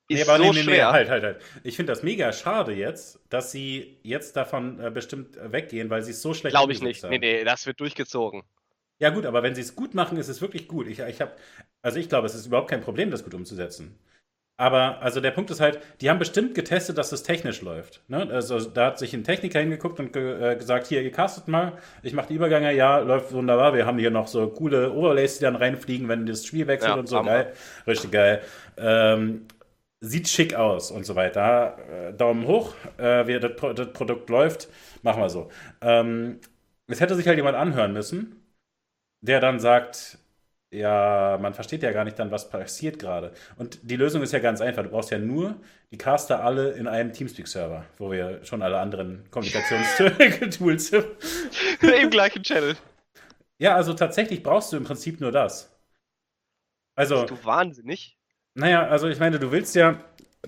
ist 0.07 0.17
nee, 0.17 0.21
aber 0.23 0.37
so 0.37 0.43
nee, 0.43 0.59
nee, 0.59 0.63
schwer. 0.63 0.87
Nee, 0.87 0.93
halt, 0.93 1.09
halt, 1.09 1.23
halt. 1.23 1.41
Ich 1.63 1.75
finde 1.75 1.91
das 1.91 2.03
mega 2.03 2.31
schade 2.33 2.73
jetzt, 2.73 3.19
dass 3.29 3.51
sie 3.51 3.99
jetzt 4.03 4.35
davon 4.35 4.79
äh, 4.79 4.89
bestimmt 4.89 5.37
weggehen, 5.39 5.89
weil 5.89 6.01
sie 6.01 6.11
es 6.11 6.21
so 6.21 6.33
schlecht 6.33 6.53
Glaube 6.53 6.73
ich 6.73 6.81
nicht. 6.81 7.03
Haben. 7.03 7.11
Nee, 7.11 7.19
nee, 7.19 7.43
das 7.43 7.65
wird 7.65 7.79
durchgezogen. 7.79 8.43
Ja 8.99 9.09
gut, 9.09 9.25
aber 9.25 9.43
wenn 9.43 9.55
sie 9.55 9.61
es 9.61 9.75
gut 9.75 9.93
machen, 9.95 10.17
ist 10.17 10.27
es 10.27 10.41
wirklich 10.41 10.67
gut. 10.67 10.87
Ich, 10.87 10.99
ich 10.99 11.21
habe, 11.21 11.33
also 11.83 11.99
ich 11.99 12.09
glaube, 12.09 12.25
es 12.25 12.33
ist 12.33 12.47
überhaupt 12.47 12.69
kein 12.69 12.81
Problem, 12.81 13.11
das 13.11 13.23
gut 13.23 13.35
umzusetzen. 13.35 13.99
Aber 14.55 15.01
also 15.01 15.19
der 15.19 15.31
Punkt 15.31 15.49
ist 15.49 15.59
halt, 15.59 15.79
die 15.99 16.09
haben 16.09 16.19
bestimmt 16.19 16.53
getestet, 16.53 16.97
dass 16.97 17.11
es 17.11 17.23
technisch 17.23 17.61
läuft. 17.61 18.01
Ne? 18.07 18.29
Also 18.31 18.59
da 18.61 18.87
hat 18.87 18.99
sich 18.99 19.13
ein 19.13 19.23
Techniker 19.23 19.59
hingeguckt 19.59 19.99
und 19.99 20.13
ge 20.13 20.51
äh, 20.51 20.55
gesagt, 20.55 20.87
hier, 20.87 21.01
ihr 21.01 21.11
castet 21.11 21.47
mal, 21.47 21.73
ich 22.03 22.13
mache 22.13 22.27
die 22.27 22.35
Übergänge, 22.35 22.73
ja, 22.73 22.99
läuft 22.99 23.33
wunderbar. 23.33 23.73
Wir 23.73 23.85
haben 23.85 23.97
hier 23.97 24.11
noch 24.11 24.27
so 24.27 24.47
coole 24.47 24.93
Overlays, 24.93 25.39
die 25.39 25.45
dann 25.45 25.55
reinfliegen, 25.55 26.07
wenn 26.07 26.27
das 26.27 26.45
Spiel 26.45 26.67
wechselt 26.67 26.91
ja, 26.91 26.99
und 26.99 27.07
so. 27.07 27.21
Geil, 27.23 27.53
richtig 27.87 28.11
geil. 28.11 28.41
Ähm, 28.77 29.47
sieht 30.01 30.27
schick 30.29 30.53
aus 30.53 30.91
und 30.91 31.05
so 31.05 31.15
weiter. 31.15 31.77
Äh, 31.89 32.13
Daumen 32.13 32.45
hoch, 32.45 32.75
äh, 32.97 33.25
wie 33.25 33.39
das, 33.39 33.55
Pro 33.55 33.73
das, 33.73 33.91
Produkt 33.91 34.29
läuft, 34.29 34.67
machen 35.01 35.21
wir 35.21 35.29
so. 35.29 35.49
Ähm, 35.81 36.39
es 36.87 37.01
hätte 37.01 37.15
sich 37.15 37.27
halt 37.27 37.37
jemand 37.37 37.57
anhören 37.57 37.91
müssen, 37.93 38.35
der 39.21 39.39
dann 39.39 39.59
sagt, 39.59 40.19
ja, 40.73 41.37
man 41.39 41.53
versteht 41.53 41.83
ja 41.83 41.91
gar 41.91 42.03
nicht 42.03 42.17
dann, 42.17 42.31
was 42.31 42.49
passiert 42.49 42.97
gerade. 42.99 43.31
Und 43.57 43.79
die 43.83 43.95
Lösung 43.95 44.23
ist 44.23 44.33
ja 44.33 44.39
ganz 44.39 44.59
einfach. 44.59 44.83
Du 44.83 44.89
brauchst 44.89 45.11
ja 45.11 45.19
nur 45.19 45.55
die 45.91 45.97
Caster 45.97 46.43
alle 46.43 46.71
in 46.71 46.87
einem 46.87 47.13
Teamspeak-Server, 47.13 47.85
wo 47.99 48.11
wir 48.11 48.43
schon 48.43 48.61
alle 48.63 48.79
anderen 48.79 49.29
Kommunikationstools 49.29 50.91
haben. 50.91 51.05
Im 52.01 52.09
gleichen 52.09 52.41
Channel. 52.41 52.75
Ja, 53.59 53.75
also 53.75 53.93
tatsächlich 53.93 54.41
brauchst 54.41 54.73
du 54.73 54.77
im 54.77 54.83
Prinzip 54.83 55.21
nur 55.21 55.31
das. 55.31 55.71
Also. 56.95 57.21
Bist 57.21 57.29
du 57.29 57.45
wahnsinnig? 57.45 58.17
Naja, 58.55 58.87
also 58.87 59.07
ich 59.07 59.19
meine, 59.19 59.39
du 59.39 59.51
willst 59.51 59.75
ja. 59.75 60.03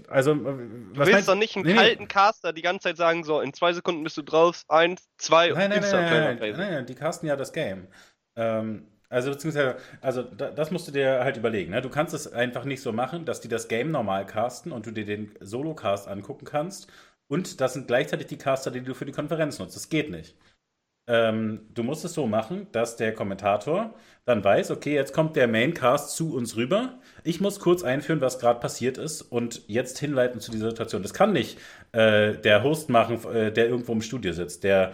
Also, 0.10 0.34
du 0.34 0.90
willst 0.94 1.12
meinst, 1.14 1.30
doch 1.30 1.36
nicht 1.36 1.56
einen 1.56 1.66
nee, 1.66 1.74
kalten 1.74 2.08
Caster 2.10 2.52
die 2.52 2.62
ganze 2.62 2.90
Zeit 2.90 2.98
sagen, 2.98 3.24
so, 3.24 3.40
in 3.40 3.54
zwei 3.54 3.72
Sekunden 3.72 4.04
bist 4.04 4.18
du 4.18 4.24
drauf, 4.24 4.64
eins, 4.68 5.08
zwei 5.18 5.50
nein, 5.50 5.70
nein, 5.70 5.80
nein, 5.80 5.92
nein, 5.92 6.38
nein, 6.38 6.52
nein, 6.52 6.72
nein, 6.72 6.86
die 6.86 6.96
casten 6.96 7.30
ja 7.30 7.38
das 7.38 7.54
Game. 7.54 7.88
Ähm, 8.36 8.86
also 9.16 9.32
beziehungsweise, 9.32 9.78
also 10.01 10.24
da, 10.24 10.51
das 10.51 10.72
musst 10.72 10.89
du 10.89 10.91
dir 10.91 11.24
halt 11.24 11.38
überlegen. 11.38 11.72
Ne? 11.72 11.82
Du 11.82 11.89
kannst 11.89 12.13
es 12.13 12.32
einfach 12.34 12.66
nicht 12.66 12.82
so 12.82 12.91
machen, 12.91 13.24
dass 13.24 13.39
die 13.39 13.47
das 13.47 13.70
Game 13.70 13.89
normal 13.89 14.26
casten 14.26 14.74
und 14.74 14.86
du 14.86 14.91
dir 14.91 15.05
den 15.05 15.32
Solo-Cast 15.39 16.09
angucken 16.09 16.43
kannst. 16.43 16.91
Und 17.30 17.61
das 17.61 17.74
sind 17.74 17.88
gleichzeitig 17.88 18.28
die 18.28 18.38
Caster, 18.38 18.72
die 18.72 18.82
du 18.82 18.93
für 18.93 19.05
die 19.05 19.13
Konferenz 19.13 19.57
nutzt. 19.57 19.78
Das 19.78 19.88
geht 19.88 20.11
nicht. 20.11 20.36
Ähm, 21.07 21.61
du 21.74 21.84
musst 21.84 22.03
es 22.03 22.13
so 22.13 22.28
machen, 22.28 22.68
dass 22.74 22.97
der 22.97 23.13
Kommentator 23.13 23.93
dann 24.26 24.43
weiß, 24.43 24.72
okay, 24.72 24.95
jetzt 24.95 25.13
kommt 25.13 25.38
der 25.38 25.47
Maincast 25.47 26.13
zu 26.13 26.36
uns 26.36 26.57
rüber. 26.57 26.99
Ich 27.24 27.39
muss 27.39 27.61
kurz 27.61 27.84
einführen, 27.84 28.20
was 28.20 28.39
gerade 28.39 28.59
passiert 28.59 28.97
ist 28.97 29.22
und 29.22 29.61
jetzt 29.68 29.97
hinleiten 29.97 30.41
zu 30.41 30.51
dieser 30.51 30.72
Situation. 30.72 31.03
Das 31.03 31.13
kann 31.13 31.32
nicht 31.32 31.57
äh, 31.93 32.34
der 32.34 32.63
Host 32.63 32.89
machen, 32.89 33.24
äh, 33.34 33.53
der 33.53 33.70
irgendwo 33.70 33.93
im 33.93 34.01
Studio 34.01 34.34
sitzt, 34.34 34.66
der 34.66 34.91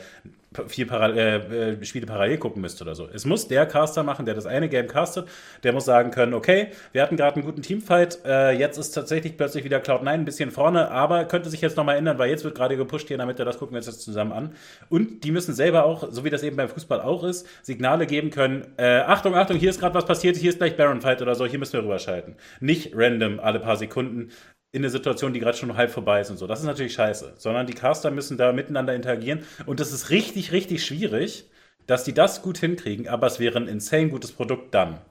vier 0.68 0.86
Paral 0.86 1.18
äh, 1.18 1.72
äh, 1.72 1.86
Spiele 1.86 2.06
parallel 2.06 2.38
gucken 2.38 2.62
müsste 2.62 2.84
oder 2.84 2.94
so. 2.94 3.08
Es 3.08 3.26
muss 3.26 3.48
der 3.48 3.66
Caster 3.66 4.04
machen, 4.04 4.26
der 4.26 4.36
das 4.36 4.46
eine 4.46 4.68
Game 4.68 4.88
castet, 4.88 5.28
der 5.64 5.72
muss 5.72 5.86
sagen 5.86 6.12
können, 6.12 6.34
okay, 6.34 6.68
wir 6.92 7.02
hatten 7.02 7.16
gerade 7.16 7.38
einen 7.38 7.46
guten 7.46 7.62
Teamfight, 7.62 8.20
äh, 8.26 8.52
jetzt 8.52 8.78
ist 8.78 8.92
tatsächlich 8.92 9.38
plötzlich 9.38 9.64
wieder 9.64 9.80
Cloud9 9.80 10.08
ein 10.08 10.26
bisschen 10.26 10.52
vorne, 10.52 10.92
aber 10.92 11.24
könnte 11.26 11.50
sich 11.50 11.62
jetzt 11.62 11.78
nochmal 11.78 11.96
ändern, 11.96 12.18
weil 12.18 12.30
jetzt 12.30 12.44
wird 12.44 12.56
gerade 12.56 12.76
gepusht 12.76 13.08
hier 13.08 13.16
in 13.16 13.20
der 13.20 13.28
Mitte, 13.28 13.46
das 13.46 13.60
gucken 13.60 13.76
wir 13.76 13.78
uns 13.78 13.88
jetzt 13.88 14.02
zusammen 14.02 14.34
an. 14.34 14.54
Und 14.90 15.24
die 15.24 15.32
müssen 15.32 15.54
selber 15.54 15.86
auch, 15.86 16.12
so 16.12 16.26
wie 16.26 16.30
das 16.30 16.44
eben 16.44 16.58
beim 16.58 16.68
Fußball 16.68 17.00
auch 17.00 17.24
ist, 17.24 17.48
Signale 17.62 18.06
geben 18.06 18.30
können, 18.30 18.74
äh, 18.78 19.00
Achtung, 19.00 19.36
Achtung, 19.36 19.56
hier 19.56 19.70
ist 19.70 19.80
gerade 19.80 19.96
was 19.96 20.06
passiert, 20.06 20.36
hier 20.36 20.50
ist 20.50 20.58
gleich 20.58 20.76
Baron 20.76 21.00
Fight 21.00 21.22
oder 21.22 21.36
so, 21.36 21.46
hier 21.46 21.60
müssen 21.60 21.74
wir 21.74 21.84
rüberschalten. 21.84 22.36
Nicht 22.60 22.92
random 22.94 23.40
alle 23.40 23.62
paar 23.62 23.78
Sekunden 23.78 24.32
in 24.72 24.82
eine 24.82 24.90
Situation, 24.90 25.34
die 25.34 25.40
gerade 25.40 25.58
schon 25.58 25.76
halb 25.76 25.92
vorbei 25.92 26.22
ist 26.22 26.30
und 26.30 26.38
so. 26.38 26.48
Das 26.48 26.60
ist 26.60 26.66
natürlich 26.66 26.94
scheiße. 26.94 27.34
Sondern 27.38 27.68
die 27.68 27.74
Caster 27.74 28.12
müssen 28.12 28.38
da 28.38 28.54
miteinander 28.54 28.96
interagieren. 28.96 29.46
Und 29.66 29.80
das 29.80 29.92
ist 29.92 30.10
richtig, 30.10 30.52
richtig 30.52 30.86
schwierig, 30.86 31.50
dass 31.88 32.04
die 32.04 32.14
das 32.14 32.42
gut 32.42 32.58
hinkriegen, 32.58 33.08
aber 33.08 33.28
es 33.28 33.40
wäre 33.40 33.58
ein 33.58 33.68
insane 33.68 34.10
gutes 34.10 34.32
Produkt 34.32 34.74
dann. 34.74 35.02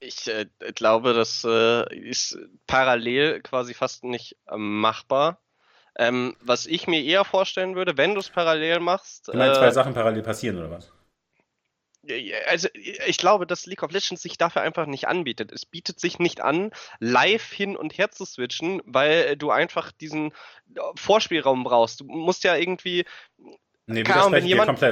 Ich 0.00 0.28
äh, 0.28 0.46
glaube, 0.74 1.12
das 1.12 1.44
äh, 1.44 1.94
ist 1.96 2.38
parallel 2.66 3.40
quasi 3.40 3.74
fast 3.74 4.04
nicht 4.04 4.36
äh, 4.48 4.56
machbar. 4.56 5.40
Ähm, 5.96 6.36
was 6.40 6.66
ich 6.66 6.86
mir 6.86 7.02
eher 7.02 7.24
vorstellen 7.24 7.74
würde, 7.74 7.96
wenn 7.96 8.14
du 8.14 8.20
es 8.20 8.30
parallel 8.30 8.78
machst. 8.78 9.28
Du 9.28 9.36
meinst, 9.36 9.58
zwei 9.58 9.66
äh, 9.66 9.72
Sachen 9.72 9.94
parallel 9.94 10.22
passieren 10.22 10.58
oder 10.58 10.70
was? 10.70 10.92
Also 12.48 12.68
ich 12.74 13.18
glaube, 13.18 13.46
dass 13.46 13.66
League 13.66 13.82
of 13.82 13.92
Legends 13.92 14.22
sich 14.22 14.38
dafür 14.38 14.62
einfach 14.62 14.86
nicht 14.86 15.08
anbietet. 15.08 15.52
Es 15.52 15.66
bietet 15.66 16.00
sich 16.00 16.18
nicht 16.18 16.40
an, 16.40 16.70
live 17.00 17.52
hin 17.52 17.76
und 17.76 17.96
her 17.98 18.10
zu 18.10 18.24
switchen, 18.24 18.80
weil 18.84 19.36
du 19.36 19.50
einfach 19.50 19.92
diesen 19.92 20.32
äh, 20.74 20.80
Vorspielraum 20.96 21.64
brauchst. 21.64 22.00
Du 22.00 22.04
musst 22.04 22.44
ja 22.44 22.56
irgendwie 22.56 23.04
Nee, 23.90 24.04
Ahnung, 24.04 24.32
wenn 24.32 24.44
jemand, 24.44 24.82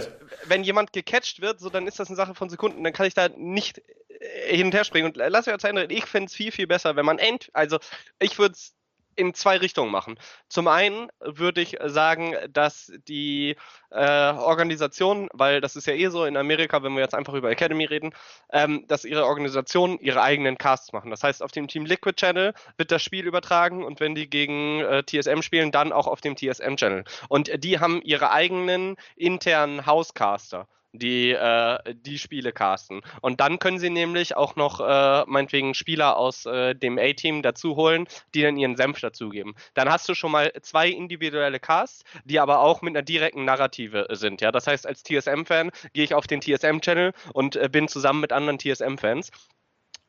wenn 0.46 0.64
jemand 0.64 0.94
gecatcht 0.94 1.42
wird, 1.42 1.60
so 1.60 1.68
dann 1.68 1.86
ist 1.86 2.00
das 2.00 2.08
eine 2.08 2.16
Sache 2.16 2.34
von 2.34 2.48
Sekunden, 2.48 2.82
dann 2.82 2.94
kann 2.94 3.04
ich 3.04 3.12
da 3.12 3.28
nicht 3.28 3.82
äh, 4.08 4.56
hin 4.56 4.66
und 4.66 4.74
her 4.74 4.84
springen. 4.84 5.06
Und 5.06 5.16
lass 5.18 5.44
mich 5.44 5.58
Zeit 5.58 5.92
ich 5.92 6.06
fände 6.06 6.26
es 6.26 6.34
viel, 6.34 6.50
viel 6.50 6.66
besser, 6.66 6.96
wenn 6.96 7.04
man 7.04 7.18
end, 7.18 7.50
also 7.52 7.78
ich 8.18 8.38
würde 8.38 8.54
es 8.54 8.74
in 9.16 9.34
zwei 9.34 9.56
Richtungen 9.56 9.90
machen. 9.90 10.18
Zum 10.48 10.68
einen 10.68 11.08
würde 11.20 11.60
ich 11.60 11.76
sagen, 11.84 12.34
dass 12.50 12.92
die 13.08 13.56
äh, 13.90 14.32
Organisation, 14.32 15.28
weil 15.32 15.60
das 15.60 15.76
ist 15.76 15.86
ja 15.86 15.94
eh 15.94 16.08
so 16.08 16.24
in 16.24 16.36
Amerika, 16.36 16.82
wenn 16.82 16.94
wir 16.94 17.00
jetzt 17.00 17.14
einfach 17.14 17.34
über 17.34 17.50
Academy 17.50 17.84
reden, 17.84 18.14
ähm, 18.52 18.84
dass 18.88 19.04
ihre 19.04 19.24
Organisationen 19.24 19.98
ihre 19.98 20.22
eigenen 20.22 20.58
Casts 20.58 20.92
machen. 20.92 21.10
Das 21.10 21.22
heißt, 21.22 21.42
auf 21.42 21.52
dem 21.52 21.68
Team 21.68 21.86
Liquid 21.86 22.16
Channel 22.16 22.54
wird 22.76 22.92
das 22.92 23.02
Spiel 23.02 23.26
übertragen 23.26 23.84
und 23.84 24.00
wenn 24.00 24.14
die 24.14 24.28
gegen 24.28 24.80
äh, 24.80 25.02
TSM 25.02 25.42
spielen, 25.42 25.72
dann 25.72 25.92
auch 25.92 26.06
auf 26.06 26.20
dem 26.20 26.36
TSM 26.36 26.76
Channel. 26.76 27.04
Und 27.28 27.64
die 27.64 27.80
haben 27.80 28.02
ihre 28.02 28.30
eigenen 28.30 28.96
internen 29.16 29.86
Housecaster 29.86 30.68
die 30.92 31.32
äh, 31.32 31.78
die 31.94 32.18
Spiele 32.18 32.52
casten. 32.52 33.02
Und 33.20 33.40
dann 33.40 33.58
können 33.58 33.78
sie 33.78 33.90
nämlich 33.90 34.36
auch 34.36 34.56
noch 34.56 34.80
äh, 34.80 35.24
meinetwegen 35.26 35.74
Spieler 35.74 36.16
aus 36.16 36.46
äh, 36.46 36.74
dem 36.74 36.98
A-Team 36.98 37.42
dazu 37.42 37.76
holen, 37.76 38.06
die 38.34 38.42
dann 38.42 38.56
ihren 38.56 38.76
Senf 38.76 39.00
dazugeben. 39.00 39.54
Dann 39.74 39.90
hast 39.90 40.08
du 40.08 40.14
schon 40.14 40.32
mal 40.32 40.52
zwei 40.62 40.88
individuelle 40.88 41.60
Casts, 41.60 42.04
die 42.24 42.40
aber 42.40 42.60
auch 42.60 42.82
mit 42.82 42.96
einer 42.96 43.02
direkten 43.02 43.44
Narrative 43.44 44.06
sind. 44.10 44.40
Ja, 44.40 44.52
das 44.52 44.66
heißt, 44.66 44.86
als 44.86 45.02
TSM-Fan 45.02 45.70
gehe 45.92 46.04
ich 46.04 46.14
auf 46.14 46.26
den 46.26 46.40
TSM-Channel 46.40 47.12
und 47.32 47.56
äh, 47.56 47.68
bin 47.70 47.88
zusammen 47.88 48.20
mit 48.20 48.32
anderen 48.32 48.58
TSM-Fans. 48.58 49.30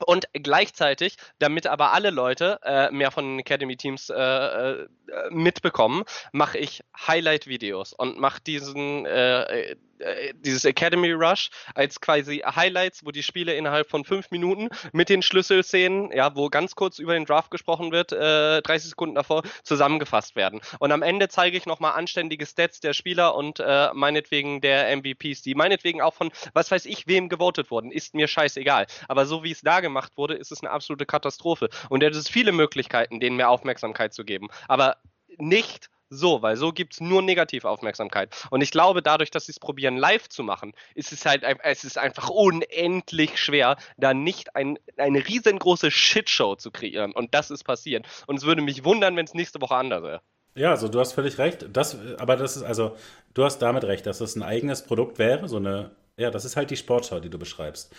Und 0.05 0.25
gleichzeitig, 0.33 1.17
damit 1.39 1.67
aber 1.67 1.93
alle 1.93 2.11
Leute 2.11 2.59
äh, 2.63 2.91
mehr 2.91 3.11
von 3.11 3.25
den 3.25 3.39
Academy-Teams 3.39 4.09
äh, 4.09 4.15
äh, 4.15 4.87
mitbekommen, 5.31 6.03
mache 6.31 6.57
ich 6.57 6.81
Highlight-Videos 7.07 7.93
und 7.93 8.19
mache 8.19 8.41
diesen 8.41 9.05
äh, 9.05 9.75
äh, 9.99 10.33
dieses 10.35 10.65
Academy 10.65 11.11
Rush 11.11 11.49
als 11.73 11.99
quasi 11.99 12.43
Highlights, 12.45 13.05
wo 13.05 13.11
die 13.11 13.23
Spiele 13.23 13.55
innerhalb 13.55 13.89
von 13.89 14.05
fünf 14.05 14.29
Minuten 14.31 14.69
mit 14.91 15.09
den 15.09 15.21
Schlüsselszenen, 15.21 16.11
ja, 16.11 16.35
wo 16.35 16.49
ganz 16.49 16.75
kurz 16.75 16.99
über 16.99 17.13
den 17.13 17.25
Draft 17.25 17.51
gesprochen 17.51 17.91
wird, 17.91 18.11
äh, 18.11 18.61
30 18.61 18.89
Sekunden 18.89 19.15
davor 19.15 19.43
zusammengefasst 19.63 20.35
werden. 20.35 20.61
Und 20.79 20.91
am 20.91 21.01
Ende 21.01 21.29
zeige 21.29 21.57
ich 21.57 21.65
nochmal 21.65 21.93
anständige 21.93 22.45
Stats 22.45 22.79
der 22.79 22.93
Spieler 22.93 23.35
und 23.35 23.59
äh, 23.59 23.89
meinetwegen 23.93 24.61
der 24.61 24.95
MVPs, 24.95 25.41
die 25.41 25.55
meinetwegen 25.55 26.01
auch 26.01 26.13
von, 26.13 26.31
was 26.53 26.69
weiß 26.69 26.85
ich, 26.85 27.07
wem 27.07 27.29
gewotet 27.29 27.71
wurden, 27.71 27.91
ist 27.91 28.13
mir 28.13 28.27
scheißegal. 28.27 28.85
Aber 29.07 29.25
so 29.25 29.43
wie 29.43 29.51
es 29.51 29.61
da 29.61 29.79
gemacht 29.87 30.13
wurde, 30.17 30.35
ist 30.35 30.51
es 30.51 30.61
eine 30.61 30.71
absolute 30.71 31.05
Katastrophe. 31.05 31.69
Und 31.89 32.03
es 32.03 32.17
ist 32.17 32.29
viele 32.29 32.51
Möglichkeiten, 32.51 33.19
denen 33.19 33.37
mehr 33.37 33.49
Aufmerksamkeit 33.49 34.13
zu 34.13 34.23
geben. 34.23 34.47
Aber 34.67 34.97
nicht 35.37 35.89
so, 36.09 36.41
weil 36.41 36.55
so 36.55 36.71
gibt 36.71 36.93
es 36.93 37.01
nur 37.01 37.21
Negativaufmerksamkeit. 37.21 38.33
Und 38.49 38.61
ich 38.61 38.71
glaube, 38.71 39.01
dadurch, 39.01 39.31
dass 39.31 39.45
sie 39.45 39.51
es 39.51 39.59
probieren, 39.59 39.97
live 39.97 40.29
zu 40.29 40.43
machen, 40.43 40.73
ist 40.95 41.11
es 41.11 41.25
halt 41.25 41.43
es 41.63 41.83
ist 41.83 41.97
einfach 41.97 42.29
unendlich 42.29 43.37
schwer, 43.37 43.77
da 43.97 44.13
nicht 44.13 44.55
ein, 44.55 44.79
eine 44.97 45.27
riesengroße 45.27 45.91
Shitshow 45.91 46.55
zu 46.55 46.71
kreieren. 46.71 47.11
Und 47.11 47.33
das 47.33 47.51
ist 47.51 47.63
passiert. 47.63 48.07
Und 48.25 48.37
es 48.37 48.45
würde 48.45 48.61
mich 48.61 48.83
wundern, 48.83 49.15
wenn 49.15 49.25
es 49.25 49.33
nächste 49.33 49.61
Woche 49.61 49.75
anders 49.75 50.03
wäre. 50.03 50.21
Ja, 50.55 50.71
also 50.71 50.87
du 50.87 50.99
hast 50.99 51.13
völlig 51.13 51.37
recht. 51.37 51.67
Das, 51.71 51.97
aber 52.17 52.35
das 52.35 52.57
ist, 52.57 52.63
also, 52.63 52.95
du 53.35 53.43
hast 53.43 53.59
damit 53.59 53.83
recht, 53.83 54.05
dass 54.07 54.17
das 54.17 54.35
ein 54.35 54.43
eigenes 54.43 54.83
Produkt 54.83 55.19
wäre, 55.19 55.47
so 55.47 55.57
eine, 55.57 55.91
ja, 56.17 56.31
das 56.31 56.45
ist 56.45 56.55
halt 56.55 56.71
die 56.71 56.77
Sportschau, 56.77 57.19
die 57.19 57.29
du 57.29 57.37
beschreibst. 57.37 57.93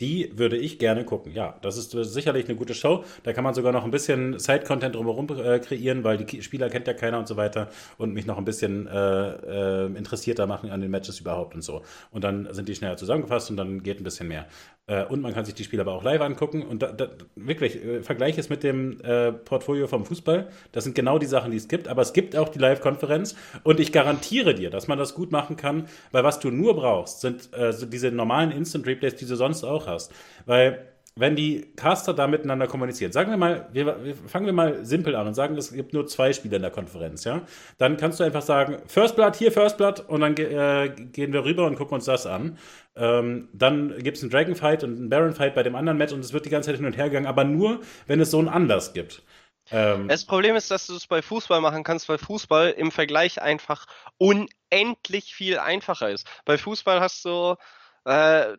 Die 0.00 0.32
würde 0.36 0.56
ich 0.56 0.80
gerne 0.80 1.04
gucken. 1.04 1.32
Ja, 1.32 1.56
das 1.62 1.76
ist 1.76 1.92
sicherlich 1.92 2.46
eine 2.46 2.56
gute 2.56 2.74
Show. 2.74 3.04
Da 3.22 3.32
kann 3.32 3.44
man 3.44 3.54
sogar 3.54 3.72
noch 3.72 3.84
ein 3.84 3.92
bisschen 3.92 4.40
Side-Content 4.40 4.96
drumherum 4.96 5.28
äh, 5.38 5.60
kreieren, 5.60 6.02
weil 6.02 6.18
die 6.18 6.42
Spieler 6.42 6.68
kennt 6.68 6.88
ja 6.88 6.94
keiner 6.94 7.18
und 7.20 7.28
so 7.28 7.36
weiter 7.36 7.68
und 7.96 8.12
mich 8.12 8.26
noch 8.26 8.36
ein 8.36 8.44
bisschen 8.44 8.88
äh, 8.88 9.84
äh, 9.84 9.86
interessierter 9.96 10.48
machen 10.48 10.70
an 10.70 10.80
den 10.80 10.90
Matches 10.90 11.20
überhaupt 11.20 11.54
und 11.54 11.62
so. 11.62 11.82
Und 12.10 12.24
dann 12.24 12.52
sind 12.52 12.68
die 12.68 12.74
schneller 12.74 12.96
zusammengefasst 12.96 13.50
und 13.50 13.56
dann 13.56 13.84
geht 13.84 14.00
ein 14.00 14.04
bisschen 14.04 14.26
mehr. 14.26 14.48
Äh, 14.86 15.04
und 15.04 15.22
man 15.22 15.32
kann 15.32 15.44
sich 15.44 15.54
die 15.54 15.64
Spiele 15.64 15.82
aber 15.82 15.92
auch 15.92 16.02
live 16.02 16.20
angucken. 16.20 16.62
Und 16.62 16.82
da, 16.82 16.92
da, 16.92 17.08
wirklich, 17.36 17.82
äh, 17.82 18.02
vergleiche 18.02 18.40
es 18.40 18.48
mit 18.48 18.62
dem 18.62 19.00
äh, 19.00 19.32
Portfolio 19.32 19.86
vom 19.86 20.04
Fußball. 20.04 20.48
Das 20.72 20.84
sind 20.84 20.94
genau 20.94 21.18
die 21.18 21.26
Sachen, 21.26 21.50
die 21.50 21.56
es 21.56 21.68
gibt. 21.68 21.88
Aber 21.88 22.02
es 22.02 22.12
gibt 22.12 22.36
auch 22.36 22.48
die 22.48 22.58
Live-Konferenz. 22.58 23.34
Und 23.62 23.80
ich 23.80 23.92
garantiere 23.92 24.54
dir, 24.54 24.70
dass 24.70 24.86
man 24.86 24.98
das 24.98 25.14
gut 25.14 25.32
machen 25.32 25.56
kann, 25.56 25.88
weil 26.12 26.24
was 26.24 26.38
du 26.38 26.50
nur 26.50 26.76
brauchst, 26.76 27.20
sind 27.20 27.52
äh, 27.54 27.72
diese 27.86 28.10
normalen 28.10 28.50
Instant-Replays, 28.50 29.16
die 29.16 29.26
du 29.26 29.36
sonst 29.36 29.64
auch 29.64 29.86
hast. 29.86 30.12
Weil 30.44 30.93
wenn 31.16 31.36
die 31.36 31.72
Caster 31.76 32.12
da 32.12 32.26
miteinander 32.26 32.66
kommunizieren, 32.66 33.12
sagen 33.12 33.30
wir 33.30 33.36
mal, 33.36 33.68
wir, 33.72 34.04
wir, 34.04 34.14
fangen 34.16 34.46
wir 34.46 34.52
mal 34.52 34.84
simpel 34.84 35.14
an 35.14 35.28
und 35.28 35.34
sagen, 35.34 35.56
es 35.56 35.72
gibt 35.72 35.92
nur 35.92 36.06
zwei 36.06 36.32
Spiele 36.32 36.56
in 36.56 36.62
der 36.62 36.70
Konferenz, 36.72 37.24
ja, 37.24 37.42
dann 37.78 37.96
kannst 37.96 38.18
du 38.18 38.24
einfach 38.24 38.42
sagen, 38.42 38.78
First 38.86 39.14
Blood, 39.14 39.36
hier 39.36 39.52
First 39.52 39.76
Blood 39.76 40.00
und 40.00 40.22
dann 40.22 40.36
äh, 40.36 40.90
gehen 41.12 41.32
wir 41.32 41.44
rüber 41.44 41.66
und 41.66 41.76
gucken 41.76 41.94
uns 41.94 42.06
das 42.06 42.26
an. 42.26 42.58
Ähm, 42.96 43.48
dann 43.52 43.96
gibt 44.02 44.16
es 44.16 44.22
einen 44.22 44.30
Dragonfight 44.30 44.82
und 44.84 44.96
einen 44.96 45.08
Baronfight 45.08 45.54
bei 45.54 45.62
dem 45.62 45.76
anderen 45.76 45.98
Match 45.98 46.12
und 46.12 46.20
es 46.20 46.32
wird 46.32 46.46
die 46.46 46.50
ganze 46.50 46.70
Zeit 46.70 46.76
hin 46.76 46.86
und 46.86 46.96
her 46.96 47.08
gegangen, 47.08 47.26
aber 47.26 47.44
nur, 47.44 47.80
wenn 48.06 48.20
es 48.20 48.30
so 48.30 48.38
einen 48.38 48.48
Anlass 48.48 48.92
gibt. 48.92 49.22
Ähm, 49.70 50.08
das 50.08 50.24
Problem 50.24 50.56
ist, 50.56 50.70
dass 50.70 50.86
du 50.88 50.94
es 50.94 51.06
bei 51.06 51.22
Fußball 51.22 51.60
machen 51.60 51.84
kannst, 51.84 52.08
weil 52.08 52.18
Fußball 52.18 52.70
im 52.70 52.90
Vergleich 52.90 53.40
einfach 53.40 53.86
unendlich 54.18 55.34
viel 55.34 55.58
einfacher 55.58 56.10
ist. 56.10 56.26
Bei 56.44 56.58
Fußball 56.58 57.00
hast 57.00 57.24
du 57.24 57.56
äh, 58.04 58.56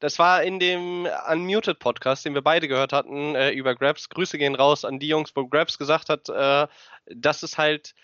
das 0.00 0.18
war 0.18 0.42
in 0.42 0.58
dem 0.58 1.08
Unmuted 1.30 1.78
Podcast, 1.78 2.24
den 2.24 2.34
wir 2.34 2.42
beide 2.42 2.68
gehört 2.68 2.92
hatten 2.92 3.34
äh, 3.34 3.50
über 3.50 3.74
Grabs. 3.74 4.08
Grüße 4.08 4.38
gehen 4.38 4.54
raus 4.54 4.84
an 4.84 4.98
die 4.98 5.08
Jungs, 5.08 5.32
wo 5.34 5.46
Grabs 5.46 5.78
gesagt 5.78 6.08
hat, 6.08 6.28
äh, 6.28 6.66
dass 7.06 7.42
es 7.42 7.58
halt 7.58 7.94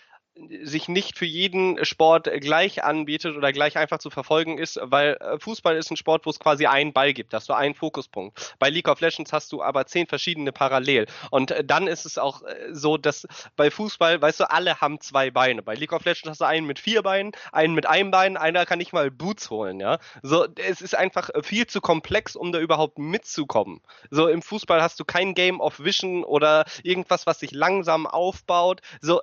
sich 0.64 0.89
nicht 0.89 1.16
für 1.16 1.26
jeden 1.26 1.85
Sport 1.85 2.28
gleich 2.41 2.82
anbietet 2.82 3.37
oder 3.37 3.53
gleich 3.53 3.76
einfach 3.76 3.99
zu 3.99 4.11
verfolgen 4.11 4.59
ist, 4.59 4.80
weil 4.82 5.16
äh, 5.20 5.39
Fußball 5.39 5.76
ist 5.76 5.91
ein 5.91 5.97
Sport, 5.97 6.26
wo 6.26 6.30
es 6.30 6.41
quasi 6.41 6.66
einen 6.66 6.93
Ball 6.93 7.12
gibt, 7.12 7.32
hast 7.32 7.49
du 7.49 7.53
einen 7.53 7.74
Fokuspunkt. 7.74 8.55
Bei 8.59 8.68
League 8.68 8.89
of 8.89 9.01
Legends 9.01 9.32
hast 9.32 9.53
du 9.53 9.62
aber 9.62 9.87
zehn 9.87 10.07
verschiedene 10.07 10.51
parallel. 10.51 11.07
Und 11.30 11.53
äh, 11.53 11.64
dann 11.64 11.87
ist 11.87 12.05
es 12.05 12.18
auch 12.18 12.43
äh, 12.43 12.68
so, 12.72 12.97
dass 12.97 13.28
bei 13.57 13.70
Fußball, 13.70 14.20
weißt 14.20 14.41
du, 14.41 14.51
alle 14.51 14.80
haben 14.80 15.01
zwei 15.01 15.30
Beine. 15.30 15.62
Bei 15.62 15.74
League 15.74 15.93
of 15.93 16.05
Legends 16.05 16.28
hast 16.28 16.41
du 16.41 16.47
einen 16.47 16.66
mit 16.66 16.80
vier 16.80 17.03
Beinen, 17.03 17.32
einen 17.53 17.74
mit 17.74 17.87
einem 17.87 18.11
Bein, 18.11 18.37
einer 18.37 18.66
kann 18.66 18.78
nicht 18.78 18.93
mal 18.93 19.12
Boots 19.12 19.51
holen, 19.51 19.78
ja. 19.78 19.99
So, 20.22 20.47
es 20.57 20.80
ist 20.80 20.97
einfach 20.97 21.30
viel 21.43 21.68
zu 21.68 21.80
komplex, 21.80 22.35
um 22.35 22.51
da 22.51 22.59
überhaupt 22.59 22.99
mitzukommen. 22.99 23.80
So, 24.11 24.26
im 24.26 24.43
Fußball 24.43 24.82
hast 24.82 24.99
du 24.99 25.05
kein 25.05 25.35
Game 25.35 25.61
of 25.61 25.78
Vision 25.78 26.24
oder 26.24 26.64
irgendwas, 26.82 27.26
was 27.26 27.39
sich 27.39 27.53
langsam 27.53 28.07
aufbaut. 28.09 28.80
So, 29.01 29.20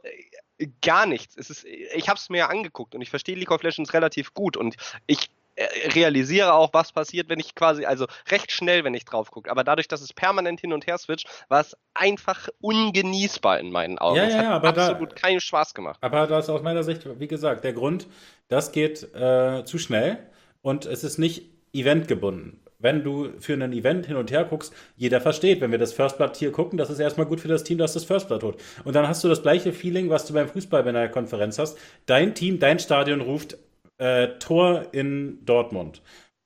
gar 0.82 1.05
nichts. 1.05 1.36
Es 1.38 1.49
ist, 1.49 1.66
ich 1.66 2.09
habe 2.09 2.18
es 2.18 2.30
mir 2.30 2.49
angeguckt 2.49 2.95
und 2.95 3.01
ich 3.01 3.09
verstehe 3.09 3.36
League 3.36 3.51
of 3.51 3.64
Legends 3.64 3.93
relativ 3.93 4.34
gut 4.34 4.57
und 4.57 4.76
ich 5.07 5.30
äh, 5.55 5.89
realisiere 5.89 6.53
auch, 6.53 6.74
was 6.74 6.91
passiert, 6.93 7.28
wenn 7.30 7.39
ich 7.39 7.55
quasi, 7.55 7.86
also 7.86 8.07
recht 8.30 8.51
schnell, 8.51 8.84
wenn 8.84 8.93
ich 8.93 9.05
drauf 9.05 9.32
gucke. 9.32 9.51
Aber 9.51 9.64
dadurch, 9.64 9.88
dass 9.88 10.01
es 10.01 10.14
permanent 10.14 10.62
hin 10.62 10.72
und 10.72 10.88
her 10.88 10.97
switcht, 10.97 11.28
war 11.49 11.62
es 11.62 11.76
einfach 11.93 12.47
ungenießbar 12.62 13.59
in 13.59 13.72
meinen 13.72 13.97
Augen. 13.97 14.18
Ja, 14.18 14.24
ja, 14.24 14.30
es 14.30 14.36
hat 14.38 14.45
aber 14.45 14.70
absolut 14.70 15.12
da, 15.12 15.16
keinen 15.16 15.41
Spaß 15.41 15.74
gemacht. 15.74 15.99
Aber 16.01 16.28
das 16.28 16.49
aus 16.49 16.62
meiner 16.62 16.84
Sicht, 16.84 17.07
wie 17.20 17.28
gesagt, 17.28 17.64
der 17.64 17.74
Grund, 17.74 18.07
das 18.47 18.72
geht 18.72 19.03
äh, 19.14 19.64
zu 19.66 19.78
schnell 19.78 20.20
und 20.62 20.86
es 20.86 21.03
ist 21.03 21.18
nicht 21.18 21.49
eventgebunden 21.74 22.61
wenn 22.82 23.03
du 23.03 23.29
für 23.39 23.53
ein 23.53 23.73
Event 23.73 24.07
hin 24.07 24.15
und 24.15 24.32
her 24.32 24.45
guckst, 24.45 24.73
jeder 24.97 25.21
versteht, 25.21 25.61
wenn 25.61 25.71
wir 25.71 25.77
das 25.77 25.93
First 25.93 26.17
Blood 26.17 26.36
hier 26.36 26.51
gucken, 26.51 26.77
das 26.77 26.89
ist 26.89 26.99
erstmal 26.99 27.25
gut 27.25 27.39
für 27.39 27.47
das 27.47 27.63
Team, 27.63 27.77
das 27.77 27.93
das 27.93 28.03
First 28.03 28.27
Blood 28.27 28.43
holt. 28.43 28.57
Und 28.84 28.95
dann 28.95 29.07
hast 29.07 29.23
du 29.23 29.29
das 29.29 29.41
gleiche 29.41 29.73
Feeling, 29.73 30.09
was 30.09 30.25
du 30.25 30.34
beim 30.34 30.47
Fußball 30.47 30.84
bei 30.84 30.89
einer 30.89 31.09
Konferenz 31.09 31.59
hast. 31.59 31.77
Dein 32.05 32.36
Team, 32.36 32.59
dein 32.59 32.79
Stadion 32.79 33.21
ruft 33.21 33.57
äh, 33.97 34.29
Tor 34.39 34.88
in 34.91 35.45
Dortmund. 35.45 36.01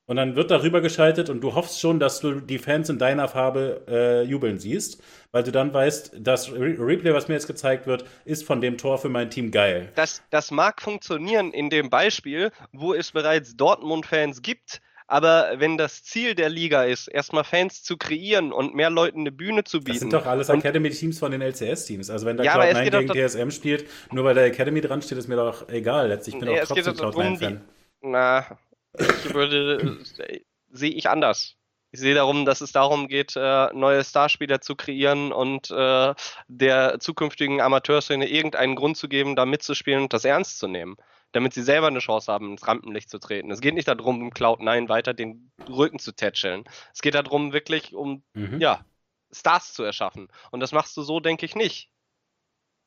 Und 0.08 0.18
dann 0.18 0.36
wird 0.36 0.52
darüber 0.52 0.82
geschaltet 0.82 1.32
und 1.32 1.42
du 1.42 1.56
hoffst 1.56 1.80
schon, 1.80 2.00
dass 2.00 2.20
du 2.20 2.40
die 2.40 2.60
Fans 2.60 2.90
in 2.90 3.00
deiner 3.00 3.28
Farbe 3.28 3.82
äh, 3.88 4.22
jubeln 4.22 4.60
siehst, 4.60 5.02
weil 5.32 5.42
du 5.42 5.52
dann 5.52 5.74
weißt, 5.74 6.18
das 6.20 6.52
Re 6.52 6.76
Replay, 6.78 7.12
was 7.12 7.28
mir 7.28 7.34
jetzt 7.34 7.48
gezeigt 7.48 7.88
wird, 7.88 8.06
ist 8.24 8.44
von 8.44 8.62
dem 8.62 8.78
Tor 8.78 9.00
für 9.00 9.10
mein 9.10 9.32
Team 9.32 9.50
geil. 9.50 9.92
Das, 9.96 10.22
das 10.30 10.52
mag 10.52 10.80
funktionieren 10.80 11.52
in 11.52 11.72
dem 11.72 11.90
Beispiel, 11.90 12.52
wo 12.72 12.94
es 12.94 13.14
bereits 13.14 13.58
Dortmund-Fans 13.58 14.44
gibt, 14.44 14.80
aber 15.08 15.54
wenn 15.58 15.78
das 15.78 16.04
Ziel 16.04 16.34
der 16.34 16.50
Liga 16.50 16.84
ist, 16.84 17.08
erstmal 17.08 17.44
Fans 17.44 17.84
zu 17.84 17.98
kreieren 17.98 18.52
und 18.52 18.74
mehr 18.74 18.90
Leuten 18.90 19.20
eine 19.20 19.32
Bühne 19.32 19.64
zu 19.64 19.80
bieten. 19.80 19.92
Das 19.92 20.00
sind 20.00 20.14
doch 20.14 20.26
alles 20.26 20.50
Academy-Teams 20.50 21.20
von 21.20 21.32
den 21.32 21.42
LCS-Teams. 21.42 22.10
Also 22.10 22.26
wenn 22.26 22.38
da 22.38 22.44
ja, 22.44 22.56
Cloud9 22.56 23.08
gegen 23.08 23.28
DSM 23.28 23.52
spielt, 23.52 23.86
nur 24.12 24.24
weil 24.24 24.34
der 24.34 24.46
Academy 24.46 24.82
dran 24.82 25.02
steht, 25.02 25.18
ist 25.18 25.28
mir 25.28 25.36
doch 25.36 25.70
egal. 25.70 26.08
Letztlich 26.08 26.40
bin 26.40 26.50
ich 26.50 26.62
auch 26.62 26.68
trotzdem 26.68 26.94
Cloud9-Fan. 26.94 27.62
Na, 28.02 28.58
ich 28.98 29.34
würde, 29.34 30.00
äh, 30.20 30.40
sehe 30.72 30.92
ich 30.92 31.10
anders. 31.10 31.56
Ich 31.92 32.00
sehe 32.00 32.16
darum, 32.16 32.46
dass 32.46 32.60
es 32.60 32.72
darum 32.72 33.08
geht, 33.08 33.36
äh, 33.38 33.74
neue 33.74 34.04
Starspieler 34.04 34.60
zu 34.60 34.76
kreieren 34.76 35.32
und 35.32 35.72
äh, 35.72 36.14
der 36.48 37.00
zukünftigen 37.00 37.62
Amateurszene 37.62 38.28
irgendeinen 38.28 38.76
Grund 38.76 38.98
zu 38.98 39.08
geben, 39.08 39.36
da 39.36 39.46
mitzuspielen 39.46 40.04
und 40.04 40.14
das 40.14 40.26
ernst 40.26 40.60
zu 40.60 40.68
nehmen 40.68 40.98
damit 41.36 41.54
sie 41.54 41.64
selber 41.64 41.88
eine 41.88 42.00
Chance 42.00 42.32
haben, 42.32 42.52
ins 42.52 42.66
Rampenlicht 42.66 43.10
zu 43.10 43.20
treten. 43.20 43.52
Es 43.52 43.60
geht 43.60 43.74
nicht 43.74 43.90
darum, 43.90 44.22
im 44.22 44.32
Cloud9 44.32 44.88
weiter 44.88 45.14
den 45.14 45.52
Rücken 45.68 46.00
zu 46.00 46.14
tätscheln. 46.14 46.64
Es 46.94 47.02
geht 47.02 47.14
darum, 47.14 47.52
wirklich 47.52 47.94
um, 47.94 48.24
mhm. 48.34 48.62
ja, 48.62 48.86
Stars 49.34 49.74
zu 49.74 49.84
erschaffen. 49.84 50.30
Und 50.52 50.62
das 50.62 50.72
machst 50.72 50.96
du 50.96 51.02
so, 51.02 51.20
denke 51.20 51.46
ich, 51.46 51.54
nicht. 51.54 51.90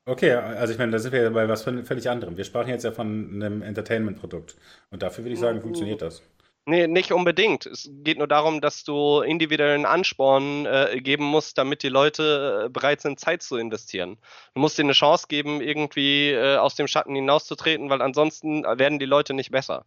Okay, 0.06 0.32
also 0.32 0.72
ich 0.72 0.78
meine, 0.78 0.92
da 0.92 0.98
sind 0.98 1.12
wir 1.12 1.24
ja 1.24 1.28
bei 1.28 1.46
was 1.46 1.64
völlig 1.64 2.08
anderem. 2.08 2.38
Wir 2.38 2.44
sprachen 2.44 2.70
jetzt 2.70 2.84
ja 2.84 2.92
von 2.92 3.34
einem 3.34 3.60
Entertainment-Produkt. 3.60 4.56
Und 4.88 5.02
dafür 5.02 5.24
würde 5.24 5.34
ich 5.34 5.40
sagen, 5.40 5.60
funktioniert 5.60 6.00
das. 6.00 6.22
Nee, 6.68 6.86
nicht 6.86 7.12
unbedingt. 7.12 7.64
Es 7.64 7.90
geht 8.04 8.18
nur 8.18 8.26
darum, 8.28 8.60
dass 8.60 8.84
du 8.84 9.22
individuellen 9.22 9.86
Ansporn 9.86 10.66
äh, 10.66 11.00
geben 11.00 11.24
musst, 11.24 11.56
damit 11.56 11.82
die 11.82 11.88
Leute 11.88 12.64
äh, 12.66 12.68
bereit 12.68 13.00
sind, 13.00 13.18
Zeit 13.18 13.40
zu 13.42 13.56
investieren. 13.56 14.18
Du 14.52 14.60
musst 14.60 14.78
ihnen 14.78 14.88
eine 14.88 14.92
Chance 14.92 15.28
geben, 15.30 15.62
irgendwie 15.62 16.30
äh, 16.30 16.58
aus 16.58 16.74
dem 16.74 16.86
Schatten 16.86 17.14
hinauszutreten, 17.14 17.88
weil 17.88 18.02
ansonsten 18.02 18.64
werden 18.64 18.98
die 18.98 19.06
Leute 19.06 19.32
nicht 19.32 19.50
besser. 19.50 19.86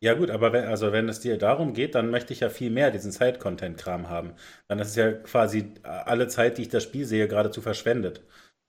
Ja 0.00 0.12
gut, 0.12 0.28
aber 0.28 0.52
wenn, 0.52 0.66
also 0.66 0.92
wenn 0.92 1.08
es 1.08 1.20
dir 1.20 1.38
darum 1.38 1.72
geht, 1.72 1.94
dann 1.94 2.10
möchte 2.10 2.34
ich 2.34 2.40
ja 2.40 2.50
viel 2.50 2.70
mehr 2.70 2.90
diesen 2.90 3.10
Side-Content-Kram 3.10 4.10
haben. 4.10 4.34
Dann 4.68 4.80
ist 4.80 4.88
es 4.88 4.96
ja 4.96 5.12
quasi 5.12 5.72
alle 5.82 6.28
Zeit, 6.28 6.58
die 6.58 6.62
ich 6.62 6.68
das 6.68 6.82
Spiel 6.82 7.06
sehe, 7.06 7.26
geradezu 7.26 7.62
verschwendet 7.62 8.22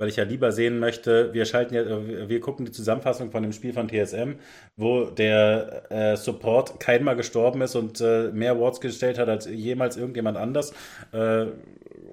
weil 0.04 0.10
ich 0.10 0.18
ja 0.18 0.26
lieber 0.26 0.52
sehen 0.52 0.80
möchte, 0.80 1.34
wir 1.34 1.46
schalten 1.46 1.74
ja, 1.74 2.28
wir 2.28 2.40
gucken 2.42 2.66
die 2.66 2.74
Zusammenfassung 2.74 3.32
von 3.32 3.42
dem 3.42 3.54
Spiel 3.54 3.72
von 3.72 3.88
TSM, 3.88 4.34
wo 4.76 5.06
der 5.06 5.90
äh, 5.90 6.18
Support 6.18 6.82
keinmal 6.82 7.16
gestorben 7.16 7.62
ist 7.62 7.76
und 7.76 8.02
äh, 8.02 8.30
mehr 8.34 8.60
Wards 8.60 8.82
gestellt 8.82 9.18
hat 9.18 9.30
als 9.30 9.46
jemals 9.46 9.96
irgendjemand 9.96 10.38
anders. 10.38 10.74
Äh, 11.14 11.46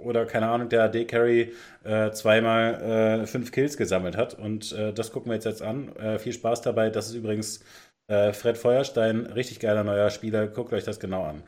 oder 0.05 0.25
keine 0.25 0.49
Ahnung, 0.51 0.69
der 0.69 0.85
AD-Carry 0.85 1.53
äh, 1.83 2.13
zweimal 2.13 3.23
äh, 3.23 3.27
fünf 3.27 3.51
Kills 3.51 3.77
gesammelt 3.77 4.17
hat. 4.17 4.35
Und 4.35 4.71
äh, 4.71 4.93
das 4.93 5.11
gucken 5.11 5.33
wir 5.33 5.35
jetzt, 5.35 5.47
jetzt 5.47 5.63
an. 5.63 5.93
viel 6.21 6.33
Spaß 6.33 6.63
dabei. 6.63 6.91
Das 6.91 7.09
ist 7.09 7.15
übrigens 7.15 7.65
Fred 8.07 8.59
Feuerstein, 8.59 9.27
richtig 9.27 9.59
geiler 9.59 9.83
neuer 9.83 10.11
Spieler. 10.11 10.47
Guckt 10.47 10.73
euch 10.73 10.85
das 10.85 11.01
genau 11.01 11.25
an. 11.25 11.43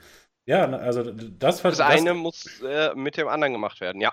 Ja, 0.46 0.68
also 0.70 1.04
das 1.12 1.62
Das 1.62 1.80
eine 1.80 2.14
muss 2.14 2.62
mit 2.96 3.16
dem 3.16 3.28
anderen 3.28 3.52
gemacht 3.52 3.80
werden, 3.80 4.00
ja. 4.00 4.12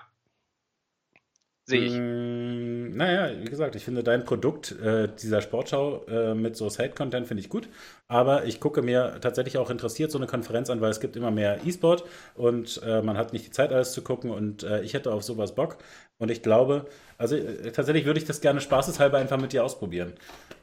Sehe 1.70 1.84
ich. 1.84 1.92
Mm, 1.92 2.96
naja, 2.96 3.30
wie 3.40 3.48
gesagt, 3.48 3.76
ich 3.76 3.84
finde 3.84 4.02
dein 4.02 4.24
Produkt 4.24 4.72
äh, 4.80 5.08
dieser 5.22 5.40
Sportschau 5.40 6.04
äh, 6.06 6.34
mit 6.34 6.56
so 6.56 6.68
Side-Content 6.68 7.28
finde 7.28 7.42
ich 7.42 7.48
gut. 7.48 7.68
Aber 8.08 8.44
ich 8.44 8.58
gucke 8.58 8.82
mir 8.82 9.18
tatsächlich 9.20 9.56
auch 9.56 9.70
interessiert 9.70 10.10
so 10.10 10.18
eine 10.18 10.26
Konferenz 10.26 10.68
an, 10.68 10.80
weil 10.80 10.90
es 10.90 10.98
gibt 10.98 11.14
immer 11.16 11.30
mehr 11.30 11.60
E-Sport 11.64 12.04
und 12.34 12.82
äh, 12.84 13.02
man 13.02 13.16
hat 13.16 13.32
nicht 13.32 13.46
die 13.46 13.50
Zeit, 13.52 13.72
alles 13.72 13.92
zu 13.92 14.02
gucken. 14.02 14.30
Und 14.30 14.64
äh, 14.64 14.82
ich 14.82 14.94
hätte 14.94 15.12
auf 15.12 15.22
sowas 15.22 15.54
Bock. 15.54 15.78
Und 16.18 16.30
ich 16.30 16.42
glaube, 16.42 16.86
also 17.18 17.36
äh, 17.36 17.70
tatsächlich 17.70 18.04
würde 18.04 18.18
ich 18.18 18.26
das 18.26 18.40
gerne 18.40 18.60
spaßeshalber 18.60 19.18
einfach 19.18 19.40
mit 19.40 19.52
dir 19.52 19.64
ausprobieren. 19.64 20.14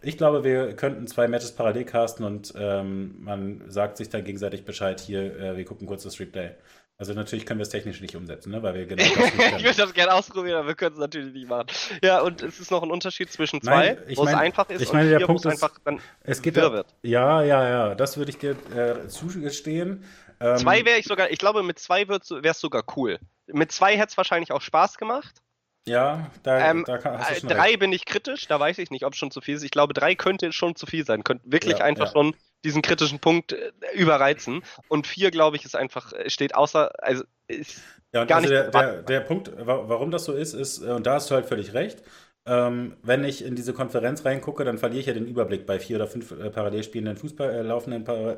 Ich 0.01 0.17
glaube, 0.17 0.43
wir 0.43 0.73
könnten 0.75 1.07
zwei 1.07 1.27
Matches 1.29 1.53
parallel 1.53 1.85
casten 1.85 2.25
und 2.25 2.53
ähm, 2.57 3.15
man 3.19 3.63
sagt 3.69 3.97
sich 3.97 4.09
dann 4.09 4.25
gegenseitig 4.25 4.65
Bescheid, 4.65 4.99
hier, 4.99 5.39
äh, 5.39 5.57
wir 5.57 5.65
gucken 5.65 5.87
kurz 5.87 6.03
das 6.03 6.19
Replay. 6.19 6.51
Also 6.99 7.13
natürlich 7.13 7.45
können 7.45 7.59
wir 7.59 7.63
es 7.63 7.69
technisch 7.69 8.01
nicht 8.01 8.15
umsetzen, 8.15 8.51
ne? 8.51 8.63
weil 8.63 8.73
wir 8.73 8.85
genau 8.87 9.03
das 9.03 9.33
nicht 9.33 9.57
Ich 9.57 9.63
würde 9.63 9.77
das 9.77 9.93
gerne 9.93 10.13
ausprobieren, 10.13 10.57
aber 10.57 10.69
wir 10.69 10.75
können 10.75 10.93
es 10.93 10.99
natürlich 10.99 11.31
nicht 11.31 11.47
machen. 11.47 11.67
Ja, 12.03 12.21
und 12.21 12.41
es 12.41 12.59
ist 12.59 12.71
noch 12.71 12.81
ein 12.81 12.89
Unterschied 12.89 13.31
zwischen 13.31 13.61
zwei, 13.61 13.93
Nein, 13.93 14.15
wo 14.15 14.23
mein, 14.23 14.33
es 14.33 14.39
einfach 14.39 14.69
ist 14.69 14.81
ich 14.81 14.91
meine, 14.91 15.13
und 15.13 15.19
der 15.19 15.25
Punkt 15.27 15.45
wo 15.45 15.49
es 15.49 15.61
einfach 15.61 15.77
dann 15.85 15.99
es 16.21 16.41
geht 16.41 16.55
wirr 16.55 16.73
wird. 16.73 16.87
Ja, 17.03 17.43
ja, 17.43 17.69
ja, 17.69 17.95
das 17.95 18.17
würde 18.17 18.31
ich 18.31 18.39
dir 18.39 18.55
äh, 18.75 19.07
zugestehen. 19.07 20.03
Ähm, 20.39 20.57
zwei 20.57 20.85
wäre 20.85 20.97
ich 20.97 21.05
sogar, 21.05 21.29
ich 21.29 21.37
glaube, 21.37 21.61
mit 21.61 21.77
zwei 21.77 22.07
wäre 22.07 22.19
es 22.19 22.59
sogar 22.59 22.83
cool. 22.95 23.19
Mit 23.45 23.71
zwei 23.71 23.95
hätte 23.95 24.09
es 24.09 24.17
wahrscheinlich 24.17 24.51
auch 24.51 24.61
Spaß 24.61 24.97
gemacht. 24.97 25.41
Ja, 25.87 26.29
da, 26.43 26.69
ähm, 26.69 26.83
da 26.85 26.97
kann, 26.97 27.17
hast 27.17 27.43
du 27.43 27.47
äh, 27.47 27.49
Drei 27.49 27.69
recht. 27.69 27.79
bin 27.79 27.93
ich 27.93 28.05
kritisch, 28.05 28.47
da 28.47 28.59
weiß 28.59 28.77
ich 28.79 28.91
nicht, 28.91 29.05
ob 29.05 29.13
es 29.13 29.19
schon 29.19 29.31
zu 29.31 29.39
viel 29.39 29.55
ist. 29.55 29.63
Ich 29.63 29.71
glaube, 29.71 29.93
drei 29.93 30.15
könnte 30.15 30.51
schon 30.51 30.75
zu 30.75 30.85
viel 30.85 31.05
sein. 31.05 31.23
Könnte 31.23 31.49
wirklich 31.49 31.77
ja, 31.77 31.85
einfach 31.85 32.07
ja. 32.07 32.11
schon 32.11 32.35
diesen 32.63 32.81
kritischen 32.81 33.19
Punkt 33.19 33.53
äh, 33.53 33.71
überreizen. 33.93 34.63
Und 34.87 35.07
vier, 35.07 35.31
glaube 35.31 35.57
ich, 35.57 35.65
ist 35.65 35.75
einfach, 35.75 36.13
äh, 36.13 36.29
steht 36.29 36.55
außer, 36.55 36.91
also 37.03 37.23
ist 37.47 37.81
ja, 38.13 38.21
und 38.21 38.27
gar 38.27 38.37
also 38.37 38.49
nicht. 38.49 38.63
Der, 38.63 38.71
der, 38.71 39.01
der 39.03 39.19
Punkt, 39.21 39.51
warum 39.57 40.11
das 40.11 40.25
so 40.25 40.33
ist, 40.33 40.53
ist, 40.53 40.81
äh, 40.81 40.91
und 40.91 41.05
da 41.05 41.15
hast 41.15 41.29
du 41.29 41.35
halt 41.35 41.45
völlig 41.45 41.73
recht, 41.73 42.03
ähm, 42.45 42.95
wenn 43.03 43.23
ich 43.25 43.43
in 43.43 43.55
diese 43.55 43.73
Konferenz 43.73 44.23
reingucke, 44.23 44.63
dann 44.63 44.77
verliere 44.77 45.01
ich 45.01 45.05
ja 45.07 45.13
den 45.13 45.27
Überblick 45.27 45.65
bei 45.65 45.79
vier 45.79 45.97
oder 45.97 46.07
fünf 46.07 46.31
äh, 46.31 46.49
parallel 46.49 46.83
spielenden 46.83 47.17
Fußball, 47.17 47.53
äh, 47.53 47.61
laufenden 47.61 48.05
Para 48.05 48.37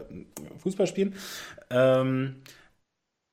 Fußballspielen. 0.57 1.13
Ähm, 1.69 2.41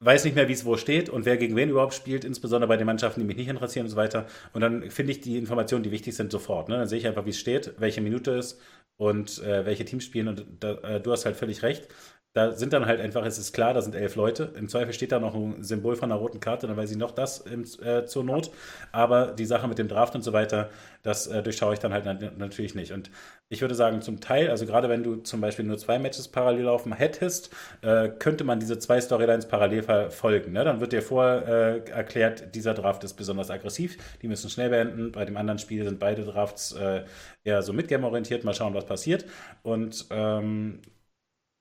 weiß 0.00 0.24
nicht 0.24 0.34
mehr, 0.34 0.48
wie 0.48 0.52
es 0.52 0.66
wo 0.66 0.76
steht 0.76 1.08
und 1.08 1.24
wer 1.24 1.38
gegen 1.38 1.56
wen 1.56 1.70
überhaupt 1.70 1.94
spielt, 1.94 2.24
insbesondere 2.24 2.68
bei 2.68 2.76
den 2.76 2.86
Mannschaften, 2.86 3.20
die 3.20 3.26
mich 3.26 3.36
nicht 3.38 3.48
interessieren 3.48 3.86
und 3.86 3.90
so 3.90 3.96
weiter. 3.96 4.26
Und 4.52 4.60
dann 4.60 4.90
finde 4.90 5.12
ich 5.12 5.20
die 5.22 5.38
Informationen, 5.38 5.82
die 5.82 5.90
wichtig 5.90 6.14
sind, 6.14 6.30
sofort. 6.30 6.68
Ne? 6.68 6.76
Dann 6.76 6.88
sehe 6.88 6.98
ich 6.98 7.06
einfach, 7.06 7.24
wie 7.24 7.30
es 7.30 7.40
steht, 7.40 7.72
welche 7.78 8.02
Minute 8.02 8.32
ist 8.32 8.60
und 8.96 9.38
äh, 9.42 9.64
welche 9.66 9.84
Teams 9.84 10.04
spielen. 10.04 10.28
Und 10.28 10.46
da, 10.60 10.74
äh, 10.78 11.00
du 11.00 11.12
hast 11.12 11.24
halt 11.26 11.36
völlig 11.36 11.62
recht. 11.62 11.88
Da 12.36 12.52
sind 12.52 12.74
dann 12.74 12.84
halt 12.84 13.00
einfach, 13.00 13.24
es 13.24 13.38
ist 13.38 13.54
klar, 13.54 13.72
da 13.72 13.80
sind 13.80 13.94
elf 13.94 14.14
Leute. 14.14 14.52
Im 14.58 14.68
Zweifel 14.68 14.92
steht 14.92 15.10
da 15.10 15.18
noch 15.18 15.34
ein 15.34 15.64
Symbol 15.64 15.96
von 15.96 16.12
einer 16.12 16.20
roten 16.20 16.38
Karte, 16.38 16.66
dann 16.66 16.76
weiß 16.76 16.90
ich 16.90 16.98
noch 16.98 17.12
das 17.12 17.38
im, 17.38 17.64
äh, 17.82 18.04
zur 18.04 18.24
Not. 18.24 18.50
Aber 18.92 19.28
die 19.28 19.46
Sache 19.46 19.66
mit 19.66 19.78
dem 19.78 19.88
Draft 19.88 20.14
und 20.14 20.20
so 20.20 20.34
weiter, 20.34 20.68
das 21.02 21.28
äh, 21.28 21.42
durchschaue 21.42 21.72
ich 21.72 21.78
dann 21.78 21.94
halt 21.94 22.04
natürlich 22.36 22.74
nicht. 22.74 22.92
Und 22.92 23.10
ich 23.48 23.62
würde 23.62 23.74
sagen, 23.74 24.02
zum 24.02 24.20
Teil, 24.20 24.50
also 24.50 24.66
gerade 24.66 24.90
wenn 24.90 25.02
du 25.02 25.16
zum 25.16 25.40
Beispiel 25.40 25.64
nur 25.64 25.78
zwei 25.78 25.98
Matches 25.98 26.28
parallel 26.28 26.64
laufen 26.64 26.92
hättest, 26.92 27.48
äh, 27.80 28.10
könnte 28.10 28.44
man 28.44 28.60
diese 28.60 28.78
zwei 28.78 29.00
Storylines 29.00 29.48
parallel 29.48 29.82
verfolgen. 29.82 30.52
Ne? 30.52 30.62
Dann 30.62 30.80
wird 30.80 30.92
dir 30.92 31.00
vorher 31.00 31.48
äh, 31.86 31.90
erklärt, 31.90 32.54
dieser 32.54 32.74
Draft 32.74 33.02
ist 33.02 33.14
besonders 33.14 33.50
aggressiv, 33.50 33.96
die 34.20 34.28
müssen 34.28 34.50
schnell 34.50 34.68
beenden. 34.68 35.10
Bei 35.10 35.24
dem 35.24 35.38
anderen 35.38 35.58
Spiel 35.58 35.84
sind 35.84 35.98
beide 35.98 36.22
Drafts 36.22 36.72
äh, 36.72 37.04
eher 37.44 37.62
so 37.62 37.72
mitgame-orientiert, 37.72 38.44
mal 38.44 38.52
schauen, 38.52 38.74
was 38.74 38.84
passiert. 38.84 39.24
Und 39.62 40.04
ähm, 40.10 40.80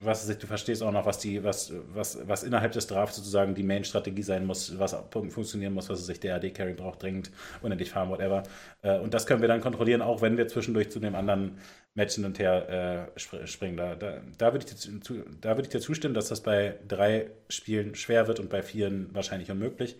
was 0.00 0.26
du 0.26 0.46
verstehst 0.46 0.82
auch 0.82 0.92
noch, 0.92 1.06
was 1.06 1.18
die, 1.18 1.42
was, 1.42 1.72
was, 1.88 2.18
was 2.28 2.42
innerhalb 2.42 2.72
des 2.72 2.86
Drafts 2.86 3.16
sozusagen 3.16 3.54
die 3.54 3.62
Main-Strategie 3.62 4.22
sein 4.22 4.44
muss, 4.44 4.78
was 4.78 4.94
funktionieren 5.10 5.72
muss, 5.72 5.88
was 5.88 6.04
sich 6.04 6.20
der 6.20 6.34
AD-Carry 6.36 6.74
braucht, 6.74 7.02
dringend, 7.02 7.30
unendlich 7.62 7.90
farmen, 7.90 8.12
whatever. 8.12 8.42
Äh, 8.82 8.98
und 8.98 9.14
das 9.14 9.26
können 9.26 9.40
wir 9.40 9.48
dann 9.48 9.62
kontrollieren, 9.62 10.02
auch 10.02 10.20
wenn 10.20 10.36
wir 10.36 10.48
zwischendurch 10.48 10.90
zu 10.90 11.00
dem 11.00 11.14
anderen 11.14 11.58
Match 11.94 12.16
hin 12.16 12.26
und 12.26 12.38
her 12.38 13.08
äh, 13.16 13.46
springen. 13.46 13.78
Da, 13.78 13.94
da, 13.94 14.20
da 14.36 14.52
würde 14.52 14.66
ich, 14.66 14.74
dir, 14.74 15.24
würd 15.42 15.66
ich 15.66 15.68
dir 15.72 15.80
zustimmen, 15.80 16.14
dass 16.14 16.28
das 16.28 16.42
bei 16.42 16.78
drei 16.86 17.30
Spielen 17.48 17.94
schwer 17.94 18.28
wird 18.28 18.38
und 18.38 18.50
bei 18.50 18.62
vieren 18.62 19.08
wahrscheinlich 19.14 19.50
unmöglich. 19.50 19.96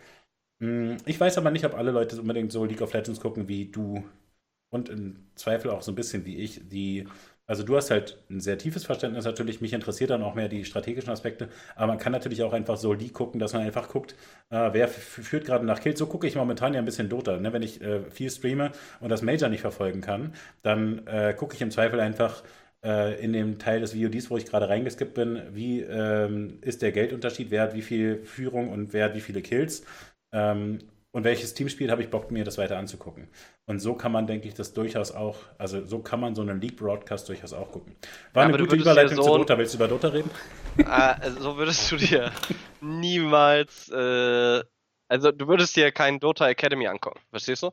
Hm, 0.60 0.98
ich 1.06 1.20
weiß 1.20 1.39
aber 1.39 1.51
nicht, 1.51 1.64
ob 1.64 1.74
alle 1.74 1.90
Leute 1.90 2.20
unbedingt 2.20 2.52
so 2.52 2.64
League 2.64 2.82
of 2.82 2.93
Legends 2.93 3.20
gucken 3.20 3.48
wie 3.48 3.66
du 3.70 4.05
und 4.70 4.89
im 4.89 5.31
Zweifel 5.36 5.70
auch 5.70 5.82
so 5.82 5.93
ein 5.93 5.94
bisschen 5.94 6.24
wie 6.27 6.36
ich, 6.39 6.68
die 6.68 7.06
also 7.47 7.62
du 7.62 7.77
hast 7.77 7.90
halt 7.90 8.18
ein 8.28 8.40
sehr 8.40 8.59
tiefes 8.59 8.85
Verständnis 8.85 9.24
natürlich. 9.24 9.60
Mich 9.60 9.73
interessiert 9.73 10.10
dann 10.10 10.23
auch 10.23 10.35
mehr 10.35 10.48
die 10.48 10.64
strategischen 10.64 11.10
Aspekte. 11.10 11.48
Aber 11.77 11.89
man 11.89 11.98
kann 11.98 12.12
natürlich 12.12 12.43
auch 12.43 12.52
einfach 12.52 12.77
so 12.77 12.94
die 12.94 13.10
gucken, 13.10 13.39
dass 13.39 13.52
man 13.52 13.62
einfach 13.62 13.89
guckt, 13.89 14.16
äh, 14.51 14.70
wer 14.73 14.89
führt 14.89 15.44
gerade 15.44 15.64
nach 15.64 15.81
Kills. 15.81 15.98
So 15.98 16.06
gucke 16.06 16.27
ich 16.27 16.35
momentan 16.35 16.74
ja 16.74 16.81
ein 16.81 16.85
bisschen 16.85 17.09
Dota. 17.09 17.36
Ne? 17.36 17.52
Wenn 17.52 17.62
ich 17.62 17.81
äh, 17.82 18.02
viel 18.10 18.31
streame 18.31 18.73
und 19.01 19.10
das 19.10 19.23
Major 19.23 19.48
nicht 19.48 19.60
verfolgen 19.60 20.01
kann, 20.01 20.35
dann 20.62 21.06
äh, 21.06 21.35
gucke 21.35 21.55
ich 21.55 21.62
im 21.62 21.70
Zweifel 21.70 22.01
einfach 22.01 22.43
äh, 22.85 23.23
in 23.23 23.32
dem 23.32 23.59
Teil 23.59 23.81
des 23.81 23.94
VODs, 23.94 24.31
wo 24.31 24.36
ich 24.36 24.47
gerade 24.47 24.68
reingeskippt 24.68 25.14
bin, 25.14 25.43
wie 25.52 25.82
ähm, 25.82 26.59
ist 26.62 26.82
der 26.82 26.93
Geldunterschied, 26.93 27.51
wer 27.51 27.62
hat 27.62 27.74
wie 27.74 27.82
viel 27.82 28.24
Führung 28.24 28.70
und 28.70 28.93
wer 28.93 29.06
hat 29.06 29.14
wie 29.14 29.20
viele 29.20 29.43
Kills. 29.43 29.85
Ähm, 30.32 30.78
und 31.17 31.25
welches 31.25 31.55
Team 31.55 31.71
spielt, 31.71 31.91
habe 31.91 32.03
ich 32.03 32.11
Bock, 32.11 32.31
mir 32.31 32.45
das 32.45 32.59
weiter 32.59 32.77
anzugucken. 32.77 33.29
Und 33.65 33.79
so 33.79 33.95
kann 33.95 34.13
man, 34.13 34.27
denke 34.27 34.49
ich, 34.49 34.53
das 34.53 34.75
durchaus 34.75 35.13
auch, 35.13 35.39
also 35.57 35.83
so 35.83 36.01
kann 36.01 36.21
man 36.21 36.35
so 36.35 36.43
einen 36.43 36.61
League-Broadcast 36.61 37.27
durchaus 37.27 37.55
auch 37.55 37.73
gucken. 37.73 37.97
War 38.35 38.43
ja, 38.43 38.49
eine 38.51 38.59
gute 38.59 38.77
Überleitung 38.77 39.17
so 39.17 39.23
zu 39.23 39.39
Dota. 39.39 39.57
Willst 39.57 39.73
du 39.73 39.79
über 39.79 39.89
Dota 39.89 40.09
reden? 40.09 40.31
Äh, 40.77 41.31
so 41.39 41.57
würdest 41.57 41.91
du 41.91 41.97
dir 41.97 42.31
niemals, 42.83 43.89
äh, 43.89 44.63
also 45.09 45.33
du 45.33 45.49
würdest 45.49 45.75
dir 45.75 45.91
keinen 45.91 46.21
Dota 46.21 46.51
Academy 46.51 46.87
angucken, 46.87 47.19
verstehst 47.31 47.63
du? 47.63 47.71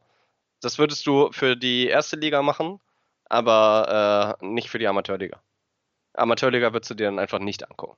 Das 0.62 0.80
würdest 0.80 1.06
du 1.06 1.30
für 1.34 1.58
die 1.58 1.88
erste 1.88 2.16
Liga 2.16 2.42
machen, 2.42 2.80
aber 3.26 4.38
äh, 4.42 4.46
nicht 4.46 4.70
für 4.70 4.80
die 4.80 4.88
Amateurliga. 4.88 5.44
Amateurliga 6.14 6.72
würdest 6.72 6.92
du 6.92 6.96
dir 6.96 7.08
dann 7.08 7.20
einfach 7.20 7.40
nicht 7.40 7.70
angucken 7.70 7.98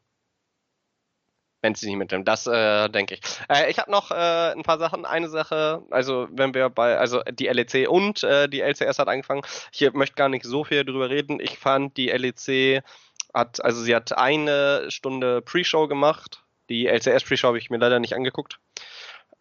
wenn 1.65 1.73
sie 1.75 1.87
nicht 1.87 1.97
mitnehmen. 1.97 2.25
Das 2.25 2.45
äh, 2.45 2.89
denke 2.89 3.15
ich. 3.15 3.21
Äh, 3.49 3.71
ich 3.71 3.79
habe 3.79 3.89
noch 3.89 4.11
äh, 4.11 4.51
ein 4.51 4.61
paar 4.61 4.77
Sachen. 4.77 5.05
Eine 5.05 5.29
Sache, 5.29 5.81
also 5.89 6.27
wenn 6.31 6.53
wir 6.53 6.69
bei, 6.69 6.97
also 6.97 7.21
die 7.31 7.47
LEC 7.47 7.89
und 7.89 8.23
äh, 8.23 8.47
die 8.47 8.61
LCS 8.61 8.99
hat 8.99 9.07
angefangen. 9.07 9.41
Ich 9.71 9.91
möchte 9.93 10.15
gar 10.15 10.29
nicht 10.29 10.45
so 10.45 10.63
viel 10.63 10.85
drüber 10.85 11.09
reden. 11.09 11.39
Ich 11.39 11.57
fand 11.57 11.97
die 11.97 12.09
LEC 12.09 12.83
hat, 13.33 13.63
also 13.65 13.81
sie 13.81 13.95
hat 13.95 14.15
eine 14.17 14.85
Stunde 14.89 15.41
Pre-Show 15.41 15.87
gemacht. 15.87 16.43
Die 16.69 16.85
LCS 16.85 17.23
Pre-Show 17.23 17.47
habe 17.47 17.57
ich 17.57 17.71
mir 17.71 17.77
leider 17.77 17.99
nicht 17.99 18.15
angeguckt. 18.15 18.59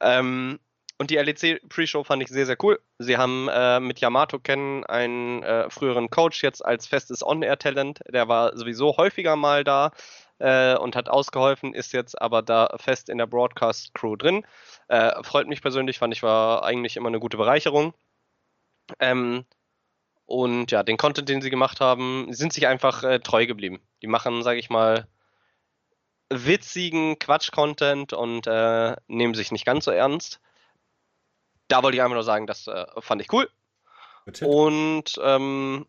Ähm, 0.01 0.59
und 0.97 1.11
die 1.11 1.17
LEC 1.17 1.61
Pre-Show 1.69 2.05
fand 2.05 2.23
ich 2.23 2.29
sehr, 2.29 2.47
sehr 2.47 2.57
cool. 2.63 2.81
Sie 2.99 3.19
haben 3.19 3.49
äh, 3.49 3.81
mit 3.81 4.01
Yamato 4.01 4.39
kennen 4.39 4.85
einen 4.85 5.43
äh, 5.43 5.69
früheren 5.69 6.09
Coach 6.09 6.43
jetzt 6.43 6.65
als 6.65 6.87
festes 6.87 7.23
On-Air-Talent. 7.23 8.01
Der 8.09 8.29
war 8.29 8.57
sowieso 8.57 8.97
häufiger 8.97 9.37
mal 9.37 9.63
da 9.63 9.91
äh, 10.39 10.77
und 10.77 10.97
hat 10.97 11.09
ausgeholfen, 11.09 11.75
ist 11.75 11.93
jetzt 11.93 12.21
aber 12.21 12.43
da 12.43 12.77
fest 12.79 13.09
in 13.09 13.19
der 13.19 13.27
Broadcast-Crew 13.27 14.17
drin. 14.17 14.47
Äh, 14.89 15.23
freut 15.23 15.47
mich 15.47 15.63
persönlich, 15.63 15.99
fand 15.99 16.15
ich 16.15 16.23
war 16.23 16.65
eigentlich 16.65 16.97
immer 16.97 17.09
eine 17.09 17.21
gute 17.21 17.37
Bereicherung. 17.37 17.95
Ähm, 19.01 19.45
und 20.27 20.71
ja, 20.71 20.83
den 20.83 20.97
Content, 20.97 21.29
den 21.29 21.43
sie 21.43 21.51
gemacht 21.51 21.81
haben, 21.81 22.33
sind 22.33 22.53
sich 22.53 22.67
einfach 22.67 23.03
äh, 23.03 23.21
treu 23.21 23.47
geblieben. 23.47 23.81
Die 24.03 24.07
machen, 24.07 24.43
sage 24.43 24.59
ich 24.59 24.71
mal, 24.71 25.07
witzigen 26.31 27.19
Quatsch-Content 27.19 28.13
und 28.13 28.47
äh, 28.47 28.97
nehmen 29.07 29.35
sich 29.35 29.53
nicht 29.53 29.67
ganz 29.67 29.85
so 29.85 29.91
ernst. 29.91 30.41
Da 31.69 31.83
wollte 31.83 31.97
ich 31.97 32.03
einfach 32.03 32.15
nur 32.15 32.25
sagen, 32.25 32.47
das 32.47 32.67
äh, 32.67 32.87
fand 33.01 33.23
ich 33.23 33.33
cool. 33.33 33.49
Und 34.41 35.21
ähm, 35.23 35.87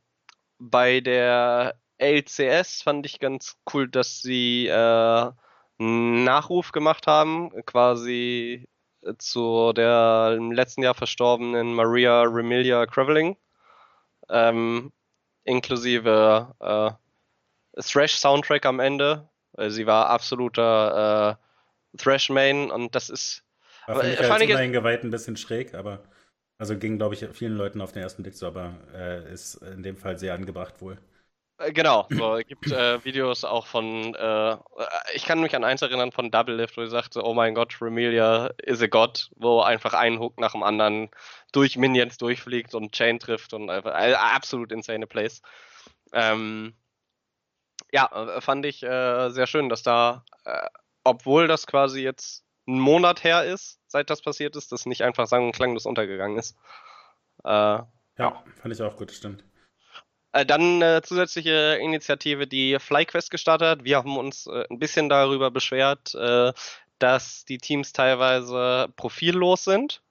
bei 0.59 0.99
der 0.99 1.75
LCS 1.97 2.81
fand 2.81 3.05
ich 3.05 3.19
ganz 3.19 3.57
cool, 3.73 3.87
dass 3.87 4.21
sie 4.21 4.67
äh, 4.67 5.31
einen 5.79 6.23
Nachruf 6.23 6.71
gemacht 6.71 7.07
haben, 7.07 7.51
quasi 7.65 8.67
zu 9.17 9.73
der 9.73 10.35
im 10.37 10.51
letzten 10.51 10.83
Jahr 10.83 10.95
verstorbenen 10.95 11.73
Maria 11.73 12.23
Remilia 12.23 12.85
Creveling, 12.85 13.37
ähm, 14.29 14.91
inklusive 15.43 16.53
äh, 16.59 17.81
Thrash-Soundtrack 17.81 18.65
am 18.65 18.79
Ende. 18.79 19.29
Sie 19.67 19.85
war 19.85 20.09
absoluter 20.09 21.37
äh, 21.93 21.97
Thrash-Main 21.97 22.71
und 22.71 22.95
das 22.95 23.09
ist. 23.09 23.43
War 23.87 24.01
für 24.01 24.07
mich 24.07 24.19
als 24.19 24.41
Uneingeweiht 24.41 25.03
ein 25.03 25.11
bisschen 25.11 25.37
schräg, 25.37 25.75
aber 25.75 26.03
also 26.57 26.77
ging, 26.77 26.97
glaube 26.97 27.15
ich, 27.15 27.25
vielen 27.33 27.55
Leuten 27.55 27.81
auf 27.81 27.91
den 27.91 28.01
ersten 28.01 28.23
Blick 28.23 28.35
so, 28.35 28.47
aber 28.47 28.73
äh, 28.93 29.31
ist 29.31 29.55
in 29.55 29.83
dem 29.83 29.97
Fall 29.97 30.17
sehr 30.17 30.33
angebracht 30.33 30.81
wohl. 30.81 30.97
Äh, 31.57 31.71
genau, 31.71 32.05
so, 32.09 32.35
es 32.35 32.47
gibt 32.47 32.71
äh, 32.71 33.03
Videos 33.05 33.43
auch 33.43 33.65
von, 33.65 34.13
äh, 34.15 34.57
ich 35.13 35.25
kann 35.25 35.39
mich 35.41 35.55
an 35.55 35.63
eins 35.63 35.81
erinnern 35.81 36.11
von 36.11 36.31
Double 36.31 36.55
Lift, 36.55 36.75
wo 36.77 36.83
sie 36.83 36.91
sagte, 36.91 37.23
oh 37.23 37.33
mein 37.33 37.55
Gott, 37.55 37.81
Remelia 37.81 38.47
is 38.63 38.81
a 38.81 38.87
God, 38.87 39.29
wo 39.35 39.61
einfach 39.61 39.93
ein 39.93 40.19
Hook 40.19 40.39
nach 40.39 40.51
dem 40.51 40.63
anderen 40.63 41.09
durch 41.53 41.77
Minions 41.77 42.17
durchfliegt 42.17 42.75
und 42.75 42.91
Chain 42.91 43.19
trifft 43.19 43.53
und 43.53 43.69
einfach 43.69 43.93
äh, 43.93 44.13
absolut 44.13 44.71
insane 44.71 45.07
Place. 45.07 45.41
Ähm, 46.11 46.75
ja, 47.91 48.09
äh, 48.11 48.41
fand 48.41 48.65
ich 48.65 48.83
äh, 48.83 49.29
sehr 49.29 49.47
schön, 49.47 49.69
dass 49.69 49.83
da, 49.83 50.25
obwohl 51.03 51.47
das 51.47 51.67
quasi 51.67 52.01
jetzt 52.01 52.43
ein 52.67 52.79
Monat 52.79 53.23
her 53.23 53.45
ist, 53.45 53.79
seit 53.87 54.09
das 54.09 54.21
passiert 54.21 54.55
ist, 54.55 54.71
das 54.71 54.85
nicht 54.85 55.03
einfach 55.03 55.27
sang- 55.27 55.45
und 55.45 55.55
klanglos 55.55 55.85
untergegangen 55.85 56.37
ist. 56.37 56.57
ja, 57.45 57.87
fand 58.17 58.73
ich 58.73 58.81
auch 58.81 58.97
gut, 58.97 59.11
stimmt. 59.11 59.43
Äh, 60.35 60.45
dann 60.45 60.83
eine 60.83 61.01
zusätzliche 61.01 61.79
Initiative, 61.81 62.45
die 62.45 62.77
FlyQuest 62.77 63.31
gestartet 63.31 63.67
hat. 63.69 63.83
Wir 63.85 63.97
haben 63.97 64.17
uns 64.17 64.47
äh, 64.47 64.65
ein 64.69 64.79
bisschen 64.79 65.07
darüber 65.07 65.49
beschwert, 65.49 66.13
äh, 66.13 66.51
dass 66.99 67.45
die 67.45 67.57
Teams 67.57 67.93
teilweise 67.93 68.89
profillos 68.97 69.63
sind 69.63 70.01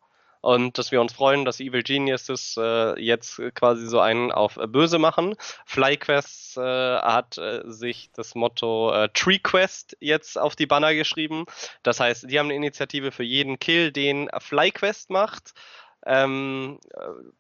und 0.41 0.79
dass 0.79 0.93
wir 0.93 1.03
uns 1.03 1.13
freuen, 1.13 1.45
dass 1.45 1.61
Evil 1.61 1.83
Geniuses 1.83 2.57
äh, 2.59 2.99
jetzt 2.99 3.39
quasi 3.55 3.87
so 3.87 4.01
einen 4.01 4.33
auf 4.33 4.57
äh, 4.57 4.67
böse 4.67 4.99
machen. 4.99 5.37
FlyQuest 5.67 6.57
äh, 6.57 6.61
hat 6.61 7.39
sich 7.65 8.09
das 8.15 8.35
Motto 8.35 9.09
TreeQuest 9.13 9.99
jetzt 10.01 10.39
auf 10.39 10.57
die 10.57 10.67
Banner 10.67 10.95
geschrieben. 10.95 11.45
Das 11.83 12.01
heißt, 12.01 12.31
die 12.31 12.39
haben 12.39 12.47
eine 12.47 12.57
Initiative 12.57 13.13
für 13.13 13.25
jeden 13.25 13.59
Kill, 13.59 13.93
den 13.93 14.31
FlyQuest 14.39 15.11
macht. 15.11 15.53
Ähm, 16.07 16.79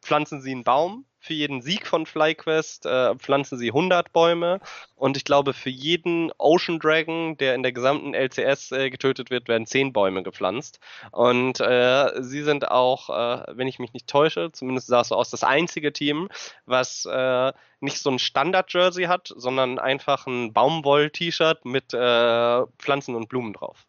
pflanzen 0.02 0.40
sie 0.40 0.52
einen 0.52 0.64
Baum 0.64 1.06
für 1.24 1.32
jeden 1.32 1.62
Sieg 1.62 1.86
von 1.86 2.04
FlyQuest 2.04 2.84
äh, 2.84 3.14
pflanzen 3.16 3.56
sie 3.56 3.68
100 3.68 4.12
Bäume 4.12 4.60
und 4.94 5.16
ich 5.16 5.24
glaube, 5.24 5.54
für 5.54 5.70
jeden 5.70 6.30
Ocean 6.36 6.78
Dragon, 6.78 7.38
der 7.38 7.54
in 7.54 7.62
der 7.62 7.72
gesamten 7.72 8.12
LCS 8.12 8.72
äh, 8.72 8.90
getötet 8.90 9.30
wird, 9.30 9.48
werden 9.48 9.66
10 9.66 9.94
Bäume 9.94 10.22
gepflanzt. 10.22 10.80
Und 11.12 11.60
äh, 11.60 12.22
sie 12.22 12.42
sind 12.42 12.70
auch, 12.70 13.08
äh, 13.08 13.44
wenn 13.56 13.68
ich 13.68 13.78
mich 13.78 13.94
nicht 13.94 14.06
täusche, 14.06 14.52
zumindest 14.52 14.88
sah 14.88 15.00
es 15.00 15.08
so 15.08 15.14
aus, 15.14 15.30
das 15.30 15.44
einzige 15.44 15.94
Team, 15.94 16.28
was 16.66 17.06
äh, 17.06 17.52
nicht 17.80 18.00
so 18.00 18.10
ein 18.10 18.18
Standard-Jersey 18.18 19.04
hat, 19.04 19.32
sondern 19.34 19.78
einfach 19.78 20.26
ein 20.26 20.52
Baumwoll-T-Shirt 20.52 21.64
mit 21.64 21.94
äh, 21.94 22.66
Pflanzen 22.78 23.14
und 23.14 23.30
Blumen 23.30 23.54
drauf. 23.54 23.86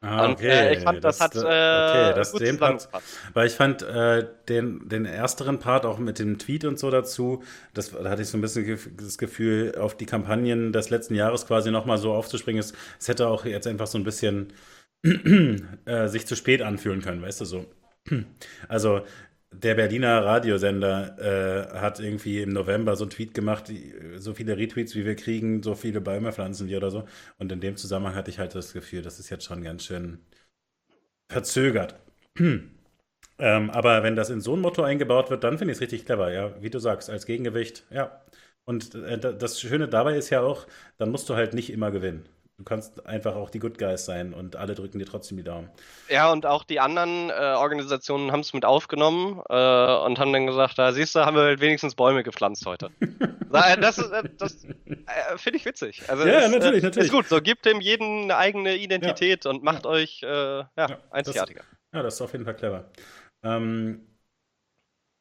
Ah, 0.00 0.26
und 0.26 0.32
okay. 0.32 0.48
äh, 0.48 0.74
ich 0.76 0.84
fand, 0.84 1.02
das, 1.02 1.18
das 1.18 1.24
hat 1.24 1.34
äh, 1.34 1.38
okay, 1.38 2.14
das 2.14 2.30
gut 2.30 2.40
den 2.40 2.56
Part, 2.56 2.88
weil 3.34 3.48
ich 3.48 3.54
fand 3.54 3.82
äh, 3.82 4.26
den, 4.48 4.88
den 4.88 5.04
ersteren 5.04 5.58
Part 5.58 5.84
auch 5.84 5.98
mit 5.98 6.20
dem 6.20 6.38
Tweet 6.38 6.64
und 6.64 6.78
so 6.78 6.88
dazu, 6.90 7.42
das, 7.74 7.90
da 7.90 8.08
hatte 8.08 8.22
ich 8.22 8.28
so 8.28 8.38
ein 8.38 8.40
bisschen 8.40 8.78
das 8.96 9.18
Gefühl, 9.18 9.74
auf 9.76 9.96
die 9.96 10.06
Kampagnen 10.06 10.72
des 10.72 10.90
letzten 10.90 11.16
Jahres 11.16 11.46
quasi 11.46 11.72
nochmal 11.72 11.98
so 11.98 12.12
aufzuspringen. 12.12 12.60
Es, 12.60 12.74
es 13.00 13.08
hätte 13.08 13.26
auch 13.26 13.44
jetzt 13.44 13.66
einfach 13.66 13.88
so 13.88 13.98
ein 13.98 14.04
bisschen 14.04 14.52
äh, 15.04 16.06
sich 16.06 16.26
zu 16.26 16.36
spät 16.36 16.62
anfühlen 16.62 17.02
können, 17.02 17.20
weißt 17.20 17.40
du 17.40 17.44
so. 17.44 17.66
Also 18.68 19.02
der 19.50 19.74
Berliner 19.74 20.24
Radiosender 20.24 21.18
äh, 21.18 21.78
hat 21.78 22.00
irgendwie 22.00 22.42
im 22.42 22.50
November 22.50 22.96
so 22.96 23.04
einen 23.04 23.10
Tweet 23.10 23.34
gemacht, 23.34 23.72
so 24.16 24.34
viele 24.34 24.56
Retweets 24.58 24.94
wie 24.94 25.04
wir 25.04 25.16
kriegen, 25.16 25.62
so 25.62 25.74
viele 25.74 26.00
Bäume 26.00 26.32
pflanzen 26.32 26.68
wir 26.68 26.76
oder 26.78 26.90
so. 26.90 27.08
Und 27.38 27.50
in 27.52 27.60
dem 27.60 27.76
Zusammenhang 27.76 28.14
hatte 28.14 28.30
ich 28.30 28.38
halt 28.38 28.54
das 28.54 28.72
Gefühl, 28.72 29.02
das 29.02 29.18
ist 29.18 29.30
jetzt 29.30 29.44
schon 29.44 29.62
ganz 29.62 29.84
schön 29.84 30.20
verzögert. 31.30 31.94
ähm, 32.38 33.70
aber 33.70 34.02
wenn 34.02 34.16
das 34.16 34.30
in 34.30 34.40
so 34.40 34.54
ein 34.54 34.60
Motto 34.60 34.82
eingebaut 34.82 35.30
wird, 35.30 35.44
dann 35.44 35.58
finde 35.58 35.72
ich 35.72 35.78
es 35.78 35.82
richtig 35.82 36.04
clever, 36.06 36.32
ja, 36.32 36.60
wie 36.62 36.70
du 36.70 36.78
sagst, 36.78 37.10
als 37.10 37.26
Gegengewicht, 37.26 37.84
ja. 37.90 38.22
Und 38.64 38.94
äh, 38.94 39.18
das 39.18 39.60
Schöne 39.60 39.88
dabei 39.88 40.16
ist 40.16 40.30
ja 40.30 40.42
auch, 40.42 40.66
dann 40.98 41.10
musst 41.10 41.28
du 41.30 41.34
halt 41.34 41.54
nicht 41.54 41.70
immer 41.70 41.90
gewinnen. 41.90 42.28
Du 42.58 42.64
kannst 42.64 43.06
einfach 43.06 43.36
auch 43.36 43.50
die 43.50 43.60
Good 43.60 43.78
Guys 43.78 44.04
sein 44.04 44.34
und 44.34 44.56
alle 44.56 44.74
drücken 44.74 44.98
dir 44.98 45.06
trotzdem 45.06 45.36
die 45.36 45.44
Daumen. 45.44 45.70
Ja, 46.08 46.32
und 46.32 46.44
auch 46.44 46.64
die 46.64 46.80
anderen 46.80 47.30
äh, 47.30 47.54
Organisationen 47.56 48.32
haben 48.32 48.40
es 48.40 48.52
mit 48.52 48.64
aufgenommen 48.64 49.40
äh, 49.48 49.96
und 50.04 50.18
haben 50.18 50.32
dann 50.32 50.48
gesagt, 50.48 50.76
da 50.76 50.92
siehst 50.92 51.14
du, 51.14 51.20
haben 51.20 51.36
wir 51.36 51.44
halt 51.44 51.60
wenigstens 51.60 51.94
Bäume 51.94 52.24
gepflanzt 52.24 52.66
heute. 52.66 52.90
Äh, 53.50 53.80
das, 53.80 53.96
äh, 53.96 54.24
das 54.36 54.62
äh, 54.64 55.38
finde 55.38 55.56
ich 55.56 55.64
witzig. 55.64 56.02
Also 56.06 56.26
ja, 56.26 56.40
ist, 56.40 56.52
natürlich, 56.52 56.82
natürlich. 56.82 57.06
Ist 57.06 57.14
gut, 57.14 57.28
so 57.28 57.40
gibt 57.40 57.64
dem 57.64 57.80
jeden 57.80 58.24
eine 58.24 58.36
eigene 58.36 58.76
Identität 58.76 59.46
ja. 59.46 59.50
und 59.50 59.64
macht 59.64 59.86
ja. 59.86 59.90
euch 59.90 60.20
ja, 60.20 60.70
ja, 60.76 60.98
einzigartiger. 61.10 61.62
Das, 61.62 61.78
ja, 61.94 62.02
das 62.02 62.14
ist 62.16 62.20
auf 62.20 62.32
jeden 62.32 62.44
Fall 62.44 62.56
clever. 62.56 62.90
Ähm, 63.42 64.06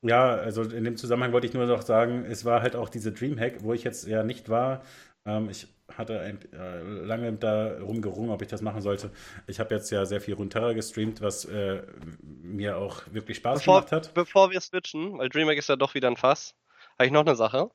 ja, 0.01 0.35
also 0.35 0.63
in 0.63 0.83
dem 0.83 0.97
Zusammenhang 0.97 1.31
wollte 1.31 1.47
ich 1.47 1.53
nur 1.53 1.65
noch 1.67 1.83
sagen, 1.83 2.25
es 2.25 2.43
war 2.43 2.61
halt 2.61 2.75
auch 2.75 2.89
diese 2.89 3.13
Dreamhack, 3.13 3.63
wo 3.63 3.71
ich 3.71 3.85
jetzt 3.85 4.05
ja 4.05 4.23
nicht 4.23 4.49
war. 4.49 4.83
Ähm, 5.25 5.49
ich 5.49 5.67
hatte 5.95 6.19
ein, 6.19 6.39
äh, 6.53 6.81
lange 6.81 7.33
darum 7.33 8.01
gerungen, 8.01 8.29
ob 8.29 8.41
ich 8.41 8.47
das 8.47 8.61
machen 8.61 8.81
sollte. 8.81 9.11
Ich 9.47 9.59
habe 9.59 9.73
jetzt 9.75 9.89
ja 9.89 10.05
sehr 10.05 10.21
viel 10.21 10.33
Runeterra 10.33 10.73
gestreamt, 10.73 11.21
was 11.21 11.45
äh, 11.45 11.81
mir 12.21 12.77
auch 12.77 13.03
wirklich 13.11 13.37
Spaß 13.37 13.59
bevor, 13.59 13.75
gemacht 13.81 13.91
hat. 13.91 14.13
Bevor 14.13 14.51
wir 14.51 14.61
switchen, 14.61 15.17
weil 15.17 15.29
DreamHack 15.29 15.57
ist 15.57 15.69
ja 15.69 15.75
doch 15.75 15.93
wieder 15.93 16.09
ein 16.09 16.17
Fass, 16.17 16.55
habe 16.97 17.05
ich 17.05 17.11
noch 17.11 17.25
eine 17.25 17.35
Sache 17.35 17.69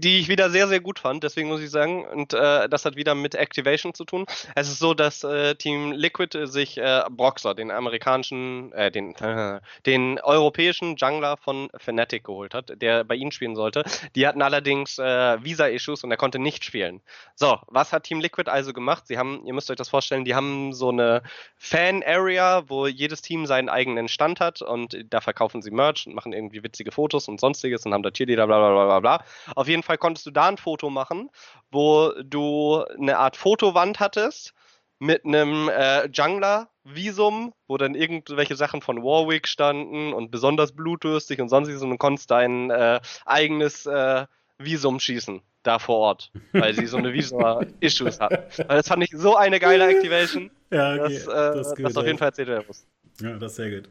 die 0.00 0.20
ich 0.20 0.28
wieder 0.28 0.50
sehr, 0.50 0.68
sehr 0.68 0.80
gut 0.80 0.98
fand, 0.98 1.24
deswegen 1.24 1.48
muss 1.48 1.60
ich 1.60 1.70
sagen. 1.70 2.04
Und 2.06 2.32
äh, 2.32 2.68
das 2.68 2.84
hat 2.84 2.96
wieder 2.96 3.14
mit 3.14 3.34
Activation 3.34 3.94
zu 3.94 4.04
tun. 4.04 4.26
Es 4.54 4.68
ist 4.68 4.78
so, 4.78 4.94
dass 4.94 5.24
äh, 5.24 5.54
Team 5.54 5.92
Liquid 5.92 6.46
sich 6.46 6.78
äh, 6.78 7.02
Broxer, 7.10 7.54
den 7.54 7.70
amerikanischen, 7.70 8.72
äh, 8.72 8.90
den, 8.90 9.14
äh, 9.16 9.60
den 9.86 10.20
europäischen 10.20 10.96
Jungler 10.96 11.36
von 11.36 11.68
Fnatic 11.76 12.24
geholt 12.24 12.54
hat, 12.54 12.72
der 12.80 13.04
bei 13.04 13.14
ihnen 13.14 13.32
spielen 13.32 13.56
sollte. 13.56 13.84
Die 14.14 14.26
hatten 14.26 14.42
allerdings 14.42 14.98
äh, 14.98 15.42
Visa-Issues 15.42 16.04
und 16.04 16.10
er 16.10 16.16
konnte 16.16 16.38
nicht 16.38 16.64
spielen. 16.64 17.00
So, 17.34 17.58
was 17.68 17.92
hat 17.92 18.04
Team 18.04 18.20
Liquid 18.20 18.50
also 18.50 18.72
gemacht? 18.72 19.06
Sie 19.06 19.18
haben, 19.18 19.44
ihr 19.46 19.54
müsst 19.54 19.70
euch 19.70 19.76
das 19.76 19.88
vorstellen, 19.88 20.24
die 20.24 20.34
haben 20.34 20.72
so 20.72 20.90
eine 20.90 21.22
Fan-Area, 21.56 22.64
wo 22.68 22.86
jedes 22.86 23.22
Team 23.22 23.46
seinen 23.46 23.68
eigenen 23.68 24.08
Stand 24.08 24.40
hat 24.40 24.62
und 24.62 24.96
da 25.10 25.20
verkaufen 25.20 25.62
sie 25.62 25.70
Merch 25.70 26.06
und 26.06 26.14
machen 26.14 26.32
irgendwie 26.32 26.62
witzige 26.62 26.92
Fotos 26.92 27.28
und 27.28 27.40
sonstiges 27.40 27.84
und 27.86 27.92
haben 27.92 28.02
da 28.02 28.10
Cheerleader, 28.10 28.46
bla 28.46 28.58
bla 28.58 28.72
bla 28.72 29.00
bla 29.00 29.00
bla. 29.00 29.24
Auf 29.64 29.68
jeden 29.68 29.82
Fall 29.82 29.96
konntest 29.96 30.26
du 30.26 30.30
da 30.30 30.48
ein 30.48 30.58
Foto 30.58 30.90
machen, 30.90 31.30
wo 31.70 32.12
du 32.22 32.84
eine 33.00 33.16
Art 33.16 33.34
Fotowand 33.34 33.98
hattest 33.98 34.52
mit 34.98 35.24
einem 35.24 35.70
äh, 35.70 36.06
Jungler-Visum, 36.08 37.54
wo 37.66 37.78
dann 37.78 37.94
irgendwelche 37.94 38.56
Sachen 38.56 38.82
von 38.82 39.02
Warwick 39.02 39.48
standen 39.48 40.12
und 40.12 40.30
besonders 40.30 40.72
blutdürstig 40.72 41.40
und 41.40 41.48
sonstiges 41.48 41.80
und 41.80 41.88
du 41.88 41.96
konntest 41.96 42.30
dein 42.30 42.68
äh, 42.68 43.00
eigenes 43.24 43.86
äh, 43.86 44.26
Visum 44.58 45.00
schießen 45.00 45.40
da 45.62 45.78
vor 45.78 45.96
Ort, 45.96 46.30
weil 46.52 46.74
sie 46.74 46.84
so 46.84 46.98
eine 46.98 47.14
Visa-Issues 47.14 48.20
hatten. 48.20 48.42
Weil 48.68 48.76
das 48.76 48.88
fand 48.88 49.02
ich 49.02 49.12
so 49.12 49.34
eine 49.34 49.60
geile 49.60 49.88
Activation, 49.88 50.50
ja, 50.70 50.92
okay. 50.92 50.98
dass, 50.98 51.26
äh, 51.26 51.56
das, 51.56 51.74
das 51.74 51.96
auf 51.96 52.04
jeden 52.04 52.18
Fall 52.18 52.28
erzählt 52.28 52.48
werden 52.48 52.66
muss. 52.66 52.86
Ja, 53.22 53.38
das 53.38 53.52
ist 53.52 53.56
sehr 53.56 53.70
gut. 53.70 53.88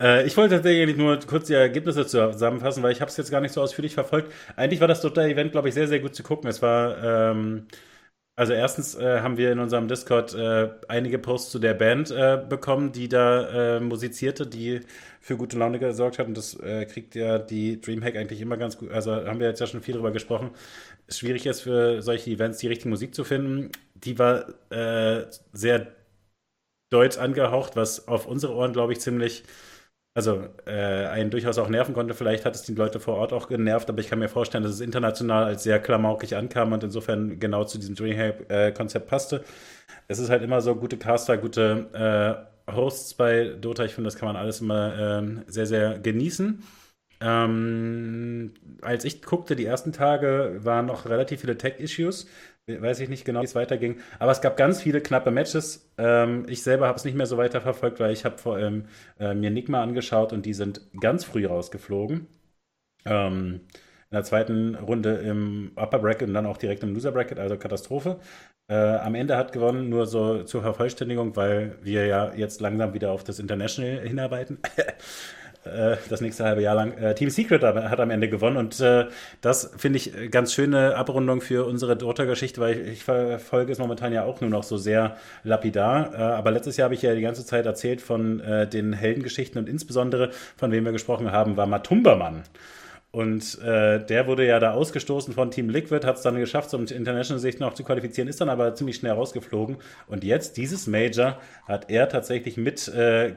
Äh, 0.00 0.26
ich 0.26 0.36
wollte 0.36 0.56
tatsächlich 0.56 0.96
nur 0.96 1.18
kurz 1.20 1.46
die 1.46 1.54
Ergebnisse 1.54 2.06
zusammenfassen, 2.06 2.82
weil 2.82 2.92
ich 2.92 3.00
habe 3.00 3.10
es 3.10 3.16
jetzt 3.16 3.30
gar 3.30 3.40
nicht 3.40 3.52
so 3.52 3.62
ausführlich 3.62 3.94
verfolgt. 3.94 4.32
Eigentlich 4.56 4.80
war 4.80 4.88
das 4.88 5.00
total 5.00 5.28
Event, 5.30 5.52
glaube 5.52 5.68
ich, 5.68 5.74
sehr, 5.74 5.88
sehr 5.88 6.00
gut 6.00 6.14
zu 6.14 6.22
gucken. 6.22 6.48
Es 6.50 6.62
war, 6.62 7.02
ähm, 7.32 7.66
also 8.36 8.52
erstens 8.54 8.94
äh, 8.96 9.20
haben 9.20 9.38
wir 9.38 9.52
in 9.52 9.60
unserem 9.60 9.88
Discord 9.88 10.34
äh, 10.34 10.70
einige 10.88 11.18
Posts 11.18 11.52
zu 11.52 11.58
der 11.60 11.74
Band 11.74 12.10
äh, 12.10 12.42
bekommen, 12.48 12.92
die 12.92 13.08
da 13.08 13.76
äh, 13.78 13.80
musizierte, 13.80 14.46
die 14.46 14.80
für 15.20 15.36
gute 15.38 15.58
Laune 15.58 15.78
gesorgt 15.78 16.18
hat. 16.18 16.26
Und 16.28 16.36
das 16.36 16.54
äh, 16.60 16.86
kriegt 16.86 17.14
ja 17.14 17.38
die 17.38 17.80
Dreamhack 17.80 18.16
eigentlich 18.16 18.40
immer 18.42 18.56
ganz 18.58 18.78
gut. 18.78 18.90
Also 18.92 19.12
haben 19.14 19.40
wir 19.40 19.48
jetzt 19.48 19.60
ja 19.60 19.66
schon 19.68 19.82
viel 19.82 19.94
drüber 19.94 20.12
gesprochen. 20.12 20.50
Schwierig 21.08 21.46
ist 21.46 21.62
für 21.62 22.02
solche 22.02 22.30
Events 22.32 22.58
die 22.58 22.68
richtige 22.68 22.90
Musik 22.90 23.14
zu 23.14 23.24
finden. 23.24 23.72
Die 23.94 24.18
war 24.18 24.46
sehr 25.52 25.88
deutsch 26.90 27.18
angehaucht, 27.18 27.76
was 27.76 28.08
auf 28.08 28.26
unsere 28.26 28.54
Ohren, 28.54 28.72
glaube 28.72 28.92
ich, 28.92 29.00
ziemlich 29.00 29.44
also 30.16 30.48
äh, 30.66 31.06
einen 31.06 31.30
durchaus 31.30 31.58
auch 31.58 31.68
nerven 31.68 31.94
konnte. 31.94 32.14
Vielleicht 32.14 32.44
hat 32.46 32.56
es 32.56 32.62
die 32.62 32.74
Leute 32.74 33.00
vor 33.00 33.16
Ort 33.16 33.32
auch 33.34 33.48
genervt, 33.48 33.88
aber 33.90 34.00
ich 34.00 34.08
kann 34.08 34.18
mir 34.18 34.28
vorstellen, 34.30 34.64
dass 34.64 34.72
es 34.74 34.80
international 34.80 35.44
als 35.44 35.62
sehr 35.64 35.78
klamaukig 35.80 36.36
ankam 36.36 36.72
und 36.72 36.84
insofern 36.84 37.38
genau 37.40 37.64
zu 37.64 37.78
diesem 37.78 37.94
Dreamhack-Konzept 37.96 39.08
passte. 39.08 39.44
Es 40.08 40.18
ist 40.18 40.30
halt 40.30 40.42
immer 40.42 40.60
so 40.62 40.76
gute 40.76 40.98
Caster, 40.98 41.38
gute 41.38 42.48
äh, 42.68 42.72
Hosts 42.72 43.14
bei 43.14 43.50
Dota. 43.60 43.84
Ich 43.84 43.94
finde, 43.94 44.08
das 44.08 44.16
kann 44.16 44.28
man 44.28 44.36
alles 44.36 44.60
immer 44.60 45.22
äh, 45.22 45.44
sehr, 45.52 45.66
sehr 45.66 45.98
genießen. 45.98 46.60
Äh, 46.60 46.64
Ähm, 47.20 48.52
als 48.82 49.04
ich 49.04 49.22
guckte, 49.22 49.56
die 49.56 49.64
ersten 49.64 49.92
Tage 49.92 50.58
waren 50.62 50.86
noch 50.86 51.06
relativ 51.06 51.40
viele 51.40 51.56
Tech-Issues. 51.56 52.26
Weiß 52.68 52.98
ich 52.98 53.08
nicht 53.08 53.24
genau, 53.24 53.42
wie 53.42 53.44
es 53.44 53.54
weiterging. 53.54 54.00
Aber 54.18 54.32
es 54.32 54.40
gab 54.40 54.56
ganz 54.56 54.82
viele 54.82 55.00
knappe 55.00 55.30
Matches. 55.30 55.88
Ähm, 55.98 56.46
ich 56.48 56.62
selber 56.64 56.88
habe 56.88 56.96
es 56.98 57.04
nicht 57.04 57.14
mehr 57.16 57.26
so 57.26 57.36
weiter 57.36 57.60
verfolgt, 57.60 58.00
weil 58.00 58.12
ich 58.12 58.24
habe 58.24 58.38
vor 58.38 58.56
allem 58.56 58.86
äh, 59.20 59.34
mir 59.34 59.50
Nigma 59.52 59.82
angeschaut 59.82 60.32
und 60.32 60.44
die 60.46 60.54
sind 60.54 60.80
ganz 61.00 61.24
früh 61.24 61.46
rausgeflogen. 61.46 62.26
Ähm, 63.06 63.62
in 64.10 64.14
der 64.16 64.24
zweiten 64.24 64.76
Runde 64.76 65.16
im 65.18 65.72
Upper 65.76 66.00
Bracket 66.00 66.28
und 66.28 66.34
dann 66.34 66.46
auch 66.46 66.58
direkt 66.58 66.82
im 66.84 66.94
Loser 66.94 67.12
Bracket, 67.12 67.38
also 67.38 67.58
Katastrophe. 67.58 68.20
Äh, 68.68 68.74
am 68.76 69.14
Ende 69.14 69.36
hat 69.36 69.52
gewonnen, 69.52 69.88
nur 69.90 70.06
so 70.06 70.44
zur 70.44 70.62
Vervollständigung, 70.62 71.36
weil 71.36 71.78
wir 71.82 72.06
ja 72.06 72.34
jetzt 72.34 72.60
langsam 72.60 72.94
wieder 72.94 73.12
auf 73.12 73.24
das 73.24 73.38
International 73.40 74.00
hinarbeiten. 74.06 74.58
Äh, 75.66 75.96
das 76.08 76.20
nächste 76.20 76.44
halbe 76.44 76.62
Jahr 76.62 76.74
lang. 76.74 76.96
Äh, 76.98 77.14
Team 77.14 77.30
Secret 77.30 77.62
hat 77.62 78.00
am 78.00 78.10
Ende 78.10 78.28
gewonnen 78.28 78.56
und 78.56 78.80
äh, 78.80 79.06
das 79.40 79.72
finde 79.76 79.98
ich 79.98 80.30
ganz 80.30 80.52
schöne 80.52 80.96
Abrundung 80.96 81.40
für 81.40 81.66
unsere 81.66 81.96
Dota-Geschichte, 81.96 82.60
weil 82.60 82.78
ich, 82.78 82.88
ich, 82.88 83.04
verfolge 83.04 83.72
es 83.72 83.78
momentan 83.78 84.12
ja 84.12 84.24
auch 84.24 84.40
nur 84.40 84.50
noch 84.50 84.62
so 84.62 84.76
sehr 84.76 85.16
lapidar. 85.44 86.14
aber 86.14 86.50
letztes 86.50 86.76
Jahr 86.76 86.86
habe 86.86 86.94
ich 86.94 87.02
ja 87.02 87.14
die 87.14 87.20
ganze 87.20 87.44
Zeit 87.44 87.66
erzählt 87.66 88.00
von 88.00 88.42
den 88.72 88.92
Heldengeschichten 88.92 89.58
und 89.58 89.68
insbesondere 89.68 90.30
von 90.56 90.72
wem 90.72 90.84
wir 90.84 90.92
gesprochen 90.92 91.30
haben, 91.30 91.56
war 91.56 91.66
Matumbermann. 91.66 92.42
Und 93.16 93.58
äh, 93.62 94.04
der 94.04 94.26
wurde 94.26 94.46
ja 94.46 94.60
da 94.60 94.72
ausgestoßen 94.72 95.32
von 95.32 95.50
Team 95.50 95.70
Liquid, 95.70 96.06
hat 96.06 96.16
es 96.16 96.22
dann 96.22 96.36
geschafft, 96.36 96.68
zum 96.68 96.82
International 96.82 97.38
Sicht 97.38 97.60
noch 97.60 97.72
zu 97.72 97.82
qualifizieren, 97.82 98.28
ist 98.28 98.42
dann 98.42 98.50
aber 98.50 98.74
ziemlich 98.74 98.96
schnell 98.96 99.12
rausgeflogen. 99.12 99.78
Und 100.06 100.22
jetzt, 100.22 100.58
dieses 100.58 100.86
Major, 100.86 101.40
hat 101.66 101.88
er 101.88 102.10
tatsächlich 102.10 102.58
mit 102.58 102.88
äh, 102.88 103.36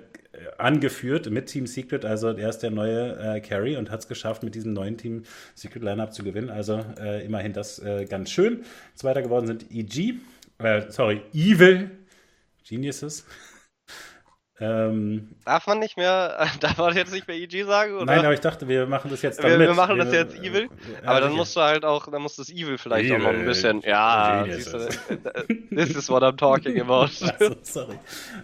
angeführt 0.58 1.30
mit 1.30 1.46
Team 1.46 1.66
Secret. 1.66 2.04
Also 2.04 2.28
er 2.28 2.50
ist 2.50 2.60
der 2.60 2.72
neue 2.72 3.38
äh, 3.38 3.40
Carry 3.40 3.78
und 3.78 3.90
hat 3.90 4.02
es 4.02 4.10
geschafft, 4.10 4.44
mit 4.44 4.54
diesem 4.54 4.74
neuen 4.74 4.98
Team 4.98 5.24
Secret 5.56 5.82
Lineup 5.82 6.14
zu 6.14 6.26
gewinnen. 6.26 6.50
Also 6.50 6.84
äh, 7.00 7.26
immerhin 7.26 7.54
das 7.54 7.80
äh, 7.80 8.04
ganz 8.04 8.32
schön. 8.32 8.66
Zweiter 8.96 9.22
geworden 9.22 9.48
sind 9.48 9.72
EG, 9.72 10.16
äh, 10.58 10.82
sorry, 10.90 11.22
Evil 11.34 11.90
Geniuses. 12.68 13.26
Ähm, 14.62 15.30
darf 15.46 15.68
man 15.68 15.80
nicht 15.80 15.96
mehr, 15.96 16.46
darf 16.60 16.78
man 16.78 16.94
jetzt 16.96 17.14
nicht 17.14 17.28
mehr 17.28 17.38
EG 17.38 17.64
sagen? 17.64 17.96
Oder? 17.96 18.06
Nein, 18.06 18.20
aber 18.20 18.34
ich 18.34 18.42
dachte, 18.42 18.68
wir 18.68 18.86
machen 18.88 19.10
das 19.10 19.22
jetzt 19.22 19.42
wir, 19.42 19.58
wir, 19.58 19.74
machen 19.74 19.98
das 19.98 20.12
jetzt 20.12 20.36
Evil, 20.36 20.64
äh, 20.64 21.06
aber 21.06 21.22
dann 21.22 21.34
musst 21.34 21.56
du 21.56 21.62
halt 21.62 21.86
auch, 21.86 22.12
dann 22.12 22.22
muss 22.22 22.36
das 22.36 22.50
Evil 22.50 22.78
vielleicht 22.78 23.10
Evil, 23.10 23.22
auch 23.22 23.32
noch 23.32 23.40
ein 23.40 23.46
bisschen, 23.46 23.82
ja, 23.82 24.46
siehst 24.50 24.74
du, 24.74 24.80
this 25.74 25.96
is 25.96 26.10
what 26.10 26.24
I'm 26.24 26.36
talking 26.36 26.80
about. 26.82 27.10
Also, 27.40 27.56
sorry. 27.62 27.96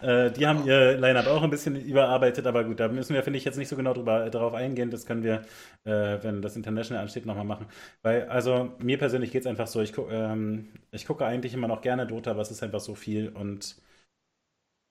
Äh, 0.02 0.32
die 0.32 0.46
haben 0.48 0.66
ihr 0.66 0.98
Line-Up 0.98 1.28
auch 1.28 1.44
ein 1.44 1.50
bisschen 1.50 1.76
überarbeitet, 1.76 2.46
aber 2.48 2.64
gut, 2.64 2.80
da 2.80 2.88
müssen 2.88 3.14
wir, 3.14 3.24
finde 3.24 3.38
ich, 3.38 3.46
jetzt 3.46 3.58
nicht 3.58 3.68
so 3.68 3.76
genau 3.76 3.94
drüber, 3.94 4.30
darauf 4.30 4.54
eingehen, 4.54 4.92
das 4.92 5.06
können 5.06 5.24
wir, 5.24 5.42
äh, 5.84 6.18
wenn 6.22 6.42
das 6.42 6.56
International 6.56 7.02
ansteht, 7.04 7.26
nochmal 7.26 7.46
machen. 7.46 7.66
Weil, 8.04 8.28
also, 8.30 8.72
mir 8.80 8.98
persönlich 8.98 9.32
geht 9.32 9.42
es 9.42 9.48
einfach 9.48 9.68
so, 9.68 9.82
ich, 9.82 9.92
gu 9.94 10.08
ähm, 10.10 10.70
ich 10.92 11.06
gucke 11.06 11.26
eigentlich 11.26 11.54
immer 11.54 11.68
noch 11.68 11.82
gerne 11.82 12.08
Dota, 12.08 12.32
aber 12.32 12.42
es 12.42 12.52
ist 12.52 12.64
einfach 12.64 12.80
so 12.80 12.96
viel 12.96 13.30
und 13.30 13.76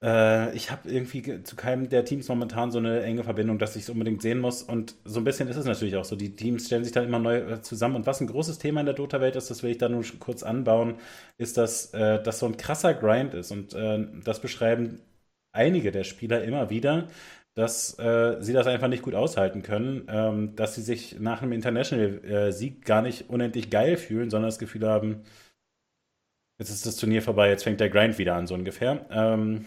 äh, 0.05 0.55
ich 0.55 0.71
habe 0.71 0.91
irgendwie 0.91 1.43
zu 1.45 1.57
keinem 1.57 1.89
der 1.89 2.05
Teams 2.05 2.29
momentan 2.29 2.71
so 2.71 2.79
eine 2.79 3.03
enge 3.03 3.25
Verbindung, 3.25 3.59
dass 3.59 3.75
ich 3.75 3.85
es 3.85 3.91
unbedingt 3.91 4.21
sehen 4.21 4.39
muss. 4.39 4.63
Und 4.63 4.97
so 5.05 5.19
ein 5.21 5.25
bisschen 5.25 5.49
ist 5.49 5.57
es 5.57 5.65
natürlich 5.65 5.97
auch 5.97 6.05
so. 6.05 6.15
Die 6.15 6.37
Teams 6.37 6.67
stellen 6.67 6.85
sich 6.85 6.93
dann 6.93 7.05
immer 7.05 7.19
neu 7.19 7.39
äh, 7.39 7.63
zusammen. 7.63 7.97
Und 7.97 8.07
was 8.07 8.21
ein 8.21 8.27
großes 8.27 8.59
Thema 8.59 8.81
in 8.81 8.87
der 8.87 8.95
Dota-Welt 8.95 9.35
ist, 9.37 9.51
das 9.51 9.63
will 9.63 9.71
ich 9.71 9.79
da 9.79 9.89
nur 9.89 10.05
kurz 10.19 10.43
anbauen, 10.43 10.97
ist, 11.39 11.57
dass 11.57 11.95
äh, 11.95 12.23
das 12.23 12.39
so 12.39 12.47
ein 12.47 12.59
krasser 12.59 12.93
Grind 12.93 13.33
ist. 13.35 13.51
Und 13.51 13.73
äh, 13.75 14.07
das 14.25 14.41
beschreiben 14.41 15.01
einige 15.53 15.91
der 15.91 16.05
Spieler 16.05 16.45
immer 16.45 16.69
wieder, 16.69 17.09
dass 17.55 17.99
äh, 17.99 18.37
sie 18.41 18.53
das 18.53 18.67
einfach 18.67 18.89
nicht 18.89 19.03
gut 19.03 19.15
aushalten 19.15 19.63
können, 19.63 20.07
ähm, 20.09 20.57
dass 20.57 20.75
sie 20.75 20.83
sich 20.83 21.19
nach 21.21 21.41
einem 21.41 21.53
International-Sieg 21.53 22.79
äh, 22.79 22.85
gar 22.85 23.01
nicht 23.01 23.31
unendlich 23.31 23.71
geil 23.71 23.97
fühlen, 23.97 24.29
sondern 24.29 24.49
das 24.49 24.59
Gefühl 24.59 24.87
haben, 24.87 25.23
jetzt 26.59 26.71
ist 26.71 26.85
das 26.85 26.97
Turnier 26.97 27.23
vorbei, 27.23 27.49
jetzt 27.49 27.63
fängt 27.65 27.81
der 27.81 27.91
Grind 27.91 28.19
wieder 28.19 28.35
an, 28.35 28.47
so 28.47 28.55
ungefähr. 28.55 29.07
Ähm, 29.11 29.67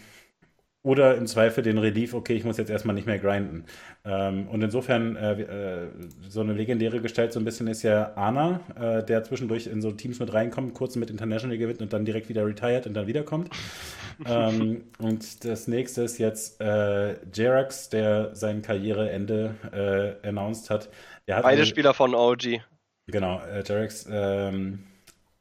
oder 0.87 1.15
im 1.15 1.27
Zweifel 1.27 1.63
den 1.63 1.77
Relief, 1.77 2.13
okay, 2.13 2.33
ich 2.33 2.45
muss 2.45 2.55
jetzt 2.55 2.69
erstmal 2.69 2.95
nicht 2.95 3.05
mehr 3.05 3.19
grinden. 3.19 3.65
Ähm, 4.05 4.47
und 4.47 4.63
insofern, 4.63 5.17
äh, 5.17 5.41
äh, 5.41 5.87
so 6.29 6.39
eine 6.39 6.53
legendäre 6.53 7.01
Gestalt 7.01 7.33
so 7.33 7.41
ein 7.41 7.43
bisschen 7.45 7.67
ist 7.67 7.83
ja 7.83 8.13
Ana, 8.15 8.61
äh, 8.79 9.03
der 9.03 9.21
zwischendurch 9.25 9.67
in 9.67 9.81
so 9.81 9.91
Teams 9.91 10.19
mit 10.21 10.33
reinkommt, 10.33 10.73
kurz 10.75 10.95
mit 10.95 11.09
International 11.09 11.57
gewinnt 11.57 11.81
und 11.81 11.91
dann 11.91 12.05
direkt 12.05 12.29
wieder 12.29 12.45
retired 12.45 12.87
und 12.87 12.93
dann 12.93 13.05
wiederkommt. 13.05 13.49
ähm, 14.25 14.85
und 14.97 15.43
das 15.43 15.67
nächste 15.67 16.03
ist 16.03 16.19
jetzt 16.19 16.61
äh, 16.61 17.17
Jerax, 17.33 17.89
der 17.89 18.33
sein 18.33 18.61
Karriereende 18.61 20.15
äh, 20.23 20.25
announced 20.25 20.69
hat. 20.69 20.87
hat 21.29 21.43
Beide 21.43 21.47
eine, 21.47 21.65
Spieler 21.65 21.93
von 21.93 22.15
OG. 22.15 22.61
Genau, 23.07 23.41
äh, 23.41 23.61
Jerax 23.67 24.07
ähm, 24.09 24.83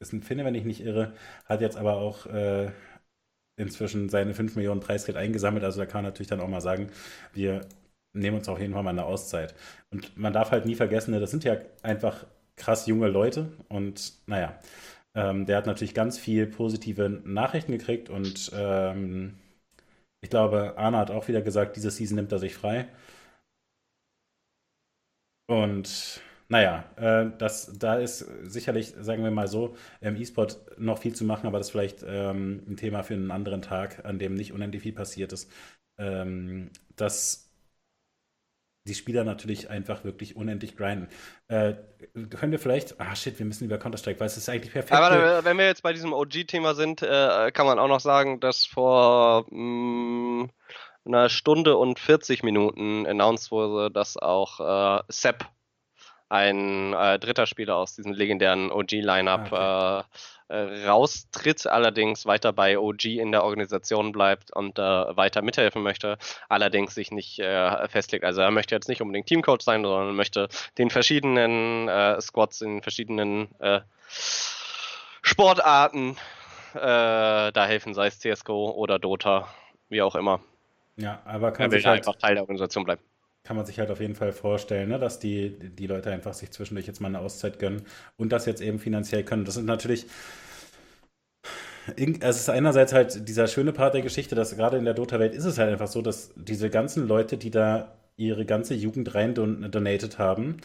ist 0.00 0.12
ein 0.12 0.24
Finne, 0.24 0.44
wenn 0.44 0.56
ich 0.56 0.64
nicht 0.64 0.80
irre, 0.80 1.12
hat 1.44 1.60
jetzt 1.60 1.76
aber 1.76 1.98
auch 1.98 2.26
äh, 2.26 2.72
inzwischen 3.56 4.08
seine 4.08 4.34
5 4.34 4.56
Millionen 4.56 4.80
Preisgeld 4.80 5.16
eingesammelt. 5.16 5.64
Also 5.64 5.80
da 5.80 5.86
kann 5.86 6.02
man 6.02 6.12
natürlich 6.12 6.28
dann 6.28 6.40
auch 6.40 6.48
mal 6.48 6.60
sagen, 6.60 6.90
wir 7.32 7.62
nehmen 8.12 8.38
uns 8.38 8.48
auf 8.48 8.60
jeden 8.60 8.74
Fall 8.74 8.82
mal 8.82 8.90
eine 8.90 9.04
Auszeit. 9.04 9.54
Und 9.90 10.16
man 10.16 10.32
darf 10.32 10.50
halt 10.50 10.66
nie 10.66 10.74
vergessen, 10.74 11.12
ne, 11.12 11.20
das 11.20 11.30
sind 11.30 11.44
ja 11.44 11.56
einfach 11.82 12.26
krass 12.56 12.86
junge 12.86 13.08
Leute. 13.08 13.52
Und 13.68 14.14
naja, 14.26 14.58
ähm, 15.14 15.46
der 15.46 15.56
hat 15.58 15.66
natürlich 15.66 15.94
ganz 15.94 16.18
viel 16.18 16.46
positive 16.46 17.08
Nachrichten 17.08 17.72
gekriegt. 17.72 18.10
Und 18.10 18.50
ähm, 18.54 19.34
ich 20.22 20.30
glaube, 20.30 20.76
Arne 20.78 20.98
hat 20.98 21.10
auch 21.10 21.28
wieder 21.28 21.42
gesagt, 21.42 21.76
diese 21.76 21.90
Season 21.90 22.16
nimmt 22.16 22.32
er 22.32 22.38
sich 22.38 22.54
frei. 22.54 22.88
Und 25.48 26.20
naja, 26.48 26.84
äh, 26.96 27.30
das, 27.38 27.78
da 27.78 27.96
ist 27.96 28.18
sicherlich, 28.42 28.94
sagen 29.00 29.24
wir 29.24 29.30
mal 29.30 29.48
so, 29.48 29.76
im 30.00 30.16
E-Sport 30.16 30.78
noch 30.78 30.98
viel 30.98 31.14
zu 31.14 31.24
machen, 31.24 31.46
aber 31.46 31.58
das 31.58 31.68
ist 31.68 31.72
vielleicht 31.72 32.04
ähm, 32.06 32.62
ein 32.68 32.76
Thema 32.76 33.02
für 33.02 33.14
einen 33.14 33.30
anderen 33.30 33.62
Tag, 33.62 34.04
an 34.04 34.18
dem 34.18 34.34
nicht 34.34 34.52
unendlich 34.52 34.82
viel 34.82 34.92
passiert 34.92 35.32
ist. 35.32 35.50
Ähm, 35.98 36.70
dass 36.94 37.46
die 38.86 38.94
Spieler 38.94 39.24
natürlich 39.24 39.68
einfach 39.68 40.04
wirklich 40.04 40.36
unendlich 40.36 40.76
grinden. 40.76 41.08
Äh, 41.48 41.74
können 42.30 42.52
wir 42.52 42.58
vielleicht, 42.58 43.00
ah 43.00 43.16
shit, 43.16 43.38
wir 43.38 43.46
müssen 43.46 43.64
über 43.64 43.78
Counter-Strike, 43.78 44.20
weil 44.20 44.26
es 44.26 44.36
ist 44.36 44.48
eigentlich 44.48 44.72
perfekt. 44.72 44.92
Aber 44.92 45.44
wenn 45.44 45.58
wir 45.58 45.66
jetzt 45.66 45.82
bei 45.82 45.92
diesem 45.92 46.12
OG-Thema 46.12 46.74
sind, 46.74 47.02
äh, 47.02 47.50
kann 47.52 47.66
man 47.66 47.78
auch 47.78 47.88
noch 47.88 48.00
sagen, 48.00 48.38
dass 48.40 48.64
vor 48.64 49.46
mh, 49.50 50.44
mm, 50.44 50.50
einer 51.06 51.28
Stunde 51.28 51.76
und 51.76 51.98
40 51.98 52.42
Minuten 52.42 53.06
announced 53.06 53.50
wurde, 53.50 53.90
dass 53.90 54.16
auch 54.16 54.60
äh, 55.00 55.02
Sepp 55.08 55.46
ein 56.28 56.92
äh, 56.92 57.18
dritter 57.18 57.46
Spieler 57.46 57.76
aus 57.76 57.94
diesem 57.94 58.12
legendären 58.12 58.70
OG-Lineup 58.70 59.52
okay. 59.52 60.00
äh, 60.00 60.02
äh, 60.48 60.86
raustritt, 60.86 61.66
allerdings 61.66 62.26
weiter 62.26 62.52
bei 62.52 62.78
OG 62.78 63.04
in 63.04 63.32
der 63.32 63.44
Organisation 63.44 64.12
bleibt 64.12 64.52
und 64.52 64.78
äh, 64.78 64.82
weiter 64.82 65.42
mithelfen 65.42 65.82
möchte, 65.82 66.18
allerdings 66.48 66.94
sich 66.94 67.10
nicht 67.10 67.38
äh, 67.38 67.88
festlegt. 67.88 68.24
Also 68.24 68.42
er 68.42 68.50
möchte 68.50 68.74
jetzt 68.74 68.88
nicht 68.88 69.02
unbedingt 69.02 69.26
Teamcoach 69.26 69.62
sein, 69.62 69.82
sondern 69.82 70.14
möchte 70.14 70.48
den 70.78 70.90
verschiedenen 70.90 71.88
äh, 71.88 72.20
Squads 72.20 72.60
in 72.60 72.82
verschiedenen 72.82 73.48
Sportarten 75.22 76.16
da 76.72 77.52
helfen, 77.54 77.94
sei 77.94 78.08
es 78.08 78.18
CSGO 78.18 78.70
oder 78.70 78.98
Dota, 78.98 79.48
wie 79.88 80.02
auch 80.02 80.14
immer. 80.14 80.40
Ja, 80.96 81.22
aber 81.24 81.52
kann 81.52 81.66
er 81.66 81.72
will 81.72 81.84
halt 81.84 82.06
einfach 82.06 82.16
Teil 82.16 82.34
der 82.34 82.42
Organisation 82.42 82.84
bleiben 82.84 83.02
kann 83.46 83.56
man 83.56 83.64
sich 83.64 83.78
halt 83.78 83.90
auf 83.90 84.00
jeden 84.00 84.16
Fall 84.16 84.32
vorstellen, 84.32 84.88
ne, 84.88 84.98
dass 84.98 85.20
die, 85.20 85.50
die 85.58 85.86
Leute 85.86 86.10
einfach 86.10 86.34
sich 86.34 86.50
zwischendurch 86.50 86.86
jetzt 86.86 87.00
mal 87.00 87.08
eine 87.08 87.20
Auszeit 87.20 87.58
gönnen 87.60 87.82
und 88.16 88.32
das 88.32 88.44
jetzt 88.46 88.60
eben 88.60 88.78
finanziell 88.80 89.24
können. 89.24 89.44
Das 89.44 89.56
ist 89.56 89.64
natürlich. 89.64 90.06
Es 92.20 92.36
ist 92.40 92.48
einerseits 92.50 92.92
halt 92.92 93.28
dieser 93.28 93.46
schöne 93.46 93.72
Part 93.72 93.94
der 93.94 94.02
Geschichte, 94.02 94.34
dass 94.34 94.56
gerade 94.56 94.76
in 94.76 94.84
der 94.84 94.94
Dota-Welt 94.94 95.34
ist 95.34 95.44
es 95.44 95.58
halt 95.58 95.70
einfach 95.70 95.86
so, 95.86 96.02
dass 96.02 96.32
diese 96.34 96.68
ganzen 96.68 97.06
Leute, 97.06 97.36
die 97.38 97.50
da 97.52 97.96
ihre 98.16 98.44
ganze 98.44 98.74
Jugend 98.74 99.14
rein 99.14 99.34
don 99.34 99.70
donated 99.70 100.18
haben, 100.18 100.56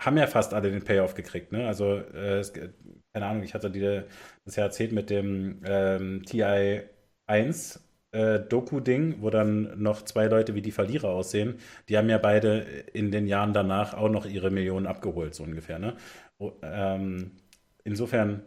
haben 0.00 0.18
ja 0.18 0.26
fast 0.26 0.54
alle 0.54 0.70
den 0.70 0.84
Payoff 0.84 1.14
gekriegt. 1.14 1.52
Ne? 1.52 1.66
Also, 1.66 1.96
äh, 1.96 2.40
es, 2.40 2.52
keine 2.52 3.26
Ahnung, 3.26 3.42
ich 3.42 3.54
hatte 3.54 3.70
dir 3.70 4.06
das 4.44 4.56
ja 4.56 4.64
erzählt 4.64 4.92
mit 4.92 5.10
dem 5.10 5.62
ähm, 5.64 6.22
TI 6.26 6.82
1 7.26 7.80
äh, 8.14 8.40
Doku-Ding, 8.40 9.16
wo 9.20 9.30
dann 9.30 9.80
noch 9.82 10.02
zwei 10.02 10.26
Leute 10.26 10.54
wie 10.54 10.62
die 10.62 10.70
Verlierer 10.70 11.08
aussehen, 11.08 11.58
die 11.88 11.98
haben 11.98 12.08
ja 12.08 12.18
beide 12.18 12.60
in 12.92 13.10
den 13.10 13.26
Jahren 13.26 13.52
danach 13.52 13.94
auch 13.94 14.08
noch 14.08 14.24
ihre 14.24 14.50
Millionen 14.50 14.86
abgeholt, 14.86 15.34
so 15.34 15.42
ungefähr. 15.42 15.78
Ne? 15.78 15.96
Oh, 16.38 16.52
ähm, 16.62 17.32
insofern, 17.82 18.42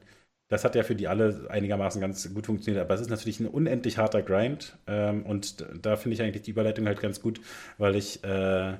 das 0.49 0.64
hat 0.64 0.76
ja 0.76 0.84
für 0.84 0.95
die 0.95 1.07
alle 1.07 1.48
einigermaßen 1.49 1.99
ganz 1.99 2.34
gut 2.34 2.45
funktioniert, 2.45 2.81
aber 2.81 2.94
es 2.95 3.02
ist 3.02 3.10
natürlich 3.10 3.41
ein 3.41 3.48
unendlich 3.48 3.98
harter 3.98 4.22
Grind 4.22 4.77
ähm, 4.88 5.26
und 5.26 5.65
da 5.81 5.98
finde 5.98 6.15
ich 6.15 6.22
eigentlich 6.22 6.44
die 6.44 6.52
Überleitung 6.52 6.85
halt 6.88 7.02
ganz 7.02 7.22
gut, 7.22 7.41
weil 7.77 7.95
ich 7.95 8.23
äh, 8.23 8.77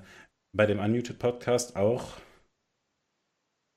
bei 0.56 0.66
dem 0.66 0.80
Unmuted 0.80 1.20
Podcast 1.20 1.76
auch 1.76 2.14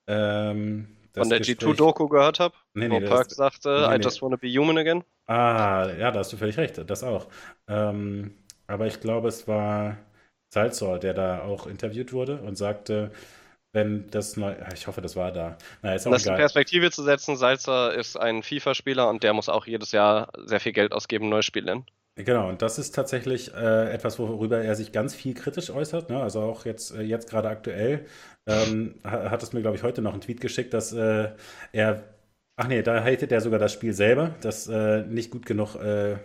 ähm, 0.09 0.97
von 1.13 1.29
der 1.29 1.41
G2-Doku 1.41 2.09
gehört 2.09 2.39
habe, 2.39 2.55
nee, 2.75 2.89
nee, 2.89 3.03
wo 3.03 3.07
Perk 3.07 3.33
sagte, 3.33 3.87
nee, 3.89 3.97
I 3.97 3.99
just 4.01 4.23
wanna 4.23 4.37
be 4.37 4.49
human 4.49 4.79
again. 4.79 5.03
Ah, 5.31 5.89
ja, 5.97 6.11
da 6.11 6.19
hast 6.19 6.33
du 6.33 6.37
völlig 6.37 6.59
recht, 6.59 6.83
das 6.91 7.05
auch. 7.05 7.29
Ähm, 7.69 8.35
aber 8.67 8.89
ich 8.89 9.01
glaube, 9.01 9.29
es 9.29 9.47
war 9.47 9.97
Salzor, 10.53 10.99
der 10.99 11.15
da 11.15 11.43
auch 11.43 11.69
interviewt 11.69 12.13
wurde 12.13 12.41
und 12.43 12.57
sagte, 12.57 13.13
wenn 13.73 14.11
das 14.11 14.37
neu, 14.37 14.57
ich 14.75 14.89
hoffe, 14.89 15.01
das 15.01 15.15
war 15.15 15.31
da. 15.31 15.57
Na, 15.83 15.95
ist 15.95 16.03
auch 16.03 16.07
um 16.07 16.13
das 16.15 16.25
egal. 16.25 16.35
in 16.35 16.41
Perspektive 16.41 16.91
zu 16.91 17.05
setzen, 17.05 17.37
Salzer 17.37 17.95
ist 17.95 18.17
ein 18.17 18.43
FIFA-Spieler 18.43 19.09
und 19.09 19.23
der 19.23 19.33
muss 19.33 19.49
auch 19.49 19.67
jedes 19.67 19.93
Jahr 19.93 20.33
sehr 20.47 20.59
viel 20.59 20.73
Geld 20.73 20.93
ausgeben, 20.93 21.29
neues 21.29 21.45
Spiel 21.45 21.65
lernen. 21.65 21.87
Genau, 22.17 22.49
und 22.49 22.61
das 22.61 22.79
ist 22.81 22.93
tatsächlich 22.95 23.55
äh, 23.55 23.93
etwas, 23.93 24.19
worüber 24.19 24.61
er 24.61 24.75
sich 24.75 24.91
ganz 24.91 25.15
viel 25.15 25.35
kritisch 25.35 25.71
äußert. 25.71 26.11
Ne? 26.11 26.21
Also 26.21 26.41
auch 26.41 26.65
jetzt, 26.65 26.91
äh, 26.93 27.03
jetzt 27.03 27.31
gerade 27.31 27.49
aktuell 27.49 28.05
ähm, 28.47 28.97
hat 29.05 29.43
es 29.45 29.53
mir, 29.53 29.63
glaube 29.63 29.77
ich, 29.77 29.85
heute 29.85 30.03
noch 30.03 30.13
einen 30.13 30.21
Tweet 30.21 30.41
geschickt, 30.41 30.75
dass 30.75 30.93
äh, 30.93 31.31
er, 31.73 32.03
ach 32.61 32.69
nee, 32.69 32.83
da 32.83 33.03
hatet 33.03 33.33
er 33.33 33.41
sogar 33.41 33.59
das 33.59 33.73
Spiel 33.73 33.95
selber, 33.95 34.35
das 34.43 34.69
äh, 34.69 35.03
nicht 35.07 35.31
gut 35.31 35.47
genug 35.47 35.77
äh, 35.77 36.19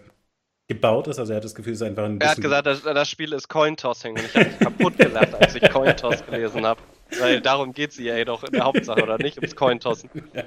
gebaut 0.68 1.08
ist. 1.08 1.18
Also 1.18 1.32
er 1.32 1.38
hat 1.38 1.46
das 1.46 1.56
Gefühl, 1.56 1.74
es 1.74 1.82
ist 1.82 1.88
einfach 1.88 2.04
ein 2.04 2.20
Er 2.20 2.32
hat 2.32 2.42
gesagt, 2.42 2.68
das, 2.68 2.84
das 2.84 3.10
Spiel 3.10 3.32
ist 3.32 3.48
Cointossing 3.48 4.18
und 4.18 4.26
ich 4.26 4.36
habe 4.36 4.46
mich 4.48 4.60
kaputt 4.60 4.98
gelacht, 4.98 5.34
als 5.34 5.56
ich 5.56 5.70
Cointoss 5.70 6.26
gelesen 6.26 6.66
habe. 6.66 6.82
Weil 7.20 7.40
darum 7.40 7.72
geht 7.72 7.92
es 7.92 8.00
EA 8.00 8.26
doch 8.26 8.44
in 8.44 8.52
der 8.52 8.66
Hauptsache, 8.66 9.02
oder 9.02 9.18
nicht? 9.18 9.38
Ums 9.38 9.56
Cointossen. 9.56 10.10
Ja. 10.34 10.44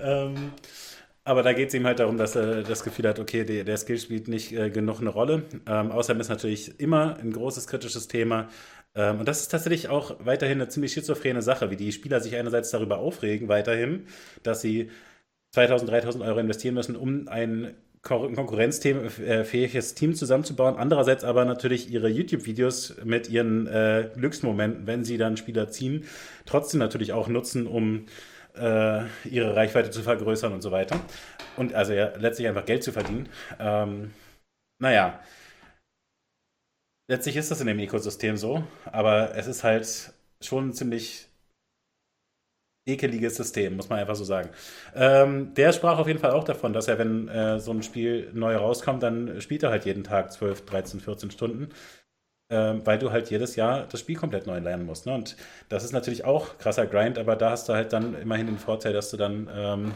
Ähm, 0.00 0.52
aber 1.24 1.42
da 1.42 1.52
geht 1.52 1.68
es 1.68 1.74
ihm 1.74 1.84
halt 1.84 1.98
darum, 1.98 2.16
dass 2.16 2.34
er 2.36 2.62
das 2.62 2.82
Gefühl 2.82 3.08
hat, 3.08 3.18
okay, 3.18 3.44
der, 3.44 3.64
der 3.64 3.76
Skill 3.76 3.98
spielt 3.98 4.28
nicht 4.28 4.52
äh, 4.52 4.70
genug 4.70 5.00
eine 5.00 5.10
Rolle. 5.10 5.42
Ähm, 5.66 5.90
außerdem 5.90 6.20
ist 6.20 6.28
natürlich 6.28 6.80
immer 6.80 7.16
ein 7.18 7.32
großes 7.32 7.66
kritisches 7.66 8.08
Thema. 8.08 8.48
Ähm, 8.94 9.20
und 9.20 9.28
das 9.28 9.42
ist 9.42 9.48
tatsächlich 9.48 9.88
auch 9.88 10.16
weiterhin 10.20 10.60
eine 10.60 10.68
ziemlich 10.68 10.92
schizophrene 10.92 11.42
Sache, 11.42 11.70
wie 11.70 11.76
die 11.76 11.92
Spieler 11.92 12.20
sich 12.20 12.36
einerseits 12.36 12.70
darüber 12.70 12.98
aufregen, 12.98 13.48
weiterhin, 13.48 14.06
dass 14.42 14.60
sie 14.60 14.90
2000, 15.52 15.90
3000 15.90 16.24
Euro 16.24 16.38
investieren 16.38 16.74
müssen, 16.74 16.96
um 16.96 17.28
ein 17.28 17.74
konkurrenzfähiges 18.02 19.94
Team 19.94 20.14
zusammenzubauen. 20.14 20.76
Andererseits 20.76 21.22
aber 21.22 21.44
natürlich 21.44 21.90
ihre 21.90 22.08
YouTube-Videos 22.08 22.96
mit 23.04 23.28
ihren 23.28 23.66
äh, 23.66 24.08
Glücksmomenten, 24.16 24.86
wenn 24.86 25.04
sie 25.04 25.18
dann 25.18 25.36
Spieler 25.36 25.68
ziehen, 25.68 26.04
trotzdem 26.46 26.80
natürlich 26.80 27.12
auch 27.12 27.28
nutzen, 27.28 27.66
um 27.66 28.06
äh, 28.56 29.02
ihre 29.28 29.54
Reichweite 29.54 29.90
zu 29.90 30.02
vergrößern 30.02 30.52
und 30.52 30.62
so 30.62 30.70
weiter. 30.70 30.98
Und 31.56 31.74
also 31.74 31.92
ja, 31.92 32.12
letztlich 32.16 32.48
einfach 32.48 32.64
Geld 32.64 32.82
zu 32.82 32.92
verdienen. 32.92 33.28
Ähm, 33.58 34.12
naja, 34.78 35.20
letztlich 37.10 37.36
ist 37.36 37.50
das 37.50 37.60
in 37.60 37.66
dem 37.66 37.78
Ökosystem 37.78 38.36
so, 38.36 38.62
aber 38.84 39.34
es 39.36 39.48
ist 39.48 39.64
halt 39.64 40.12
schon 40.40 40.72
ziemlich 40.72 41.26
ekeliges 42.86 43.36
System, 43.36 43.76
muss 43.76 43.88
man 43.88 43.98
einfach 43.98 44.14
so 44.14 44.24
sagen. 44.24 44.50
Ähm, 44.94 45.52
der 45.54 45.72
sprach 45.72 45.98
auf 45.98 46.06
jeden 46.06 46.20
Fall 46.20 46.30
auch 46.30 46.44
davon, 46.44 46.72
dass 46.72 46.88
er, 46.88 46.98
wenn 46.98 47.28
äh, 47.28 47.58
so 47.58 47.72
ein 47.72 47.82
Spiel 47.82 48.30
neu 48.32 48.56
rauskommt, 48.56 49.02
dann 49.02 49.40
spielt 49.40 49.64
er 49.64 49.70
halt 49.70 49.84
jeden 49.84 50.04
Tag 50.04 50.32
12, 50.32 50.64
13, 50.64 51.00
14 51.00 51.30
Stunden, 51.30 51.68
ähm, 52.48 52.86
weil 52.86 52.98
du 52.98 53.10
halt 53.10 53.28
jedes 53.28 53.56
Jahr 53.56 53.86
das 53.86 54.00
Spiel 54.00 54.16
komplett 54.16 54.46
neu 54.46 54.58
lernen 54.60 54.86
musst. 54.86 55.06
Ne? 55.06 55.12
Und 55.12 55.36
das 55.68 55.84
ist 55.84 55.92
natürlich 55.92 56.24
auch 56.24 56.58
krasser 56.58 56.86
Grind, 56.86 57.18
aber 57.18 57.36
da 57.36 57.50
hast 57.50 57.68
du 57.68 57.74
halt 57.74 57.92
dann 57.92 58.14
immerhin 58.14 58.46
den 58.46 58.58
Vorteil, 58.58 58.92
dass 58.92 59.10
du 59.10 59.16
dann 59.16 59.50
ähm, 59.52 59.92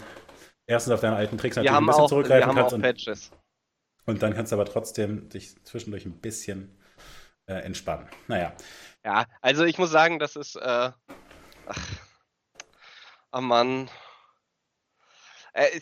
erstens 0.66 0.92
auf 0.92 1.00
deine 1.00 1.16
alten 1.16 1.38
Tricks 1.38 1.56
natürlich 1.56 1.78
ein 1.78 1.86
bisschen 1.86 2.02
auch, 2.02 2.08
zurückgreifen 2.08 2.54
kannst. 2.54 2.74
Und, 2.74 3.30
und, 4.06 4.22
dann 4.22 4.34
kannst 4.34 4.52
du 4.52 4.56
aber 4.56 4.66
trotzdem 4.66 5.28
dich 5.30 5.54
zwischendurch 5.64 6.06
ein 6.06 6.20
bisschen 6.20 6.76
äh, 7.46 7.54
entspannen. 7.54 8.08
Naja. 8.28 8.52
Ja, 9.04 9.26
also 9.42 9.64
ich 9.64 9.78
muss 9.78 9.90
sagen, 9.90 10.18
das 10.18 10.36
ist. 10.36 10.56
Äh, 10.56 10.90
ach 11.66 12.04
Oh 13.36 13.40
Mann. 13.40 13.90
Äh, 15.54 15.80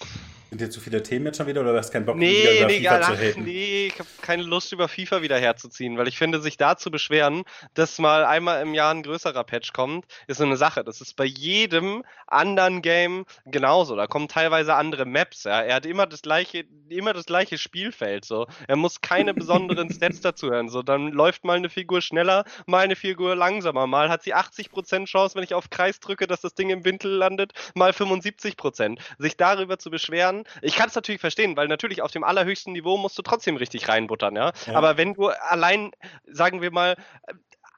sind 0.53 0.61
dir 0.61 0.69
zu 0.69 0.81
viele 0.81 1.03
Themen 1.03 1.25
jetzt 1.25 1.39
schon 1.39 1.47
wieder 1.47 1.63
oder 1.63 1.73
du 1.73 1.79
hast 1.79 1.91
keinen 1.91 2.05
Bock, 2.05 2.17
nee, 2.17 2.43
wieder 2.43 2.59
über 2.59 2.67
nee, 2.67 2.81
FIFA 2.81 3.01
zu 3.01 3.13
reden? 3.13 3.45
Nee, 3.45 3.87
ich 3.87 3.99
habe 3.99 4.09
keine 4.21 4.43
Lust, 4.43 4.71
über 4.71 4.87
FIFA 4.87 5.23
wieder 5.23 5.39
herzuziehen, 5.39 5.97
weil 5.97 6.09
ich 6.09 6.19
finde, 6.19 6.43
sich 6.43 6.59
da 6.59 6.77
zu 6.77 6.91
beschweren, 6.91 7.45
dass 7.73 7.99
mal 7.99 8.27
einmal 8.27 8.61
im 8.61 8.75
Jahr 8.75 8.93
ein 8.93 9.03
größerer 9.03 9.45
Patch 9.45 9.73
kommt, 9.73 10.05
ist 10.27 10.37
so 10.37 10.45
eine 10.45 10.59
Sache. 10.59 10.85
Das 10.85 11.01
ist 11.01 11.17
bei 11.17 11.25
jedem 11.25 12.05
anderen 12.27 12.83
Game 12.83 13.25
genauso. 13.47 13.97
Da 13.97 14.07
kommen 14.07 14.29
teilweise 14.29 14.75
andere 14.75 15.07
Maps, 15.07 15.45
ja. 15.45 15.63
Er 15.63 15.77
hat 15.77 15.87
immer 15.87 16.07
das 16.07 16.21
gleiche, 16.21 16.65
immer 16.91 17.15
das 17.15 17.25
gleiche 17.25 17.57
Spielfeld, 17.57 18.27
so. 18.27 18.47
Er 18.69 18.77
muss 18.77 19.01
keine 19.01 19.33
besonderen 19.43 19.91
Stats 19.91 20.21
dazu 20.21 20.51
hören, 20.51 20.69
so. 20.69 20.83
Dann 20.83 21.13
läuft 21.13 21.45
mal 21.45 21.57
eine 21.57 21.71
Figur 21.71 22.03
schneller, 22.03 22.45
mal 22.67 22.85
eine 22.85 22.97
Figur 22.97 23.35
langsamer. 23.37 23.87
Mal 23.87 24.11
hat 24.11 24.23
sie 24.23 24.35
80% 24.35 25.07
Chance, 25.07 25.35
wenn 25.35 25.45
ich 25.45 25.55
auf 25.55 25.71
Kreis 25.71 25.99
drücke, 25.99 26.27
dass 26.27 26.43
das 26.43 26.53
Ding 26.53 26.69
im 26.69 26.85
Winkel 26.85 27.11
landet, 27.11 27.53
mal 27.75 27.93
75%. 27.93 28.99
Sich 29.19 29.39
darüber 29.39 29.79
zu 29.79 29.91
beschweren, 29.91 30.42
ich 30.61 30.77
kann 30.77 30.89
es 30.89 30.95
natürlich 30.95 31.21
verstehen, 31.21 31.57
weil 31.57 31.69
natürlich 31.69 32.03
auf 32.03 32.11
dem 32.11 32.25
allerhöchsten 32.25 32.73
Niveau 32.73 32.97
musst 32.97 33.19
du 33.19 33.23
trotzdem 33.23 33.57
richtig 33.57 33.89
reinbuttern, 33.89 34.37
ja. 34.37 34.53
ja. 34.67 34.75
Aber 34.75 34.97
wenn 34.97 35.15
du 35.15 35.29
allein, 35.29 35.93
sagen 36.27 36.63
wir 36.63 36.71
mal, 36.71 36.97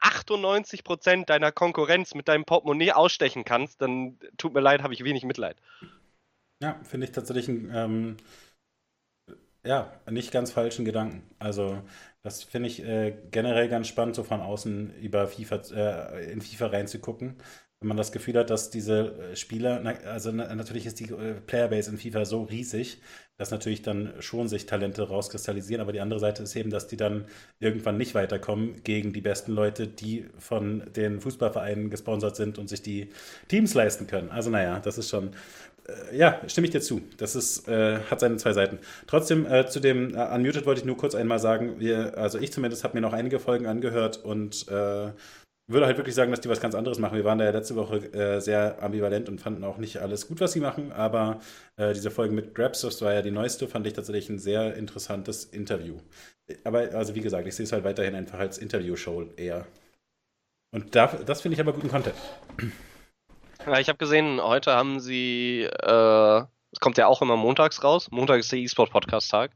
98 0.00 0.84
Prozent 0.84 1.30
deiner 1.30 1.50
Konkurrenz 1.50 2.14
mit 2.14 2.28
deinem 2.28 2.44
Portemonnaie 2.44 2.92
ausstechen 2.92 3.44
kannst, 3.44 3.80
dann 3.80 4.18
tut 4.36 4.52
mir 4.52 4.60
leid, 4.60 4.82
habe 4.82 4.92
ich 4.92 5.02
wenig 5.02 5.24
Mitleid. 5.24 5.56
Ja, 6.62 6.78
finde 6.82 7.06
ich 7.06 7.12
tatsächlich 7.12 7.48
ein, 7.48 7.70
ähm, 7.74 8.16
ja, 9.66 9.92
nicht 10.10 10.30
ganz 10.30 10.52
falschen 10.52 10.84
Gedanken. 10.84 11.22
Also, 11.38 11.82
das 12.22 12.42
finde 12.42 12.68
ich 12.68 12.82
äh, 12.84 13.16
generell 13.30 13.68
ganz 13.68 13.88
spannend, 13.88 14.14
so 14.14 14.24
von 14.24 14.40
außen 14.40 14.94
über 15.00 15.26
FIFA, 15.26 15.62
äh, 15.74 16.32
in 16.32 16.42
FIFA 16.42 16.66
reinzugucken 16.66 17.36
wenn 17.84 17.88
man 17.88 17.96
das 17.98 18.12
Gefühl 18.12 18.38
hat, 18.38 18.48
dass 18.48 18.70
diese 18.70 19.12
äh, 19.32 19.36
Spieler, 19.36 19.82
also 20.06 20.32
natürlich 20.32 20.86
ist 20.86 21.00
die 21.00 21.10
äh, 21.10 21.34
Playerbase 21.34 21.90
in 21.90 21.98
FIFA 21.98 22.24
so 22.24 22.42
riesig, 22.44 22.98
dass 23.36 23.50
natürlich 23.50 23.82
dann 23.82 24.14
schon 24.20 24.48
sich 24.48 24.64
Talente 24.64 25.02
rauskristallisieren, 25.02 25.82
aber 25.82 25.92
die 25.92 26.00
andere 26.00 26.18
Seite 26.18 26.44
ist 26.44 26.56
eben, 26.56 26.70
dass 26.70 26.86
die 26.86 26.96
dann 26.96 27.26
irgendwann 27.60 27.98
nicht 27.98 28.14
weiterkommen 28.14 28.82
gegen 28.84 29.12
die 29.12 29.20
besten 29.20 29.52
Leute, 29.52 29.86
die 29.86 30.24
von 30.38 30.84
den 30.96 31.20
Fußballvereinen 31.20 31.90
gesponsert 31.90 32.36
sind 32.36 32.58
und 32.58 32.70
sich 32.70 32.80
die 32.80 33.10
Teams 33.48 33.74
leisten 33.74 34.06
können. 34.06 34.30
Also 34.30 34.48
naja, 34.48 34.80
das 34.80 34.96
ist 34.96 35.10
schon, 35.10 35.32
äh, 35.86 36.16
ja, 36.16 36.40
stimme 36.46 36.66
ich 36.66 36.70
dir 36.70 36.80
zu. 36.80 37.02
Das 37.18 37.36
ist, 37.36 37.68
äh, 37.68 37.98
hat 38.10 38.20
seine 38.20 38.38
zwei 38.38 38.54
Seiten. 38.54 38.78
Trotzdem, 39.06 39.44
äh, 39.44 39.66
zu 39.66 39.78
dem 39.78 40.14
äh, 40.14 40.34
Unmuted 40.34 40.64
wollte 40.64 40.80
ich 40.80 40.86
nur 40.86 40.96
kurz 40.96 41.14
einmal 41.14 41.38
sagen, 41.38 41.80
wir, 41.80 42.16
also 42.16 42.38
ich 42.38 42.50
zumindest 42.50 42.82
habe 42.82 42.96
mir 42.96 43.02
noch 43.02 43.12
einige 43.12 43.40
Folgen 43.40 43.66
angehört 43.66 44.24
und 44.24 44.66
würde 45.66 45.86
halt 45.86 45.96
wirklich 45.96 46.14
sagen, 46.14 46.30
dass 46.30 46.40
die 46.40 46.48
was 46.48 46.60
ganz 46.60 46.74
anderes 46.74 46.98
machen. 46.98 47.16
Wir 47.16 47.24
waren 47.24 47.38
da 47.38 47.44
ja 47.44 47.50
letzte 47.50 47.76
Woche 47.76 47.96
äh, 48.12 48.40
sehr 48.40 48.82
ambivalent 48.82 49.28
und 49.28 49.40
fanden 49.40 49.64
auch 49.64 49.78
nicht 49.78 49.98
alles 49.98 50.28
gut, 50.28 50.40
was 50.40 50.52
sie 50.52 50.60
machen, 50.60 50.92
aber 50.92 51.40
äh, 51.76 51.94
diese 51.94 52.10
Folge 52.10 52.34
mit 52.34 52.54
Grabs, 52.54 52.82
das 52.82 53.00
war 53.00 53.14
ja 53.14 53.22
die 53.22 53.30
neueste, 53.30 53.66
fand 53.66 53.86
ich 53.86 53.94
tatsächlich 53.94 54.28
ein 54.28 54.38
sehr 54.38 54.74
interessantes 54.74 55.44
Interview. 55.44 55.96
Aber 56.64 56.80
also 56.92 57.14
wie 57.14 57.22
gesagt, 57.22 57.46
ich 57.46 57.54
sehe 57.54 57.64
es 57.64 57.72
halt 57.72 57.84
weiterhin 57.84 58.14
einfach 58.14 58.38
als 58.38 58.58
Interview-Show 58.58 59.30
eher. 59.36 59.66
Und 60.72 60.94
da, 60.94 61.06
das 61.06 61.40
finde 61.40 61.54
ich 61.54 61.60
aber 61.60 61.72
guten 61.72 61.88
Content. 61.88 62.16
Ja, 63.64 63.78
ich 63.78 63.88
habe 63.88 63.96
gesehen, 63.96 64.42
heute 64.42 64.72
haben 64.72 65.00
sie 65.00 65.62
äh, 65.62 66.42
es 66.74 66.80
kommt 66.80 66.98
ja 66.98 67.06
auch 67.06 67.22
immer 67.22 67.36
montags 67.36 67.84
raus. 67.84 68.10
Montag 68.10 68.40
ist 68.40 68.50
der 68.50 68.58
E-Sport-Podcast-Tag. 68.58 69.52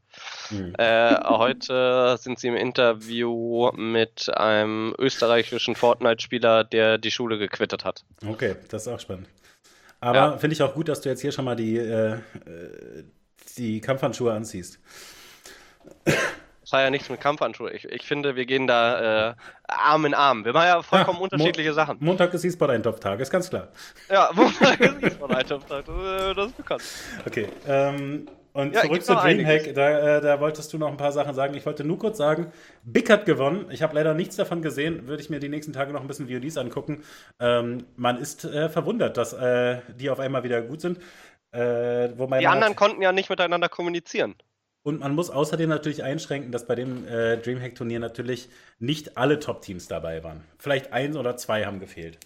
Mhm. 0.51 0.73
Äh, 0.77 1.15
heute 1.25 2.17
sind 2.17 2.39
sie 2.39 2.47
im 2.47 2.55
Interview 2.55 3.71
mit 3.75 4.29
einem 4.35 4.95
österreichischen 4.97 5.75
Fortnite-Spieler, 5.75 6.63
der 6.63 6.97
die 6.97 7.11
Schule 7.11 7.37
gequittet 7.37 7.83
hat. 7.83 8.05
Okay, 8.25 8.55
das 8.69 8.83
ist 8.83 8.87
auch 8.87 8.99
spannend. 8.99 9.27
Aber 9.99 10.17
ja. 10.17 10.37
finde 10.37 10.53
ich 10.53 10.63
auch 10.63 10.73
gut, 10.73 10.87
dass 10.87 11.01
du 11.01 11.09
jetzt 11.09 11.19
hier 11.19 11.33
schon 11.33 11.43
mal 11.43 11.55
die, 11.55 11.77
äh, 11.77 12.13
äh 12.13 12.19
die 13.57 13.81
Kampfhandschuhe 13.81 14.31
anziehst. 14.31 14.79
Das 16.69 16.77
hat 16.77 16.85
ja 16.85 16.91
nichts 16.91 17.09
mit 17.09 17.19
Kampfhandschuhe. 17.19 17.71
Ich, 17.71 17.85
ich 17.85 18.03
finde, 18.03 18.35
wir 18.35 18.45
gehen 18.45 18.67
da 18.67 19.29
äh, 19.29 19.33
Arm 19.67 20.05
in 20.05 20.13
Arm. 20.13 20.45
Wir 20.45 20.53
machen 20.53 20.67
ja 20.67 20.81
vollkommen 20.83 21.17
ja, 21.17 21.23
unterschiedliche 21.23 21.69
Mo 21.69 21.75
Sachen. 21.75 21.97
Montag 21.99 22.31
ist 22.35 22.43
E-Sport 22.43 22.69
Eintopf-Tag, 22.69 23.19
ist 23.19 23.31
ganz 23.31 23.49
klar. 23.49 23.69
Ja, 24.07 24.29
Montag 24.33 24.79
ist 24.79 25.01
E-Sport 25.01 25.33
Eintopf-Tag, 25.33 25.85
das, 25.85 25.95
äh, 25.95 26.33
das, 26.35 26.45
ist 26.47 26.57
bekannt. 26.57 26.83
Okay, 27.25 27.47
ähm, 27.67 28.27
und 28.53 28.75
ja, 28.75 28.81
zurück 28.81 29.03
zu 29.03 29.15
Dreamhack, 29.15 29.73
da, 29.73 30.17
äh, 30.17 30.21
da, 30.21 30.39
wolltest 30.39 30.71
du 30.71 30.77
noch 30.77 30.89
ein 30.89 30.97
paar 30.97 31.11
Sachen 31.11 31.33
sagen. 31.33 31.55
Ich 31.55 31.65
wollte 31.65 31.83
nur 31.83 31.97
kurz 31.97 32.19
sagen, 32.19 32.51
Big 32.83 33.09
hat 33.09 33.25
gewonnen. 33.25 33.65
Ich 33.71 33.81
habe 33.81 33.95
leider 33.95 34.13
nichts 34.13 34.35
davon 34.35 34.61
gesehen. 34.61 35.07
Würde 35.07 35.23
ich 35.23 35.31
mir 35.31 35.39
die 35.39 35.49
nächsten 35.49 35.73
Tage 35.73 35.91
noch 35.91 36.01
ein 36.01 36.07
bisschen 36.07 36.29
VODs 36.29 36.57
angucken. 36.57 37.03
Ähm, 37.39 37.85
man 37.95 38.19
ist 38.19 38.45
äh, 38.45 38.69
verwundert, 38.69 39.17
dass 39.17 39.33
äh, 39.33 39.79
die 39.95 40.11
auf 40.11 40.19
einmal 40.19 40.43
wieder 40.43 40.61
gut 40.61 40.81
sind. 40.81 40.99
Äh, 41.51 42.09
die 42.09 42.47
anderen 42.47 42.75
konnten 42.75 43.01
ja 43.01 43.11
nicht 43.11 43.29
miteinander 43.29 43.69
kommunizieren. 43.69 44.35
Und 44.83 45.01
man 45.01 45.13
muss 45.13 45.29
außerdem 45.29 45.69
natürlich 45.69 46.03
einschränken, 46.03 46.51
dass 46.51 46.65
bei 46.65 46.75
dem 46.75 47.05
äh, 47.07 47.37
Dreamhack-Turnier 47.37 47.99
natürlich 47.99 48.49
nicht 48.79 49.17
alle 49.17 49.39
Top-Teams 49.39 49.87
dabei 49.87 50.23
waren. 50.23 50.43
Vielleicht 50.57 50.93
eins 50.93 51.15
oder 51.17 51.35
zwei 51.37 51.65
haben 51.65 51.79
gefehlt. 51.79 52.17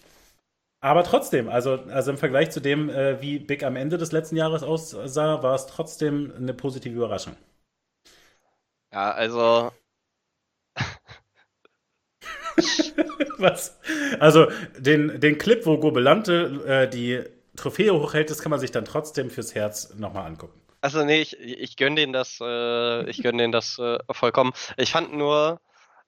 Aber 0.80 1.02
trotzdem, 1.02 1.48
also, 1.48 1.80
also 1.88 2.10
im 2.10 2.18
Vergleich 2.18 2.50
zu 2.50 2.60
dem, 2.60 2.90
äh, 2.90 3.20
wie 3.22 3.38
Big 3.38 3.64
am 3.64 3.76
Ende 3.76 3.96
des 3.98 4.12
letzten 4.12 4.36
Jahres 4.36 4.62
aussah, 4.62 5.42
war 5.42 5.54
es 5.54 5.66
trotzdem 5.66 6.32
eine 6.36 6.52
positive 6.54 6.94
Überraschung. 6.94 7.36
Ja, 8.92 9.10
also. 9.12 9.72
Was? 13.38 13.78
Also, 14.20 14.46
den, 14.78 15.20
den 15.20 15.38
Clip, 15.38 15.66
wo 15.66 15.78
Gobelante 15.78 16.62
äh, 16.66 16.88
die 16.88 17.22
Trophäe 17.56 17.92
hochhält, 17.92 18.30
das 18.30 18.40
kann 18.40 18.50
man 18.50 18.60
sich 18.60 18.70
dann 18.70 18.84
trotzdem 18.84 19.30
fürs 19.30 19.54
Herz 19.54 19.94
nochmal 19.94 20.26
angucken. 20.26 20.60
Also 20.84 21.02
nee, 21.02 21.22
ich, 21.22 21.40
ich 21.40 21.78
gönne 21.78 21.96
denen 21.96 22.12
das, 22.12 22.38
äh, 22.42 23.08
ich 23.08 23.22
gönne 23.22 23.38
denen 23.38 23.52
das 23.52 23.78
äh, 23.78 23.98
vollkommen. 24.10 24.52
Ich 24.76 24.92
fand 24.92 25.14
nur, 25.14 25.58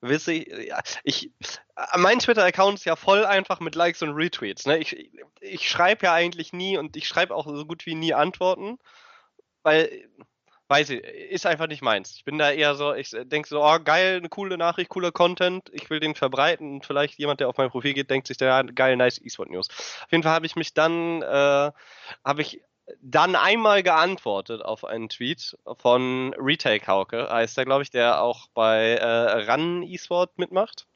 wisse 0.03 0.35
ich, 0.35 0.71
ich 1.03 1.31
mein 1.97 2.19
Twitter-Account 2.19 2.81
ist 2.81 2.85
ja 2.85 2.95
voll 2.95 3.25
einfach 3.25 3.61
mit 3.61 3.75
Likes 3.75 4.03
und 4.03 4.11
Retweets. 4.11 4.67
Ne? 4.67 4.77
Ich, 4.77 5.11
ich 5.41 5.67
schreibe 5.67 6.05
ja 6.05 6.13
eigentlich 6.13 6.53
nie 6.53 6.77
und 6.77 6.95
ich 6.95 7.09
schreibe 7.09 7.35
auch 7.35 7.47
so 7.47 7.65
gut 7.65 7.87
wie 7.87 7.95
nie 7.95 8.13
Antworten, 8.13 8.77
weil, 9.63 10.11
weiß 10.69 10.91
ich, 10.91 11.03
ist 11.03 11.47
einfach 11.47 11.69
nicht 11.69 11.81
meins. 11.81 12.15
Ich 12.15 12.27
bin 12.27 12.37
da 12.37 12.51
eher 12.51 12.75
so, 12.75 12.93
ich 12.93 13.13
denke 13.13 13.49
so, 13.49 13.65
oh 13.65 13.79
geil, 13.83 14.17
eine 14.19 14.29
coole 14.29 14.59
Nachricht, 14.59 14.91
cooler 14.91 15.11
Content, 15.11 15.71
ich 15.73 15.89
will 15.89 16.01
den 16.01 16.15
verbreiten 16.15 16.71
und 16.75 16.85
vielleicht 16.85 17.19
jemand, 17.19 17.41
der 17.41 17.49
auf 17.49 17.57
mein 17.57 17.71
Profil 17.71 17.95
geht, 17.95 18.11
denkt 18.11 18.27
sich, 18.27 18.39
ja, 18.41 18.61
geil, 18.61 18.99
nice 18.99 19.23
E-Sport 19.25 19.49
News. 19.49 19.71
Auf 19.71 20.13
jeden 20.13 20.23
Fall 20.23 20.33
habe 20.33 20.45
ich 20.45 20.55
mich 20.55 20.75
dann, 20.75 21.23
äh, 21.23 21.73
habe 22.23 22.43
ich 22.43 22.61
dann 23.01 23.37
einmal 23.37 23.83
geantwortet 23.83 24.63
auf 24.63 24.85
einen 24.85 25.09
Tweet 25.09 25.57
von 25.79 26.35
Retake 26.39 26.87
Hauke, 26.87 27.29
heißt 27.31 27.59
er, 27.59 27.65
glaube 27.65 27.83
ich, 27.83 27.91
der 27.91 28.23
auch 28.23 28.47
bei 28.55 28.95
äh, 28.95 29.51
Run 29.51 29.83
eSport 29.83 30.39
mitmacht 30.39 30.87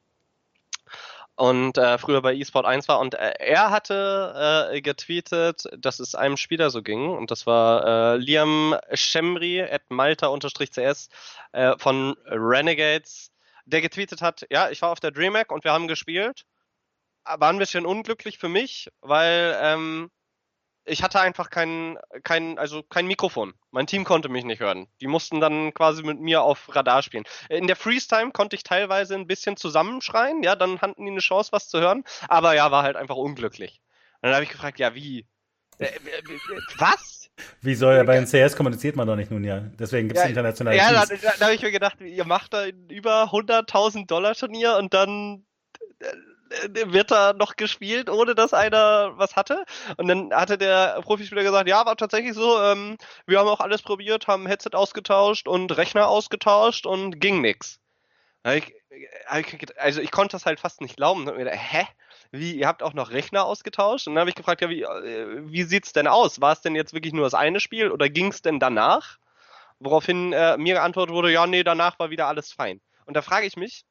und 1.40 1.78
äh, 1.78 1.96
früher 1.96 2.20
bei 2.20 2.36
eSport 2.36 2.66
1 2.66 2.86
war. 2.88 3.00
Und 3.00 3.14
äh, 3.14 3.32
er 3.38 3.70
hatte 3.70 4.68
äh, 4.72 4.80
getweetet, 4.82 5.64
dass 5.78 5.98
es 5.98 6.14
einem 6.14 6.36
Spieler 6.36 6.68
so 6.68 6.82
ging. 6.82 7.08
Und 7.08 7.30
das 7.30 7.46
war 7.46 8.14
äh, 8.14 8.16
Liam 8.18 8.76
Schemri 8.92 9.62
at 9.62 9.82
Malta-CS 9.88 11.08
äh, 11.52 11.78
von 11.78 12.14
Renegades, 12.26 13.32
der 13.64 13.80
getweetet 13.80 14.20
hat, 14.20 14.46
ja, 14.50 14.68
ich 14.68 14.82
war 14.82 14.90
auf 14.90 15.00
der 15.00 15.12
DreamHack 15.12 15.50
und 15.50 15.64
wir 15.64 15.72
haben 15.72 15.88
gespielt. 15.88 16.44
War 17.24 17.48
ein 17.48 17.58
bisschen 17.58 17.86
unglücklich 17.86 18.38
für 18.38 18.48
mich, 18.48 18.90
weil 19.00 19.56
ähm, 19.62 20.10
ich 20.90 21.02
hatte 21.02 21.20
einfach 21.20 21.50
kein, 21.50 21.98
kein, 22.24 22.58
also 22.58 22.82
kein 22.82 23.06
Mikrofon. 23.06 23.54
Mein 23.70 23.86
Team 23.86 24.04
konnte 24.04 24.28
mich 24.28 24.44
nicht 24.44 24.60
hören. 24.60 24.88
Die 25.00 25.06
mussten 25.06 25.40
dann 25.40 25.72
quasi 25.72 26.02
mit 26.02 26.20
mir 26.20 26.42
auf 26.42 26.74
Radar 26.74 27.02
spielen. 27.02 27.24
In 27.48 27.66
der 27.66 27.76
Freeze-Time 27.76 28.32
konnte 28.32 28.56
ich 28.56 28.64
teilweise 28.64 29.14
ein 29.14 29.26
bisschen 29.26 29.56
zusammenschreien, 29.56 30.42
ja, 30.42 30.56
dann 30.56 30.80
hatten 30.80 31.04
die 31.04 31.10
eine 31.10 31.20
Chance, 31.20 31.52
was 31.52 31.68
zu 31.68 31.80
hören, 31.80 32.04
aber 32.28 32.54
ja, 32.54 32.70
war 32.70 32.82
halt 32.82 32.96
einfach 32.96 33.16
unglücklich. 33.16 33.80
Und 34.20 34.28
dann 34.28 34.34
habe 34.34 34.44
ich 34.44 34.50
gefragt, 34.50 34.78
ja, 34.78 34.94
wie? 34.94 35.26
Äh, 35.78 35.86
äh, 35.86 36.22
was? 36.78 37.30
Wie 37.62 37.74
soll 37.74 37.94
er 37.94 38.04
bei 38.04 38.20
den 38.20 38.26
CS 38.26 38.56
kommuniziert 38.56 38.96
man 38.96 39.06
doch 39.06 39.16
nicht 39.16 39.30
nun 39.30 39.44
ja. 39.44 39.60
Deswegen 39.78 40.08
gibt 40.08 40.18
es 40.18 40.24
ja, 40.24 40.28
internationale 40.28 40.76
Ja, 40.76 40.92
da, 40.92 41.06
da, 41.06 41.32
da 41.38 41.44
habe 41.46 41.54
ich 41.54 41.62
mir 41.62 41.70
gedacht, 41.70 42.00
ihr 42.00 42.24
macht 42.26 42.52
da 42.52 42.66
über 42.66 43.30
100.000 43.30 44.06
Dollar 44.06 44.34
Turnier 44.34 44.76
und 44.76 44.92
dann 44.92 45.46
äh, 46.00 46.06
äh, 46.06 46.14
wird 46.74 47.10
da 47.10 47.32
noch 47.32 47.56
gespielt, 47.56 48.10
ohne 48.10 48.34
dass 48.34 48.52
einer 48.54 49.16
was 49.16 49.36
hatte. 49.36 49.64
Und 49.96 50.08
dann 50.08 50.32
hatte 50.32 50.58
der 50.58 51.00
Profispieler 51.02 51.42
gesagt, 51.42 51.68
ja, 51.68 51.86
war 51.86 51.96
tatsächlich 51.96 52.34
so, 52.34 52.60
ähm, 52.60 52.96
wir 53.26 53.38
haben 53.38 53.48
auch 53.48 53.60
alles 53.60 53.82
probiert, 53.82 54.26
haben 54.26 54.46
Headset 54.46 54.70
ausgetauscht 54.74 55.48
und 55.48 55.76
Rechner 55.76 56.08
ausgetauscht 56.08 56.86
und 56.86 57.20
ging 57.20 57.40
nix. 57.40 57.78
Also 59.76 60.00
ich 60.00 60.10
konnte 60.10 60.32
das 60.32 60.46
halt 60.46 60.60
fast 60.60 60.80
nicht 60.80 60.96
glauben. 60.96 61.28
Und 61.28 61.38
gedacht, 61.38 61.58
hä? 61.58 61.86
Wie, 62.32 62.52
ihr 62.56 62.68
habt 62.68 62.82
auch 62.82 62.94
noch 62.94 63.10
Rechner 63.10 63.44
ausgetauscht? 63.44 64.06
Und 64.06 64.14
dann 64.14 64.20
habe 64.20 64.30
ich 64.30 64.36
gefragt, 64.36 64.60
ja, 64.60 64.68
wie, 64.68 64.82
äh, 64.82 65.50
wie 65.50 65.64
sieht's 65.64 65.92
denn 65.92 66.06
aus? 66.06 66.40
War 66.40 66.52
es 66.52 66.60
denn 66.60 66.76
jetzt 66.76 66.94
wirklich 66.94 67.12
nur 67.12 67.24
das 67.24 67.34
eine 67.34 67.60
Spiel 67.60 67.90
oder 67.90 68.08
ging's 68.08 68.40
denn 68.40 68.60
danach? 68.60 69.18
Woraufhin 69.80 70.32
äh, 70.32 70.56
mir 70.56 70.74
geantwortet 70.74 71.14
wurde, 71.14 71.32
ja, 71.32 71.46
nee, 71.46 71.64
danach 71.64 71.98
war 71.98 72.10
wieder 72.10 72.28
alles 72.28 72.52
fein. 72.52 72.80
Und 73.06 73.14
da 73.14 73.22
frage 73.22 73.46
ich 73.46 73.56
mich, 73.56 73.84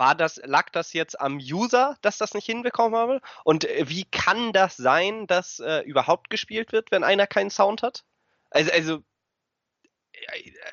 war 0.00 0.14
das, 0.14 0.40
lag 0.44 0.70
das 0.70 0.94
jetzt 0.94 1.20
am 1.20 1.36
User, 1.36 1.96
dass 2.00 2.18
das 2.18 2.34
nicht 2.34 2.46
hinbekommen 2.46 2.98
habe? 2.98 3.20
Und 3.44 3.66
äh, 3.66 3.88
wie 3.88 4.04
kann 4.04 4.52
das 4.52 4.76
sein, 4.76 5.26
dass 5.26 5.60
äh, 5.60 5.80
überhaupt 5.80 6.30
gespielt 6.30 6.72
wird, 6.72 6.90
wenn 6.90 7.04
einer 7.04 7.26
keinen 7.26 7.50
Sound 7.50 7.82
hat? 7.82 8.04
Also, 8.50 8.72
also 8.72 9.02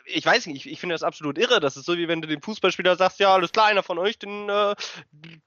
ich 0.05 0.25
weiß 0.25 0.47
nicht, 0.47 0.65
ich, 0.65 0.71
ich 0.71 0.79
finde 0.79 0.95
das 0.95 1.03
absolut 1.03 1.37
irre. 1.37 1.59
Das 1.59 1.77
ist 1.77 1.85
so, 1.85 1.97
wie 1.97 2.07
wenn 2.07 2.21
du 2.21 2.27
dem 2.27 2.41
Fußballspieler 2.41 2.95
sagst, 2.95 3.19
ja, 3.19 3.33
alles 3.33 3.51
klar, 3.51 3.67
einer 3.67 3.83
von 3.83 3.99
euch, 3.99 4.17
den, 4.17 4.49
äh, 4.49 4.75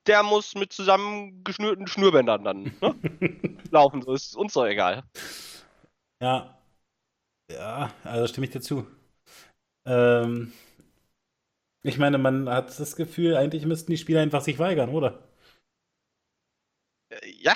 der 0.07 0.23
muss 0.23 0.55
mit 0.55 0.73
zusammengeschnürten 0.73 1.86
Schnürbändern 1.86 2.44
dann 2.44 2.62
ne? 2.81 3.59
laufen. 3.70 4.02
So 4.02 4.12
ist 4.12 4.36
uns 4.36 4.52
doch 4.52 4.66
egal. 4.66 5.05
Ja. 6.23 6.57
Ja, 7.51 7.90
also 8.05 8.27
stimme 8.28 8.47
ich 8.47 8.52
dir 8.52 8.61
zu. 8.61 8.86
Ähm, 9.86 10.52
ich 11.82 11.98
meine, 11.98 12.19
man 12.19 12.48
hat 12.48 12.78
das 12.78 12.97
Gefühl, 12.97 13.36
eigentlich 13.36 13.65
müssten 13.66 13.90
die 13.90 13.98
Spieler 13.98 14.20
einfach 14.20 14.43
sich 14.43 14.59
weigern, 14.59 14.90
oder? 14.90 15.23
Äh, 17.11 17.31
ja. 17.40 17.55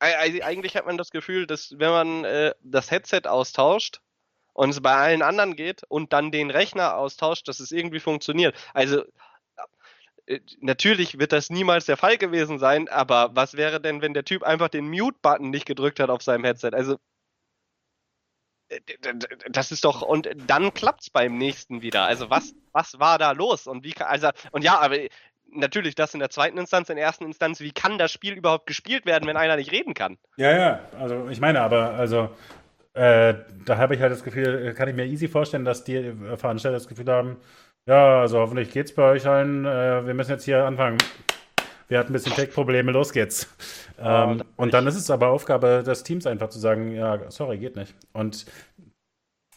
Eigentlich 0.00 0.76
hat 0.76 0.86
man 0.86 0.98
das 0.98 1.10
Gefühl, 1.10 1.46
dass 1.46 1.78
wenn 1.78 1.90
man 1.90 2.24
äh, 2.24 2.54
das 2.60 2.90
Headset 2.90 3.22
austauscht 3.26 4.00
und 4.52 4.70
es 4.70 4.80
bei 4.80 4.92
allen 4.92 5.22
anderen 5.22 5.54
geht 5.54 5.84
und 5.88 6.12
dann 6.12 6.32
den 6.32 6.50
Rechner 6.50 6.96
austauscht, 6.96 7.46
dass 7.46 7.60
es 7.60 7.70
irgendwie 7.70 8.00
funktioniert. 8.00 8.56
Also 8.74 9.04
äh, 10.26 10.40
natürlich 10.60 11.20
wird 11.20 11.32
das 11.32 11.50
niemals 11.50 11.86
der 11.86 11.96
Fall 11.96 12.18
gewesen 12.18 12.58
sein, 12.58 12.88
aber 12.88 13.30
was 13.36 13.54
wäre 13.54 13.80
denn, 13.80 14.02
wenn 14.02 14.14
der 14.14 14.24
Typ 14.24 14.42
einfach 14.42 14.68
den 14.68 14.88
Mute-Button 14.88 15.50
nicht 15.50 15.66
gedrückt 15.66 16.00
hat 16.00 16.10
auf 16.10 16.22
seinem 16.22 16.44
Headset? 16.44 16.70
Also 16.72 16.98
das 19.50 19.72
ist 19.72 19.84
doch, 19.84 20.02
und 20.02 20.28
dann 20.46 20.74
klappt's 20.74 21.10
beim 21.10 21.38
nächsten 21.38 21.82
wieder. 21.82 22.04
Also 22.04 22.30
was, 22.30 22.54
was 22.72 22.98
war 22.98 23.18
da 23.18 23.32
los? 23.32 23.66
Und 23.66 23.84
wie 23.84 23.94
also, 23.98 24.30
und 24.50 24.62
ja, 24.64 24.78
aber 24.78 24.96
natürlich 25.50 25.94
das 25.94 26.14
in 26.14 26.20
der 26.20 26.30
zweiten 26.30 26.58
Instanz, 26.58 26.88
in 26.88 26.96
der 26.96 27.04
ersten 27.04 27.24
Instanz, 27.24 27.60
wie 27.60 27.72
kann 27.72 27.98
das 27.98 28.10
Spiel 28.10 28.34
überhaupt 28.34 28.66
gespielt 28.66 29.06
werden, 29.06 29.26
wenn 29.26 29.36
einer 29.36 29.56
nicht 29.56 29.72
reden 29.72 29.94
kann? 29.94 30.18
Ja, 30.36 30.56
ja, 30.56 30.80
also 30.98 31.28
ich 31.28 31.40
meine, 31.40 31.60
aber 31.60 31.90
also 31.90 32.30
äh, 32.94 33.34
da 33.64 33.76
habe 33.76 33.94
ich 33.94 34.00
halt 34.00 34.12
das 34.12 34.24
Gefühl, 34.24 34.74
kann 34.74 34.88
ich 34.88 34.94
mir 34.94 35.06
easy 35.06 35.28
vorstellen, 35.28 35.64
dass 35.64 35.84
die 35.84 36.12
Veranstalter 36.36 36.76
das 36.76 36.88
Gefühl 36.88 37.06
haben, 37.06 37.36
ja, 37.86 38.20
also 38.20 38.38
hoffentlich 38.38 38.70
geht's 38.70 38.94
bei 38.94 39.02
euch 39.02 39.26
allen, 39.26 39.64
äh, 39.64 40.06
wir 40.06 40.14
müssen 40.14 40.30
jetzt 40.30 40.44
hier 40.44 40.64
anfangen. 40.64 40.98
Wir 41.92 41.98
hatten 41.98 42.10
ein 42.10 42.14
bisschen 42.14 42.32
Tech-Probleme, 42.32 42.90
los 42.90 43.12
geht's. 43.12 43.54
Ähm, 43.98 44.42
und 44.56 44.72
dann 44.72 44.86
ist 44.86 44.96
es 44.96 45.10
aber 45.10 45.28
Aufgabe 45.28 45.82
des 45.84 46.02
Teams 46.02 46.26
einfach 46.26 46.48
zu 46.48 46.58
sagen, 46.58 46.92
ja, 46.92 47.30
sorry, 47.30 47.58
geht 47.58 47.76
nicht. 47.76 47.94
Und 48.14 48.46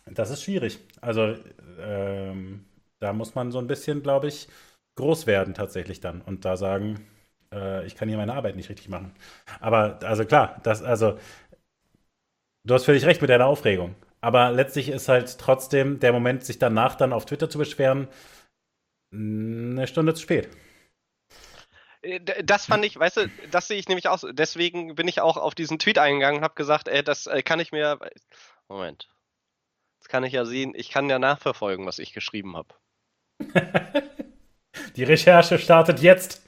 das 0.05 0.29
ist 0.29 0.43
schwierig. 0.43 0.79
Also 0.99 1.35
ähm, 1.79 2.65
da 2.99 3.13
muss 3.13 3.35
man 3.35 3.51
so 3.53 3.59
ein 3.59 3.67
bisschen, 3.67 4.03
glaube 4.03 4.27
ich, 4.27 4.49
groß 4.95 5.27
werden 5.27 5.53
tatsächlich 5.53 6.01
dann 6.01 6.21
und 6.21 6.43
da 6.43 6.57
sagen, 6.57 7.07
äh, 7.53 7.85
ich 7.85 7.95
kann 7.95 8.09
hier 8.09 8.17
meine 8.17 8.33
Arbeit 8.33 8.57
nicht 8.57 8.69
richtig 8.69 8.89
machen. 8.89 9.13
Aber 9.61 9.99
also 10.03 10.25
klar, 10.25 10.59
das 10.63 10.83
also 10.83 11.17
du 12.65 12.73
hast 12.73 12.83
völlig 12.83 13.05
recht 13.05 13.21
mit 13.21 13.29
deiner 13.29 13.47
Aufregung. 13.47 13.95
Aber 14.19 14.51
letztlich 14.51 14.89
ist 14.89 15.07
halt 15.07 15.39
trotzdem 15.39 16.01
der 16.01 16.11
Moment, 16.11 16.43
sich 16.43 16.59
danach 16.59 16.95
dann 16.95 17.13
auf 17.13 17.25
Twitter 17.25 17.49
zu 17.49 17.59
beschweren, 17.59 18.09
eine 19.13 19.87
Stunde 19.87 20.13
zu 20.13 20.21
spät. 20.21 20.49
Äh, 22.05 22.43
das 22.43 22.65
fand 22.65 22.85
ich, 22.85 22.97
weißt 22.97 23.17
du, 23.17 23.29
das 23.51 23.67
sehe 23.67 23.77
ich 23.77 23.87
nämlich 23.87 24.07
auch. 24.07 24.19
Deswegen 24.31 24.95
bin 24.95 25.07
ich 25.07 25.21
auch 25.21 25.37
auf 25.37 25.55
diesen 25.55 25.79
Tweet 25.79 25.97
eingegangen 25.97 26.39
und 26.39 26.43
habe 26.43 26.55
gesagt, 26.55 26.87
ey, 26.87 27.03
das 27.03 27.27
äh, 27.27 27.41
kann 27.41 27.59
ich 27.59 27.71
mir. 27.71 27.99
Moment. 28.67 29.09
Das 29.99 30.07
kann 30.07 30.23
ich 30.23 30.33
ja 30.33 30.45
sehen. 30.45 30.73
Ich 30.75 30.89
kann 30.89 31.09
ja 31.09 31.19
nachverfolgen, 31.19 31.85
was 31.85 31.99
ich 31.99 32.13
geschrieben 32.13 32.55
habe. 32.55 32.69
Die 34.95 35.03
Recherche 35.03 35.57
startet 35.57 35.99
jetzt. 36.01 36.43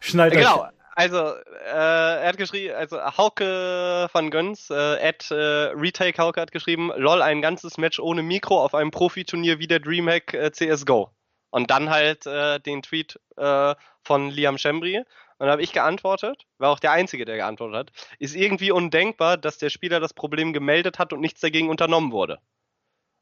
Schnallt 0.00 0.32
Genau. 0.32 0.68
Also, 0.94 1.16
äh, 1.16 2.20
er 2.22 2.28
hat 2.28 2.36
geschrieben, 2.36 2.74
also 2.74 3.00
Hauke 3.16 4.10
van 4.12 4.30
Göns, 4.30 4.68
äh, 4.68 4.74
at 4.74 5.30
äh, 5.30 5.34
Retake 5.74 6.20
Hauke 6.20 6.38
hat 6.38 6.52
geschrieben, 6.52 6.92
lol, 6.96 7.22
ein 7.22 7.40
ganzes 7.40 7.78
Match 7.78 7.98
ohne 7.98 8.22
Mikro 8.22 8.62
auf 8.62 8.74
einem 8.74 8.90
Profiturnier 8.90 9.58
wie 9.58 9.66
der 9.66 9.80
Dreamhack 9.80 10.34
äh, 10.34 10.52
CSGO. 10.52 11.10
Und 11.50 11.70
dann 11.70 11.88
halt 11.88 12.26
äh, 12.26 12.60
den 12.60 12.82
Tweet 12.82 13.18
äh, 13.36 13.74
von 14.02 14.30
Liam 14.30 14.58
Schembri. 14.58 14.98
Und 14.98 15.06
dann 15.38 15.50
habe 15.50 15.62
ich 15.62 15.72
geantwortet, 15.72 16.46
war 16.58 16.70
auch 16.70 16.78
der 16.78 16.92
Einzige, 16.92 17.24
der 17.24 17.36
geantwortet 17.36 17.76
hat, 17.76 17.92
ist 18.18 18.36
irgendwie 18.36 18.70
undenkbar, 18.70 19.36
dass 19.36 19.58
der 19.58 19.70
Spieler 19.70 19.98
das 19.98 20.14
Problem 20.14 20.52
gemeldet 20.52 20.98
hat 20.98 21.12
und 21.12 21.20
nichts 21.20 21.40
dagegen 21.40 21.68
unternommen 21.68 22.12
wurde. 22.12 22.38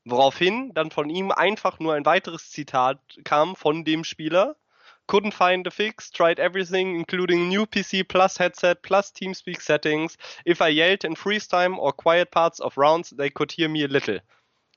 Woraufhin 0.05 0.73
dann 0.75 0.91
von 0.91 1.11
ihm 1.11 1.31
einfach 1.31 1.79
nur 1.79 1.95
ein 1.95 2.07
weiteres 2.07 2.51
Zitat 2.51 3.01
kam 3.25 3.55
von 3.55 3.85
dem 3.85 4.05
Spieler. 4.05 4.57
Couldn't 5.07 5.33
find 5.33 5.67
a 5.67 5.71
fix, 5.71 6.11
tried 6.11 6.39
everything, 6.39 6.95
including 6.95 7.49
new 7.49 7.67
PC 7.67 8.05
plus 8.07 8.39
headset 8.39 8.83
plus 8.83 9.13
TeamSpeak 9.13 9.61
settings. 9.61 10.17
If 10.47 10.61
I 10.61 10.69
yelled 10.69 11.05
in 11.05 11.17
freeze 11.17 11.49
time 11.49 11.79
or 11.79 11.93
quiet 11.93 12.31
parts 12.31 12.61
of 12.61 12.79
rounds, 12.79 13.11
they 13.11 13.29
could 13.29 13.51
hear 13.53 13.69
me 13.69 13.85
a 13.85 13.89
little. 13.89 14.21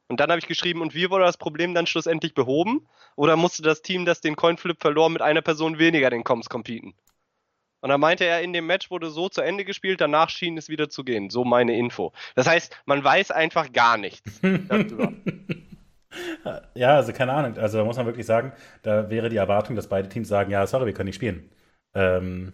Und 0.08 0.20
dann 0.20 0.30
habe 0.30 0.40
ich 0.40 0.48
geschrieben, 0.48 0.82
und 0.82 0.96
wie 0.96 1.10
wurde 1.10 1.26
das 1.26 1.38
Problem 1.38 1.74
dann 1.74 1.88
schlussendlich 1.88 2.34
behoben? 2.34 2.88
Oder 3.16 3.36
musste 3.36 3.64
das 3.64 3.82
Team, 3.82 4.06
das 4.06 4.22
den 4.22 4.36
Coinflip 4.36 4.82
verlor, 4.82 5.10
mit 5.10 5.22
einer 5.22 5.42
Person 5.42 5.80
weniger 5.80 6.10
den 6.10 6.24
Comms 6.24 6.50
competen? 6.50 6.94
Und 7.82 7.90
dann 7.90 8.00
meinte 8.00 8.24
er, 8.24 8.42
in 8.42 8.54
dem 8.54 8.66
Match 8.66 8.90
wurde 8.92 9.10
so 9.10 9.28
zu 9.28 9.42
Ende 9.42 9.66
gespielt, 9.66 10.00
danach 10.00 10.30
schien 10.30 10.58
es 10.58 10.70
wieder 10.70 10.90
zu 10.90 11.04
gehen. 11.04 11.30
So 11.30 11.44
meine 11.44 11.78
Info. 11.78 12.14
Das 12.34 12.48
heißt, 12.48 12.82
man 12.86 13.04
weiß 13.04 13.32
einfach 13.32 13.74
gar 13.74 13.98
nichts 13.98 14.40
darüber. 14.42 15.12
ja, 16.76 16.96
also 16.96 17.12
keine 17.12 17.34
Ahnung. 17.34 17.58
Also 17.58 17.80
da 17.80 17.84
muss 17.84 17.98
man 17.98 18.06
wirklich 18.06 18.26
sagen, 18.26 18.54
da 18.84 19.10
wäre 19.10 19.28
die 19.28 19.36
Erwartung, 19.36 19.76
dass 19.76 19.90
beide 19.90 20.08
Teams 20.08 20.30
sagen, 20.30 20.50
ja, 20.50 20.66
sorry, 20.66 20.86
wir 20.86 20.94
können 20.94 21.08
nicht 21.08 21.16
spielen. 21.16 21.50
Ähm, 21.94 22.54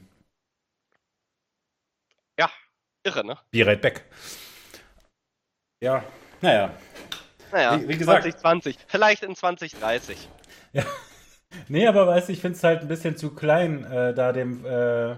ja, 2.40 2.50
irre, 3.04 3.24
ne? 3.24 3.38
Be 3.52 3.64
right 3.66 3.82
back. 3.82 4.06
Ja, 5.80 6.04
naja. 6.42 6.74
Naja, 7.52 7.80
wie, 7.82 7.88
wie 7.90 7.98
gesagt, 7.98 8.24
2020, 8.24 8.78
vielleicht 8.88 9.24
in 9.24 9.36
2030. 9.36 10.30
Ja. 10.74 10.84
nee, 11.68 11.88
aber 11.88 12.08
weißt 12.08 12.30
du, 12.30 12.34
ich 12.34 12.42
finde 12.42 12.58
es 12.58 12.64
halt 12.64 12.82
ein 12.82 12.88
bisschen 12.88 13.18
zu 13.18 13.34
klein, 13.34 13.84
äh, 13.86 14.14
da 14.14 14.32
dem 14.32 14.66
äh, 14.66 15.16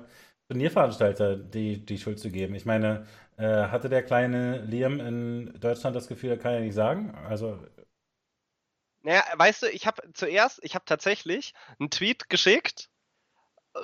Turnierveranstalter 0.48 1.36
die, 1.36 1.86
die 1.86 1.98
Schuld 1.98 2.20
zu 2.20 2.30
geben. 2.30 2.56
Ich 2.56 2.66
meine, 2.66 3.06
äh, 3.38 3.68
hatte 3.68 3.90
der 3.90 4.04
kleine 4.04 4.62
Liam 4.62 5.00
in 5.00 5.60
Deutschland 5.60 5.96
das 5.96 6.08
Gefühl, 6.08 6.32
er 6.32 6.38
kann 6.38 6.54
ja 6.54 6.60
nicht 6.60 6.76
sagen? 6.76 7.16
Also. 7.28 7.58
Naja, 9.04 9.24
weißt 9.36 9.64
du, 9.64 9.68
ich 9.68 9.88
habe 9.88 10.04
zuerst, 10.14 10.60
ich 10.64 10.76
habe 10.76 10.86
tatsächlich 10.86 11.54
einen 11.80 11.90
Tweet 11.90 12.30
geschickt, 12.30 12.90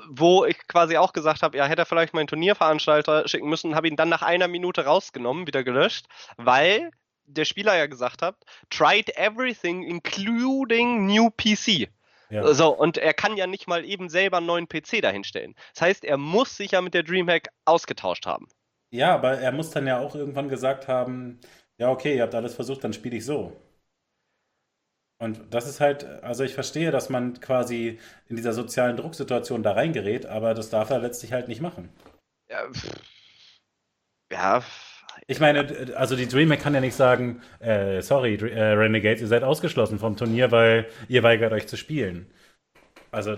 wo 0.10 0.46
ich 0.46 0.58
quasi 0.68 0.98
auch 0.98 1.14
gesagt 1.14 1.42
habe, 1.42 1.58
ja, 1.58 1.66
hätte 1.66 1.84
er 1.84 1.86
vielleicht 1.86 2.14
meinen 2.14 2.28
Turnierveranstalter 2.28 3.28
schicken 3.28 3.50
müssen, 3.50 3.76
habe 3.76 3.88
ihn 3.88 3.96
dann 3.96 4.10
nach 4.10 4.22
einer 4.22 4.48
Minute 4.48 4.86
rausgenommen, 4.86 5.48
wieder 5.48 5.64
gelöscht, 5.64 6.06
weil 6.36 6.92
der 7.28 7.46
Spieler 7.46 7.78
ja 7.78 7.86
gesagt 7.86 8.22
hat, 8.22 8.36
tried 8.70 9.16
everything, 9.18 9.84
including 9.84 11.06
new 11.06 11.30
PC. 11.30 11.90
Ja. 12.30 12.54
So, 12.54 12.76
und 12.76 12.98
er 12.98 13.14
kann 13.14 13.38
ja 13.38 13.48
nicht 13.48 13.68
mal 13.68 13.86
eben 13.86 14.10
selber 14.10 14.38
einen 14.38 14.48
neuen 14.48 14.68
PC 14.68 15.02
dahinstellen. 15.02 15.56
Das 15.74 15.82
heißt, 15.82 16.04
er 16.04 16.18
muss 16.18 16.58
sich 16.58 16.72
ja 16.72 16.82
mit 16.82 16.94
der 16.94 17.04
Dreamhack 17.04 17.50
ausgetauscht 17.66 18.26
haben. 18.26 18.48
Ja, 18.90 19.14
aber 19.14 19.40
er 19.40 19.52
muss 19.52 19.70
dann 19.70 19.88
ja 19.88 20.00
auch 20.00 20.16
irgendwann 20.16 20.50
gesagt 20.50 20.88
haben, 20.88 21.40
ja, 21.78 21.90
okay, 21.90 22.16
ihr 22.16 22.24
habt 22.24 22.36
alles 22.36 22.56
versucht, 22.56 22.84
dann 22.84 22.94
spiele 22.94 23.18
ich 23.18 23.26
so. 23.26 23.56
Und 25.20 25.54
das 25.54 25.68
ist 25.68 25.80
halt, 25.80 26.06
also 26.06 26.44
ich 26.44 26.54
verstehe, 26.54 26.92
dass 26.92 27.10
man 27.10 27.40
quasi 27.40 28.00
in 28.28 28.36
dieser 28.36 28.54
sozialen 28.54 28.98
Drucksituation 28.98 29.64
da 29.64 29.72
reingerät, 29.72 30.26
aber 30.26 30.54
das 30.54 30.70
darf 30.70 30.90
er 30.90 31.00
letztlich 31.00 31.34
halt 31.34 31.48
nicht 31.48 31.62
machen. 31.62 31.90
Ja, 32.50 32.68
ja 34.32 34.64
ich 35.28 35.42
meine, 35.42 35.94
also 35.96 36.16
die 36.16 36.28
Dreamhack 36.28 36.62
kann 36.62 36.74
ja 36.74 36.80
nicht 36.80 36.96
sagen, 36.96 37.42
äh, 37.60 38.02
sorry, 38.02 38.36
äh, 38.36 38.64
Renegades, 38.74 39.22
ihr 39.22 39.28
seid 39.28 39.44
ausgeschlossen 39.44 40.00
vom 40.00 40.16
Turnier, 40.16 40.52
weil 40.52 40.90
ihr 41.10 41.22
weigert 41.22 41.52
euch 41.52 41.68
zu 41.68 41.76
spielen. 41.76 42.32
Also. 43.12 43.38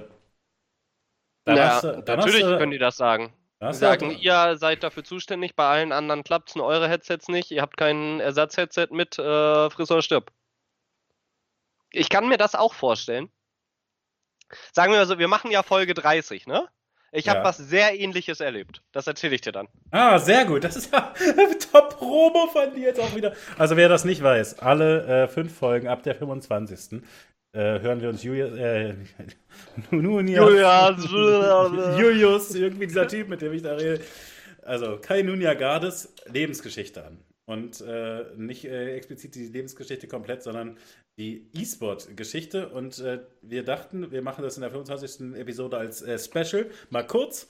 Ja, 1.47 1.81
du, 1.81 2.03
natürlich 2.15 2.41
du, 2.41 2.57
können 2.59 2.71
die 2.71 2.77
das 2.77 2.95
sagen. 2.95 3.33
Die 3.61 3.73
sagen, 3.73 4.11
ihr 4.11 4.55
seid 4.57 4.83
dafür 4.83 5.03
zuständig, 5.03 5.55
bei 5.55 5.67
allen 5.67 5.91
anderen 5.91 6.23
klappt 6.23 6.49
es, 6.49 6.55
eure 6.55 6.87
Headsets 6.87 7.27
nicht, 7.27 7.51
ihr 7.51 7.61
habt 7.61 7.75
kein 7.75 8.19
Ersatzheadset 8.19 8.91
mit, 8.91 9.17
äh, 9.17 9.69
friss 9.69 9.91
oder 9.91 10.03
stirb. 10.03 10.31
Ich 11.91 12.09
kann 12.09 12.29
mir 12.29 12.37
das 12.37 12.53
auch 12.53 12.73
vorstellen. 12.73 13.29
Sagen 14.71 14.93
wir 14.93 14.99
mal 14.99 15.07
so, 15.07 15.17
wir 15.17 15.27
machen 15.27 15.51
ja 15.51 15.63
Folge 15.63 15.93
30, 15.93 16.45
ne? 16.45 16.69
Ich 17.11 17.27
habe 17.27 17.39
ja. 17.39 17.43
was 17.45 17.57
sehr 17.57 17.99
ähnliches 17.99 18.39
erlebt. 18.39 18.81
Das 18.91 19.07
erzähle 19.07 19.35
ich 19.35 19.41
dir 19.41 19.51
dann. 19.51 19.67
Ah, 19.91 20.19
sehr 20.19 20.45
gut. 20.45 20.63
Das 20.63 20.75
ist 20.75 20.93
ja 20.93 21.13
Top-Promo 21.71 22.47
von 22.47 22.73
dir 22.73 22.89
jetzt 22.89 22.99
auch 22.99 23.15
wieder. 23.15 23.33
Also 23.57 23.77
wer 23.77 23.89
das 23.89 24.05
nicht 24.05 24.21
weiß, 24.21 24.59
alle 24.59 25.23
äh, 25.23 25.27
fünf 25.27 25.55
Folgen 25.55 25.87
ab 25.87 26.03
der 26.03 26.15
25. 26.15 27.01
Äh, 27.51 27.79
hören 27.79 27.99
wir 27.99 28.09
uns 28.09 28.21
Julius, 28.21 28.55
äh, 28.57 28.93
Julius, 29.91 31.09
Julius, 31.99 32.55
irgendwie 32.55 32.85
dieser 32.85 33.07
Typ, 33.07 33.27
mit 33.27 33.41
dem 33.41 33.53
ich 33.53 33.63
da 33.63 33.73
rede. 33.73 34.01
Also 34.61 34.97
Kai 34.97 35.23
Nunia 35.23 35.55
Gardes 35.55 36.13
Lebensgeschichte 36.31 37.03
an. 37.03 37.17
Und 37.49 37.81
äh, 37.81 38.25
nicht 38.37 38.65
äh, 38.65 38.93
explizit 38.95 39.33
die 39.33 39.47
Lebensgeschichte 39.47 40.07
komplett, 40.07 40.43
sondern 40.43 40.77
die 41.17 41.49
E-Sport-Geschichte. 41.55 42.69
Und 42.69 42.99
äh, 42.99 43.21
wir 43.41 43.63
dachten, 43.63 44.11
wir 44.11 44.21
machen 44.21 44.43
das 44.43 44.55
in 44.57 44.61
der 44.61 44.69
25. 44.69 45.35
Episode 45.35 45.79
als 45.79 46.03
äh, 46.03 46.19
Special, 46.19 46.69
mal 46.91 47.07
kurz. 47.07 47.47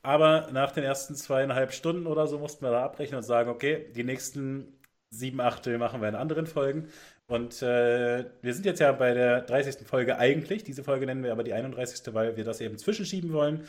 Aber 0.00 0.48
nach 0.52 0.72
den 0.72 0.84
ersten 0.84 1.14
zweieinhalb 1.14 1.74
Stunden 1.74 2.06
oder 2.06 2.26
so 2.26 2.38
mussten 2.38 2.64
wir 2.64 2.70
da 2.70 2.82
abbrechen 2.82 3.14
und 3.14 3.22
sagen, 3.22 3.50
okay, 3.50 3.92
die 3.94 4.04
nächsten 4.04 4.72
sieben 5.10 5.42
Achtel 5.42 5.76
machen 5.76 6.00
wir 6.00 6.08
in 6.08 6.14
anderen 6.14 6.46
Folgen. 6.46 6.88
Und 7.26 7.60
äh, 7.60 8.24
wir 8.40 8.54
sind 8.54 8.64
jetzt 8.64 8.80
ja 8.80 8.90
bei 8.92 9.12
der 9.12 9.42
30. 9.42 9.86
Folge 9.86 10.16
eigentlich. 10.16 10.64
Diese 10.64 10.82
Folge 10.82 11.04
nennen 11.04 11.22
wir 11.22 11.32
aber 11.32 11.44
die 11.44 11.52
31., 11.52 12.14
weil 12.14 12.38
wir 12.38 12.44
das 12.44 12.62
eben 12.62 12.78
zwischenschieben 12.78 13.34
wollen. 13.34 13.66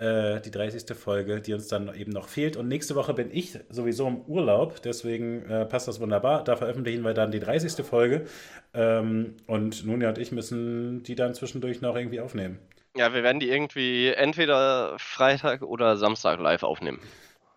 Äh, 0.00 0.40
die 0.40 0.50
30. 0.50 0.96
Folge, 0.96 1.42
die 1.42 1.52
uns 1.52 1.68
dann 1.68 1.94
eben 1.94 2.10
noch 2.10 2.28
fehlt. 2.28 2.56
Und 2.56 2.68
nächste 2.68 2.94
Woche 2.94 3.12
bin 3.12 3.28
ich 3.30 3.58
sowieso 3.68 4.08
im 4.08 4.22
Urlaub, 4.22 4.80
deswegen 4.80 5.44
äh, 5.44 5.66
passt 5.66 5.88
das 5.88 6.00
wunderbar. 6.00 6.42
Da 6.42 6.56
veröffentlichen 6.56 7.02
wir 7.02 7.12
dann 7.12 7.30
die 7.30 7.38
30. 7.38 7.84
Folge. 7.84 8.24
Ähm, 8.72 9.36
und 9.46 9.84
Nunia 9.84 10.08
und 10.08 10.16
ich 10.16 10.32
müssen 10.32 11.02
die 11.02 11.16
dann 11.16 11.34
zwischendurch 11.34 11.82
noch 11.82 11.96
irgendwie 11.96 12.20
aufnehmen. 12.20 12.58
Ja, 12.96 13.12
wir 13.12 13.22
werden 13.22 13.40
die 13.40 13.50
irgendwie 13.50 14.08
entweder 14.08 14.98
Freitag 14.98 15.60
oder 15.60 15.98
Samstag 15.98 16.40
live 16.40 16.62
aufnehmen. 16.62 16.98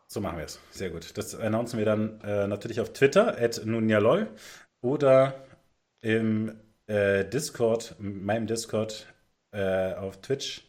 So 0.07 0.19
machen 0.19 0.37
wir 0.37 0.43
es. 0.43 0.59
Sehr 0.69 0.89
gut. 0.89 1.17
Das 1.17 1.33
announcen 1.35 1.79
wir 1.79 1.85
dann 1.85 2.19
äh, 2.25 2.45
natürlich 2.47 2.81
auf 2.81 2.91
Twitter, 2.91 3.37
at 3.41 3.65
nunjaloy, 3.65 4.25
oder 4.81 5.45
im 6.01 6.59
äh, 6.87 7.23
Discord, 7.23 7.95
meinem 7.99 8.47
Discord 8.47 9.07
äh, 9.53 9.93
auf 9.93 10.17
Twitch 10.17 10.63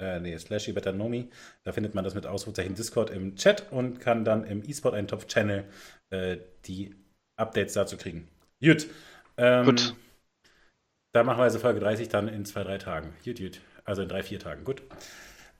äh, 0.00 0.20
nee, 0.20 0.36
slash 0.38 0.68
Ibetanomi. 0.68 1.30
Da 1.64 1.72
findet 1.72 1.94
man 1.94 2.04
das 2.04 2.14
mit 2.14 2.26
Ausrufezeichen 2.26 2.74
Discord 2.74 3.10
im 3.10 3.36
Chat 3.36 3.70
und 3.70 4.00
kann 4.00 4.24
dann 4.24 4.44
im 4.44 4.62
eSport 4.62 4.94
Eintopf 4.94 5.26
Channel 5.26 5.64
äh, 6.10 6.38
die 6.66 6.94
Updates 7.36 7.74
dazu 7.74 7.96
kriegen. 7.96 8.28
Gut. 8.62 8.88
Ähm, 9.36 9.66
gut. 9.66 9.94
Da 11.12 11.24
machen 11.24 11.38
wir 11.38 11.44
also 11.44 11.58
Folge 11.58 11.80
30 11.80 12.08
dann 12.08 12.28
in 12.28 12.44
zwei, 12.44 12.62
drei 12.62 12.78
Tagen. 12.78 13.14
Gut, 13.24 13.38
gut. 13.38 13.60
Also 13.84 14.02
in 14.02 14.08
drei, 14.08 14.22
vier 14.22 14.38
Tagen. 14.38 14.64
Gut. 14.64 14.82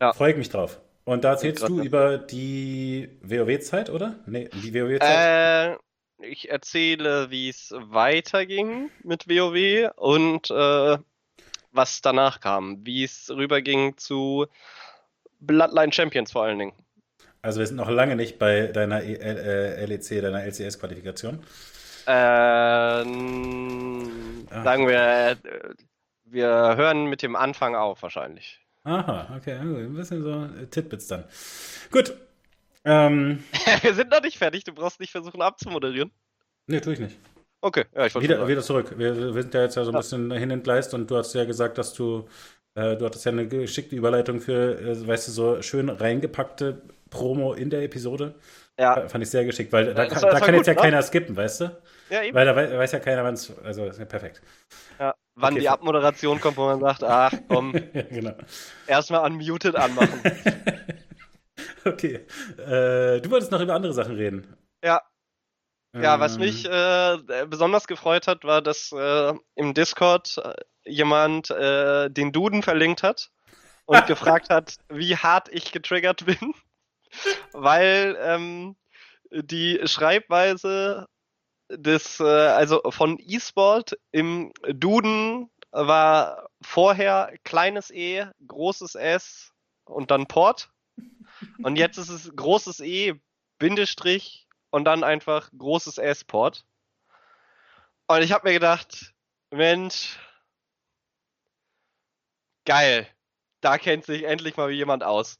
Ja. 0.00 0.12
Freue 0.12 0.32
ich 0.32 0.36
mich 0.36 0.48
drauf. 0.48 0.80
Und 1.04 1.24
da 1.24 1.30
erzählst 1.30 1.66
du 1.68 1.82
über 1.82 2.18
die 2.18 3.08
WoW-Zeit, 3.22 3.90
oder? 3.90 4.20
Nee, 4.26 4.48
die 4.52 4.72
WoW-Zeit. 4.74 5.72
Äh, 5.72 5.76
ich 6.22 6.50
erzähle, 6.50 7.30
wie 7.30 7.48
es 7.48 7.72
weiterging 7.74 8.90
mit 9.02 9.28
WoW 9.28 9.90
und 9.96 10.50
äh, 10.50 10.98
was 11.72 12.00
danach 12.00 12.40
kam, 12.40 12.84
wie 12.84 13.04
es 13.04 13.30
rüberging 13.30 13.96
zu 13.96 14.46
Bloodline 15.40 15.92
Champions 15.92 16.32
vor 16.32 16.44
allen 16.44 16.58
Dingen. 16.58 16.72
Also 17.42 17.60
wir 17.60 17.66
sind 17.66 17.76
noch 17.76 17.88
lange 17.88 18.16
nicht 18.16 18.38
bei 18.38 18.66
deiner 18.66 19.02
e 19.02 19.14
äh, 19.14 19.86
LEC, 19.86 20.20
deiner 20.20 20.44
LCS-Qualifikation. 20.44 21.42
Ähm, 22.06 23.06
ah. 24.50 24.62
Sagen 24.62 24.88
wir, 24.88 25.38
wir 26.24 26.48
hören 26.48 27.06
mit 27.06 27.22
dem 27.22 27.36
Anfang 27.36 27.74
auf 27.74 28.02
wahrscheinlich. 28.02 28.60
Aha, 28.84 29.34
okay, 29.36 29.54
ein 29.54 29.94
bisschen 29.94 30.22
so 30.22 30.48
Titbits 30.66 31.06
dann. 31.06 31.24
Gut. 31.90 32.14
Ähm, 32.84 33.44
wir 33.82 33.94
sind 33.94 34.10
noch 34.10 34.22
nicht 34.22 34.38
fertig, 34.38 34.64
du 34.64 34.72
brauchst 34.72 35.00
nicht 35.00 35.12
versuchen 35.12 35.42
abzumoderieren. 35.42 36.10
Nee, 36.66 36.80
tue 36.80 36.94
ich 36.94 37.00
nicht. 37.00 37.18
Okay, 37.62 37.84
ja, 37.94 38.06
ich 38.06 38.14
wollte 38.14 38.28
wieder, 38.28 38.48
wieder 38.48 38.62
zurück. 38.62 38.94
Wir, 38.96 39.34
wir, 39.34 39.42
sind 39.42 39.52
ja 39.52 39.62
jetzt 39.62 39.76
ja 39.76 39.84
so 39.84 39.90
ein 39.90 39.96
bisschen 39.96 40.30
hin 40.32 40.50
entgleist 40.50 40.94
und 40.94 41.10
du 41.10 41.16
hast 41.16 41.34
ja 41.34 41.44
gesagt, 41.44 41.76
dass 41.76 41.92
du, 41.92 42.26
äh, 42.74 42.96
du 42.96 43.04
hattest 43.04 43.26
ja 43.26 43.32
eine 43.32 43.46
geschickte 43.46 43.96
Überleitung 43.96 44.40
für, 44.40 44.80
äh, 44.80 45.06
weißt 45.06 45.28
du, 45.28 45.32
so 45.32 45.62
schön 45.62 45.90
reingepackte 45.90 46.80
Promo 47.10 47.52
in 47.52 47.68
der 47.68 47.82
Episode. 47.82 48.34
Ja. 48.78 49.08
Fand 49.08 49.22
ich 49.22 49.30
sehr 49.30 49.44
geschickt, 49.44 49.72
weil 49.72 49.88
ja, 49.88 49.92
da, 49.92 50.06
kann, 50.06 50.22
da 50.22 50.40
kann 50.40 50.48
gut, 50.48 50.56
jetzt 50.56 50.68
ja 50.68 50.72
ne? 50.74 50.80
keiner 50.80 51.02
skippen, 51.02 51.36
weißt 51.36 51.60
du? 51.60 51.76
Ja, 52.08 52.22
eben. 52.22 52.34
Weil 52.34 52.46
da 52.46 52.56
weiß, 52.56 52.72
weiß 52.72 52.92
ja 52.92 52.98
keiner, 53.00 53.24
wann 53.24 53.34
es, 53.34 53.52
also 53.62 53.84
ist 53.84 53.98
ja 53.98 54.06
perfekt. 54.06 54.40
Ja, 54.98 55.14
wann 55.34 55.52
okay, 55.52 55.60
die 55.60 55.68
Abmoderation 55.68 56.40
kommt, 56.40 56.56
wo 56.56 56.64
man 56.64 56.80
sagt, 56.80 57.04
ach 57.04 57.32
komm, 57.48 57.74
ja, 57.92 58.02
genau. 58.02 58.32
erstmal 58.86 59.30
unmuted 59.30 59.76
anmachen. 59.76 60.22
okay. 61.84 62.26
Äh, 62.56 63.20
du 63.20 63.30
wolltest 63.30 63.52
noch 63.52 63.60
über 63.60 63.74
andere 63.74 63.92
Sachen 63.92 64.16
reden. 64.16 64.56
Ja, 64.82 65.02
ja, 65.94 66.20
was 66.20 66.38
mich 66.38 66.66
ähm. 66.70 67.24
äh, 67.28 67.46
besonders 67.46 67.86
gefreut 67.86 68.26
hat, 68.26 68.44
war, 68.44 68.62
dass 68.62 68.92
äh, 68.92 69.34
im 69.56 69.74
Discord 69.74 70.38
äh, 70.38 70.54
jemand 70.84 71.50
äh, 71.50 72.10
den 72.10 72.32
Duden 72.32 72.62
verlinkt 72.62 73.02
hat 73.02 73.30
und 73.86 74.06
gefragt 74.06 74.50
hat, 74.50 74.76
wie 74.88 75.16
hart 75.16 75.48
ich 75.50 75.72
getriggert 75.72 76.24
bin, 76.24 76.54
weil 77.52 78.16
ähm, 78.20 78.76
die 79.30 79.80
Schreibweise 79.84 81.08
des, 81.70 82.20
äh, 82.20 82.24
also 82.24 82.82
von 82.90 83.18
E-Sport 83.20 83.98
im 84.12 84.52
Duden 84.72 85.50
war 85.72 86.48
vorher 86.62 87.32
kleines 87.44 87.90
E, 87.90 88.26
großes 88.46 88.94
S 88.96 89.52
und 89.84 90.10
dann 90.10 90.26
Port. 90.26 90.70
Und 91.62 91.76
jetzt 91.76 91.96
ist 91.96 92.10
es 92.10 92.30
großes 92.34 92.80
E, 92.80 93.14
Bindestrich, 93.58 94.48
und 94.70 94.84
dann 94.84 95.04
einfach 95.04 95.50
großes 95.56 95.98
S-Port. 95.98 96.64
Und 98.06 98.22
ich 98.22 98.32
habe 98.32 98.48
mir 98.48 98.54
gedacht, 98.54 99.14
Mensch, 99.50 100.18
geil, 102.64 103.08
da 103.60 103.78
kennt 103.78 104.04
sich 104.04 104.24
endlich 104.24 104.56
mal 104.56 104.70
jemand 104.70 105.02
aus. 105.02 105.38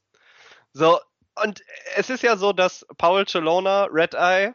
So, 0.73 0.99
und 1.41 1.61
es 1.95 2.09
ist 2.09 2.23
ja 2.23 2.37
so, 2.37 2.53
dass 2.53 2.85
Paul 2.97 3.25
Chelona, 3.25 3.85
Red 3.85 4.13
Eye, 4.13 4.53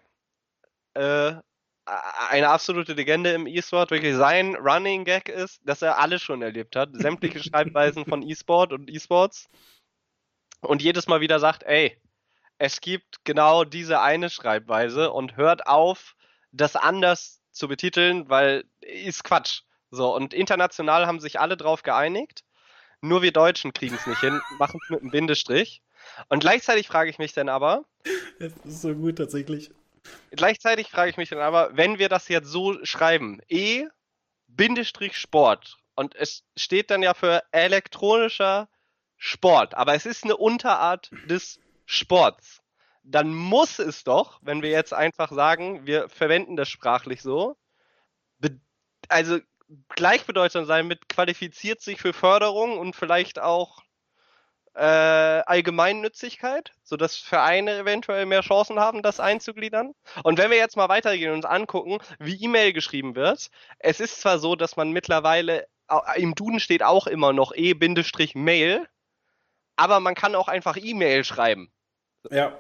äh, 0.95 1.35
eine 1.87 2.49
absolute 2.49 2.95
Legende 2.95 3.33
im 3.33 3.47
E-Sport, 3.47 3.91
wirklich 3.91 4.17
sein 4.17 4.57
Running 4.57 5.05
Gag 5.05 5.29
ist, 5.29 5.61
dass 5.65 5.83
er 5.83 5.99
alles 5.99 6.23
schon 6.23 6.43
erlebt 6.43 6.75
hat, 6.75 6.91
sämtliche 6.93 7.39
Schreibweisen 7.43 8.05
von 8.05 8.23
E-Sport 8.23 8.73
und 8.73 8.91
E-Sports. 8.91 9.49
Und 10.63 10.83
jedes 10.83 11.07
Mal 11.07 11.21
wieder 11.21 11.39
sagt, 11.39 11.63
ey, 11.63 12.01
es 12.59 12.81
gibt 12.81 13.25
genau 13.25 13.65
diese 13.65 14.01
eine 14.01 14.31
Schreibweise 14.31 15.13
und 15.13 15.37
hört 15.37 15.67
auf, 15.67 16.17
das 16.53 16.77
anders 16.77 17.41
zu 17.51 17.69
betiteln, 17.69 18.29
weil 18.29 18.65
ist 18.81 19.25
Quatsch. 19.25 19.63
So, 19.91 20.15
und 20.15 20.35
international 20.35 21.07
haben 21.07 21.21
sich 21.21 21.39
alle 21.39 21.57
drauf 21.57 21.83
geeinigt. 21.83 22.45
Nur 23.01 23.23
wir 23.23 23.33
Deutschen 23.33 23.73
kriegen 23.73 23.95
es 23.95 24.07
nicht 24.07 24.21
hin, 24.21 24.41
machen 24.59 24.81
es 24.83 24.91
mit 24.91 25.01
einem 25.01 25.11
Bindestrich. 25.11 25.83
Und 26.29 26.41
gleichzeitig 26.41 26.87
frage 26.87 27.11
ich 27.11 27.19
mich 27.19 27.33
dann 27.33 27.49
aber. 27.49 27.85
Das 28.39 28.53
ist 28.65 28.83
so 28.83 28.95
gut 28.95 29.17
tatsächlich. 29.17 29.71
Gleichzeitig 30.31 30.89
frage 30.89 31.11
ich 31.11 31.17
mich 31.17 31.31
dann 31.31 31.41
aber, 31.41 31.77
wenn 31.77 31.99
wir 31.99 32.09
das 32.09 32.29
jetzt 32.29 32.49
so 32.49 32.85
schreiben, 32.85 33.41
E 33.49 33.87
Bindestrich 34.47 35.17
Sport 35.17 35.77
und 35.95 36.15
es 36.15 36.45
steht 36.57 36.91
dann 36.91 37.03
ja 37.03 37.15
für 37.15 37.43
elektronischer 37.51 38.69
Sport, 39.17 39.75
aber 39.75 39.95
es 39.95 40.07
ist 40.07 40.25
eine 40.25 40.37
Unterart 40.37 41.11
des 41.29 41.59
Sports. 41.87 42.61
Dann 43.03 43.33
muss 43.35 43.79
es 43.79 44.05
doch, 44.05 44.41
wenn 44.43 44.63
wir 44.63 44.71
jetzt 44.71 44.93
einfach 44.93 45.31
sagen, 45.31 45.87
wir 45.87 46.09
verwenden 46.09 46.57
das 46.57 46.69
sprachlich 46.69 47.23
so, 47.23 47.57
also 49.09 49.39
gleichbedeutend 49.95 50.67
sein 50.67 50.87
mit 50.87 51.09
qualifiziert 51.09 51.81
sich 51.81 52.01
für 52.01 52.13
Förderung 52.13 52.79
und 52.79 52.95
vielleicht 52.95 53.39
auch 53.41 53.83
äh, 54.75 54.81
Allgemeinnützigkeit, 54.81 56.73
sodass 56.83 57.17
Vereine 57.17 57.79
eventuell 57.79 58.27
mehr 58.27 58.43
Chancen 58.43 58.79
haben, 58.79 59.03
das 59.03 59.21
einzugliedern. 59.21 59.95
Und 60.23 60.39
wenn 60.39 60.51
wir 60.51 60.59
jetzt 60.59 60.77
mal 60.77 60.89
weitergehen 60.89 61.31
und 61.31 61.39
uns 61.39 61.47
angucken, 61.47 61.99
wie 62.19 62.43
E-Mail 62.43 62.73
geschrieben 62.73 63.15
wird, 63.17 63.49
es 63.79 64.01
ist 64.01 64.21
zwar 64.21 64.39
so, 64.39 64.55
dass 64.55 64.77
man 64.77 64.91
mittlerweile 64.93 65.67
im 66.17 66.35
Duden 66.35 66.61
steht 66.61 66.83
auch 66.83 67.07
immer 67.07 67.33
noch 67.33 67.53
E-Mail, 67.55 68.87
aber 69.77 70.01
man 70.01 70.15
kann 70.15 70.35
auch 70.35 70.49
einfach 70.49 70.77
E-Mail 70.77 71.25
schreiben. 71.25 71.73
Ja. 72.31 72.59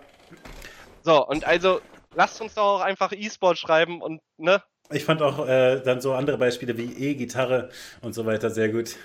So, 1.02 1.26
und 1.26 1.44
also 1.44 1.80
lasst 2.14 2.40
uns 2.40 2.55
doch 2.55 2.76
auch 2.76 2.80
einfach 2.80 3.12
E-Sport 3.12 3.59
schreiben 3.59 4.01
und, 4.02 4.20
ne? 4.38 4.62
Ich 4.90 5.05
fand 5.05 5.22
auch 5.22 5.47
äh, 5.47 5.80
dann 5.80 6.01
so 6.01 6.14
andere 6.14 6.38
Beispiele 6.38 6.76
wie 6.76 6.93
E-Gitarre 6.93 7.70
und 8.02 8.14
so 8.14 8.24
weiter 8.26 8.51
sehr 8.51 8.68
gut. 8.68 8.97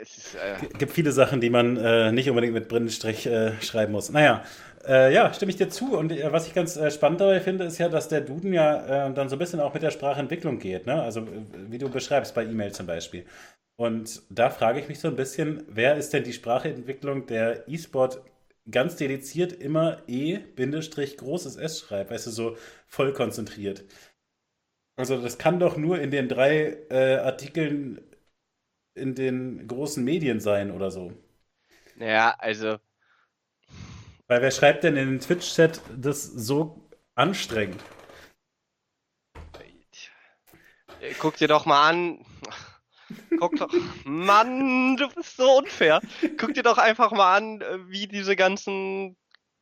Es 0.00 0.16
ist, 0.16 0.34
äh 0.36 0.56
gibt 0.78 0.92
viele 0.92 1.12
Sachen, 1.12 1.40
die 1.40 1.50
man 1.50 1.76
äh, 1.76 2.12
nicht 2.12 2.28
unbedingt 2.28 2.54
mit 2.54 2.68
Bindestrich 2.68 3.26
äh, 3.26 3.60
schreiben 3.60 3.92
muss. 3.92 4.10
Naja, 4.10 4.44
äh, 4.86 5.12
ja, 5.12 5.32
stimme 5.34 5.50
ich 5.50 5.56
dir 5.56 5.68
zu. 5.70 5.96
Und 5.96 6.12
äh, 6.12 6.32
was 6.32 6.46
ich 6.46 6.54
ganz 6.54 6.78
spannend 6.94 7.20
dabei 7.20 7.40
finde, 7.40 7.64
ist 7.64 7.78
ja, 7.78 7.88
dass 7.88 8.08
der 8.08 8.20
Duden 8.20 8.52
ja 8.52 9.10
dann 9.10 9.28
so 9.28 9.34
ein 9.34 9.40
bisschen 9.40 9.60
auch 9.60 9.74
mit 9.74 9.82
der 9.82 9.90
Sprachentwicklung 9.90 10.60
geht. 10.60 10.86
Ne? 10.86 11.02
Also, 11.02 11.26
wie 11.68 11.78
du 11.78 11.88
beschreibst 11.88 12.34
bei 12.34 12.44
E-Mail 12.44 12.72
zum 12.72 12.86
Beispiel. 12.86 13.24
Und 13.76 14.22
da 14.30 14.50
frage 14.50 14.80
ich 14.80 14.88
mich 14.88 15.00
so 15.00 15.08
ein 15.08 15.16
bisschen, 15.16 15.64
wer 15.68 15.96
ist 15.96 16.12
denn 16.12 16.24
die 16.24 16.32
Sprachentwicklung 16.32 17.26
der 17.26 17.68
E-Sport 17.68 18.20
ganz 18.70 18.96
dediziert 18.96 19.52
immer 19.52 20.02
E, 20.06 20.38
Bindestrich, 20.38 21.16
großes 21.16 21.56
S 21.56 21.80
schreibt, 21.80 22.10
weißt 22.10 22.26
du, 22.26 22.30
so 22.30 22.56
voll 22.86 23.12
konzentriert. 23.12 23.84
Also 24.96 25.20
das 25.20 25.38
kann 25.38 25.60
doch 25.60 25.76
nur 25.76 26.00
in 26.00 26.10
den 26.10 26.28
drei 26.28 26.76
äh, 26.90 27.16
Artikeln 27.16 28.00
in 28.94 29.14
den 29.14 29.68
großen 29.68 30.02
Medien 30.04 30.40
sein 30.40 30.72
oder 30.72 30.90
so. 30.90 31.12
Ja, 31.96 32.34
also. 32.38 32.78
Weil 34.26 34.42
wer 34.42 34.50
schreibt 34.50 34.84
denn 34.84 34.96
in 34.96 35.08
den 35.08 35.20
Twitch-Chat 35.20 35.80
das 35.96 36.24
so 36.24 36.88
anstrengend? 37.14 37.82
Guck 41.20 41.36
dir 41.36 41.48
doch 41.48 41.64
mal 41.64 41.88
an. 41.88 42.24
Guck 43.38 43.56
doch. 43.56 43.72
Mann, 44.04 44.96
du 44.96 45.08
bist 45.08 45.36
so 45.36 45.58
unfair. 45.58 46.00
Guck 46.36 46.54
dir 46.54 46.62
doch 46.62 46.78
einfach 46.78 47.12
mal 47.12 47.36
an, 47.36 47.64
wie 47.88 48.06
diese 48.06 48.36
ganzen 48.36 49.16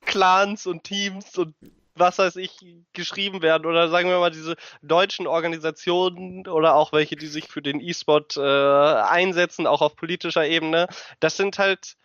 Clans 0.05 0.67
und 0.67 0.85
Teams 0.85 1.37
und 1.37 1.55
was 1.97 2.19
weiß 2.19 2.37
ich, 2.37 2.59
geschrieben 2.93 3.43
werden 3.43 3.67
oder 3.67 3.89
sagen 3.89 4.09
wir 4.09 4.19
mal 4.19 4.31
diese 4.31 4.57
deutschen 4.83 5.27
Organisationen 5.27 6.47
oder 6.47 6.75
auch 6.75 6.93
welche, 6.93 7.17
die 7.17 7.27
sich 7.27 7.49
für 7.49 7.63
den 7.63 7.81
E-Sport 7.81 8.37
äh, 8.37 8.41
einsetzen, 8.41 9.67
auch 9.67 9.81
auf 9.81 9.97
politischer 9.97 10.47
Ebene, 10.47 10.89
das 11.21 11.37
sind 11.37 11.59
halt 11.59 11.97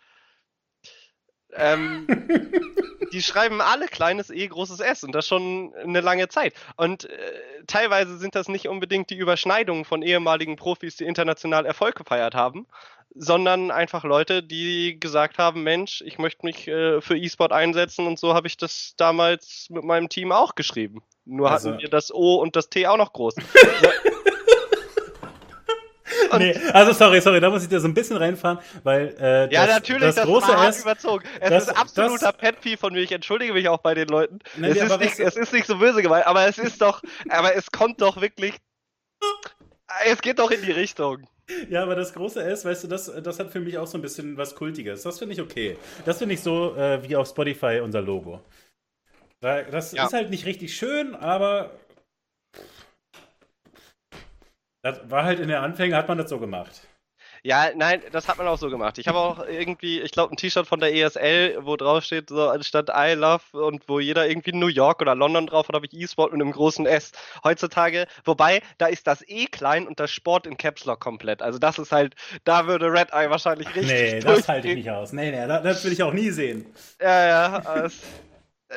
ähm, 1.54 2.06
die 3.12 3.22
schreiben 3.22 3.60
alle 3.60 3.86
kleines 3.86 4.30
E, 4.30 4.46
großes 4.46 4.80
S 4.80 5.04
und 5.04 5.14
das 5.14 5.26
schon 5.26 5.74
eine 5.82 6.00
lange 6.00 6.28
Zeit. 6.28 6.54
Und 6.76 7.04
äh, 7.04 7.32
teilweise 7.66 8.16
sind 8.18 8.34
das 8.34 8.48
nicht 8.48 8.68
unbedingt 8.68 9.10
die 9.10 9.16
Überschneidungen 9.16 9.84
von 9.84 10.02
ehemaligen 10.02 10.56
Profis, 10.56 10.96
die 10.96 11.04
international 11.04 11.66
Erfolg 11.66 11.94
gefeiert 11.96 12.34
haben, 12.34 12.66
sondern 13.14 13.70
einfach 13.70 14.04
Leute, 14.04 14.42
die 14.42 14.98
gesagt 14.98 15.38
haben, 15.38 15.62
Mensch, 15.62 16.02
ich 16.06 16.18
möchte 16.18 16.46
mich 16.46 16.66
äh, 16.68 17.00
für 17.00 17.16
E-Sport 17.16 17.52
einsetzen 17.52 18.06
und 18.06 18.18
so 18.18 18.34
habe 18.34 18.46
ich 18.46 18.56
das 18.56 18.94
damals 18.96 19.68
mit 19.70 19.84
meinem 19.84 20.08
Team 20.08 20.32
auch 20.32 20.54
geschrieben. 20.54 21.02
Nur 21.24 21.50
also. 21.50 21.70
hatten 21.70 21.80
wir 21.80 21.90
das 21.90 22.12
O 22.12 22.36
und 22.36 22.56
das 22.56 22.70
T 22.70 22.86
auch 22.86 22.96
noch 22.96 23.12
groß. 23.12 23.36
nee, 26.38 26.56
also 26.72 26.92
sorry, 26.92 27.20
sorry, 27.20 27.40
da 27.40 27.50
muss 27.50 27.62
ich 27.62 27.68
dir 27.68 27.80
so 27.80 27.88
ein 27.88 27.94
bisschen 27.94 28.16
reinfahren, 28.16 28.58
weil 28.82 29.08
äh, 29.18 29.48
das, 29.48 29.52
ja 29.52 29.66
natürlich, 29.66 30.02
das, 30.02 30.14
das 30.16 30.24
große 30.24 30.52
S, 30.52 30.82
überzogen. 30.82 31.24
Es 31.40 31.50
das, 31.50 31.62
ist 31.64 31.76
absoluter 31.76 32.32
pet 32.32 32.56
von 32.78 32.92
mir. 32.92 33.00
Ich 33.00 33.12
entschuldige 33.12 33.52
mich 33.52 33.68
auch 33.68 33.78
bei 33.78 33.94
den 33.94 34.08
Leuten. 34.08 34.38
Nein, 34.56 34.72
es, 34.72 34.82
ist 34.82 34.98
nicht, 34.98 35.18
es 35.18 35.36
ist 35.36 35.52
nicht 35.52 35.66
so 35.66 35.78
böse 35.78 36.02
gemeint, 36.02 36.26
aber 36.26 36.46
es 36.46 36.58
ist 36.58 36.80
doch, 36.80 37.02
aber 37.28 37.54
es 37.54 37.70
kommt 37.70 38.00
doch 38.00 38.20
wirklich, 38.20 38.54
es 40.06 40.20
geht 40.20 40.38
doch 40.38 40.50
in 40.50 40.62
die 40.62 40.72
Richtung. 40.72 41.26
Ja, 41.68 41.82
aber 41.82 41.94
das 41.94 42.14
große 42.14 42.42
S, 42.42 42.64
weißt 42.64 42.84
du, 42.84 42.88
das, 42.88 43.12
das 43.22 43.38
hat 43.38 43.50
für 43.50 43.60
mich 43.60 43.76
auch 43.78 43.86
so 43.86 43.98
ein 43.98 44.02
bisschen 44.02 44.36
was 44.36 44.54
Kultiges. 44.54 45.02
Das 45.02 45.18
finde 45.18 45.34
ich 45.34 45.40
okay. 45.40 45.76
Das 46.04 46.18
finde 46.18 46.34
ich 46.34 46.40
so 46.40 46.74
äh, 46.76 47.06
wie 47.06 47.16
auf 47.16 47.28
Spotify 47.28 47.80
unser 47.82 48.00
Logo. 48.00 48.40
Das 49.40 49.90
ja. 49.90 50.06
ist 50.06 50.12
halt 50.12 50.30
nicht 50.30 50.46
richtig 50.46 50.76
schön, 50.76 51.16
aber 51.16 51.72
das 54.82 55.00
war 55.10 55.24
halt 55.24 55.40
in 55.40 55.48
den 55.48 55.58
Anfängen, 55.58 55.96
hat 55.96 56.08
man 56.08 56.18
das 56.18 56.28
so 56.28 56.38
gemacht. 56.38 56.88
Ja, 57.44 57.70
nein, 57.74 58.00
das 58.12 58.28
hat 58.28 58.38
man 58.38 58.46
auch 58.46 58.58
so 58.58 58.70
gemacht. 58.70 58.98
Ich 58.98 59.08
habe 59.08 59.18
auch 59.18 59.44
irgendwie, 59.44 60.00
ich 60.00 60.12
glaube, 60.12 60.32
ein 60.32 60.36
T-Shirt 60.36 60.64
von 60.64 60.78
der 60.78 60.94
ESL, 60.94 61.58
wo 61.62 61.76
drauf 61.76 62.04
steht, 62.04 62.28
so 62.28 62.48
anstatt 62.48 62.88
I 62.88 63.14
love 63.14 63.42
und 63.52 63.88
wo 63.88 63.98
jeder 63.98 64.28
irgendwie 64.28 64.52
New 64.52 64.68
York 64.68 65.00
oder 65.00 65.16
London 65.16 65.48
drauf 65.48 65.66
hat, 65.66 65.74
habe 65.74 65.86
ich 65.86 65.92
E-Sport 65.92 66.32
mit 66.32 66.40
einem 66.40 66.52
großen 66.52 66.86
S. 66.86 67.10
Heutzutage, 67.42 68.06
wobei, 68.24 68.62
da 68.78 68.86
ist 68.86 69.08
das 69.08 69.24
E 69.26 69.46
klein 69.46 69.88
und 69.88 69.98
das 69.98 70.12
Sport 70.12 70.46
in 70.46 70.56
Caps 70.56 70.84
Lock 70.84 71.00
komplett. 71.00 71.42
Also 71.42 71.58
das 71.58 71.80
ist 71.80 71.90
halt, 71.90 72.14
da 72.44 72.68
würde 72.68 72.92
Red 72.92 73.12
Eye 73.12 73.28
wahrscheinlich 73.28 73.66
richtig. 73.74 73.86
Nee, 73.86 74.20
das 74.20 74.46
halte 74.46 74.68
ich 74.68 74.76
nicht 74.76 74.90
aus. 74.90 75.12
Nee, 75.12 75.32
nee, 75.32 75.46
das 75.48 75.84
will 75.84 75.92
ich 75.92 76.02
auch 76.04 76.12
nie 76.12 76.30
sehen. 76.30 76.66
Ja, 77.00 77.26
ja. 77.26 77.88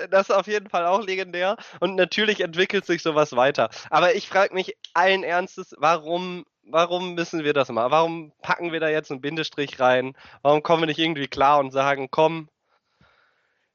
Das, 0.10 0.30
ist 0.30 0.36
auf 0.36 0.48
jeden 0.48 0.70
Fall 0.70 0.86
auch 0.86 1.04
legendär. 1.04 1.58
Und 1.80 1.96
natürlich 1.96 2.42
entwickelt 2.42 2.86
sich 2.86 3.02
sowas 3.02 3.36
weiter. 3.36 3.70
Aber 3.90 4.16
ich 4.16 4.28
frage 4.28 4.54
mich 4.54 4.76
allen 4.94 5.24
Ernstes, 5.24 5.76
warum, 5.78 6.46
warum 6.64 7.16
müssen 7.16 7.44
wir 7.44 7.54
das 7.54 7.70
mal? 7.70 7.92
Warum 7.92 8.32
packen 8.42 8.72
wir 8.72 8.80
da 8.80 8.90
jetzt 8.90 9.12
einen 9.12 9.22
Bindestrich 9.22 9.80
rein? 9.80 10.14
Warum 10.42 10.64
kommen 10.64 10.84
wir 10.84 10.88
nicht 10.88 11.00
irgendwie 11.00 11.28
klar 11.28 11.60
und 11.60 11.72
sagen, 11.72 12.10
komm, 12.12 12.50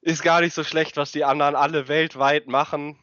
ist 0.03 0.23
gar 0.23 0.41
nicht 0.41 0.55
so 0.55 0.65
schlecht, 0.65 0.97
was 0.97 1.13
die 1.13 1.25
anderen 1.25 1.55
alle 1.55 1.89
weltweit 1.89 2.47
machen. 2.47 2.99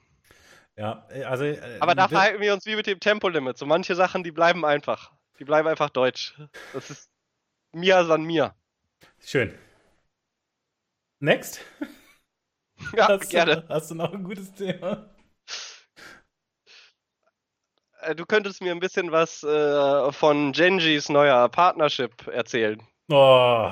Ja, 0.76 1.08
äh, 1.10 1.24
also. 1.24 1.46
Äh, 1.46 1.78
Aber 1.80 1.96
da 1.96 2.08
verhalten 2.08 2.42
wir 2.42 2.54
uns 2.54 2.66
wie 2.66 2.76
mit 2.76 2.88
dem 2.88 3.00
Tempolimit. 3.00 3.58
So 3.58 3.66
manche 3.66 3.96
Sachen, 3.96 4.24
die 4.24 4.32
bleiben 4.32 4.66
einfach. 4.66 5.12
Die 5.40 5.46
bleiben 5.46 5.68
einfach 5.68 5.90
deutsch. 5.90 6.36
Das 6.74 6.90
ist 6.90 7.10
mir 7.72 8.04
san 8.06 8.24
mir. 8.24 8.56
Schön. 9.24 9.54
Next. 11.20 11.62
Ja, 12.96 13.08
hast 13.08 13.30
gerne. 13.30 13.62
Du, 13.62 13.70
hast 13.70 13.92
du 13.92 13.96
noch 13.96 14.14
ein 14.14 14.24
gutes 14.24 14.54
Thema? 14.54 15.10
Äh, 18.02 18.16
du 18.16 18.26
könntest 18.26 18.62
mir 18.62 18.72
ein 18.72 18.80
bisschen 18.80 19.12
was 19.12 19.44
äh, 19.44 20.12
von 20.12 20.52
Genjis 20.52 21.10
neuer 21.10 21.50
Partnership 21.50 22.28
erzählen. 22.28 22.82
Oh, 23.10 23.72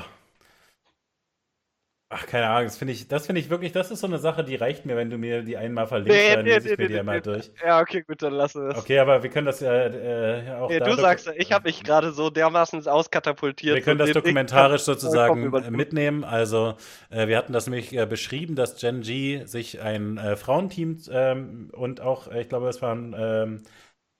Ach, 2.18 2.26
keine 2.28 2.48
Ahnung, 2.48 2.64
das 2.64 2.78
finde 2.78 2.94
ich, 2.94 3.10
das 3.10 3.26
finde 3.26 3.42
ich 3.42 3.50
wirklich, 3.50 3.74
das 3.74 3.92
ist 3.92 4.00
so 4.00 4.08
eine 4.08 4.20
Sache, 4.20 4.46
die 4.46 4.56
reicht 4.56 4.86
mir, 4.86 4.96
wenn 4.96 5.10
du 5.10 5.18
mir 5.18 5.44
die 5.44 5.58
einmal 5.58 5.86
verlinkst, 5.86 6.18
nee, 6.18 6.34
dann 6.34 6.46
nee, 6.46 6.54
lese 6.54 6.72
ich 6.72 6.78
nee, 6.78 6.84
mir 6.84 6.90
die 6.90 7.00
einmal 7.00 7.22
durch. 7.22 7.52
Ja, 7.62 7.82
okay, 7.82 8.04
gut, 8.08 8.22
dann 8.22 8.32
lass 8.32 8.56
es. 8.56 8.74
Okay, 8.78 9.00
aber 9.00 9.22
wir 9.22 9.30
können 9.30 9.46
das 9.46 9.60
ja 9.60 9.74
äh, 9.74 10.52
auch. 10.52 10.70
Nee, 10.70 10.80
du 10.80 10.96
sagst, 10.96 11.30
ich 11.36 11.52
habe 11.52 11.68
mich 11.68 11.84
gerade 11.84 12.14
so 12.14 12.30
dermaßen 12.30 12.88
auskatapultiert. 12.88 13.76
Wir 13.76 13.82
können 13.82 14.00
das 14.00 14.12
dokumentarisch 14.12 14.84
sozusagen 14.84 15.52
mitnehmen. 15.76 16.24
Also, 16.24 16.76
äh, 17.10 17.28
wir 17.28 17.38
hatten 17.38 17.52
das 17.52 17.68
nämlich 17.68 17.92
äh, 17.94 18.06
beschrieben, 18.06 18.56
dass 18.56 18.78
Gen 18.78 19.02
G 19.02 19.44
sich 19.44 19.82
ein 19.82 20.18
äh, 20.18 20.38
Frauenteam 20.38 20.98
ähm, 21.12 21.70
und 21.74 22.00
auch, 22.00 22.32
äh, 22.32 22.44
ich 22.44 22.48
glaube, 22.48 22.70
es 22.70 22.82
waren 22.82 23.14
ähm, 23.18 23.64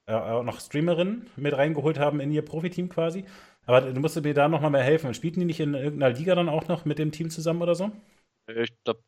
äh, 0.06 0.14
auch 0.14 0.44
noch 0.44 0.60
Streamerinnen 0.60 1.30
mit 1.38 1.58
reingeholt 1.58 1.98
haben 1.98 2.20
in 2.20 2.30
ihr 2.30 2.44
Profiteam 2.44 2.90
quasi. 2.90 3.24
Aber 3.66 3.82
du 3.82 4.00
musst 4.00 4.22
mir 4.22 4.34
da 4.34 4.48
nochmal 4.48 4.72
mehr 4.72 4.84
helfen. 4.84 5.14
Spielten 5.14 5.40
die 5.40 5.46
nicht 5.46 5.60
in 5.60 5.74
irgendeiner 5.74 6.16
Liga 6.16 6.36
dann 6.36 6.50
auch 6.50 6.68
noch 6.68 6.86
mit 6.86 7.00
dem 7.00 7.12
Team 7.12 7.30
zusammen 7.30 7.62
oder 7.62 7.76
so? 7.76 7.92
Ich 8.48 8.72
glaube, 8.84 9.02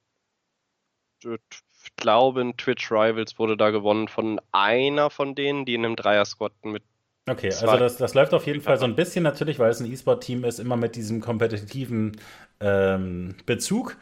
ich 1.24 1.96
glaube, 1.96 2.42
in 2.42 2.58
Twitch 2.58 2.92
Rivals 2.92 3.38
wurde 3.40 3.58
da 3.58 3.70
gewonnen 3.70 4.08
von 4.08 4.42
einer 4.52 5.10
von 5.10 5.36
denen, 5.36 5.66
die 5.66 5.76
in 5.76 5.86
einem 5.86 5.96
Dreier-Squad 5.96 6.54
mit. 6.64 6.84
Okay, 7.30 7.48
also 7.48 7.78
das, 7.78 7.98
das 7.98 8.14
läuft 8.14 8.34
auf 8.34 8.48
jeden 8.48 8.62
Fall 8.62 8.78
so 8.78 8.86
ein 8.86 8.96
bisschen 8.96 9.24
natürlich, 9.24 9.60
weil 9.60 9.70
es 9.70 9.82
ein 9.82 9.92
E-Sport-Team 9.92 10.46
ist, 10.46 10.60
immer 10.60 10.78
mit 10.78 10.96
diesem 10.96 11.20
kompetitiven 11.20 12.14
ähm, 12.62 13.36
Bezug. 13.46 13.98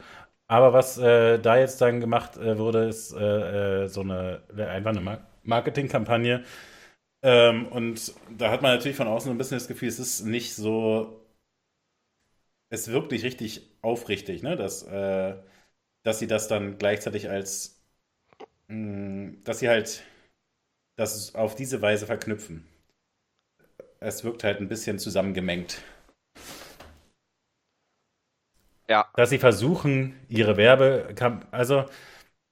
Aber 0.46 0.72
was 0.72 0.96
äh, 0.96 1.38
da 1.38 1.56
jetzt 1.56 1.80
dann 1.80 2.00
gemacht 2.00 2.36
äh, 2.36 2.56
wurde, 2.56 2.84
ist 2.84 3.12
äh, 3.12 3.84
äh 3.84 3.88
so 3.88 4.02
eine 4.02 4.42
einfach 4.56 4.96
eine 4.96 5.18
Marketingkampagne, 5.42 6.44
Ähm, 7.22 7.66
und 7.68 8.14
da 8.30 8.50
hat 8.50 8.62
man 8.62 8.74
natürlich 8.74 8.96
von 8.96 9.08
außen 9.08 9.26
so 9.26 9.34
ein 9.34 9.38
bisschen 9.38 9.58
das 9.58 9.68
Gefühl, 9.68 9.88
es 9.88 9.98
ist 9.98 10.22
nicht 10.22 10.54
so. 10.54 11.20
Es 12.68 12.88
wirkt 12.88 13.12
nicht 13.12 13.24
richtig 13.24 13.62
aufrichtig, 13.82 14.42
ne? 14.42 14.56
Dass, 14.56 14.82
äh, 14.82 15.36
dass 16.02 16.18
sie 16.18 16.26
das 16.26 16.48
dann 16.48 16.78
gleichzeitig 16.78 17.30
als. 17.30 17.80
Mh, 18.68 18.76
mm, 18.76 19.44
dass 19.44 19.60
sie 19.60 19.68
halt 19.68 20.02
das 20.96 21.34
auf 21.34 21.54
diese 21.54 21.82
Weise 21.82 22.06
verknüpfen. 22.06 22.66
Es 24.00 24.24
wirkt 24.24 24.44
halt 24.44 24.60
ein 24.60 24.68
bisschen 24.68 24.98
zusammengemengt. 24.98 25.82
Ja. 28.88 29.10
Dass 29.14 29.30
sie 29.30 29.38
versuchen, 29.38 30.14
ihre 30.28 30.56
Werbe. 30.56 31.14
Also, 31.50 31.86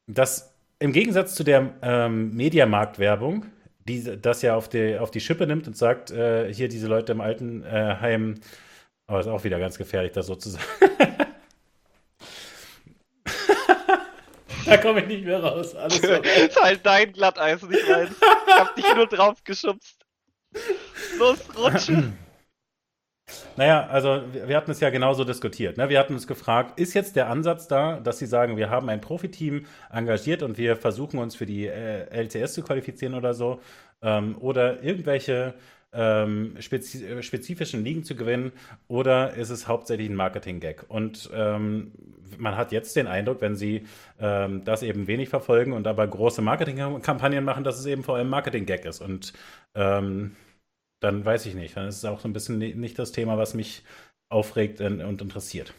das 0.07 0.55
im 0.79 0.93
Gegensatz 0.93 1.35
zu 1.35 1.45
der 1.45 1.75
ähm, 1.83 2.35
Mediamarkt-Werbung, 2.35 3.47
die 3.87 4.21
das 4.21 4.43
ja 4.43 4.57
auf 4.57 4.69
die, 4.69 4.99
auf 4.99 5.11
die 5.11 5.21
Schippe 5.21 5.47
nimmt 5.47 5.67
und 5.67 5.77
sagt, 5.77 6.11
äh, 6.11 6.53
hier 6.53 6.69
diese 6.69 6.87
Leute 6.87 7.13
im 7.13 7.21
Altenheim, 7.21 8.35
äh, 8.35 8.41
aber 9.07 9.21
ist 9.21 9.27
auch 9.27 9.45
wieder 9.45 9.59
ganz 9.59 9.77
gefährlich, 9.79 10.13
das 10.13 10.27
so 10.27 10.35
zu 10.37 10.51
sagen. 10.51 10.65
da 14.65 14.77
komme 14.79 15.01
ich 15.01 15.07
nicht 15.07 15.25
mehr 15.25 15.43
raus. 15.43 15.75
Alles 15.75 16.01
das 16.01 16.21
ist 16.49 16.63
halt 16.63 16.85
dein 16.85 17.13
Glatteis, 17.13 17.63
nicht 17.63 17.89
meins. 17.89 18.17
Ich 18.47 18.55
hab 18.55 18.75
dich 18.75 18.95
nur 18.95 19.07
drauf 19.07 19.45
geschubst. 19.45 20.05
Los, 21.19 21.39
rutschen. 21.57 22.19
Naja, 23.57 23.87
also 23.87 24.23
wir 24.33 24.57
hatten 24.57 24.71
es 24.71 24.81
ja 24.81 24.91
genauso 24.91 25.25
diskutiert. 25.25 25.77
Ne? 25.77 25.89
Wir 25.89 25.99
hatten 25.99 26.15
uns 26.15 26.27
gefragt, 26.27 26.79
ist 26.79 26.95
jetzt 26.95 27.17
der 27.17 27.29
Ansatz 27.31 27.69
da, 27.69 28.01
dass 28.01 28.19
Sie 28.19 28.27
sagen, 28.27 28.57
wir 28.57 28.69
haben 28.69 28.89
ein 28.89 29.01
Profiteam 29.01 29.67
engagiert 29.91 30.43
und 30.43 30.59
wir 30.59 30.77
versuchen 30.77 31.19
uns 31.19 31.37
für 31.37 31.47
die 31.47 31.67
äh, 31.67 32.07
LCS 32.11 32.55
zu 32.55 32.63
qualifizieren 32.63 33.15
oder 33.15 33.33
so? 33.33 33.61
Ähm, 34.03 34.37
oder 34.41 34.83
irgendwelche 34.83 35.55
ähm, 35.93 36.57
spezi 36.59 37.23
spezifischen 37.23 37.85
Ligen 37.85 38.05
zu 38.05 38.17
gewinnen? 38.17 38.53
Oder 38.89 39.35
ist 39.35 39.51
es 39.51 39.69
hauptsächlich 39.69 40.11
ein 40.11 40.17
Marketing-Gag? 40.17 40.85
Und 40.89 41.31
ähm, 41.33 41.93
man 42.37 42.57
hat 42.57 42.73
jetzt 42.73 42.97
den 42.97 43.07
Eindruck, 43.07 43.41
wenn 43.41 43.55
Sie 43.57 43.87
ähm, 44.21 44.65
das 44.65 44.83
eben 44.83 45.07
wenig 45.07 45.29
verfolgen 45.29 45.73
und 45.73 45.87
aber 45.87 46.07
große 46.07 46.43
Marketingkampagnen 46.43 47.45
machen, 47.45 47.65
dass 47.65 47.79
es 47.79 47.87
eben 47.87 48.03
vor 48.03 48.17
allem 48.17 48.29
Marketing-Gag 48.29 48.85
ist. 48.85 49.01
Und 49.01 49.33
ähm, 49.77 50.35
dann 51.05 51.25
weiß 51.25 51.47
ich 51.47 51.55
nicht. 51.55 51.77
Dann 51.77 51.89
ist 51.89 51.99
es 51.99 52.05
auch 52.05 52.21
so 52.21 52.29
ein 52.29 52.33
bisschen 52.33 52.59
nicht 52.59 52.99
das 52.99 53.13
Thema, 53.13 53.39
was 53.39 53.55
mich 53.55 53.83
aufregt 54.31 54.81
und 54.81 55.01
interessiert. 55.21 55.73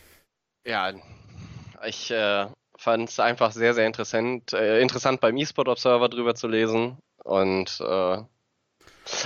Ja, 0.66 0.94
ich 1.86 2.12
äh, 2.12 2.48
fand 2.78 3.10
es 3.10 3.20
einfach 3.20 3.52
sehr, 3.52 3.74
sehr 3.74 3.88
interessant, 3.88 4.54
äh, 4.54 4.80
interessant 4.80 5.22
beim 5.22 5.38
eSport 5.38 5.68
Observer 5.68 6.10
drüber 6.10 6.36
zu 6.36 6.48
lesen. 6.48 6.98
Und 7.24 7.80
äh, 7.82 8.24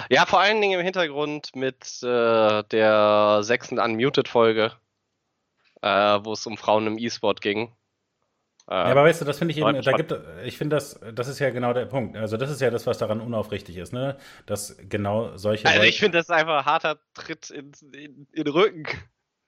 ja, 0.09 0.25
vor 0.25 0.39
allen 0.39 0.61
Dingen 0.61 0.79
im 0.79 0.85
Hintergrund 0.85 1.55
mit 1.55 2.01
äh, 2.01 2.63
der 2.63 3.39
sechsten 3.43 3.79
Unmuted-Folge, 3.79 4.73
äh, 5.81 6.19
wo 6.23 6.33
es 6.33 6.47
um 6.47 6.57
Frauen 6.57 6.87
im 6.87 6.97
E-Sport 6.97 7.41
ging. 7.41 7.73
Ja, 8.69 8.83
aber 8.83 9.03
weißt 9.03 9.21
du, 9.21 9.25
das 9.25 9.39
finde 9.39 9.53
ich 9.53 9.57
eben, 9.57 9.81
da 9.81 9.91
gibt, 9.93 10.13
ich 10.45 10.55
finde 10.55 10.75
das, 10.75 10.99
das 11.15 11.27
ist 11.27 11.39
ja 11.39 11.49
genau 11.49 11.73
der 11.73 11.87
Punkt. 11.87 12.15
Also 12.15 12.37
das 12.37 12.51
ist 12.51 12.61
ja 12.61 12.69
das, 12.69 12.85
was 12.85 12.99
daran 12.99 13.19
unaufrichtig 13.19 13.77
ist, 13.77 13.93
ne? 13.93 14.15
Dass 14.45 14.77
genau 14.87 15.35
solche. 15.37 15.67
Also 15.67 15.81
ich 15.81 15.99
finde 15.99 16.19
das 16.19 16.29
einfach 16.29 16.59
ein 16.59 16.65
harter 16.65 16.99
Tritt 17.15 17.49
in, 17.49 17.71
in, 17.93 18.27
in, 18.31 18.43
den 18.43 18.53
Rücken. 18.53 18.85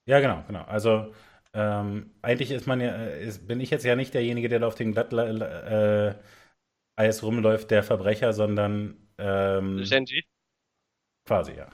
Ja, 0.07 0.19
genau, 0.21 0.43
genau. 0.47 0.63
Also 0.63 1.13
ähm, 1.53 2.15
eigentlich 2.23 2.49
ist 2.49 2.65
man 2.65 2.81
ja, 2.81 2.95
ist, 2.95 3.47
bin 3.47 3.59
ich 3.59 3.69
jetzt 3.69 3.85
ja 3.85 3.95
nicht 3.95 4.15
derjenige, 4.15 4.49
der 4.49 4.59
da 4.59 4.67
auf 4.67 4.75
dem 4.75 4.91
Glatt 4.91 5.13
äh, 5.13 6.15
Eis 6.95 7.21
rumläuft, 7.21 7.69
der 7.69 7.83
Verbrecher, 7.83 8.33
sondern 8.33 9.07
ähm, 9.19 9.83
Genji. 9.83 10.25
Quasi, 11.27 11.53
ja. 11.53 11.67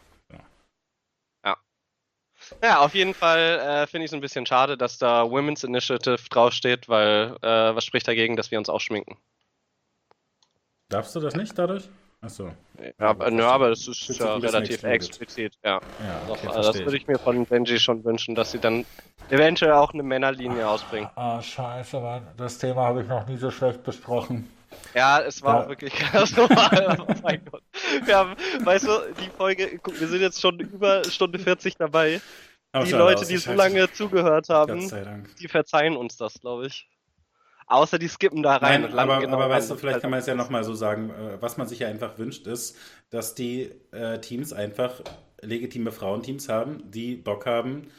Ja, 2.62 2.80
auf 2.80 2.94
jeden 2.94 3.14
Fall 3.14 3.60
äh, 3.60 3.88
finde 3.88 4.06
ich 4.06 4.12
es 4.12 4.14
ein 4.14 4.22
bisschen 4.22 4.46
schade, 4.46 4.78
dass 4.78 4.98
da 4.98 5.30
Women's 5.30 5.64
Initiative 5.64 6.18
draufsteht, 6.30 6.88
weil 6.90 7.36
äh, 7.42 7.76
was 7.76 7.86
spricht 7.86 8.08
dagegen, 8.08 8.36
dass 8.36 8.52
wir 8.52 8.58
uns 8.58 8.70
auch 8.70 8.82
schminken? 8.82 9.18
Darfst 10.90 11.16
du 11.16 11.20
das 11.20 11.36
nicht 11.36 11.58
dadurch? 11.58 11.90
Achso. 12.22 12.52
Ja, 13.00 13.10
aber, 13.10 13.32
ja, 13.32 13.50
aber 13.50 13.70
das 13.70 13.88
ist 13.88 14.20
ja 14.20 14.36
relativ 14.38 14.84
explizit, 14.84 15.54
ja. 15.64 15.80
ja 16.00 16.22
okay, 16.28 16.48
also 16.48 16.72
das 16.72 16.80
würde 16.80 16.98
ich 16.98 17.08
mir 17.08 17.20
von 17.20 17.46
Benji 17.46 17.80
schon 17.80 18.04
wünschen, 18.04 18.34
dass 18.34 18.52
sie 18.52 18.60
dann 18.60 18.86
eventuell 19.30 19.74
auch 19.74 19.94
eine 19.94 20.02
Männerlinie 20.02 20.68
ausbringen. 20.68 21.10
Ah, 21.16 21.42
scheiße, 21.42 22.00
Mann. 22.00 22.28
Das 22.36 22.58
Thema 22.58 22.88
habe 22.88 23.04
ich 23.04 23.08
noch 23.08 23.28
nie 23.28 23.38
so 23.38 23.52
schlecht 23.52 23.84
besprochen. 23.84 24.50
Ja, 24.94 25.22
es 25.22 25.42
war 25.42 25.64
auch 25.64 25.70
wirklich 25.70 25.94
ganz 26.12 26.36
normal. 26.36 26.98
oh 27.00 27.14
mein 27.22 27.44
Gott. 27.46 27.64
Wir 28.04 28.18
haben, 28.18 28.36
weißt 28.64 28.88
du, 28.88 29.14
die 29.22 29.30
Folge, 29.30 29.80
guck, 29.82 30.00
wir 30.00 30.08
sind 30.08 30.22
jetzt 30.22 30.42
schon 30.42 30.60
über 30.60 31.04
Stunde 31.06 31.40
40 31.40 31.76
dabei. 31.78 32.22
Aber 32.72 32.86
die 32.86 32.92
Leute, 32.92 33.26
die 33.26 33.38
so 33.38 33.54
lange 33.54 33.92
zugehört 33.92 34.50
haben, 34.50 35.26
die 35.40 35.48
verzeihen 35.48 35.96
uns 35.96 36.18
das, 36.18 36.40
glaube 36.40 36.68
ich. 36.68 36.88
Außer 37.68 38.00
die 38.00 38.08
skippen 38.08 38.44
da 38.44 38.56
rein. 38.56 38.84
Nein, 38.84 38.98
aber, 38.98 39.20
genau 39.20 39.36
aber 39.36 39.50
weißt 39.50 39.70
du, 39.70 39.76
vielleicht 39.76 40.02
kann 40.02 40.10
man 40.10 40.20
es 40.20 40.26
ja 40.26 40.36
nochmal 40.36 40.64
so 40.64 40.74
sagen, 40.74 41.10
äh, 41.10 41.42
was 41.42 41.58
man 41.58 41.68
sich 41.68 41.80
ja 41.80 41.90
einfach 41.90 42.18
wünscht, 42.18 42.48
ist, 42.48 42.78
dass 43.10 43.36
die 43.36 43.72
äh, 43.92 44.20
Teams 44.22 44.54
einfach 44.54 45.02
legitime 45.42 45.92
Frauenteams 45.92 46.48
haben, 46.48 46.90
die 46.90 47.18
Bock 47.18 47.46
haben, 47.46 47.90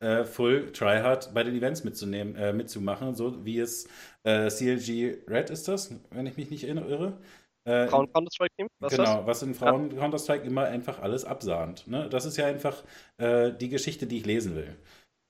äh, 0.00 0.24
Full 0.24 0.72
Tryhard 0.72 1.32
bei 1.34 1.44
den 1.44 1.54
Events 1.54 1.84
mitzunehmen, 1.84 2.34
äh, 2.36 2.52
mitzumachen, 2.52 3.14
so 3.14 3.44
wie 3.44 3.58
es 3.58 3.86
äh, 4.24 4.48
CLG 4.48 5.18
Red 5.28 5.50
ist 5.50 5.68
das, 5.68 5.94
wenn 6.10 6.26
ich 6.26 6.36
mich 6.36 6.50
nicht 6.50 6.64
irre. 6.64 7.18
Äh, 7.64 7.88
Frauen 7.88 8.10
Counter-Strike 8.12 8.54
Team? 8.56 8.68
Was 8.78 8.96
genau, 8.96 9.26
was 9.26 9.42
in 9.42 9.54
Frauen 9.54 9.90
ja. 9.90 9.98
Counter-Strike 9.98 10.44
immer 10.44 10.64
einfach 10.64 11.00
alles 11.00 11.24
absahnt. 11.24 11.86
Ne? 11.86 12.08
Das 12.08 12.24
ist 12.24 12.36
ja 12.36 12.46
einfach 12.46 12.82
äh, 13.18 13.52
die 13.52 13.68
Geschichte, 13.68 14.06
die 14.06 14.18
ich 14.18 14.26
lesen 14.26 14.56
will. 14.56 14.76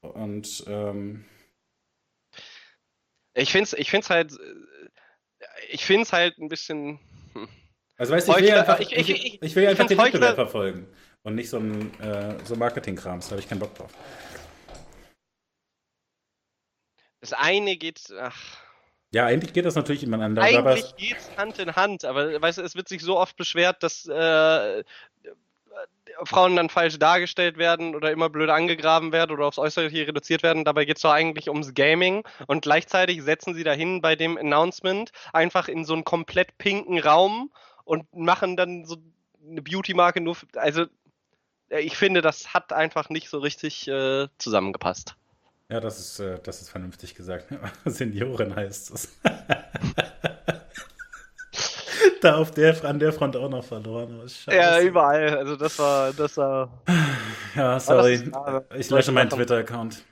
Und 0.02 0.64
ähm, 0.66 1.24
ich 3.34 3.52
finde 3.52 3.64
es 3.64 3.72
ich 3.72 3.90
find's 3.90 4.10
halt, 4.10 4.32
ich 5.70 5.84
finde 5.84 6.02
es 6.02 6.12
halt 6.12 6.38
ein 6.38 6.48
bisschen. 6.48 7.00
Hm. 7.34 7.48
Also 7.96 8.14
weißt 8.14 8.28
du, 8.28 8.32
ich 8.32 8.42
will 8.42 8.52
einfach, 8.52 8.80
ich, 8.80 8.96
ich, 8.96 9.10
ich, 9.10 9.42
ich 9.42 9.56
will 9.56 9.66
einfach 9.66 9.86
den 9.86 9.98
Wettbewerb 9.98 10.36
verfolgen 10.36 10.86
und 11.22 11.34
nicht 11.34 11.50
so 11.50 11.58
ein 11.58 12.00
äh, 12.00 12.34
so 12.44 12.56
Marketing-Krams, 12.56 13.26
da 13.26 13.32
habe 13.32 13.40
ich 13.40 13.48
keinen 13.48 13.58
Bock 13.58 13.74
drauf. 13.74 13.92
Das 17.20 17.32
eine 17.32 17.76
geht, 17.76 18.12
ach. 18.18 18.36
Ja, 19.12 19.26
eigentlich 19.26 19.52
geht 19.52 19.64
das 19.64 19.74
natürlich 19.74 20.02
ineinander. 20.02 20.42
Eigentlich 20.42 20.94
geht 20.96 21.18
es 21.18 21.36
Hand 21.36 21.58
in 21.58 21.74
Hand, 21.74 22.04
aber 22.04 22.40
weißt 22.40 22.58
du, 22.58 22.62
es 22.62 22.76
wird 22.76 22.88
sich 22.88 23.02
so 23.02 23.18
oft 23.18 23.36
beschwert, 23.36 23.82
dass 23.82 24.06
äh, 24.06 24.84
Frauen 26.24 26.56
dann 26.56 26.68
falsch 26.68 26.98
dargestellt 26.98 27.58
werden 27.58 27.94
oder 27.94 28.10
immer 28.10 28.28
blöd 28.28 28.50
angegraben 28.50 29.12
werden 29.12 29.32
oder 29.32 29.46
aufs 29.46 29.58
Äußerliche 29.58 30.06
reduziert 30.06 30.42
werden. 30.42 30.64
Dabei 30.64 30.84
geht 30.84 30.96
es 30.96 31.02
doch 31.02 31.12
eigentlich 31.12 31.48
ums 31.48 31.74
Gaming 31.74 32.24
und 32.46 32.62
gleichzeitig 32.62 33.22
setzen 33.22 33.54
sie 33.54 33.64
dahin 33.64 34.00
bei 34.00 34.16
dem 34.16 34.36
Announcement 34.36 35.10
einfach 35.32 35.68
in 35.68 35.84
so 35.84 35.94
einen 35.94 36.04
komplett 36.04 36.58
pinken 36.58 36.98
Raum 36.98 37.50
und 37.84 38.14
machen 38.14 38.56
dann 38.56 38.84
so 38.84 38.96
eine 39.48 39.62
Beauty-Marke 39.62 40.20
nur. 40.20 40.34
Für, 40.34 40.46
also, 40.54 40.86
ich 41.70 41.96
finde, 41.96 42.20
das 42.20 42.52
hat 42.52 42.72
einfach 42.72 43.08
nicht 43.10 43.28
so 43.28 43.38
richtig 43.38 43.88
äh, 43.88 44.28
zusammengepasst. 44.38 45.16
Ja, 45.70 45.78
das 45.78 46.00
ist, 46.00 46.18
äh, 46.18 46.40
das 46.42 46.60
ist 46.60 46.70
vernünftig 46.70 47.14
gesagt. 47.14 47.46
Senioren 47.84 48.56
heißt 48.56 48.90
es. 48.90 49.16
da 52.20 52.36
auf 52.36 52.50
der, 52.50 52.84
an 52.84 52.98
der 52.98 53.12
Front 53.12 53.36
auch 53.36 53.48
noch 53.48 53.64
verloren. 53.64 54.28
Ja, 54.48 54.80
überall. 54.80 55.38
Also 55.38 55.54
das 55.56 55.78
war, 55.78 56.12
das 56.12 56.36
war. 56.36 56.82
Ja, 57.54 57.78
sorry. 57.78 58.32
War 58.32 58.64
das, 58.68 58.80
ich 58.80 58.90
lösche 58.90 59.12
meinen 59.12 59.30
Twitter-Account. 59.30 60.02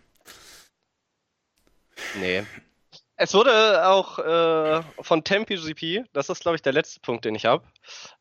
Nee. 2.21 2.45
Es 3.17 3.35
wurde 3.35 3.85
auch 3.85 4.21
äh, 4.21 4.81
von 5.01 5.25
TempGP, 5.25 6.05
das 6.13 6.29
ist 6.29 6.43
glaube 6.43 6.55
ich 6.55 6.63
der 6.63 6.73
letzte 6.73 7.01
Punkt, 7.01 7.25
den 7.25 7.35
ich 7.35 7.47
habe, 7.47 7.65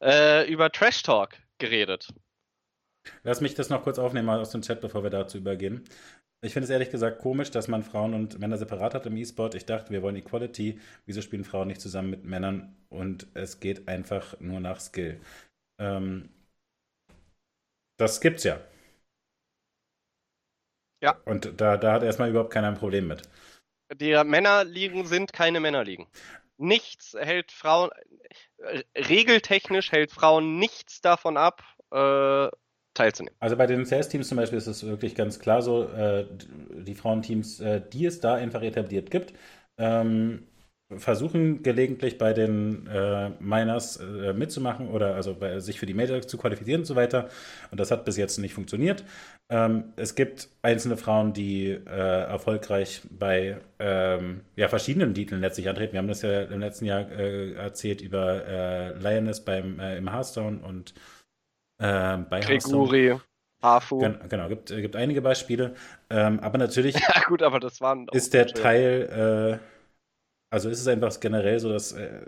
äh, 0.02 0.52
über 0.52 0.72
Trash 0.72 1.04
Talk 1.04 1.36
geredet. 1.60 2.08
Lass 3.24 3.42
mich 3.42 3.54
das 3.54 3.70
noch 3.70 3.84
kurz 3.84 4.00
aufnehmen 4.00 4.28
aus 4.30 4.50
dem 4.50 4.64
Chat, 4.64 4.82
bevor 4.82 5.04
wir 5.04 5.12
dazu 5.12 5.38
übergehen. 5.38 5.88
Ich 6.42 6.54
finde 6.54 6.66
es 6.66 6.70
ehrlich 6.70 6.92
gesagt 6.92 7.20
komisch, 7.20 7.50
dass 7.50 7.68
man 7.68 7.84
Frauen 7.84 8.14
und 8.14 8.40
Männer 8.40 8.58
separat 8.58 8.94
hat 8.94 9.06
im 9.08 9.18
E-Sport. 9.18 9.56
Ich 9.56 9.66
dachte, 9.66 9.92
wir 9.92 10.04
wollen 10.04 10.16
Equality. 10.16 10.80
Wieso 11.06 11.22
spielen 11.22 11.44
Frauen 11.44 11.68
nicht 11.68 11.82
zusammen 11.82 12.12
mit 12.12 12.26
Männern? 12.26 12.76
Und 12.90 13.28
es 13.34 13.60
geht 13.60 13.88
einfach 13.88 14.40
nur 14.40 14.60
nach 14.60 14.80
Skill. 14.80 15.20
Ähm, 15.80 16.30
das 17.98 18.22
gibt's 18.22 18.44
ja. 18.44 18.60
Ja. 21.02 21.20
Und 21.26 21.60
da, 21.60 21.78
da 21.78 21.94
hat 21.94 22.04
erstmal 22.04 22.30
überhaupt 22.30 22.54
keiner 22.54 22.68
ein 22.68 22.78
Problem 22.78 23.08
mit. 23.08 23.24
Die 23.96 24.22
Männerligen 24.24 25.06
sind 25.06 25.34
keine 25.34 25.60
Männerligen. 25.60 26.08
Nichts 26.58 27.14
hält 27.14 27.52
Frauen, 27.52 27.90
äh, 28.58 28.84
regeltechnisch 28.96 29.92
hält 29.92 30.12
Frauen 30.12 30.60
nichts 30.60 31.02
davon 31.02 31.38
ab, 31.38 31.64
äh, 31.92 32.50
teilzunehmen. 32.98 33.36
Also 33.40 33.56
bei 33.56 33.68
den 33.68 33.86
CS-Teams 33.86 34.28
zum 34.28 34.38
Beispiel 34.38 34.58
ist 34.58 34.68
es 34.68 34.86
wirklich 34.86 35.16
ganz 35.16 35.40
klar 35.40 35.62
so, 35.62 35.84
äh, 35.84 36.26
die 36.86 36.96
Frauenteams, 36.96 37.60
äh, 37.60 37.82
die 37.94 38.06
es 38.06 38.20
da 38.20 38.36
einfach 38.36 38.62
etabliert 38.62 39.12
gibt, 39.12 39.34
ähm, 39.78 40.44
versuchen 40.96 41.64
gelegentlich 41.64 42.18
bei 42.18 42.32
den 42.32 42.88
äh, 42.88 43.32
Miners 43.40 43.98
äh, 43.98 44.32
mitzumachen 44.32 44.88
oder 44.88 45.16
also 45.16 45.36
bei, 45.36 45.60
sich 45.60 45.80
für 45.80 45.86
die 45.86 45.94
Major 45.94 46.22
zu 46.22 46.38
qualifizieren 46.38 46.82
und 46.82 46.86
so 46.86 46.96
weiter. 46.96 47.28
Und 47.72 47.80
das 47.80 47.92
hat 47.92 48.06
bis 48.06 48.16
jetzt 48.16 48.38
nicht 48.38 48.54
funktioniert. 48.54 49.04
Ähm, 49.50 49.92
es 49.98 50.16
gibt 50.16 50.50
einzelne 50.62 50.96
Frauen, 50.96 51.34
die 51.34 51.72
äh, 51.72 51.80
erfolgreich 51.80 53.02
bei 53.10 53.58
ähm, 53.80 54.42
ja, 54.56 54.70
verschiedenen 54.70 55.14
Titeln 55.14 55.42
letztlich 55.42 55.68
antreten. 55.68 55.94
Wir 55.94 56.00
haben 56.00 56.08
das 56.08 56.22
ja 56.22 56.44
im 56.44 56.62
letzten 56.62 56.86
Jahr 56.86 57.12
äh, 57.12 57.54
erzählt 57.54 58.02
über 58.02 58.46
äh, 58.46 58.94
Lioness 58.98 59.44
beim, 59.44 59.80
äh, 59.82 59.98
im 59.98 60.10
Hearthstone 60.10 60.60
und 60.60 60.94
bei 61.78 62.40
Gregori. 62.42 63.16
Hafu. 63.62 63.98
Gen 64.00 64.20
genau, 64.30 64.48
gibt, 64.50 64.68
gibt 64.68 64.96
einige 64.96 65.22
Beispiele. 65.22 65.74
Ähm, 66.12 66.40
aber 66.42 66.60
natürlich 66.60 66.96
ja, 67.00 67.24
gut, 67.28 67.42
aber 67.42 67.60
das 67.60 67.82
waren 67.82 68.08
ist 68.12 68.34
der 68.36 68.46
Teil 68.48 69.60
also 70.50 70.70
ist 70.70 70.80
es 70.80 70.88
einfach 70.88 71.20
generell 71.20 71.60
so, 71.60 71.72
dass 71.72 71.92
äh, 71.92 72.22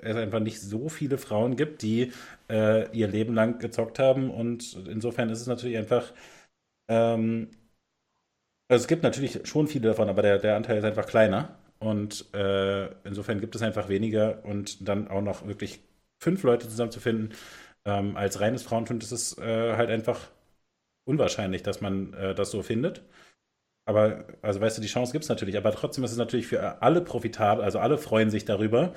es 0.00 0.16
einfach 0.16 0.40
nicht 0.40 0.60
so 0.60 0.88
viele 0.88 1.18
Frauen 1.18 1.56
gibt, 1.56 1.82
die 1.82 2.12
äh, 2.50 2.88
ihr 2.96 3.08
Leben 3.08 3.34
lang 3.34 3.58
gezockt 3.58 3.98
haben. 3.98 4.30
Und 4.30 4.74
insofern 4.88 5.30
ist 5.30 5.40
es 5.40 5.46
natürlich 5.46 5.76
einfach. 5.76 6.12
Ähm, 6.88 7.50
also 8.68 8.82
es 8.82 8.88
gibt 8.88 9.02
natürlich 9.02 9.46
schon 9.46 9.66
viele 9.68 9.88
davon, 9.88 10.08
aber 10.08 10.22
der, 10.22 10.38
der 10.38 10.56
Anteil 10.56 10.78
ist 10.78 10.84
einfach 10.84 11.06
kleiner. 11.06 11.58
Und 11.78 12.32
äh, 12.34 12.86
insofern 13.04 13.40
gibt 13.40 13.54
es 13.56 13.62
einfach 13.62 13.88
weniger 13.88 14.44
und 14.44 14.88
dann 14.88 15.08
auch 15.08 15.20
noch 15.20 15.46
wirklich 15.46 15.80
fünf 16.18 16.42
Leute 16.44 16.68
zusammenzufinden. 16.68 17.34
Ähm, 17.86 18.16
als 18.16 18.40
reines 18.40 18.62
Frauenfund 18.62 19.02
ist 19.02 19.12
es 19.12 19.38
äh, 19.38 19.76
halt 19.76 19.90
einfach 19.90 20.30
unwahrscheinlich, 21.06 21.62
dass 21.62 21.80
man 21.80 22.14
äh, 22.14 22.34
das 22.34 22.50
so 22.50 22.62
findet. 22.62 23.02
Aber, 23.86 24.24
also 24.42 24.60
weißt 24.60 24.78
du, 24.78 24.82
die 24.82 24.88
Chance 24.88 25.12
gibt 25.12 25.24
es 25.24 25.28
natürlich, 25.28 25.56
aber 25.58 25.72
trotzdem 25.72 26.04
ist 26.04 26.12
es 26.12 26.16
natürlich 26.16 26.46
für 26.46 26.82
alle 26.82 27.02
profitabel, 27.02 27.62
also 27.64 27.78
alle 27.78 27.98
freuen 27.98 28.30
sich 28.30 28.46
darüber, 28.46 28.94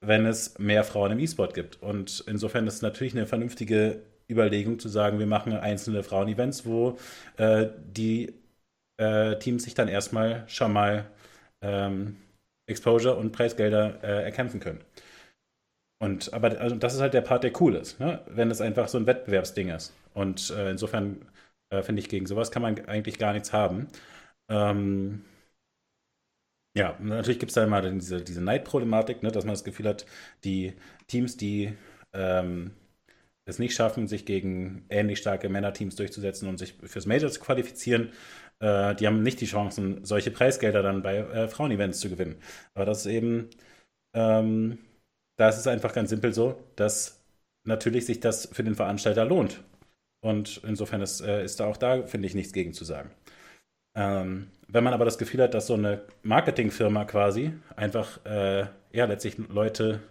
wenn 0.00 0.24
es 0.26 0.58
mehr 0.58 0.84
Frauen 0.84 1.12
im 1.12 1.18
E-Sport 1.18 1.54
gibt. 1.54 1.82
Und 1.82 2.24
insofern 2.26 2.66
ist 2.66 2.76
es 2.76 2.82
natürlich 2.82 3.14
eine 3.14 3.26
vernünftige 3.26 4.02
Überlegung 4.30 4.78
zu 4.78 4.88
sagen, 4.88 5.18
wir 5.18 5.26
machen 5.26 5.52
einzelne 5.52 6.02
Frauen-Events, 6.02 6.64
wo 6.64 6.98
äh, 7.36 7.68
die 7.86 8.34
äh, 8.98 9.36
Teams 9.38 9.64
sich 9.64 9.74
dann 9.74 9.88
erstmal 9.88 10.44
schon 10.48 10.72
mal 10.72 11.10
ähm, 11.62 12.16
Exposure 12.66 13.16
und 13.16 13.32
Preisgelder 13.32 14.02
äh, 14.02 14.24
erkämpfen 14.24 14.60
können. 14.60 14.80
Und 16.00 16.32
aber 16.32 16.58
also 16.60 16.76
das 16.76 16.94
ist 16.94 17.00
halt 17.00 17.14
der 17.14 17.20
Part, 17.20 17.44
der 17.44 17.52
cool 17.60 17.74
ist, 17.76 18.00
ne? 18.00 18.22
wenn 18.28 18.50
es 18.50 18.60
einfach 18.60 18.88
so 18.88 18.98
ein 18.98 19.06
Wettbewerbsding 19.06 19.68
ist. 19.68 19.94
Und 20.14 20.50
äh, 20.50 20.70
insofern 20.70 21.26
äh, 21.70 21.82
finde 21.82 22.00
ich, 22.00 22.08
gegen 22.08 22.26
sowas 22.26 22.50
kann 22.50 22.62
man 22.62 22.78
eigentlich 22.86 23.18
gar 23.18 23.32
nichts 23.34 23.52
haben. 23.52 23.88
Ähm, 24.50 25.24
ja, 26.76 26.96
natürlich 27.00 27.38
gibt 27.40 27.50
es 27.50 27.54
da 27.54 27.64
immer 27.64 27.82
diese, 27.82 28.22
diese 28.22 28.40
Neidproblematik, 28.42 29.22
ne, 29.22 29.32
dass 29.32 29.44
man 29.44 29.54
das 29.54 29.64
Gefühl 29.64 29.88
hat, 29.88 30.06
die 30.44 30.74
Teams, 31.08 31.36
die 31.36 31.76
ähm, 32.12 32.72
es 33.46 33.58
nicht 33.58 33.74
schaffen, 33.74 34.08
sich 34.08 34.26
gegen 34.26 34.84
ähnlich 34.90 35.18
starke 35.20 35.48
Männerteams 35.48 35.96
durchzusetzen 35.96 36.48
und 36.48 36.58
sich 36.58 36.74
fürs 36.84 37.06
Major 37.06 37.30
zu 37.30 37.40
qualifizieren, 37.40 38.12
äh, 38.60 38.94
die 38.96 39.06
haben 39.06 39.22
nicht 39.22 39.40
die 39.40 39.46
Chancen, 39.46 40.04
solche 40.04 40.30
Preisgelder 40.30 40.82
dann 40.82 41.02
bei 41.02 41.18
äh, 41.18 41.48
Frauenevents 41.48 42.00
zu 42.00 42.10
gewinnen. 42.10 42.36
Aber 42.74 42.84
das 42.86 43.00
ist 43.00 43.06
eben, 43.06 43.50
ähm, 44.14 44.78
da 45.40 45.48
ist 45.48 45.56
es 45.56 45.66
einfach 45.66 45.94
ganz 45.94 46.10
simpel 46.10 46.34
so, 46.34 46.62
dass 46.76 47.18
natürlich 47.64 48.04
sich 48.04 48.20
das 48.20 48.50
für 48.52 48.62
den 48.62 48.74
Veranstalter 48.74 49.24
lohnt. 49.24 49.64
Und 50.22 50.60
insofern 50.64 51.00
ist, 51.00 51.22
äh, 51.22 51.42
ist 51.42 51.60
da 51.60 51.66
auch 51.66 51.78
da, 51.78 52.02
finde 52.06 52.28
ich, 52.28 52.34
nichts 52.34 52.52
gegen 52.52 52.74
zu 52.74 52.84
sagen. 52.84 53.10
Ähm, 53.96 54.50
wenn 54.68 54.84
man 54.84 54.92
aber 54.92 55.06
das 55.06 55.16
Gefühl 55.16 55.42
hat, 55.42 55.54
dass 55.54 55.66
so 55.66 55.74
eine 55.74 56.02
Marketingfirma 56.24 57.06
quasi 57.06 57.54
einfach 57.74 58.22
äh, 58.26 58.66
ja 58.92 59.06
letztlich 59.06 59.38
Leute 59.38 60.02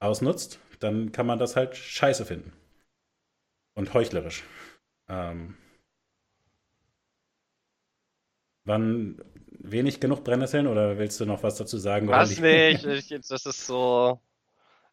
ausnutzt, 0.00 0.58
dann 0.80 1.12
kann 1.12 1.26
man 1.26 1.38
das 1.38 1.54
halt 1.54 1.76
scheiße 1.76 2.24
finden. 2.24 2.52
Und 3.76 3.94
heuchlerisch. 3.94 4.42
Ähm, 5.08 5.56
wann 8.64 9.22
wenig 9.52 10.00
genug 10.00 10.24
Brennnesseln 10.24 10.66
oder 10.66 10.98
willst 10.98 11.20
du 11.20 11.26
noch 11.26 11.44
was 11.44 11.54
dazu 11.54 11.78
sagen? 11.78 12.08
Was 12.08 12.40
nicht? 12.40 12.84
Ich, 12.84 13.20
das 13.28 13.46
ist 13.46 13.66
so. 13.66 14.20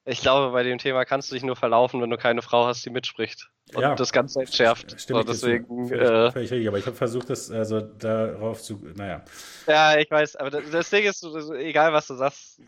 Ich 0.06 0.22
glaube, 0.22 0.52
bei 0.52 0.64
dem 0.64 0.80
Thema 0.80 1.06
kannst 1.06 1.30
du 1.30 1.36
dich 1.36 1.44
nur 1.44 1.56
verlaufen, 1.56 2.02
wenn 2.02 2.10
du 2.10 2.18
keine 2.18 2.42
Frau 2.42 2.66
hast, 2.66 2.84
die 2.86 2.90
mitspricht 2.90 3.52
und 3.76 3.82
ja, 3.82 3.96
das 3.96 4.12
Ganze 4.12 4.42
entschärft. 4.42 5.00
Stimmt, 5.00 5.28
so, 5.28 5.32
deswegen. 5.32 5.88
Völlig, 5.88 6.02
äh, 6.02 6.32
völlig 6.32 6.52
richtig, 6.52 6.68
aber 6.68 6.78
ich 6.80 6.86
habe 6.86 6.96
versucht, 6.96 7.30
das 7.30 7.52
also 7.52 7.82
darauf 7.82 8.62
zu. 8.62 8.82
Naja. 8.96 9.24
Ja, 9.68 9.98
ich 9.98 10.10
weiß, 10.10 10.38
aber 10.38 10.50
das, 10.50 10.70
das 10.72 10.90
Ding 10.90 11.04
ist, 11.04 11.24
egal 11.24 11.94
was 11.94 12.08
du 12.08 12.16
sagst, 12.16 12.62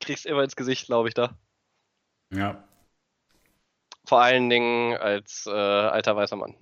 kriegst 0.00 0.26
immer 0.26 0.42
ins 0.42 0.56
Gesicht, 0.56 0.86
glaube 0.86 1.08
ich, 1.08 1.14
da. 1.14 1.38
Ja. 2.32 2.64
Vor 4.06 4.20
allen 4.20 4.50
Dingen 4.50 4.96
als 4.96 5.46
äh, 5.46 5.50
alter 5.50 6.16
weißer 6.16 6.36
Mann. 6.36 6.56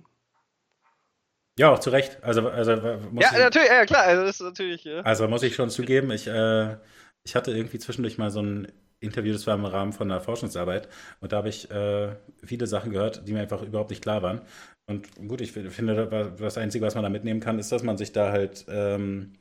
Ja, 1.57 1.71
auch 1.71 1.79
zu 1.79 1.89
Recht. 1.89 2.23
Also, 2.23 2.47
also 2.47 2.71
ja, 2.71 3.01
ich, 3.13 3.31
natürlich, 3.31 3.69
ja, 3.69 3.85
klar. 3.85 4.03
Also, 4.03 4.23
das 4.23 4.39
ist 4.39 4.45
natürlich, 4.45 4.83
ja. 4.85 5.01
also 5.01 5.27
muss 5.27 5.43
ich 5.43 5.55
schon 5.55 5.69
zugeben, 5.69 6.11
ich, 6.11 6.27
äh, 6.27 6.77
ich 7.23 7.35
hatte 7.35 7.51
irgendwie 7.51 7.79
zwischendurch 7.79 8.17
mal 8.17 8.29
so 8.29 8.41
ein 8.41 8.71
Interview, 9.03 9.33
das 9.33 9.45
war 9.47 9.55
im 9.55 9.65
Rahmen 9.65 9.93
von 9.93 10.11
einer 10.11 10.21
Forschungsarbeit. 10.21 10.87
Und 11.19 11.31
da 11.31 11.37
habe 11.37 11.49
ich 11.49 11.69
äh, 11.71 12.15
viele 12.43 12.67
Sachen 12.67 12.91
gehört, 12.91 13.27
die 13.27 13.33
mir 13.33 13.41
einfach 13.41 13.61
überhaupt 13.61 13.89
nicht 13.89 14.01
klar 14.01 14.21
waren. 14.21 14.41
Und 14.85 15.15
gut, 15.27 15.41
ich 15.41 15.51
finde, 15.51 16.35
das 16.37 16.57
Einzige, 16.57 16.85
was 16.85 16.95
man 16.95 17.03
da 17.03 17.09
mitnehmen 17.09 17.39
kann, 17.39 17.59
ist, 17.59 17.71
dass 17.71 17.83
man 17.83 17.97
sich 17.97 18.11
da 18.11 18.31
halt 18.31 18.65
ähm, 18.67 19.33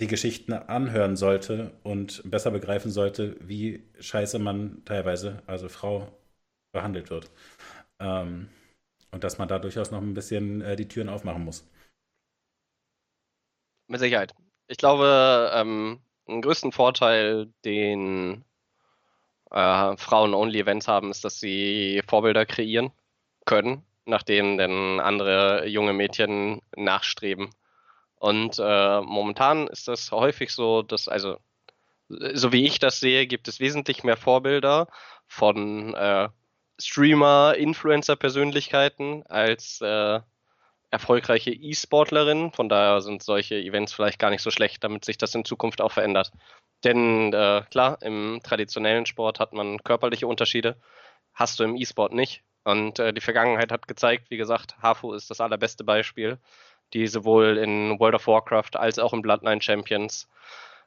die 0.00 0.06
Geschichten 0.06 0.52
anhören 0.52 1.16
sollte 1.16 1.72
und 1.82 2.22
besser 2.30 2.50
begreifen 2.50 2.90
sollte, 2.90 3.36
wie 3.40 3.84
scheiße 3.98 4.38
man 4.38 4.82
teilweise, 4.84 5.42
also 5.46 5.68
Frau, 5.68 6.10
behandelt 6.72 7.10
wird. 7.10 7.30
Ähm, 7.98 8.48
und 9.10 9.24
dass 9.24 9.38
man 9.38 9.48
da 9.48 9.58
durchaus 9.58 9.90
noch 9.90 10.00
ein 10.00 10.14
bisschen 10.14 10.62
äh, 10.62 10.76
die 10.76 10.88
Türen 10.88 11.08
aufmachen 11.08 11.44
muss. 11.44 11.68
Mit 13.88 14.00
Sicherheit. 14.00 14.32
Ich 14.68 14.78
glaube, 14.78 15.50
ähm, 15.52 16.00
den 16.30 16.42
größten 16.42 16.72
Vorteil, 16.72 17.52
den 17.64 18.44
äh, 19.50 19.96
Frauen-Only-Events 19.96 20.88
haben, 20.88 21.10
ist, 21.10 21.24
dass 21.24 21.40
sie 21.40 22.02
Vorbilder 22.06 22.46
kreieren 22.46 22.92
können, 23.44 23.84
nach 24.04 24.22
denen 24.22 24.58
dann 24.58 25.00
andere 25.00 25.66
junge 25.66 25.92
Mädchen 25.92 26.62
nachstreben. 26.76 27.50
Und 28.16 28.58
äh, 28.58 29.00
momentan 29.00 29.66
ist 29.68 29.88
das 29.88 30.12
häufig 30.12 30.52
so, 30.52 30.82
dass, 30.82 31.08
also, 31.08 31.38
so 32.08 32.52
wie 32.52 32.66
ich 32.66 32.78
das 32.78 33.00
sehe, 33.00 33.26
gibt 33.26 33.48
es 33.48 33.60
wesentlich 33.60 34.04
mehr 34.04 34.16
Vorbilder 34.16 34.88
von 35.26 35.94
äh, 35.94 36.28
Streamer, 36.78 37.54
Influencer-Persönlichkeiten 37.56 39.24
als 39.26 39.80
äh, 39.80 40.20
erfolgreiche 40.90 41.50
E-Sportlerin. 41.50 42.52
Von 42.52 42.68
daher 42.68 43.00
sind 43.00 43.22
solche 43.22 43.56
Events 43.56 43.92
vielleicht 43.92 44.18
gar 44.18 44.30
nicht 44.30 44.42
so 44.42 44.50
schlecht, 44.50 44.82
damit 44.84 45.04
sich 45.04 45.18
das 45.18 45.34
in 45.34 45.44
Zukunft 45.44 45.80
auch 45.80 45.92
verändert. 45.92 46.32
Denn 46.84 47.32
äh, 47.32 47.62
klar, 47.70 47.98
im 48.02 48.40
traditionellen 48.42 49.06
Sport 49.06 49.38
hat 49.38 49.52
man 49.52 49.82
körperliche 49.82 50.26
Unterschiede, 50.26 50.76
hast 51.34 51.60
du 51.60 51.64
im 51.64 51.76
E-Sport 51.76 52.12
nicht. 52.12 52.42
Und 52.64 52.98
äh, 52.98 53.12
die 53.12 53.20
Vergangenheit 53.20 53.72
hat 53.72 53.88
gezeigt, 53.88 54.30
wie 54.30 54.36
gesagt, 54.36 54.76
Hafu 54.82 55.12
ist 55.12 55.30
das 55.30 55.40
allerbeste 55.40 55.84
Beispiel, 55.84 56.38
die 56.92 57.06
sowohl 57.06 57.58
in 57.58 57.98
World 57.98 58.14
of 58.14 58.26
Warcraft 58.26 58.76
als 58.76 58.98
auch 58.98 59.12
in 59.12 59.22
Bloodline 59.22 59.62
Champions 59.62 60.28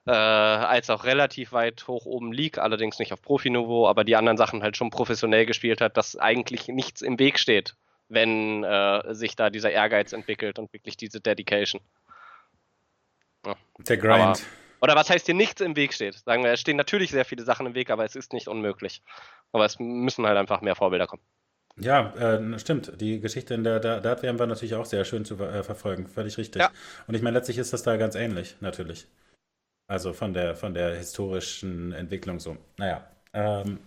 äh, 0.06 0.12
als 0.12 0.90
auch 0.90 1.06
relativ 1.06 1.54
weit 1.54 1.88
hoch 1.88 2.06
oben 2.06 2.34
liegt, 2.34 2.60
allerdings 2.60 3.00
nicht 3.00 3.14
auf 3.14 3.22
Profiniveau, 3.22 3.88
aber 3.88 4.04
die 4.04 4.16
anderen 4.18 4.38
Sachen 4.38 4.62
halt 4.62 4.76
schon 4.76 4.90
professionell 4.90 5.46
gespielt 5.46 5.80
hat, 5.80 5.96
dass 5.96 6.18
eigentlich 6.18 6.68
nichts 6.68 7.02
im 7.02 7.20
Weg 7.20 7.40
steht 7.40 7.76
wenn 8.14 8.64
äh, 8.64 9.14
sich 9.14 9.36
da 9.36 9.50
dieser 9.50 9.72
Ehrgeiz 9.72 10.14
entwickelt 10.14 10.60
und 10.60 10.72
wirklich 10.74 10.98
diese 10.98 11.20
Dedication. 11.20 11.82
Ja. 13.46 13.56
Der 13.80 13.98
Grind. 13.98 14.14
Aber, 14.14 14.40
oder 14.82 14.96
was 14.96 15.10
heißt 15.10 15.26
hier 15.26 15.36
nichts 15.36 15.62
im 15.62 15.76
Weg 15.76 15.94
steht? 15.94 16.16
Sagen 16.16 16.44
wir, 16.44 16.52
es 16.52 16.60
stehen 16.60 16.78
natürlich 16.78 17.12
sehr 17.12 17.26
viele 17.26 17.44
Sachen 17.44 17.66
im 17.66 17.76
Weg, 17.76 17.90
aber 17.90 18.06
es 18.06 18.16
ist 18.16 18.34
nicht 18.34 18.48
unmöglich. 18.48 19.02
Aber 19.52 19.66
es 19.66 19.80
müssen 19.80 20.26
halt 20.26 20.38
einfach 20.38 20.62
mehr 20.62 20.76
Vorbilder 20.76 21.08
kommen. 21.08 21.24
Ja, 21.78 22.14
äh, 22.16 22.60
stimmt. 22.60 23.02
Die 23.02 23.20
Geschichte 23.20 23.54
in 23.54 23.64
der 23.64 23.80
Dart-WM 23.80 24.38
war 24.38 24.48
natürlich 24.48 24.76
auch 24.76 24.86
sehr 24.86 25.06
schön 25.06 25.26
zu 25.26 25.36
äh, 25.40 25.64
verfolgen. 25.64 26.08
Völlig 26.08 26.38
richtig. 26.38 26.62
Ja. 26.62 26.72
Und 27.08 27.16
ich 27.16 27.22
meine, 27.22 27.38
letztlich 27.38 27.58
ist 27.58 27.74
das 27.74 27.84
da 27.84 27.98
ganz 27.98 28.16
ähnlich, 28.16 28.58
natürlich. 28.60 29.08
Also 29.88 30.14
von 30.14 30.34
der, 30.34 30.56
von 30.56 30.74
der 30.74 30.96
historischen 30.96 31.92
Entwicklung 31.94 32.40
so. 32.40 32.58
Naja. 32.78 33.08
Ähm, 33.34 33.80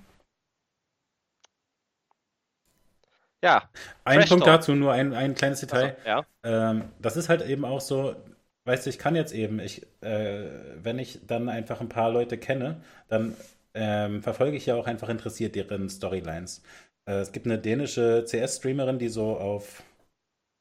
Ja. 3.42 3.68
Ein 4.04 4.26
Punkt 4.28 4.44
Talk. 4.44 4.60
dazu, 4.60 4.74
nur 4.74 4.92
ein, 4.92 5.12
ein 5.12 5.34
kleines 5.34 5.60
Detail. 5.60 5.96
Also, 6.04 6.08
ja. 6.08 6.26
Ähm, 6.42 6.84
das 7.00 7.16
ist 7.16 7.28
halt 7.28 7.46
eben 7.46 7.64
auch 7.64 7.80
so, 7.80 8.16
weißt 8.64 8.86
du, 8.86 8.90
ich 8.90 8.98
kann 8.98 9.14
jetzt 9.14 9.32
eben, 9.32 9.60
ich, 9.60 9.86
äh, 10.02 10.44
wenn 10.82 10.98
ich 10.98 11.20
dann 11.26 11.48
einfach 11.48 11.80
ein 11.80 11.88
paar 11.88 12.10
Leute 12.10 12.38
kenne, 12.38 12.80
dann 13.08 13.36
ähm, 13.74 14.22
verfolge 14.22 14.56
ich 14.56 14.66
ja 14.66 14.74
auch 14.74 14.86
einfach 14.86 15.08
interessiert 15.08 15.54
deren 15.54 15.88
Storylines. 15.88 16.62
Äh, 17.08 17.20
es 17.20 17.32
gibt 17.32 17.46
eine 17.46 17.58
dänische 17.58 18.24
CS-Streamerin, 18.24 18.98
die 18.98 19.08
so 19.08 19.36
auf 19.36 19.82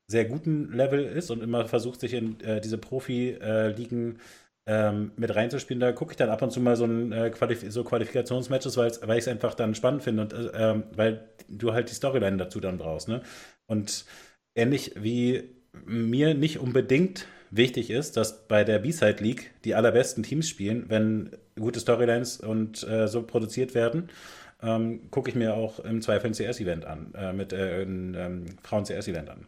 sehr 0.08 0.26
guten 0.26 0.72
Level 0.74 1.04
ist 1.04 1.32
und 1.32 1.42
immer 1.42 1.66
versucht, 1.66 2.00
sich 2.00 2.14
in 2.14 2.40
äh, 2.42 2.62
diese 2.62 2.78
Profi-Ligen 2.78 4.20
ähm, 4.68 5.12
mit 5.16 5.36
reinzuspielen. 5.36 5.80
Da 5.80 5.92
gucke 5.92 6.12
ich 6.12 6.18
dann 6.18 6.30
ab 6.30 6.42
und 6.42 6.52
zu 6.52 6.60
mal 6.60 6.76
so, 6.76 6.86
ein, 6.86 7.12
äh, 7.12 7.30
Qualif 7.30 7.64
so 7.70 7.84
Qualifikationsmatches, 7.84 8.78
weil 8.78 8.90
ich 8.90 9.24
es 9.24 9.28
einfach 9.28 9.54
dann 9.54 9.76
spannend 9.76 10.04
finde 10.04 10.24
und 10.24 10.34
äh, 10.34 10.50
ähm, 10.54 10.84
weil 10.96 11.30
du 11.48 11.74
halt 11.74 11.90
die 11.90 11.94
Storyline 11.94 12.38
dazu 12.38 12.60
dann 12.60 12.78
brauchst. 12.78 13.08
Ne? 13.08 13.22
Und 13.68 14.06
ähnlich 14.56 14.94
wie 14.96 15.56
mir 15.86 16.34
nicht 16.34 16.60
unbedingt 16.60 17.28
wichtig 17.52 17.90
ist, 17.90 18.18
dass 18.18 18.48
bei 18.48 18.64
der 18.64 18.80
B-Side 18.80 19.24
League 19.24 19.52
die 19.64 19.76
allerbesten 19.76 20.24
Teams 20.24 20.50
spielen, 20.50 20.86
wenn 20.88 21.32
gute 21.60 21.80
Storylines 21.80 22.40
und 22.40 22.88
äh, 22.88 23.08
so 23.08 23.24
produziert 23.24 23.76
werden. 23.76 24.10
Ähm, 24.64 25.12
gucke 25.12 25.30
ich 25.30 25.36
mir 25.36 25.54
auch 25.54 25.80
im 25.80 26.02
Zweifel 26.02 26.28
ein 26.28 26.34
CS-Event 26.34 26.86
an, 26.86 27.14
äh, 27.16 27.34
mit 27.34 27.54
äh, 27.54 27.84
ein 27.84 28.16
ähm, 28.18 28.46
Frauen-CS-Event 28.64 29.30
an. 29.30 29.46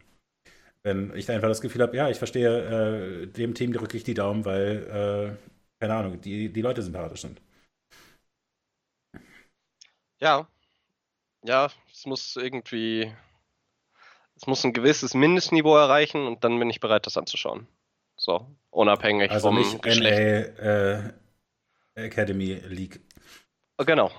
Wenn 0.88 1.14
ich 1.14 1.30
einfach 1.30 1.48
das 1.48 1.60
Gefühl 1.60 1.82
habe, 1.82 1.94
ja, 1.94 2.08
ich 2.08 2.16
verstehe, 2.16 2.48
äh, 2.48 3.26
dem 3.26 3.52
Team 3.52 3.74
drücke 3.74 3.94
ich 3.98 4.04
die 4.04 4.14
Daumen, 4.14 4.46
weil, 4.46 5.36
äh, 5.36 5.80
keine 5.80 5.94
Ahnung, 5.94 6.18
die, 6.22 6.50
die 6.50 6.62
Leute 6.62 6.80
sympathisch 6.80 7.20
sind. 7.20 7.42
Ja. 10.18 10.48
Ja, 11.44 11.68
es 11.92 12.06
muss 12.06 12.36
irgendwie, 12.36 13.14
es 14.34 14.46
muss 14.46 14.64
ein 14.64 14.72
gewisses 14.72 15.12
Mindestniveau 15.12 15.76
erreichen 15.76 16.26
und 16.26 16.42
dann 16.42 16.58
bin 16.58 16.70
ich 16.70 16.80
bereit, 16.80 17.04
das 17.04 17.18
anzuschauen. 17.18 17.68
So, 18.16 18.46
unabhängig 18.70 19.30
also 19.30 19.48
vom 19.48 19.58
nicht 19.58 19.82
Geschlecht. 19.82 20.58
NA 20.58 20.62
äh, 20.64 21.12
Academy 21.96 22.54
League. 22.66 23.02
Genau. 23.76 24.10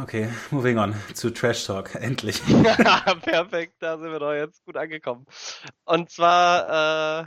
Okay, 0.00 0.30
moving 0.50 0.78
on 0.78 0.94
zu 1.14 1.30
Trash 1.30 1.66
Talk, 1.66 1.94
endlich. 2.00 2.40
Perfekt, 3.22 3.74
da 3.80 3.98
sind 3.98 4.10
wir 4.10 4.18
doch 4.18 4.32
jetzt 4.32 4.64
gut 4.64 4.76
angekommen. 4.76 5.26
Und 5.84 6.10
zwar 6.10 7.26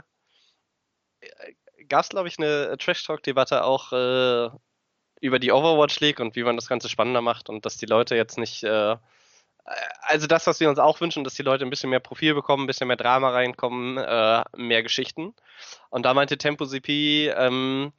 gab 1.88 2.02
es, 2.02 2.08
glaube 2.08 2.28
ich, 2.28 2.38
eine 2.38 2.76
Trash 2.78 3.04
Talk-Debatte 3.04 3.64
auch 3.64 3.92
äh, 3.92 4.50
über 5.20 5.38
die 5.38 5.52
Overwatch 5.52 6.00
League 6.00 6.18
und 6.18 6.34
wie 6.34 6.42
man 6.42 6.56
das 6.56 6.68
Ganze 6.68 6.88
spannender 6.88 7.20
macht 7.20 7.48
und 7.48 7.64
dass 7.64 7.76
die 7.76 7.86
Leute 7.86 8.16
jetzt 8.16 8.36
nicht, 8.36 8.64
äh, 8.64 8.96
also 10.00 10.26
das, 10.26 10.46
was 10.46 10.58
wir 10.58 10.68
uns 10.68 10.78
auch 10.78 11.00
wünschen, 11.00 11.24
dass 11.24 11.34
die 11.34 11.42
Leute 11.42 11.64
ein 11.64 11.70
bisschen 11.70 11.90
mehr 11.90 12.00
Profil 12.00 12.34
bekommen, 12.34 12.64
ein 12.64 12.66
bisschen 12.68 12.88
mehr 12.88 12.96
Drama 12.96 13.30
reinkommen, 13.30 13.96
äh, 13.96 14.42
mehr 14.56 14.82
Geschichten. 14.82 15.34
Und 15.90 16.04
da 16.04 16.14
meinte 16.14 16.36
Tempo 16.38 16.66
CP, 16.66 17.28
ähm, 17.28 17.92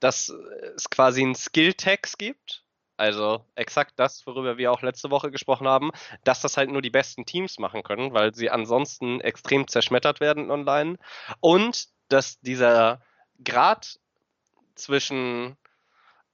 dass 0.00 0.32
es 0.76 0.90
quasi 0.90 1.22
einen 1.22 1.34
Skill-Tags 1.34 2.18
gibt 2.18 2.64
also 3.00 3.46
exakt 3.54 3.94
das, 3.96 4.26
worüber 4.26 4.58
wir 4.58 4.70
auch 4.70 4.82
letzte 4.82 5.10
Woche 5.10 5.30
gesprochen 5.30 5.66
haben, 5.66 5.90
dass 6.22 6.42
das 6.42 6.58
halt 6.58 6.70
nur 6.70 6.82
die 6.82 6.90
besten 6.90 7.24
Teams 7.24 7.58
machen 7.58 7.82
können, 7.82 8.12
weil 8.12 8.34
sie 8.34 8.50
ansonsten 8.50 9.22
extrem 9.22 9.66
zerschmettert 9.66 10.20
werden 10.20 10.50
online. 10.50 10.98
Und 11.40 11.88
dass 12.08 12.40
dieser 12.40 13.00
Grad 13.42 13.98
zwischen 14.74 15.56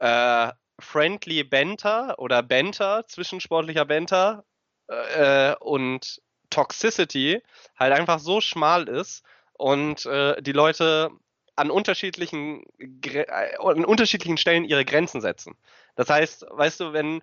äh, 0.00 0.50
Friendly 0.80 1.44
Banter 1.44 2.18
oder 2.18 2.42
Banter, 2.42 3.06
zwischensportlicher 3.06 3.84
Banter 3.84 4.44
äh, 4.88 5.54
und 5.60 6.20
Toxicity 6.50 7.42
halt 7.78 7.92
einfach 7.92 8.18
so 8.18 8.40
schmal 8.40 8.88
ist 8.88 9.22
und 9.52 10.04
äh, 10.06 10.42
die 10.42 10.52
Leute 10.52 11.12
an 11.54 11.70
unterschiedlichen, 11.70 12.64
äh, 12.78 13.24
an 13.58 13.84
unterschiedlichen 13.84 14.36
Stellen 14.36 14.64
ihre 14.64 14.84
Grenzen 14.84 15.20
setzen. 15.20 15.56
Das 15.96 16.08
heißt, 16.10 16.46
weißt 16.50 16.80
du, 16.80 16.92
wenn 16.92 17.22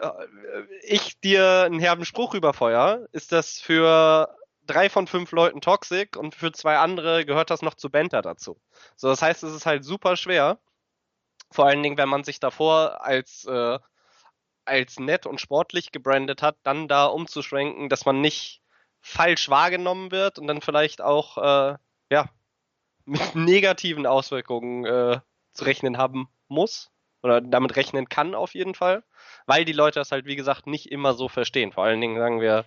äh, 0.00 0.10
ich 0.82 1.18
dir 1.20 1.62
einen 1.62 1.80
herben 1.80 2.04
Spruch 2.04 2.34
überfeuer, 2.34 3.08
ist 3.12 3.32
das 3.32 3.58
für 3.58 4.34
drei 4.66 4.90
von 4.90 5.06
fünf 5.06 5.32
Leuten 5.32 5.60
toxisch 5.60 6.16
und 6.16 6.34
für 6.34 6.52
zwei 6.52 6.78
andere 6.78 7.24
gehört 7.24 7.50
das 7.50 7.62
noch 7.62 7.74
zu 7.74 7.90
Benter 7.90 8.22
dazu. 8.22 8.60
So, 8.96 9.08
das 9.08 9.22
heißt, 9.22 9.42
es 9.42 9.54
ist 9.54 9.66
halt 9.66 9.84
super 9.84 10.16
schwer. 10.16 10.58
Vor 11.50 11.66
allen 11.66 11.82
Dingen, 11.82 11.96
wenn 11.96 12.08
man 12.08 12.24
sich 12.24 12.40
davor 12.40 13.04
als, 13.04 13.44
äh, 13.44 13.78
als 14.64 14.98
nett 14.98 15.26
und 15.26 15.40
sportlich 15.40 15.92
gebrandet 15.92 16.42
hat, 16.42 16.56
dann 16.64 16.88
da 16.88 17.06
umzuschwenken, 17.06 17.88
dass 17.88 18.04
man 18.04 18.20
nicht 18.20 18.62
falsch 19.00 19.48
wahrgenommen 19.48 20.10
wird 20.10 20.38
und 20.38 20.48
dann 20.48 20.60
vielleicht 20.60 21.00
auch, 21.00 21.38
äh, 21.38 21.76
ja, 22.10 22.28
mit 23.04 23.36
negativen 23.36 24.06
Auswirkungen 24.06 24.84
äh, 24.84 25.20
zu 25.52 25.64
rechnen 25.64 25.96
haben 25.96 26.28
muss 26.48 26.90
oder 27.22 27.40
damit 27.40 27.76
rechnen 27.76 28.08
kann 28.08 28.34
auf 28.34 28.54
jeden 28.54 28.74
Fall, 28.74 29.02
weil 29.46 29.64
die 29.64 29.72
Leute 29.72 30.00
das 30.00 30.12
halt 30.12 30.26
wie 30.26 30.36
gesagt 30.36 30.66
nicht 30.66 30.90
immer 30.92 31.14
so 31.14 31.28
verstehen. 31.28 31.72
Vor 31.72 31.84
allen 31.84 32.00
Dingen 32.00 32.18
sagen 32.18 32.40
wir 32.40 32.64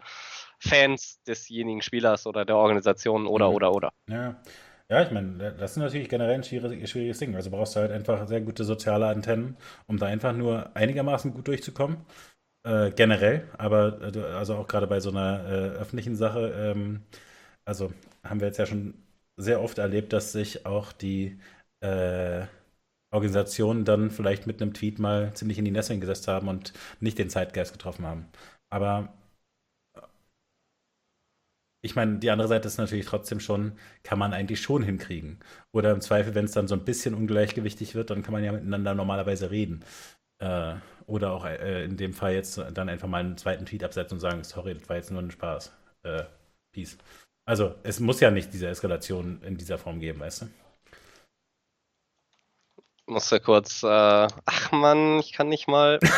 Fans 0.59 1.21
desjenigen 1.27 1.81
Spielers 1.81 2.27
oder 2.27 2.45
der 2.45 2.57
Organisation 2.57 3.27
oder 3.27 3.49
Mhm. 3.49 3.53
oder 3.53 3.73
oder. 3.73 3.93
Ja. 4.09 4.41
Ja, 4.91 5.03
ich 5.03 5.11
meine, 5.11 5.53
das 5.53 5.71
ist 5.73 5.77
natürlich 5.77 6.09
generell 6.09 6.35
ein 6.35 6.43
schwieriges, 6.43 6.89
schwieriges 6.89 7.19
Ding. 7.19 7.35
Also 7.35 7.51
brauchst 7.51 7.75
du 7.75 7.79
halt 7.81 7.91
einfach 7.91 8.27
sehr 8.27 8.41
gute 8.41 8.63
soziale 8.63 9.07
Antennen, 9.07 9.55
um 9.87 9.97
da 9.99 10.07
einfach 10.07 10.33
nur 10.33 10.75
einigermaßen 10.75 11.33
gut 11.33 11.47
durchzukommen. 11.47 12.05
Äh, 12.65 12.91
generell, 12.91 13.49
aber 13.57 14.01
äh, 14.15 14.19
also 14.35 14.55
auch 14.57 14.67
gerade 14.67 14.87
bei 14.87 14.99
so 15.01 15.11
einer 15.11 15.45
äh, 15.47 15.51
öffentlichen 15.79 16.15
Sache, 16.17 16.51
ähm, 16.75 17.03
also 17.65 17.93
haben 18.23 18.39
wir 18.41 18.47
jetzt 18.47 18.59
ja 18.59 18.65
schon 18.67 18.95
sehr 19.37 19.61
oft 19.63 19.77
erlebt, 19.79 20.13
dass 20.13 20.33
sich 20.33 20.65
auch 20.67 20.93
die 20.93 21.39
äh, 21.81 22.45
Organisationen 23.11 23.85
dann 23.85 24.11
vielleicht 24.11 24.47
mit 24.47 24.61
einem 24.61 24.73
Tweet 24.73 24.99
mal 24.99 25.33
ziemlich 25.33 25.57
in 25.57 25.65
die 25.65 25.71
Nesseln 25.71 26.01
gesetzt 26.01 26.27
haben 26.27 26.47
und 26.47 26.73
nicht 26.99 27.17
den 27.17 27.29
Zeitgeist 27.29 27.73
getroffen 27.73 28.05
haben. 28.05 28.27
Aber 28.69 29.13
ich 31.81 31.95
meine, 31.95 32.19
die 32.19 32.29
andere 32.29 32.47
Seite 32.47 32.67
ist 32.67 32.77
natürlich 32.77 33.05
trotzdem 33.05 33.39
schon, 33.39 33.73
kann 34.03 34.19
man 34.19 34.33
eigentlich 34.33 34.61
schon 34.61 34.83
hinkriegen. 34.83 35.39
Oder 35.71 35.91
im 35.91 36.01
Zweifel, 36.01 36.35
wenn 36.35 36.45
es 36.45 36.51
dann 36.51 36.67
so 36.67 36.75
ein 36.75 36.83
bisschen 36.83 37.13
ungleichgewichtig 37.13 37.95
wird, 37.95 38.09
dann 38.09 38.21
kann 38.21 38.33
man 38.33 38.43
ja 38.43 38.51
miteinander 38.51 38.93
normalerweise 38.95 39.49
reden. 39.49 39.83
Äh, 40.39 40.75
oder 41.07 41.31
auch 41.31 41.45
äh, 41.45 41.85
in 41.85 41.97
dem 41.97 42.13
Fall 42.13 42.33
jetzt 42.33 42.57
dann 42.73 42.89
einfach 42.89 43.07
mal 43.07 43.19
einen 43.19 43.37
zweiten 43.37 43.65
Tweet 43.65 43.83
absetzen 43.83 44.17
und 44.17 44.21
sagen, 44.21 44.43
sorry, 44.43 44.73
das 44.75 44.89
war 44.89 44.97
jetzt 44.97 45.11
nur 45.11 45.21
ein 45.21 45.31
Spaß. 45.31 45.73
Äh, 46.03 46.23
peace. 46.73 46.97
Also, 47.45 47.75
es 47.83 47.99
muss 47.99 48.19
ja 48.19 48.31
nicht 48.31 48.53
diese 48.53 48.67
Eskalation 48.67 49.41
in 49.43 49.57
dieser 49.57 49.77
Form 49.77 49.99
geben, 49.99 50.19
weißt 50.19 50.43
du? 50.43 50.49
Musste 53.09 53.39
kurz, 53.39 53.81
äh, 53.81 53.87
ach 53.87 54.71
man, 54.71 55.19
ich 55.19 55.33
kann 55.33 55.49
nicht 55.49 55.67
mal. 55.67 55.99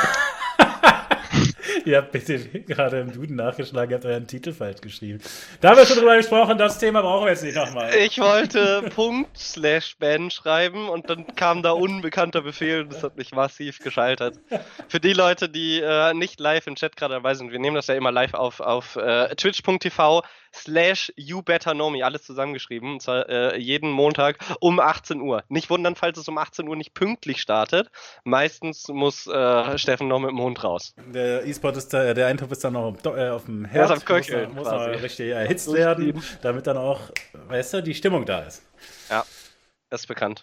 Ihr 1.86 1.98
habt 1.98 2.12
bitte 2.12 2.40
gerade 2.40 3.00
im 3.00 3.12
Duden 3.12 3.36
nachgeschlagen, 3.36 3.92
ihr 3.92 3.96
habt 3.96 4.06
euren 4.06 4.28
Titel 4.28 4.54
falsch 4.54 4.82
geschrieben. 4.82 5.20
Da 5.60 5.70
haben 5.70 5.78
wir 5.78 5.86
schon 5.86 5.98
drüber 5.98 6.18
gesprochen, 6.18 6.58
das 6.58 6.78
Thema 6.80 7.02
brauchen 7.02 7.26
wir 7.26 7.32
jetzt 7.32 7.44
nicht 7.44 7.56
nochmal. 7.56 7.94
Ich 7.96 8.20
wollte 8.20 8.90
Punkt 8.96 9.38
slash 9.38 9.98
Ben 9.98 10.32
schreiben 10.32 10.90
und 10.90 11.10
dann 11.10 11.36
kam 11.36 11.64
da 11.64 11.72
unbekannter 11.72 12.42
Befehl 12.42 12.82
und 12.82 12.94
das 12.94 13.04
hat 13.04 13.18
mich 13.18 13.32
massiv 13.32 13.80
gescheitert. 13.80 14.40
Für 14.88 15.00
die 15.00 15.14
Leute, 15.14 15.50
die 15.50 15.80
äh, 15.80 16.14
nicht 16.14 16.40
live 16.40 16.68
im 16.68 16.76
Chat 16.76 16.96
gerade 16.96 17.16
dabei 17.16 17.34
sind, 17.34 17.52
wir 17.52 17.60
nehmen 17.60 17.76
das 17.76 17.88
ja 17.88 17.96
immer 17.96 18.12
live 18.12 18.34
auf, 18.34 18.60
auf 18.60 18.96
äh, 18.96 19.34
twitch.tv 19.36 20.24
slash 20.54 21.12
you 21.16 21.42
better 21.42 21.74
know 21.74 21.90
me, 21.90 22.04
alles 22.06 22.24
zusammengeschrieben, 22.24 22.94
und 22.94 23.02
zwar 23.02 23.28
äh, 23.30 23.58
jeden 23.58 23.90
Montag 23.92 24.38
um 24.60 24.80
18 24.80 25.22
Uhr. 25.22 25.44
Nicht 25.50 25.70
wundern, 25.70 25.96
falls 25.96 26.18
es 26.18 26.28
um 26.28 26.38
18 26.38 26.68
Uhr 26.68 26.76
nicht 26.76 26.94
pünktlich 26.94 27.42
startet. 27.42 27.90
Meistens 28.24 28.88
muss 28.90 29.28
äh, 29.28 29.78
Steffen 29.78 30.08
noch 30.08 30.20
mit 30.20 30.32
dem 30.32 30.40
Hund 30.42 30.64
raus. 30.64 30.94
Der 31.14 31.46
E-Sport 31.46 31.78
ist 31.78 31.94
da, 31.94 32.14
der 32.14 32.28
Eintopf 32.28 32.52
ist 32.52 32.64
dann 32.64 32.74
noch 32.74 32.84
auf, 32.84 33.06
äh, 33.06 33.30
auf 33.30 33.46
dem 33.46 33.66
Herd, 33.66 33.86
ist 33.90 33.98
am 33.98 34.06
Köcheln 34.06 34.54
muss, 34.54 34.66
noch- 34.66 34.72
muss 34.72 34.74
quasi. 34.74 34.92
noch 34.92 35.04
richtig 35.04 35.30
erhitzt 35.32 35.74
werden, 35.74 36.22
damit 36.42 36.68
dann 36.68 36.78
auch, 36.78 37.02
weißt 37.48 37.76
du, 37.76 37.84
die 37.84 37.94
Stimmung 37.94 38.26
da 38.26 38.40
ist. 38.42 38.62
Ja, 39.10 39.26
ist 39.90 40.08
bekannt. 40.08 40.42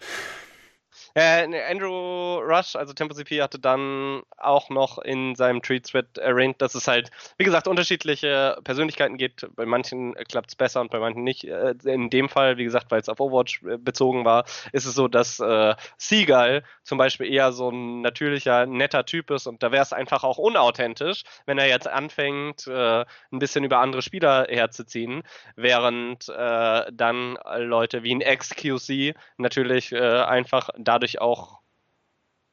Äh, 1.20 1.48
ne, 1.48 1.64
Andrew 1.68 2.38
Rush, 2.38 2.76
also 2.76 2.92
Tempo 2.92 3.12
CP, 3.12 3.42
hatte 3.42 3.58
dann 3.58 4.22
auch 4.36 4.70
noch 4.70 4.98
in 4.98 5.34
seinem 5.34 5.62
Tweet-Thread 5.62 6.16
erwähnt, 6.18 6.62
dass 6.62 6.76
es 6.76 6.86
halt, 6.86 7.10
wie 7.38 7.44
gesagt, 7.44 7.66
unterschiedliche 7.66 8.56
Persönlichkeiten 8.62 9.16
gibt. 9.16 9.48
Bei 9.56 9.66
manchen 9.66 10.14
klappt 10.14 10.50
es 10.50 10.54
besser 10.54 10.80
und 10.80 10.92
bei 10.92 11.00
manchen 11.00 11.24
nicht. 11.24 11.42
Äh, 11.44 11.74
In 11.86 12.08
dem 12.08 12.28
Fall, 12.28 12.56
wie 12.56 12.62
gesagt, 12.62 12.92
weil 12.92 13.00
es 13.00 13.08
auf 13.08 13.18
Overwatch 13.18 13.64
äh, 13.64 13.78
bezogen 13.78 14.24
war, 14.24 14.44
ist 14.72 14.84
es 14.86 14.94
so, 14.94 15.08
dass 15.08 15.40
äh, 15.40 15.74
Seagull 15.96 16.62
zum 16.84 16.98
Beispiel 16.98 17.26
eher 17.32 17.50
so 17.50 17.68
ein 17.70 18.00
natürlicher, 18.00 18.66
netter 18.66 19.04
Typ 19.04 19.32
ist 19.32 19.48
und 19.48 19.60
da 19.64 19.72
wäre 19.72 19.82
es 19.82 19.92
einfach 19.92 20.22
auch 20.22 20.38
unauthentisch, 20.38 21.24
wenn 21.46 21.58
er 21.58 21.66
jetzt 21.66 21.88
anfängt, 21.88 22.68
äh, 22.68 23.00
ein 23.32 23.38
bisschen 23.40 23.64
über 23.64 23.78
andere 23.80 24.02
Spieler 24.02 24.46
herzuziehen, 24.48 25.24
während 25.56 26.28
äh, 26.28 26.84
dann 26.92 27.36
Leute 27.56 28.04
wie 28.04 28.14
ein 28.14 28.20
XQC 28.20 29.14
natürlich 29.36 29.90
äh, 29.92 29.98
einfach 30.22 30.70
dadurch 30.78 31.07
auch, 31.16 31.60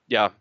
ja, 0.08 0.32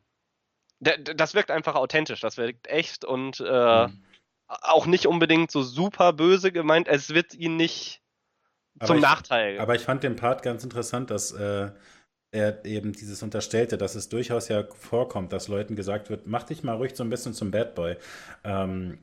das 0.80 1.34
wirkt 1.34 1.50
einfach 1.50 1.74
authentisch, 1.74 2.20
das 2.20 2.36
wirkt 2.36 2.66
echt 2.68 3.04
und 3.04 3.40
äh, 3.40 3.86
Mhm. 3.88 4.04
auch 4.46 4.86
nicht 4.86 5.06
unbedingt 5.06 5.50
so 5.50 5.62
super 5.62 6.12
böse 6.12 6.52
gemeint. 6.52 6.86
Es 6.88 7.10
wird 7.14 7.34
ihn 7.34 7.56
nicht 7.56 8.02
Aber 8.78 8.88
zum 8.88 8.96
ich- 8.98 9.02
Nachteil. 9.02 9.58
Aber 9.58 9.74
ich 9.74 9.82
fand 9.82 10.02
den 10.02 10.16
Part 10.16 10.42
ganz 10.42 10.62
interessant, 10.62 11.10
dass 11.10 11.32
äh, 11.32 11.70
er 12.30 12.64
eben 12.64 12.92
dieses 12.92 13.22
unterstellte, 13.22 13.78
dass 13.78 13.94
es 13.94 14.08
durchaus 14.08 14.48
ja 14.48 14.64
vorkommt, 14.74 15.32
dass 15.32 15.48
Leuten 15.48 15.76
gesagt 15.76 16.10
wird, 16.10 16.26
mach 16.26 16.42
dich 16.42 16.62
mal 16.62 16.74
ruhig 16.76 16.94
so 16.94 17.04
ein 17.04 17.10
bisschen 17.10 17.32
zum 17.32 17.50
Bad 17.50 17.74
Boy. 17.74 17.96
Ähm, 18.42 18.98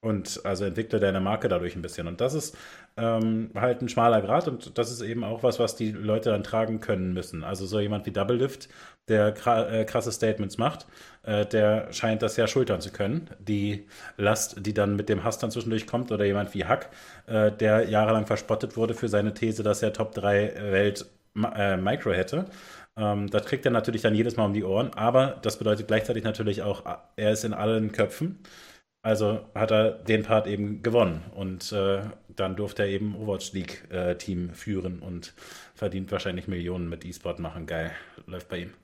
Und 0.00 0.40
also 0.44 0.64
entwickle 0.64 1.00
deine 1.00 1.20
Marke 1.20 1.48
dadurch 1.48 1.74
ein 1.74 1.82
bisschen. 1.82 2.06
Und 2.06 2.20
das 2.20 2.32
ist 2.32 2.56
ähm, 2.96 3.50
halt 3.56 3.82
ein 3.82 3.88
schmaler 3.88 4.20
Grad 4.22 4.46
und 4.46 4.78
das 4.78 4.92
ist 4.92 5.00
eben 5.00 5.24
auch 5.24 5.42
was, 5.42 5.58
was 5.58 5.74
die 5.74 5.90
Leute 5.90 6.30
dann 6.30 6.44
tragen 6.44 6.80
können 6.80 7.12
müssen. 7.12 7.42
Also 7.42 7.66
so 7.66 7.80
jemand 7.80 8.06
wie 8.06 8.12
Double 8.12 8.36
Lift, 8.36 8.68
der 9.08 9.34
äh, 9.46 9.84
krasse 9.84 10.12
Statements 10.12 10.56
macht, 10.56 10.86
äh, 11.24 11.44
der 11.46 11.92
scheint 11.92 12.22
das 12.22 12.36
ja 12.36 12.46
schultern 12.46 12.80
zu 12.80 12.92
können. 12.92 13.30
Die 13.40 13.86
Last, 14.16 14.64
die 14.64 14.74
dann 14.74 14.94
mit 14.94 15.08
dem 15.08 15.24
Hass 15.24 15.38
dann 15.38 15.50
zwischendurch 15.50 15.86
kommt, 15.88 16.12
oder 16.12 16.24
jemand 16.24 16.54
wie 16.54 16.64
Hack, 16.64 16.90
äh, 17.26 17.50
der 17.50 17.88
jahrelang 17.88 18.26
verspottet 18.26 18.76
wurde 18.76 18.94
für 18.94 19.08
seine 19.08 19.34
These, 19.34 19.64
dass 19.64 19.82
er 19.82 19.92
Top 19.92 20.14
3 20.14 20.54
Welt 20.70 21.06
äh, 21.56 21.76
Micro 21.76 22.12
hätte. 22.12 22.46
Ähm, 22.96 23.28
das 23.30 23.46
kriegt 23.46 23.64
er 23.64 23.72
natürlich 23.72 24.02
dann 24.02 24.14
jedes 24.14 24.36
Mal 24.36 24.46
um 24.46 24.54
die 24.54 24.64
Ohren, 24.64 24.92
aber 24.94 25.38
das 25.42 25.58
bedeutet 25.58 25.86
gleichzeitig 25.88 26.24
natürlich 26.24 26.62
auch, 26.62 26.84
er 27.16 27.32
ist 27.32 27.44
in 27.44 27.54
allen 27.54 27.92
Köpfen. 27.92 28.38
Also 29.02 29.40
hat 29.54 29.70
er 29.70 29.92
den 29.92 30.24
Part 30.24 30.46
eben 30.46 30.82
gewonnen 30.82 31.22
und 31.34 31.72
äh, 31.72 32.00
dann 32.28 32.56
durfte 32.56 32.82
er 32.82 32.88
eben 32.88 33.14
Overwatch 33.16 33.52
League 33.52 33.90
äh, 33.90 34.16
Team 34.16 34.50
führen 34.54 34.98
und 35.00 35.34
verdient 35.74 36.10
wahrscheinlich 36.10 36.48
Millionen 36.48 36.88
mit 36.88 37.04
E-Sport 37.04 37.38
machen. 37.38 37.66
Geil, 37.66 37.92
läuft 38.26 38.48
bei 38.48 38.58
ihm. 38.58 38.74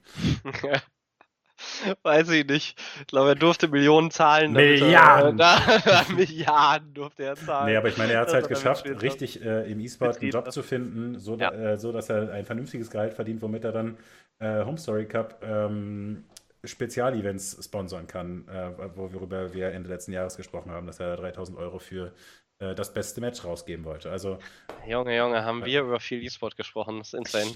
Weiß 2.02 2.28
ich 2.30 2.46
nicht. 2.46 2.80
Ich 3.00 3.06
glaube, 3.06 3.30
er 3.30 3.34
durfte 3.34 3.68
Millionen 3.68 4.10
zahlen. 4.10 4.52
Milliarden! 4.52 5.38
Er, 5.84 6.06
äh, 6.08 6.12
Milliarden 6.12 6.94
durfte 6.94 7.24
er 7.24 7.36
zahlen. 7.36 7.66
Nee, 7.66 7.76
aber 7.76 7.88
ich 7.88 7.96
meine, 7.96 8.12
er 8.12 8.20
hat 8.20 8.28
es 8.28 8.34
halt 8.34 8.48
geschafft, 8.48 8.86
richtig 9.02 9.44
äh, 9.44 9.70
im 9.70 9.80
E-Sport 9.80 10.20
einen 10.20 10.30
Job 10.30 10.50
zu 10.52 10.62
finden, 10.62 11.18
so, 11.18 11.36
ja. 11.36 11.50
äh, 11.52 11.76
so, 11.76 11.92
dass 11.92 12.08
er 12.10 12.32
ein 12.32 12.44
vernünftiges 12.44 12.90
Gehalt 12.90 13.14
verdient, 13.14 13.42
womit 13.42 13.64
er 13.64 13.72
dann 13.72 13.96
äh, 14.38 14.64
Home 14.64 14.78
Story 14.78 15.06
Cup 15.06 15.42
ähm, 15.42 16.24
Spezialevents 16.64 17.62
sponsern 17.64 18.06
kann, 18.06 18.48
äh, 18.48 18.96
worüber 18.96 19.52
wir 19.54 19.72
Ende 19.72 19.88
letzten 19.88 20.12
Jahres 20.12 20.36
gesprochen 20.36 20.70
haben, 20.70 20.86
dass 20.86 21.00
er 21.00 21.16
3000 21.16 21.58
Euro 21.58 21.78
für 21.78 22.12
äh, 22.58 22.74
das 22.74 22.92
beste 22.92 23.20
Match 23.20 23.44
rausgeben 23.44 23.84
wollte. 23.84 24.10
Also, 24.10 24.38
Junge, 24.86 25.16
Junge, 25.16 25.44
haben 25.44 25.64
wir 25.64 25.82
über 25.82 26.00
viel 26.00 26.22
E-Sport 26.22 26.56
gesprochen. 26.56 26.98
Das 26.98 27.08
ist 27.08 27.14
insane. 27.14 27.52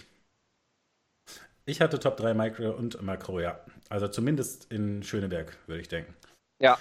Ich 1.67 1.81
hatte 1.83 1.99
Top 1.99 2.17
3 2.17 2.33
Micro 2.33 2.71
und 2.71 3.03
Makro, 3.03 3.41
ja. 3.41 3.61
Also 3.91 4.09
zumindest 4.09 4.73
in 4.73 5.03
Schöneberg, 5.03 5.57
würde 5.67 5.83
ich 5.83 5.89
denken. 5.89 6.15
Ja. 6.61 6.79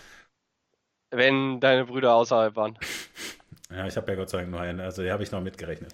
Wenn 1.11 1.59
deine 1.59 1.85
Brüder 1.85 2.13
außerhalb 2.15 2.55
waren. 2.55 2.77
Ja, 3.69 3.85
ich 3.85 3.97
habe 3.97 4.09
ja 4.11 4.17
Gott 4.17 4.29
sei 4.29 4.39
Dank 4.39 4.51
nur 4.51 4.61
einen, 4.61 4.79
also 4.79 5.03
die 5.03 5.11
habe 5.11 5.23
ich 5.23 5.31
noch 5.31 5.41
mitgerechnet. 5.41 5.93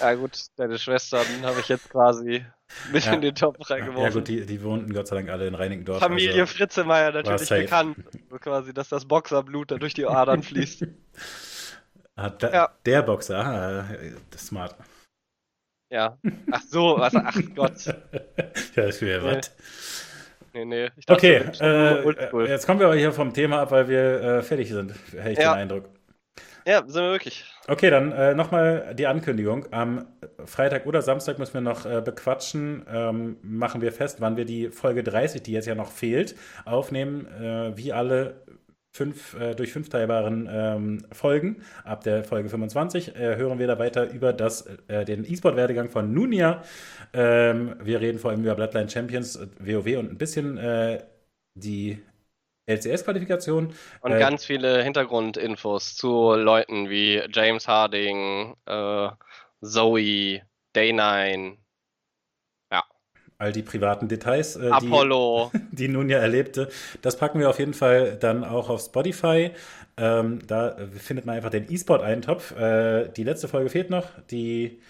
Ja 0.00 0.14
gut, 0.14 0.46
deine 0.56 0.76
Schwestern 0.76 1.24
habe 1.42 1.60
ich 1.60 1.68
jetzt 1.68 1.88
quasi 1.88 2.44
mit 2.92 3.04
ja. 3.04 3.12
in 3.12 3.20
den 3.20 3.34
Top 3.34 3.58
reingeworfen. 3.70 4.02
Ja 4.02 4.10
gut, 4.10 4.26
die, 4.26 4.44
die 4.44 4.62
wohnten 4.62 4.92
Gott 4.92 5.06
sei 5.06 5.16
Dank 5.16 5.30
alle 5.30 5.46
in 5.46 5.54
Reinickendorf. 5.54 6.00
Familie 6.00 6.40
also 6.40 6.46
Fritzemeier 6.46 7.12
natürlich 7.12 7.48
bekannt, 7.48 7.96
quasi, 8.40 8.74
dass 8.74 8.88
das 8.88 9.04
Boxerblut 9.04 9.70
da 9.70 9.76
durch 9.76 9.94
die 9.94 10.04
Adern 10.04 10.42
fließt. 10.42 10.84
ah, 12.16 12.30
da, 12.30 12.52
ja. 12.52 12.70
Der 12.86 13.02
Boxer, 13.02 13.38
ah, 13.38 13.84
das 14.30 14.46
smart. 14.48 14.74
Ja, 15.92 16.18
ach 16.50 16.62
so, 16.62 16.96
was, 16.98 17.14
ach 17.14 17.36
Gott. 17.54 17.86
ja, 18.74 18.82
ist 18.84 19.00
wieder 19.00 19.20
nee. 19.20 19.36
was. 19.36 19.54
Nee, 20.54 20.64
nee. 20.64 20.90
Dachte, 21.06 21.12
okay, 21.12 21.36
äh, 21.60 22.48
jetzt 22.48 22.66
kommen 22.66 22.80
wir 22.80 22.86
aber 22.86 22.96
hier 22.96 23.12
vom 23.12 23.32
Thema 23.32 23.60
ab, 23.60 23.70
weil 23.70 23.88
wir 23.88 24.22
äh, 24.22 24.42
fertig 24.42 24.70
sind, 24.70 24.92
hätte 25.12 25.30
ich 25.30 25.38
ja. 25.38 25.54
den 25.54 25.60
Eindruck. 25.60 25.88
Ja, 26.66 26.82
sind 26.86 27.02
wir 27.02 27.10
wirklich. 27.12 27.44
Okay, 27.68 27.90
dann 27.90 28.12
äh, 28.12 28.34
nochmal 28.34 28.94
die 28.94 29.06
Ankündigung. 29.06 29.66
Am 29.72 30.06
Freitag 30.44 30.86
oder 30.86 31.02
Samstag 31.02 31.38
müssen 31.38 31.54
wir 31.54 31.60
noch 31.60 31.86
äh, 31.86 32.00
bequatschen. 32.00 32.84
Ähm, 32.92 33.36
machen 33.42 33.80
wir 33.80 33.92
fest, 33.92 34.20
wann 34.20 34.36
wir 34.36 34.44
die 34.44 34.70
Folge 34.70 35.02
30, 35.02 35.42
die 35.42 35.52
jetzt 35.52 35.66
ja 35.66 35.74
noch 35.74 35.90
fehlt, 35.90 36.36
aufnehmen. 36.64 37.26
Äh, 37.26 37.76
wie 37.76 37.92
alle 37.92 38.42
fünf, 38.92 39.34
äh, 39.34 39.54
durch 39.54 39.72
fünf 39.72 39.88
teilbaren 39.88 40.48
ähm, 40.50 41.04
Folgen. 41.12 41.62
Ab 41.84 42.04
der 42.04 42.24
Folge 42.24 42.48
25 42.48 43.16
äh, 43.16 43.36
hören 43.36 43.58
wir 43.58 43.66
da 43.66 43.78
weiter 43.78 44.10
über 44.10 44.32
das, 44.32 44.66
äh, 44.88 45.04
den 45.04 45.24
E-Sport-Werdegang 45.24 45.88
von 45.88 46.12
Nunia. 46.12 46.62
Ähm, 47.12 47.76
wir 47.82 48.00
reden 48.00 48.18
vor 48.18 48.30
allem 48.30 48.42
über 48.42 48.54
Bloodline 48.54 48.88
Champions, 48.88 49.38
WoW 49.58 49.98
und 49.98 50.12
ein 50.12 50.18
bisschen 50.18 50.58
äh, 50.58 51.02
die 51.54 52.02
LCS-Qualifikation. 52.66 53.74
Und 54.00 54.12
äh, 54.12 54.18
ganz 54.18 54.44
viele 54.44 54.82
Hintergrundinfos 54.82 55.96
zu 55.96 56.34
Leuten 56.34 56.88
wie 56.88 57.22
James 57.32 57.68
Harding, 57.68 58.54
äh, 58.66 59.08
Zoe, 59.60 60.42
Day9, 60.74 61.56
all 63.42 63.52
die 63.52 63.62
privaten 63.62 64.06
Details, 64.06 64.56
äh, 64.56 64.68
Apollo. 64.70 65.50
Die, 65.52 65.58
die 65.76 65.88
nun 65.88 66.08
ja 66.08 66.18
erlebte. 66.18 66.68
Das 67.02 67.16
packen 67.16 67.40
wir 67.40 67.50
auf 67.50 67.58
jeden 67.58 67.74
Fall 67.74 68.16
dann 68.16 68.44
auch 68.44 68.70
auf 68.70 68.80
Spotify. 68.80 69.50
Ähm, 69.96 70.38
da 70.46 70.76
findet 70.96 71.26
man 71.26 71.36
einfach 71.36 71.50
den 71.50 71.70
E-Sport-Eintopf. 71.70 72.52
Äh, 72.52 73.08
die 73.08 73.24
letzte 73.24 73.48
Folge 73.48 73.68
fehlt 73.68 73.90
noch. 73.90 74.06
Die, 74.30 74.80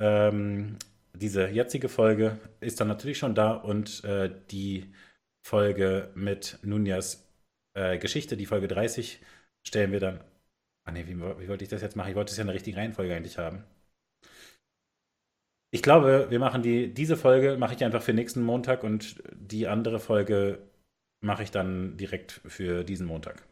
ähm, 0.00 0.76
diese 1.14 1.48
jetzige 1.48 1.88
Folge 1.88 2.38
ist 2.58 2.80
dann 2.80 2.88
natürlich 2.88 3.18
schon 3.18 3.36
da 3.36 3.52
und 3.52 4.02
äh, 4.02 4.30
die 4.50 4.92
Folge 5.46 6.10
mit 6.14 6.58
Nunjas 6.62 7.26
äh, 7.74 7.98
Geschichte, 7.98 8.36
die 8.36 8.46
Folge 8.46 8.68
30, 8.68 9.20
stellen 9.66 9.92
wir 9.92 10.00
dann. 10.00 10.20
Ah 10.84 10.92
ne, 10.92 11.06
wie, 11.06 11.16
wie 11.18 11.48
wollte 11.48 11.64
ich 11.64 11.70
das 11.70 11.82
jetzt 11.82 11.96
machen? 11.96 12.10
Ich 12.10 12.16
wollte 12.16 12.30
es 12.30 12.36
ja 12.36 12.42
in 12.42 12.48
der 12.48 12.54
richtigen 12.54 12.78
Reihenfolge 12.78 13.14
eigentlich 13.14 13.38
haben. 13.38 13.64
Ich 15.72 15.82
glaube, 15.82 16.26
wir 16.30 16.38
machen 16.40 16.62
die, 16.62 16.92
diese 16.92 17.16
Folge 17.16 17.56
mache 17.56 17.74
ich 17.74 17.84
einfach 17.84 18.02
für 18.02 18.12
nächsten 18.12 18.42
Montag 18.42 18.82
und 18.82 19.22
die 19.32 19.68
andere 19.68 20.00
Folge 20.00 20.58
mache 21.20 21.42
ich 21.44 21.50
dann 21.50 21.96
direkt 21.96 22.40
für 22.44 22.82
diesen 22.82 23.06
Montag. 23.06 23.46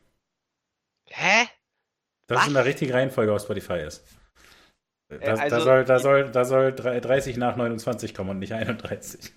Hä? 1.10 1.46
Das 2.26 2.40
Was? 2.40 2.48
in 2.48 2.54
der 2.54 2.64
richtigen 2.64 2.92
Reihenfolge 2.92 3.32
auf 3.32 3.42
Spotify 3.42 3.80
ist. 3.86 4.04
Äh, 5.10 5.20
da, 5.20 5.34
also, 5.34 5.56
da, 5.56 5.60
soll, 5.60 5.84
da, 5.84 5.98
soll, 5.98 6.30
da 6.30 6.44
soll 6.44 6.72
30 6.72 7.36
nach 7.36 7.56
29 7.56 8.14
kommen 8.14 8.30
und 8.30 8.38
nicht 8.40 8.52
31. 8.52 9.32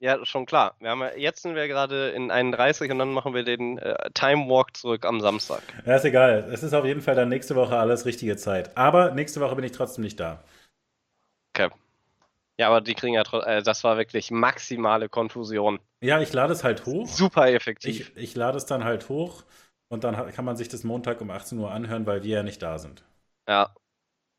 Ja, 0.00 0.24
schon 0.24 0.46
klar. 0.46 0.74
Wir 0.80 0.90
haben, 0.90 1.02
jetzt 1.16 1.42
sind 1.42 1.54
wir 1.54 1.68
gerade 1.68 2.08
in 2.10 2.30
31 2.30 2.90
und 2.90 2.98
dann 2.98 3.12
machen 3.12 3.34
wir 3.34 3.44
den 3.44 3.76
äh, 3.78 4.10
Time 4.14 4.48
Walk 4.48 4.74
zurück 4.76 5.04
am 5.04 5.20
Samstag. 5.20 5.62
Ja, 5.84 5.96
ist 5.96 6.04
egal. 6.04 6.48
Es 6.50 6.62
ist 6.62 6.72
auf 6.72 6.84
jeden 6.86 7.02
Fall 7.02 7.14
dann 7.14 7.28
nächste 7.28 7.54
Woche 7.54 7.76
alles 7.76 8.06
richtige 8.06 8.36
Zeit. 8.36 8.76
Aber 8.78 9.10
nächste 9.12 9.40
Woche 9.40 9.56
bin 9.56 9.64
ich 9.64 9.72
trotzdem 9.72 10.04
nicht 10.04 10.18
da. 10.18 10.42
Okay. 11.54 11.68
Ja, 12.58 12.68
aber 12.68 12.80
die 12.80 12.94
kriegen 12.94 13.14
ja 13.14 13.24
trotzdem, 13.24 13.52
äh, 13.52 13.62
das 13.62 13.84
war 13.84 13.96
wirklich 13.96 14.30
maximale 14.30 15.08
Konfusion. 15.08 15.80
Ja, 16.02 16.20
ich 16.20 16.32
lade 16.32 16.52
es 16.52 16.64
halt 16.64 16.86
hoch. 16.86 17.08
Super 17.08 17.48
effektiv. 17.52 18.12
Ich, 18.14 18.22
ich 18.22 18.34
lade 18.34 18.56
es 18.56 18.66
dann 18.66 18.84
halt 18.84 19.08
hoch 19.08 19.44
und 19.88 20.04
dann 20.04 20.14
kann 20.32 20.44
man 20.44 20.56
sich 20.56 20.68
das 20.68 20.84
Montag 20.84 21.20
um 21.20 21.30
18 21.30 21.58
Uhr 21.58 21.70
anhören, 21.70 22.06
weil 22.06 22.22
wir 22.22 22.36
ja 22.36 22.42
nicht 22.42 22.62
da 22.62 22.78
sind. 22.78 23.04
Ja, 23.46 23.74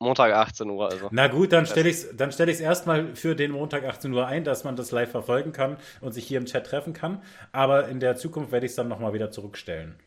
Montag 0.01 0.33
18 0.33 0.67
Uhr 0.67 0.89
also. 0.89 1.09
Na 1.11 1.27
gut, 1.27 1.53
dann 1.53 1.67
stelle 1.67 1.87
ich 1.87 1.97
es 1.97 2.15
dann 2.17 2.31
stell 2.31 2.49
erstmal 2.49 3.15
für 3.15 3.35
den 3.35 3.51
Montag 3.51 3.85
18 3.85 4.11
Uhr 4.11 4.25
ein, 4.25 4.43
dass 4.43 4.63
man 4.63 4.75
das 4.75 4.91
live 4.91 5.11
verfolgen 5.11 5.51
kann 5.51 5.77
und 6.01 6.11
sich 6.11 6.25
hier 6.25 6.39
im 6.39 6.45
Chat 6.45 6.65
treffen 6.65 6.93
kann. 6.93 7.21
Aber 7.51 7.87
in 7.87 7.99
der 7.99 8.15
Zukunft 8.15 8.51
werde 8.51 8.65
ich 8.65 8.71
es 8.71 8.75
dann 8.75 8.87
nochmal 8.87 9.13
wieder 9.13 9.29
zurückstellen. 9.29 9.99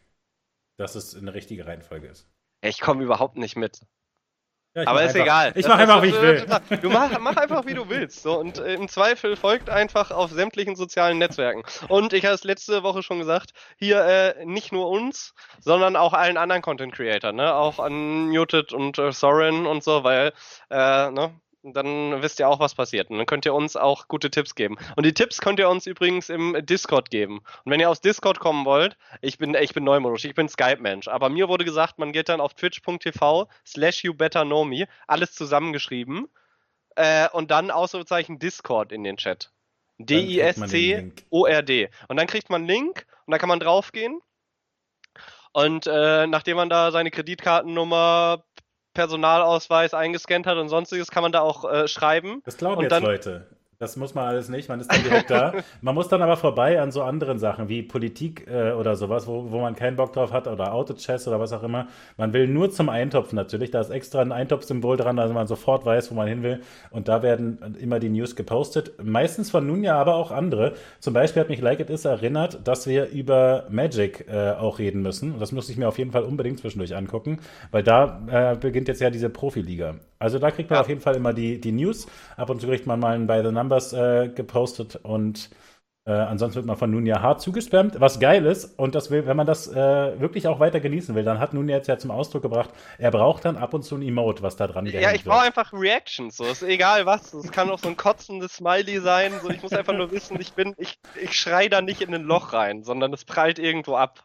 Dass 0.79 0.97
es 0.97 1.15
in 1.15 1.27
der 1.27 1.35
richtige 1.35 1.67
Reihenfolge 1.67 2.09
ist. 2.09 2.29
Ich 2.61 2.81
komme 2.81 3.05
überhaupt 3.05 3.37
nicht 3.37 3.55
mit. 3.55 3.87
Ja, 4.75 4.89
aber 4.89 5.03
ist 5.03 5.11
einfach, 5.11 5.21
egal. 5.21 5.53
Ich 5.55 5.69
mache 5.69 5.79
einfach, 5.79 6.03
wie 6.03 6.09
ich 6.09 6.21
will. 6.21 6.47
Du 6.83 6.91
mach, 6.91 7.19
mach 7.21 7.37
einfach, 7.37 7.65
wie 7.67 7.75
du 7.75 7.89
willst. 7.89 8.23
So, 8.23 8.39
und 8.39 8.59
äh, 8.59 8.75
im 8.75 8.89
Zweifel 8.89 9.37
folgt 9.37 9.71
einfach 9.71 10.11
auf 10.11 10.33
sämtlichen 10.33 10.75
sozialen 10.75 11.19
Netzwerken. 11.19 11.63
Und 11.89 12.13
ich 12.13 12.25
habe 12.25 12.35
es 12.35 12.43
letzte 12.43 12.83
Woche 12.83 13.03
schon 13.03 13.21
gesagt, 13.21 13.53
hier 13.77 14.05
äh, 14.05 14.45
nicht 14.45 14.73
nur 14.73 14.89
uns, 14.89 15.35
sondern 15.61 15.95
auch 15.95 16.13
allen 16.13 16.37
anderen 16.37 16.63
Content 16.63 16.93
Creator, 16.93 17.33
ne? 17.33 17.55
Auch 17.55 17.79
an 17.79 18.29
Muted 18.31 18.73
und 18.73 18.99
äh, 18.99 19.13
Soren 19.13 19.67
und 19.67 19.85
so, 19.85 20.03
weil, 20.03 20.33
äh, 20.71 21.11
ne? 21.11 21.39
Dann 21.73 22.23
wisst 22.23 22.39
ihr 22.39 22.49
auch, 22.49 22.61
was 22.61 22.75
passiert. 22.75 23.11
Und 23.11 23.17
dann 23.17 23.27
könnt 23.27 23.47
ihr 23.47 23.55
uns 23.55 23.77
auch 23.77 24.07
gute 24.09 24.31
Tipps 24.31 24.55
geben. 24.55 24.77
Und 24.97 25.07
die 25.07 25.15
Tipps 25.15 25.41
könnt 25.41 25.59
ihr 25.59 25.69
uns 25.69 25.87
übrigens 25.87 26.29
im 26.29 26.57
Discord 26.67 27.11
geben. 27.11 27.39
Und 27.65 27.73
wenn 27.73 27.81
ihr 27.81 27.89
aus 27.89 28.01
Discord 28.01 28.39
kommen 28.39 28.65
wollt, 28.67 28.97
ich 29.23 29.39
bin, 29.39 29.55
ich 29.55 29.73
bin 29.73 29.85
neumodisch, 29.85 30.25
ich 30.25 30.35
bin 30.35 30.49
Skype-Mensch. 30.49 31.09
Aber 31.09 31.31
mir 31.31 31.49
wurde 31.49 31.65
gesagt, 31.65 31.99
man 31.99 32.13
geht 32.13 32.29
dann 32.29 32.41
auf 32.41 32.55
twitch.tv 32.55 33.49
slash 33.67 34.05
you 34.05 34.13
better 34.13 34.45
know 34.45 34.65
me, 34.65 34.87
alles 35.07 35.33
zusammengeschrieben. 35.33 36.29
Äh, 36.97 37.29
und 37.31 37.51
dann 37.51 37.71
Ausrufezeichen 37.71 38.39
Discord 38.39 38.93
in 38.93 39.03
den 39.03 39.17
Chat. 39.17 39.51
D-I-S-C-O-R-D. 39.99 41.91
Und 42.09 42.17
dann 42.17 42.27
kriegt 42.27 42.51
man 42.51 42.63
einen 42.63 42.69
Link 42.69 43.07
und 43.27 43.33
da 43.33 43.39
kann 43.39 43.49
man 43.49 43.61
draufgehen. 43.61 44.21
Und 45.53 45.87
äh, 45.87 46.27
nachdem 46.27 46.57
man 46.57 46.69
da 46.69 46.91
seine 46.91 47.13
Kreditkartennummer, 47.13 48.45
Personalausweis 48.95 49.93
eingescannt 49.93 50.47
hat 50.47 50.57
und 50.57 50.69
sonstiges, 50.69 51.11
kann 51.11 51.23
man 51.23 51.33
da 51.33 51.41
auch 51.41 51.71
äh, 51.71 51.89
schreiben. 51.89 52.41
Das 52.45 52.57
glauben 52.57 52.79
und 52.79 52.83
jetzt 52.85 52.93
dann, 52.93 53.03
Leute. 53.03 53.47
Das 53.85 53.97
muss 53.97 54.15
man 54.15 54.27
alles 54.27 54.49
nicht, 54.49 54.71
man 54.71 54.81
ist 54.81 54.91
dann 54.91 55.03
direkt 55.03 55.31
da. 55.31 55.53
Man 55.83 55.95
muss 55.95 56.09
dann 56.09 56.23
aber 56.23 56.39
vorbei 56.39 56.81
an 56.81 56.91
so 56.91 57.03
anderen 57.03 57.39
Sachen 57.39 57.69
wie 57.69 57.83
Politik 57.83 58.47
äh, 58.49 58.73
oder 58.73 58.97
sowas, 58.97 59.27
wo, 59.27 59.51
wo 59.51 59.61
man 59.61 59.77
keinen 59.77 59.97
Bock 59.97 60.15
drauf 60.15 60.33
hat 60.33 60.49
oder 60.49 60.73
Auto-Chess 60.73 61.29
oder 61.29 61.39
was 61.39 61.53
auch 61.53 61.63
immer. 61.63 61.89
Man 62.17 62.33
will 62.33 62.49
nur 62.49 62.71
zum 62.71 62.89
Eintopfen 62.89 63.37
natürlich. 63.37 63.71
Da 63.71 63.81
ist 63.81 63.91
extra 63.91 64.23
ein 64.23 64.33
Eintopfsymbol 64.33 64.97
dran, 64.97 65.17
dass 65.17 65.31
man 65.33 65.47
sofort 65.47 65.85
weiß, 65.85 66.11
wo 66.11 66.15
man 66.15 66.27
hin 66.27 66.43
will. 66.43 66.63
Und 66.91 67.09
da 67.09 67.23
werden 67.23 67.77
immer 67.79 68.01
die 68.01 68.09
News 68.09 68.37
gepostet. 68.37 68.93
Meistens 69.03 69.51
von 69.51 69.67
Nunja, 69.67 69.97
aber 69.97 70.15
auch 70.15 70.31
andere. 70.31 70.73
Zum 71.01 71.13
Beispiel 71.13 71.43
hat 71.43 71.51
mich 71.51 71.61
Like 71.61 71.81
It 71.81 71.91
Is 71.91 72.07
erinnert, 72.07 72.67
dass 72.67 72.87
wir 72.87 73.11
über 73.11 73.67
Magic 73.69 74.27
äh, 74.29 74.53
auch 74.53 74.79
reden 74.79 75.03
müssen. 75.03 75.33
Und 75.33 75.41
das 75.41 75.53
muss 75.53 75.69
ich 75.69 75.77
mir 75.77 75.89
auf 75.89 75.99
jeden 75.99 76.13
Fall 76.13 76.23
unbedingt 76.23 76.59
zwischendurch 76.59 76.97
angucken, 76.97 77.39
weil 77.71 77.83
da 77.83 78.23
äh, 78.31 78.57
beginnt 78.57 78.89
jetzt 78.89 79.03
ja 79.03 79.11
diese 79.11 79.29
Profiliga. 79.29 79.97
Also 80.25 80.39
da 80.39 80.51
kriegt 80.51 80.71
man 80.71 80.79
ja. 80.79 80.81
auf 80.81 80.89
jeden 80.89 81.03
Fall 81.03 81.17
immer 81.17 81.35
die, 81.35 81.61
die 81.61 81.71
News. 81.71 82.07
Ab 82.39 82.49
und 82.49 82.59
zu 82.59 82.67
kriegt 82.67 82.87
man 82.87 82.99
mal 82.99 83.15
ein 83.15 83.27
By 83.27 83.43
the 83.45 83.53
Numbers 83.53 83.93
äh, 83.93 84.31
gepostet 84.35 84.97
und 85.03 85.51
äh, 86.07 86.13
ansonsten 86.13 86.57
wird 86.57 86.67
man 86.67 86.77
von 86.77 86.91
Nunja 86.91 87.21
hart 87.21 87.43
zugespammt, 87.43 88.01
was 88.01 88.21
geil 88.21 88.47
ist. 88.47 88.79
Und 88.79 88.95
das 88.95 89.11
will, 89.11 89.27
wenn 89.27 89.37
man 89.37 89.47
das 89.47 89.69
äh, 89.69 90.19
wirklich 90.19 90.49
auch 90.49 90.61
weiter 90.61 90.81
genießen 90.81 91.15
will, 91.15 91.25
dann 91.25 91.39
hat 91.41 91.53
Nunja 91.53 91.77
jetzt 91.77 91.89
ja 91.89 91.99
zum 91.99 92.11
Ausdruck 92.11 92.41
gebracht, 92.41 92.71
er 92.97 93.11
braucht 93.11 93.45
dann 93.45 93.59
ab 93.59 93.75
und 93.75 93.83
zu 93.85 93.97
ein 93.97 94.03
Emote, 94.03 94.43
was 94.43 94.57
da 94.57 94.67
dran 94.67 94.87
Ja, 94.87 95.13
ich 95.13 95.25
brauche 95.25 95.43
einfach 95.43 95.73
Reactions. 95.75 96.39
So 96.39 96.45
ist 96.45 96.63
egal 96.63 97.05
was. 97.05 97.35
Es 97.35 97.53
kann 97.53 97.69
auch 97.69 97.79
so 97.79 97.89
ein 97.89 97.97
kotzendes 97.97 98.57
Smiley 98.57 99.01
sein. 99.01 99.33
So, 99.43 99.51
ich 99.51 99.63
muss 99.63 99.75
einfach 99.75 99.95
nur 99.95 100.11
wissen, 100.11 100.41
ich 100.41 100.55
bin, 100.55 100.75
ich, 100.79 100.99
ich 101.21 101.39
schrei 101.39 101.69
da 101.69 101.83
nicht 101.83 102.01
in 102.01 102.15
ein 102.15 102.25
Loch 102.25 102.55
rein, 102.55 102.83
sondern 102.83 103.13
es 103.13 103.27
prallt 103.27 103.59
irgendwo 103.59 103.97
ab. 103.97 104.25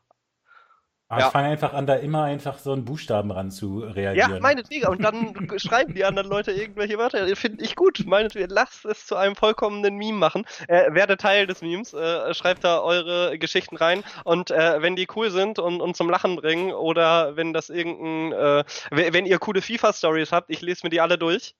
Aber 1.11 1.21
ja. 1.21 1.27
ich 1.27 1.33
fange 1.33 1.47
einfach 1.47 1.73
an, 1.73 1.87
da 1.87 1.95
immer 1.95 2.25
einfach 2.25 2.59
so 2.59 2.71
einen 2.71 2.85
Buchstaben 2.85 3.31
ran 3.31 3.49
zu 3.49 3.79
reagieren. 3.79 4.31
Ja, 4.31 4.39
meinetwegen. 4.39 4.87
Und 4.87 5.01
dann 5.01 5.33
schreiben 5.57 5.95
die 5.95 6.05
anderen 6.05 6.29
Leute 6.29 6.51
irgendwelche 6.51 6.99
Wörter. 6.99 7.35
Finde 7.35 7.63
ich 7.63 7.75
gut. 7.75 8.03
Meinetwegen, 8.05 8.49
lasst 8.51 8.85
es 8.85 9.07
zu 9.07 9.15
einem 9.15 9.35
vollkommenen 9.35 9.95
Meme 9.95 10.19
machen. 10.19 10.45
Äh, 10.67 10.93
werde 10.93 11.17
Teil 11.17 11.47
des 11.47 11.63
Memes. 11.63 11.95
Äh, 11.95 12.31
schreibt 12.35 12.63
da 12.63 12.81
eure 12.81 13.39
Geschichten 13.39 13.75
rein. 13.75 14.03
Und 14.23 14.51
äh, 14.51 14.83
wenn 14.83 14.95
die 14.95 15.07
cool 15.15 15.31
sind 15.31 15.57
und, 15.57 15.81
und 15.81 15.97
zum 15.97 16.11
Lachen 16.11 16.35
bringen 16.35 16.73
oder 16.73 17.35
wenn 17.35 17.53
das 17.53 17.71
irgendein, 17.71 18.31
äh, 18.31 18.63
wenn 18.91 19.25
ihr 19.25 19.39
coole 19.39 19.63
FIFA-Stories 19.63 20.31
habt, 20.31 20.51
ich 20.51 20.61
lese 20.61 20.85
mir 20.85 20.91
die 20.91 21.01
alle 21.01 21.17
durch. 21.17 21.55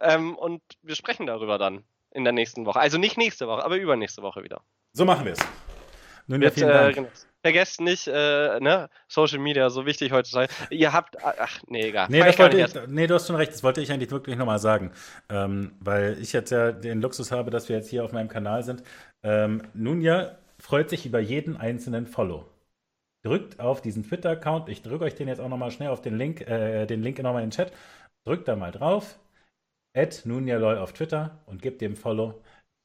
Ähm, 0.00 0.36
und 0.36 0.60
wir 0.82 0.96
sprechen 0.96 1.28
darüber 1.28 1.56
dann 1.56 1.84
in 2.10 2.24
der 2.24 2.32
nächsten 2.32 2.66
Woche. 2.66 2.80
Also 2.80 2.98
nicht 2.98 3.16
nächste 3.16 3.46
Woche, 3.46 3.64
aber 3.64 3.76
übernächste 3.76 4.22
Woche 4.22 4.42
wieder. 4.42 4.60
So 4.92 5.04
machen 5.04 5.24
wir 5.24 5.34
es. 5.34 5.38
Nun 6.26 6.42
ja, 6.42 6.50
vielen 6.50 6.68
Dank. 6.68 6.90
Äh, 6.90 6.94
genau 6.94 7.08
vergesst 7.42 7.80
nicht, 7.80 8.06
äh, 8.06 8.60
ne, 8.60 8.88
Social 9.06 9.38
Media, 9.38 9.70
so 9.70 9.86
wichtig 9.86 10.12
heutzutage. 10.12 10.52
Ihr 10.70 10.92
habt, 10.92 11.16
ach, 11.22 11.60
nee, 11.66 11.88
egal. 11.88 12.08
Nee, 12.10 12.20
das 12.20 12.38
wollte 12.38 12.60
ich, 12.60 12.88
nee, 12.88 13.06
du 13.06 13.14
hast 13.14 13.26
schon 13.26 13.36
recht, 13.36 13.52
das 13.52 13.62
wollte 13.62 13.80
ich 13.80 13.92
eigentlich 13.92 14.10
wirklich 14.10 14.36
nochmal 14.36 14.58
sagen. 14.58 14.92
Ähm, 15.28 15.72
weil 15.80 16.18
ich 16.20 16.32
jetzt 16.32 16.50
ja 16.50 16.72
den 16.72 17.00
Luxus 17.00 17.30
habe, 17.30 17.50
dass 17.50 17.68
wir 17.68 17.76
jetzt 17.76 17.90
hier 17.90 18.04
auf 18.04 18.12
meinem 18.12 18.28
Kanal 18.28 18.62
sind. 18.62 18.82
Ähm, 19.22 19.62
Nunja 19.74 20.36
freut 20.58 20.90
sich 20.90 21.06
über 21.06 21.20
jeden 21.20 21.56
einzelnen 21.56 22.06
Follow. 22.06 22.46
Drückt 23.24 23.60
auf 23.60 23.80
diesen 23.80 24.04
Twitter-Account, 24.04 24.68
ich 24.68 24.82
drücke 24.82 25.04
euch 25.04 25.14
den 25.14 25.28
jetzt 25.28 25.40
auch 25.40 25.48
nochmal 25.48 25.70
schnell 25.70 25.88
auf 25.88 26.00
den 26.00 26.16
Link, 26.16 26.40
äh, 26.42 26.86
den 26.86 27.02
Link 27.02 27.22
nochmal 27.22 27.42
in 27.42 27.50
den 27.50 27.56
Chat. 27.56 27.72
Drückt 28.24 28.46
da 28.46 28.56
mal 28.56 28.70
drauf, 28.70 29.18
add 29.96 30.16
Nunja 30.24 30.58
auf 30.80 30.92
Twitter 30.92 31.38
und 31.46 31.62
gebt 31.62 31.80
dem 31.80 31.96
Follow. 31.96 32.40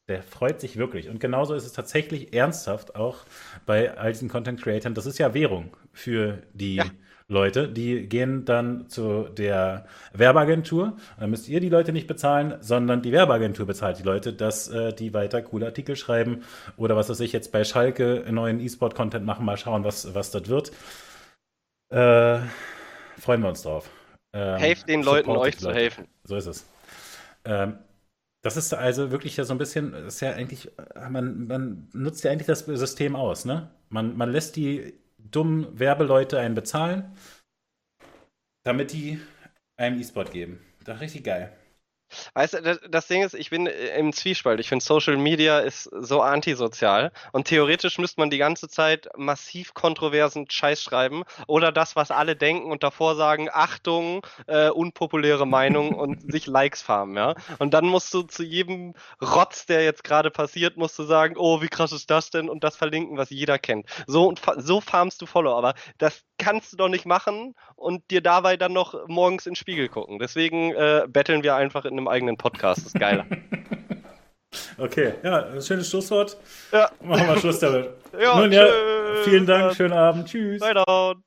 Der 0.10 0.22
freut 0.22 0.60
sich 0.60 0.76
wirklich. 0.76 1.08
Und 1.08 1.20
genauso 1.20 1.54
ist 1.54 1.66
es 1.66 1.72
tatsächlich 1.72 2.34
ernsthaft 2.34 2.96
auch 2.96 3.20
bei 3.66 3.98
all 3.98 4.12
diesen 4.12 4.28
Content 4.28 4.62
Creatern. 4.62 4.94
Das 4.94 5.06
ist 5.06 5.18
ja 5.18 5.34
Währung 5.34 5.78
für 5.94 6.44
die 6.54 6.76
ja. 6.76 6.86
Leute. 7.30 7.70
Die 7.70 8.10
gehen 8.10 8.44
dann 8.44 8.90
zu 8.90 9.30
der 9.30 9.86
Werbeagentur. 10.12 10.98
Dann 11.18 11.30
müsst 11.30 11.48
ihr 11.48 11.62
die 11.62 11.70
Leute 11.70 11.94
nicht 11.94 12.08
bezahlen, 12.08 12.56
sondern 12.60 13.02
die 13.02 13.14
Werbeagentur 13.14 13.66
bezahlt 13.66 13.98
die 13.98 14.04
Leute, 14.04 14.34
dass 14.34 14.68
äh, 14.68 14.92
die 14.94 15.14
weiter 15.14 15.42
coole 15.42 15.68
Artikel 15.68 15.96
schreiben 15.96 16.44
oder 16.76 16.98
was 16.98 17.10
weiß 17.10 17.22
ich 17.22 17.32
jetzt 17.32 17.54
bei 17.54 17.64
Schalke 17.64 18.26
neuen 18.30 18.60
E-Sport-Content 18.60 19.26
machen. 19.26 19.46
Mal 19.46 19.58
schauen, 19.58 19.86
was, 19.86 20.14
was 20.14 20.32
das 20.32 20.50
wird. 20.50 20.72
Äh, 21.90 22.40
freuen 23.20 23.42
wir 23.42 23.48
uns 23.48 23.62
drauf. 23.62 23.90
Ähm, 24.34 24.58
Helft 24.58 24.90
den 24.90 25.04
Leuten, 25.04 25.30
euch 25.30 25.58
zu 25.58 25.72
helfen. 25.72 26.08
So 26.24 26.36
ist 26.36 26.48
es. 26.48 26.66
Ähm, 27.46 27.78
das 28.44 28.58
ist 28.58 28.74
also 28.74 29.10
wirklich 29.10 29.38
ja 29.38 29.46
so 29.46 29.54
ein 29.54 29.58
bisschen, 29.58 29.94
ist 29.94 30.20
ja 30.20 30.34
eigentlich, 30.34 30.70
man, 31.10 31.48
man 31.48 31.88
nutzt 31.94 32.24
ja 32.24 32.32
eigentlich 32.32 32.48
das 32.48 32.60
System 32.60 33.16
aus, 33.16 33.46
ne? 33.46 33.72
Man, 33.90 34.18
man 34.18 34.32
lässt 34.32 34.58
die 34.58 34.94
dummen 35.18 35.80
Werbeleute 35.80 36.40
einen 36.40 36.54
bezahlen, 36.54 37.16
damit 38.64 38.92
die 38.92 39.20
einem 39.78 40.00
E-Sport 40.00 40.32
geben. 40.32 40.60
Das 40.84 40.98
ist 40.98 41.02
richtig 41.02 41.24
geil. 41.24 41.58
Weißt 42.34 42.54
du, 42.54 42.80
das, 42.90 43.08
Ding 43.08 43.24
ist, 43.24 43.34
ich 43.34 43.50
bin 43.50 43.68
äh, 43.68 43.98
im 43.98 44.14
Zwiespalt. 44.14 44.60
Ich 44.60 44.70
finde, 44.70 44.84
Social 44.84 45.18
Media 45.18 45.60
ist 45.60 45.84
so 45.84 46.22
antisozial 46.22 47.12
und 47.32 47.48
theoretisch 47.48 47.98
müsste 47.98 48.22
man 48.22 48.30
die 48.30 48.38
ganze 48.38 48.68
Zeit 48.68 49.08
massiv 49.18 49.74
kontroversen 49.74 50.50
Scheiß 50.50 50.82
schreiben 50.82 51.24
oder 51.48 51.72
das, 51.72 51.96
was 51.96 52.12
alle 52.12 52.36
denken 52.36 52.72
und 52.72 52.84
davor 52.84 53.16
sagen, 53.16 53.50
Achtung, 53.52 54.26
äh, 54.48 54.70
unpopuläre 54.70 55.48
Meinung 55.48 55.94
und 55.94 56.32
sich 56.32 56.48
Likes 56.48 56.82
farmen, 56.82 57.16
ja. 57.16 57.36
Und 57.60 57.74
dann 57.74 57.86
musst 57.86 58.14
du 58.14 58.24
zu 58.24 58.44
jedem 58.44 58.94
Rotz, 59.22 59.66
der 59.66 59.84
jetzt 59.84 60.04
gerade 60.04 60.32
passiert, 60.32 60.78
musst 60.78 60.98
du 61.00 61.04
sagen, 61.04 61.36
oh, 61.38 61.62
wie 61.62 61.68
krass 61.68 61.92
ist 61.92 62.10
das 62.10 62.30
denn 62.30 62.50
und 62.50 62.64
das 62.64 62.76
verlinken, 62.76 63.18
was 63.18 63.30
jeder 63.30 63.60
kennt. 63.60 63.88
So, 64.08 64.34
so 64.58 64.82
farmst 64.82 65.22
du 65.22 65.26
Follow, 65.26 65.56
aber 65.56 65.74
das 65.98 66.24
kannst 66.38 66.74
du 66.74 66.78
doch 66.78 66.90
nicht 66.90 67.06
machen 67.06 67.56
und 67.76 68.10
dir 68.12 68.22
dabei 68.22 68.58
dann 68.58 68.74
noch 68.74 69.08
morgens 69.08 69.46
in 69.46 69.52
den 69.52 69.56
Spiegel 69.56 69.88
gucken. 69.88 70.20
Deswegen 70.20 70.74
äh, 70.74 71.06
betteln 71.08 71.44
wir 71.44 71.56
einfach 71.56 71.86
in 71.86 71.94
einem 71.94 72.03
eigenen 72.08 72.38
Podcast. 72.38 72.80
Das 72.80 72.88
ist 72.88 73.00
geiler. 73.00 73.26
okay, 74.78 75.14
ja, 75.24 75.62
schönes 75.62 75.90
Schlusswort. 75.90 76.38
Ja. 76.72 76.90
Machen 77.02 77.28
wir 77.28 77.38
Schluss 77.38 77.60
damit. 77.60 77.90
ja, 78.20 78.40
Nun 78.40 78.52
ja, 78.52 78.68
vielen 79.24 79.46
Dank, 79.46 79.76
schönen 79.76 79.94
Abend. 79.94 80.28
Tschüss. 80.28 80.60
Bye 80.60 81.24